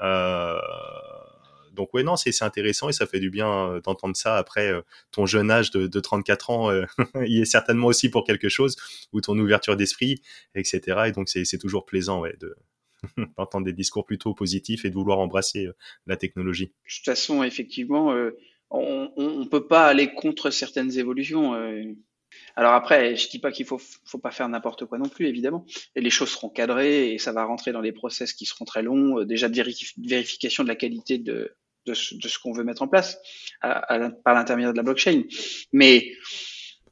Euh, 0.00 0.58
donc 1.72 1.92
ouais, 1.92 2.02
non, 2.02 2.16
c'est 2.16 2.42
intéressant 2.42 2.88
et 2.88 2.92
ça 2.92 3.06
fait 3.06 3.20
du 3.20 3.30
bien 3.30 3.48
euh, 3.48 3.80
d'entendre 3.80 4.16
ça 4.16 4.36
après 4.36 4.72
euh, 4.72 4.80
ton 5.10 5.26
jeune 5.26 5.50
âge 5.50 5.70
de, 5.70 5.86
de 5.86 6.00
34 6.00 6.50
ans. 6.50 6.70
Il 7.26 7.40
est 7.40 7.44
certainement 7.44 7.88
aussi 7.88 8.08
pour 8.08 8.24
quelque 8.24 8.48
chose 8.48 8.76
ou 9.12 9.20
ton 9.20 9.38
ouverture 9.38 9.76
d'esprit, 9.76 10.22
etc. 10.54 11.04
Et 11.06 11.12
donc 11.12 11.28
c'est 11.28 11.58
toujours 11.58 11.84
plaisant 11.84 12.20
ouais, 12.20 12.36
de 12.40 12.56
d'entendre 13.36 13.66
des 13.66 13.74
discours 13.74 14.06
plutôt 14.06 14.34
positifs 14.34 14.84
et 14.84 14.90
de 14.90 14.94
vouloir 14.94 15.18
embrasser 15.18 15.68
la 16.06 16.16
technologie. 16.16 16.66
De 16.66 16.94
toute 16.96 17.04
façon, 17.04 17.42
effectivement, 17.42 18.14
on 18.70 19.10
ne 19.16 19.44
peut 19.44 19.66
pas 19.66 19.86
aller 19.86 20.14
contre 20.14 20.50
certaines 20.50 20.98
évolutions. 20.98 21.54
Alors 22.56 22.72
après, 22.72 23.16
je 23.16 23.28
dis 23.28 23.38
pas 23.38 23.52
qu'il 23.52 23.66
faut, 23.66 23.78
faut 23.78 24.18
pas 24.18 24.30
faire 24.30 24.48
n'importe 24.48 24.86
quoi 24.86 24.98
non 24.98 25.08
plus, 25.08 25.26
évidemment. 25.26 25.66
Et 25.94 26.00
les 26.00 26.10
choses 26.10 26.30
seront 26.30 26.48
cadrées 26.48 27.12
et 27.12 27.18
ça 27.18 27.32
va 27.32 27.44
rentrer 27.44 27.72
dans 27.72 27.82
les 27.82 27.92
process 27.92 28.32
qui 28.32 28.46
seront 28.46 28.64
très 28.64 28.82
longs, 28.82 29.20
euh, 29.20 29.24
déjà 29.26 29.48
de 29.48 29.62
vérification 29.98 30.62
de 30.62 30.68
la 30.68 30.76
qualité 30.76 31.18
de, 31.18 31.54
de 31.86 31.94
ce, 31.94 32.38
qu'on 32.38 32.52
veut 32.52 32.64
mettre 32.64 32.82
en 32.82 32.88
place 32.88 33.18
par 33.60 34.34
l'intermédiaire 34.34 34.72
de 34.72 34.76
la 34.76 34.82
blockchain. 34.82 35.22
Mais 35.72 36.12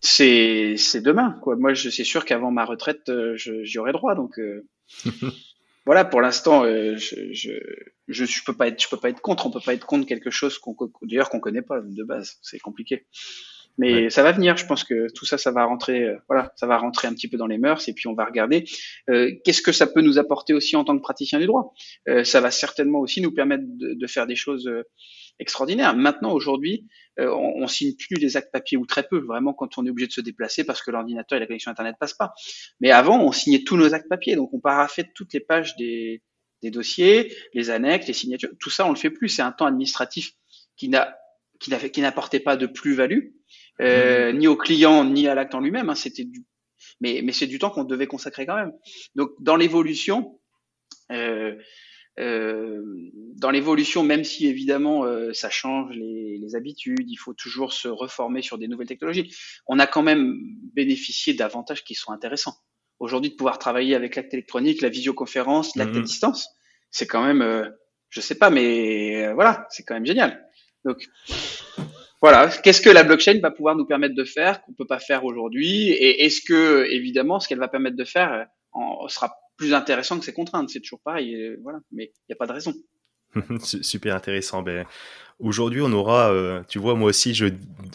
c'est 0.00 0.76
c'est 0.76 1.00
demain 1.00 1.38
quoi. 1.42 1.56
Moi, 1.56 1.74
je 1.74 1.90
c'est 1.90 2.04
sûr 2.04 2.24
qu'avant 2.24 2.50
ma 2.50 2.64
retraite, 2.64 3.08
euh, 3.08 3.36
j'y 3.36 3.78
aurai 3.78 3.92
droit. 3.92 4.14
Donc 4.14 4.38
euh, 4.38 4.66
voilà, 5.86 6.04
pour 6.04 6.20
l'instant, 6.20 6.64
euh, 6.64 6.96
je, 6.96 7.32
je, 7.32 7.52
je, 8.08 8.44
peux 8.44 8.54
pas 8.54 8.68
être 8.68 8.82
je 8.82 8.88
peux 8.88 8.98
pas 8.98 9.10
être 9.10 9.20
contre. 9.20 9.46
On 9.46 9.50
peut 9.50 9.60
pas 9.64 9.74
être 9.74 9.86
contre 9.86 10.06
quelque 10.06 10.30
chose 10.30 10.58
qu'on 10.58 10.76
d'ailleurs 11.02 11.30
qu'on 11.30 11.40
connaît 11.40 11.62
pas 11.62 11.80
de 11.80 12.04
base. 12.04 12.38
C'est 12.42 12.58
compliqué. 12.58 13.06
Mais 13.76 14.08
ça 14.10 14.22
va 14.22 14.32
venir, 14.32 14.56
je 14.56 14.66
pense 14.66 14.84
que 14.84 15.12
tout 15.14 15.24
ça, 15.24 15.36
ça 15.36 15.50
va 15.50 15.64
rentrer, 15.64 16.04
euh, 16.04 16.16
voilà, 16.28 16.52
ça 16.56 16.66
va 16.66 16.78
rentrer 16.78 17.08
un 17.08 17.12
petit 17.12 17.28
peu 17.28 17.36
dans 17.36 17.46
les 17.46 17.58
mœurs, 17.58 17.88
et 17.88 17.92
puis 17.92 18.06
on 18.06 18.14
va 18.14 18.24
regarder 18.24 18.64
euh, 19.10 19.32
qu'est-ce 19.44 19.62
que 19.62 19.72
ça 19.72 19.86
peut 19.86 20.00
nous 20.00 20.18
apporter 20.18 20.54
aussi 20.54 20.76
en 20.76 20.84
tant 20.84 20.96
que 20.96 21.02
praticien 21.02 21.40
du 21.40 21.46
droit? 21.46 21.72
Euh, 22.08 22.22
ça 22.22 22.40
va 22.40 22.50
certainement 22.50 23.00
aussi 23.00 23.20
nous 23.20 23.32
permettre 23.32 23.64
de, 23.66 23.94
de 23.94 24.06
faire 24.06 24.26
des 24.26 24.36
choses 24.36 24.68
euh, 24.68 24.84
extraordinaires. 25.40 25.96
Maintenant, 25.96 26.32
aujourd'hui, 26.32 26.86
on, 27.18 27.24
on, 27.26 27.66
signe 27.66 27.94
plus 27.96 28.16
les 28.16 28.36
actes 28.36 28.52
papier 28.52 28.76
ou 28.76 28.86
très 28.86 29.02
peu, 29.04 29.18
vraiment 29.18 29.52
quand 29.52 29.78
on 29.78 29.86
est 29.86 29.90
obligé 29.90 30.06
de 30.06 30.12
se 30.12 30.20
déplacer 30.20 30.64
parce 30.64 30.82
que 30.82 30.90
l'ordinateur 30.90 31.36
et 31.36 31.40
la 31.40 31.46
connexion 31.46 31.70
internet 31.70 31.96
passent 31.98 32.14
pas. 32.14 32.34
Mais 32.80 32.90
avant, 32.90 33.20
on 33.20 33.32
signait 33.32 33.64
tous 33.64 33.76
nos 33.76 33.94
actes 33.94 34.08
papier, 34.08 34.36
donc 34.36 34.52
on 34.52 34.60
paraffait 34.60 35.10
toutes 35.14 35.32
les 35.32 35.40
pages 35.40 35.76
des, 35.76 36.22
des 36.62 36.70
dossiers, 36.70 37.32
les 37.52 37.70
annexes, 37.70 38.06
les 38.06 38.12
signatures. 38.12 38.50
Tout 38.60 38.70
ça, 38.70 38.86
on 38.86 38.90
le 38.90 38.96
fait 38.96 39.10
plus. 39.10 39.28
C'est 39.28 39.42
un 39.42 39.52
temps 39.52 39.66
administratif 39.66 40.32
qui 40.76 40.88
n'a 40.88 41.16
qui 41.60 42.00
n'apportait 42.00 42.40
pas 42.40 42.56
de 42.56 42.66
plus-value 42.66 43.30
euh, 43.80 44.32
ni 44.32 44.46
au 44.46 44.56
client 44.56 45.04
ni 45.04 45.28
à 45.28 45.34
l'acte 45.34 45.54
en 45.54 45.60
lui-même. 45.60 45.90
Hein, 45.90 45.94
c'était 45.94 46.24
du, 46.24 46.44
mais, 47.00 47.20
mais 47.22 47.32
c'est 47.32 47.46
du 47.46 47.58
temps 47.58 47.70
qu'on 47.70 47.84
devait 47.84 48.06
consacrer 48.06 48.46
quand 48.46 48.56
même. 48.56 48.72
Donc 49.14 49.30
dans 49.40 49.56
l'évolution, 49.56 50.40
euh, 51.12 51.54
euh, 52.20 52.80
dans 53.36 53.50
l'évolution, 53.50 54.04
même 54.04 54.22
si 54.22 54.46
évidemment 54.46 55.04
euh, 55.04 55.32
ça 55.32 55.50
change 55.50 55.90
les, 55.90 56.38
les, 56.38 56.54
habitudes, 56.54 57.08
il 57.08 57.16
faut 57.16 57.34
toujours 57.34 57.72
se 57.72 57.88
reformer 57.88 58.40
sur 58.40 58.56
des 58.56 58.68
nouvelles 58.68 58.86
technologies. 58.86 59.34
On 59.66 59.80
a 59.80 59.86
quand 59.86 60.02
même 60.02 60.38
bénéficié 60.74 61.34
d'avantages 61.34 61.82
qui 61.82 61.94
sont 61.94 62.12
intéressants. 62.12 62.54
Aujourd'hui, 63.00 63.30
de 63.30 63.36
pouvoir 63.36 63.58
travailler 63.58 63.96
avec 63.96 64.14
l'acte 64.14 64.32
électronique, 64.32 64.80
la 64.80 64.88
visioconférence, 64.88 65.74
l'acte 65.74 65.96
à 65.96 65.98
mhm. 65.98 66.04
distance, 66.04 66.48
c'est 66.90 67.08
quand 67.08 67.24
même, 67.24 67.42
euh, 67.42 67.68
je 68.08 68.20
sais 68.20 68.36
pas, 68.36 68.50
mais 68.50 69.26
euh, 69.26 69.34
voilà, 69.34 69.66
c'est 69.70 69.82
quand 69.82 69.94
même 69.94 70.06
génial. 70.06 70.48
Donc, 70.84 71.08
voilà, 72.24 72.48
qu'est-ce 72.48 72.80
que 72.80 72.88
la 72.88 73.02
blockchain 73.02 73.38
va 73.42 73.50
pouvoir 73.50 73.76
nous 73.76 73.84
permettre 73.84 74.14
de 74.14 74.24
faire 74.24 74.62
qu'on 74.62 74.72
peut 74.72 74.86
pas 74.86 74.98
faire 74.98 75.26
aujourd'hui 75.26 75.90
Et 75.90 76.24
est-ce 76.24 76.40
que, 76.40 76.86
évidemment, 76.90 77.38
ce 77.38 77.46
qu'elle 77.46 77.58
va 77.58 77.68
permettre 77.68 77.98
de 77.98 78.04
faire 78.04 78.32
euh, 78.32 78.44
en, 78.72 79.06
sera 79.08 79.36
plus 79.58 79.74
intéressant 79.74 80.18
que 80.18 80.24
ses 80.24 80.32
contraintes? 80.32 80.70
C'est 80.70 80.80
toujours 80.80 81.02
pareil, 81.04 81.34
euh, 81.34 81.58
voilà. 81.62 81.80
Mais 81.92 82.04
il 82.04 82.24
n'y 82.30 82.32
a 82.32 82.36
pas 82.36 82.46
de 82.46 82.54
raison. 82.54 82.72
Super 83.60 84.16
intéressant. 84.16 84.62
Ben, 84.62 84.86
Aujourd'hui, 85.40 85.80
on 85.82 85.92
aura, 85.92 86.30
euh, 86.32 86.62
tu 86.68 86.78
vois, 86.78 86.94
moi 86.94 87.08
aussi, 87.08 87.34
je, 87.34 87.46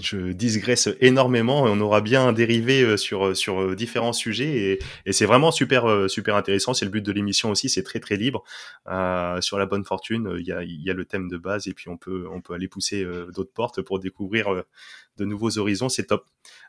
je 0.02 0.34
digresse 0.34 0.90
énormément 1.00 1.68
et 1.68 1.70
on 1.70 1.80
aura 1.80 2.02
bien 2.02 2.34
dérivé 2.34 2.82
euh, 2.82 2.98
sur, 2.98 3.36
sur 3.36 3.62
euh, 3.62 3.76
différents 3.76 4.12
sujets 4.12 4.50
et, 4.50 4.80
et 5.06 5.14
c'est 5.14 5.26
vraiment 5.26 5.50
super, 5.52 6.10
super 6.10 6.36
intéressant. 6.36 6.74
C'est 6.74 6.84
le 6.86 6.92
but 6.92 7.04
de 7.04 7.12
l'émission 7.14 7.50
aussi, 7.50 7.70
c'est 7.70 7.84
très, 7.84 8.02
très 8.02 8.18
libre. 8.18 8.44
Euh, 8.88 9.40
sur 9.40 9.58
la 9.58 9.66
bonne 9.66 9.86
fortune, 9.86 10.36
il 10.38 10.46
y 10.46 10.52
a, 10.52 10.64
y 10.64 10.90
a 10.90 10.94
le 10.94 11.06
thème 11.06 11.30
de 11.30 11.38
base 11.38 11.68
et 11.68 11.74
puis 11.74 11.88
on 11.88 11.98
peut, 11.98 12.28
on 12.30 12.42
peut 12.42 12.54
aller 12.54 12.68
pousser 12.68 13.06
d'autres 13.34 13.54
portes 13.54 13.82
pour 13.82 14.00
découvrir 14.00 14.64
de 15.18 15.26
nouveaux 15.26 15.58
horizons. 15.58 15.90
C'est 15.90 16.08
top. 16.08 16.26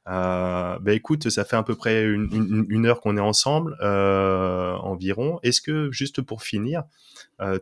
Euh, 0.08 0.78
ben 0.78 0.92
écoute, 0.92 1.28
ça 1.30 1.44
fait 1.44 1.56
à 1.56 1.62
peu 1.64 1.74
près 1.74 2.04
une, 2.04 2.28
une, 2.32 2.66
une 2.68 2.86
heure 2.86 3.00
qu'on 3.00 3.16
est 3.16 3.20
ensemble 3.20 3.76
environ. 3.82 5.40
Est-ce 5.42 5.60
que, 5.60 5.90
juste 5.90 6.22
pour 6.22 6.42
finir, 6.42 6.84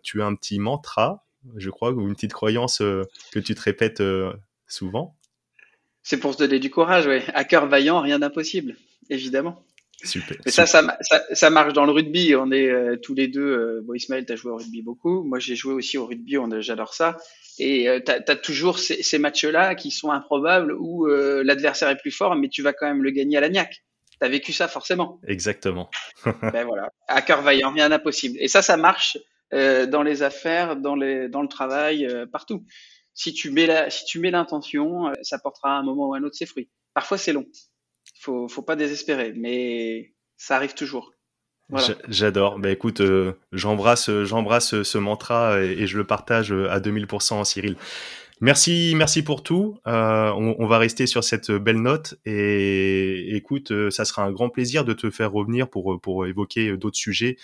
tu 0.02 0.20
as 0.20 0.26
un 0.26 0.34
petit 0.34 0.58
mantra 0.58 1.24
je 1.56 1.70
crois, 1.70 1.90
ou 1.92 2.06
une 2.06 2.14
petite 2.14 2.32
croyance 2.32 2.80
euh, 2.80 3.04
que 3.32 3.38
tu 3.38 3.54
te 3.54 3.60
répètes 3.60 4.00
euh, 4.00 4.32
souvent. 4.66 5.16
C'est 6.02 6.18
pour 6.18 6.32
se 6.32 6.38
donner 6.38 6.58
du 6.58 6.70
courage, 6.70 7.06
oui. 7.06 7.20
À 7.34 7.44
cœur 7.44 7.66
vaillant, 7.66 8.00
rien 8.00 8.18
d'impossible, 8.18 8.76
évidemment. 9.10 9.64
Super. 10.04 10.36
Mais 10.44 10.52
ça, 10.52 10.64
ça, 10.64 10.96
ça, 11.32 11.50
marche 11.50 11.72
dans 11.72 11.84
le 11.84 11.90
rugby. 11.90 12.36
On 12.36 12.52
est 12.52 12.68
euh, 12.68 12.96
tous 12.96 13.14
les 13.14 13.26
deux. 13.26 13.80
bon, 13.82 13.94
Ismaël, 13.94 14.24
tu 14.24 14.32
as 14.32 14.36
joué 14.36 14.52
au 14.52 14.56
rugby 14.56 14.80
beaucoup. 14.80 15.24
Moi, 15.24 15.40
j'ai 15.40 15.56
joué 15.56 15.74
aussi 15.74 15.98
au 15.98 16.06
rugby. 16.06 16.36
J'adore 16.60 16.94
ça. 16.94 17.16
Et 17.58 17.88
tu 18.06 18.12
as, 18.12 18.36
toujours 18.36 18.78
ces, 18.78 19.02
ces 19.02 19.18
matchs-là 19.18 19.74
qui 19.74 19.90
sont 19.90 20.12
improbables 20.12 20.72
où 20.72 21.06
l'adversaire 21.06 21.88
est 21.88 21.96
plus 21.96 22.12
fort, 22.12 22.36
mais 22.36 22.48
tu 22.48 22.62
vas 22.62 22.72
quand 22.72 22.86
même 22.86 23.02
le 23.02 23.10
gagner 23.10 23.38
à 23.38 23.40
la 23.40 23.48
niaque. 23.48 23.82
Tu 24.20 24.26
as 24.26 24.28
vécu 24.28 24.52
ça 24.52 24.68
forcément. 24.68 25.20
Exactement. 25.26 25.90
ben 26.24 26.64
voilà. 26.64 26.92
À 27.08 27.20
cœur 27.20 27.42
vaillant, 27.42 27.72
rien 27.72 27.88
d'impossible. 27.88 28.36
Et 28.40 28.46
ça, 28.46 28.62
ça 28.62 28.76
marche 28.76 29.18
euh, 29.54 29.86
dans 29.86 30.02
les 30.02 30.22
affaires, 30.22 30.76
dans, 30.76 30.94
le 30.94 31.46
travail, 31.48 32.06
euh, 32.06 32.26
partout. 32.26 32.64
Si 33.14 33.32
tu 33.32 33.50
mets 33.50 33.66
l'intention, 34.30 35.08
euh, 35.08 35.12
ça 35.22 35.38
portera 35.38 35.70
à 35.70 35.78
un 35.78 35.82
moment 35.82 36.08
ou 36.08 36.14
à 36.14 36.18
un 36.18 36.22
autre 36.22 36.36
ses 36.36 36.46
fruits. 36.46 36.68
Parfois 36.94 37.18
c'est 37.18 37.32
long. 37.32 37.46
Faut, 38.20 38.48
faut 38.48 38.62
pas 38.62 38.76
désespérer, 38.76 39.32
mais 39.34 40.12
ça 40.36 40.56
arrive 40.56 40.74
toujours. 40.74 41.12
J'adore. 42.08 42.58
Bah 42.58 42.70
écoute, 42.70 43.02
j'embrasse, 43.52 44.06
ce 44.06 44.98
mantra 44.98 45.60
et, 45.60 45.86
je 45.86 45.98
le 45.98 46.04
partage 46.04 46.50
à 46.50 46.80
2000% 46.80 47.44
Cyril. 47.44 47.76
Merci, 48.40 48.94
merci 48.96 49.22
pour 49.22 49.42
tout. 49.42 49.78
On, 49.84 50.66
va 50.66 50.78
rester 50.78 51.06
sur 51.06 51.24
cette 51.24 51.50
belle 51.50 51.82
note 51.82 52.14
et 52.24 53.36
écoute, 53.36 53.90
ça 53.90 54.06
sera 54.06 54.22
un 54.22 54.32
grand 54.32 54.48
plaisir 54.48 54.86
de 54.86 54.94
te 54.94 55.10
faire 55.10 55.30
revenir 55.30 55.68
pour 55.68 56.26
évoquer 56.26 56.74
d'autres 56.78 56.96
sujets 56.96 57.36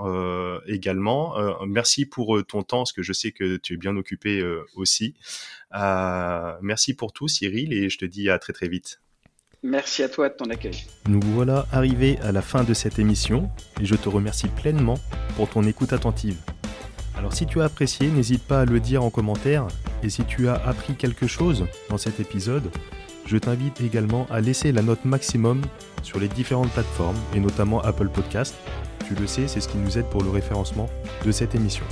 euh, 0.00 0.60
également. 0.66 1.38
Euh, 1.38 1.52
merci 1.66 2.06
pour 2.06 2.36
euh, 2.36 2.42
ton 2.42 2.62
temps, 2.62 2.78
parce 2.78 2.92
que 2.92 3.02
je 3.02 3.12
sais 3.12 3.32
que 3.32 3.56
tu 3.56 3.74
es 3.74 3.76
bien 3.76 3.96
occupé 3.96 4.42
aussi. 4.74 5.14
merci 5.72 6.94
pour 6.94 7.12
tout, 7.12 7.28
Cyril, 7.28 7.72
et 7.72 7.90
je 7.90 7.98
te 7.98 8.04
dis 8.04 8.30
à 8.30 8.38
très 8.38 8.52
très 8.52 8.68
vite. 8.68 9.00
Merci 9.64 10.02
à 10.02 10.08
toi 10.08 10.28
de 10.28 10.34
ton 10.34 10.50
accueil. 10.50 10.86
Nous 11.08 11.20
voilà 11.22 11.66
arrivés 11.70 12.18
à 12.22 12.32
la 12.32 12.42
fin 12.42 12.64
de 12.64 12.74
cette 12.74 12.98
émission 12.98 13.48
et 13.80 13.84
je 13.84 13.94
te 13.94 14.08
remercie 14.08 14.48
pleinement 14.48 14.98
pour 15.36 15.48
ton 15.48 15.62
écoute 15.62 15.92
attentive. 15.92 16.36
Alors 17.16 17.32
si 17.32 17.46
tu 17.46 17.60
as 17.60 17.66
apprécié, 17.66 18.08
n'hésite 18.08 18.42
pas 18.42 18.62
à 18.62 18.64
le 18.64 18.80
dire 18.80 19.04
en 19.04 19.10
commentaire 19.10 19.68
et 20.02 20.10
si 20.10 20.24
tu 20.24 20.48
as 20.48 20.54
appris 20.54 20.96
quelque 20.96 21.28
chose 21.28 21.66
dans 21.90 21.98
cet 21.98 22.18
épisode, 22.18 22.72
je 23.26 23.36
t'invite 23.36 23.80
également 23.80 24.26
à 24.30 24.40
laisser 24.40 24.72
la 24.72 24.82
note 24.82 25.04
maximum 25.04 25.62
sur 26.02 26.18
les 26.18 26.26
différentes 26.26 26.72
plateformes 26.72 27.18
et 27.36 27.38
notamment 27.38 27.80
Apple 27.82 28.08
Podcast 28.08 28.56
tu 29.14 29.20
le 29.20 29.26
sais, 29.26 29.48
c'est 29.48 29.60
ce 29.60 29.68
qui 29.68 29.78
nous 29.78 29.98
aide 29.98 30.06
pour 30.06 30.22
le 30.22 30.30
référencement 30.30 30.88
de 31.24 31.32
cette 31.32 31.54
émission. 31.54 31.84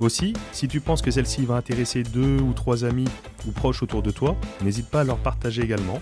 Aussi, 0.00 0.34
si 0.52 0.68
tu 0.68 0.80
penses 0.80 1.02
que 1.02 1.10
celle-ci 1.10 1.46
va 1.46 1.54
intéresser 1.56 2.02
deux 2.02 2.38
ou 2.40 2.52
trois 2.52 2.84
amis 2.84 3.08
ou 3.46 3.50
proches 3.50 3.82
autour 3.82 4.02
de 4.02 4.10
toi, 4.10 4.36
n'hésite 4.62 4.88
pas 4.88 5.00
à 5.00 5.04
leur 5.04 5.18
partager 5.18 5.62
également. 5.62 6.00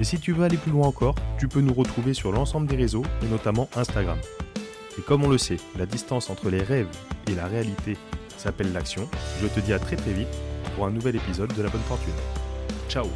Et 0.00 0.04
si 0.04 0.18
tu 0.18 0.32
veux 0.32 0.44
aller 0.44 0.56
plus 0.56 0.72
loin 0.72 0.86
encore, 0.86 1.14
tu 1.38 1.48
peux 1.48 1.60
nous 1.60 1.72
retrouver 1.72 2.14
sur 2.14 2.32
l'ensemble 2.32 2.66
des 2.66 2.76
réseaux 2.76 3.04
et 3.22 3.26
notamment 3.26 3.68
Instagram. 3.76 4.18
Et 4.98 5.02
comme 5.02 5.24
on 5.24 5.28
le 5.28 5.38
sait, 5.38 5.58
la 5.78 5.86
distance 5.86 6.28
entre 6.28 6.50
les 6.50 6.62
rêves 6.62 6.88
et 7.30 7.34
la 7.34 7.46
réalité 7.46 7.96
s'appelle 8.36 8.72
l'action. 8.72 9.08
Je 9.40 9.46
te 9.46 9.60
dis 9.60 9.72
à 9.72 9.78
très 9.78 9.96
très 9.96 10.12
vite 10.12 10.28
pour 10.74 10.86
un 10.86 10.90
nouvel 10.90 11.16
épisode 11.16 11.52
de 11.54 11.62
La 11.62 11.68
Bonne 11.68 11.82
Fortune. 11.82 12.12
Ciao 12.88 13.06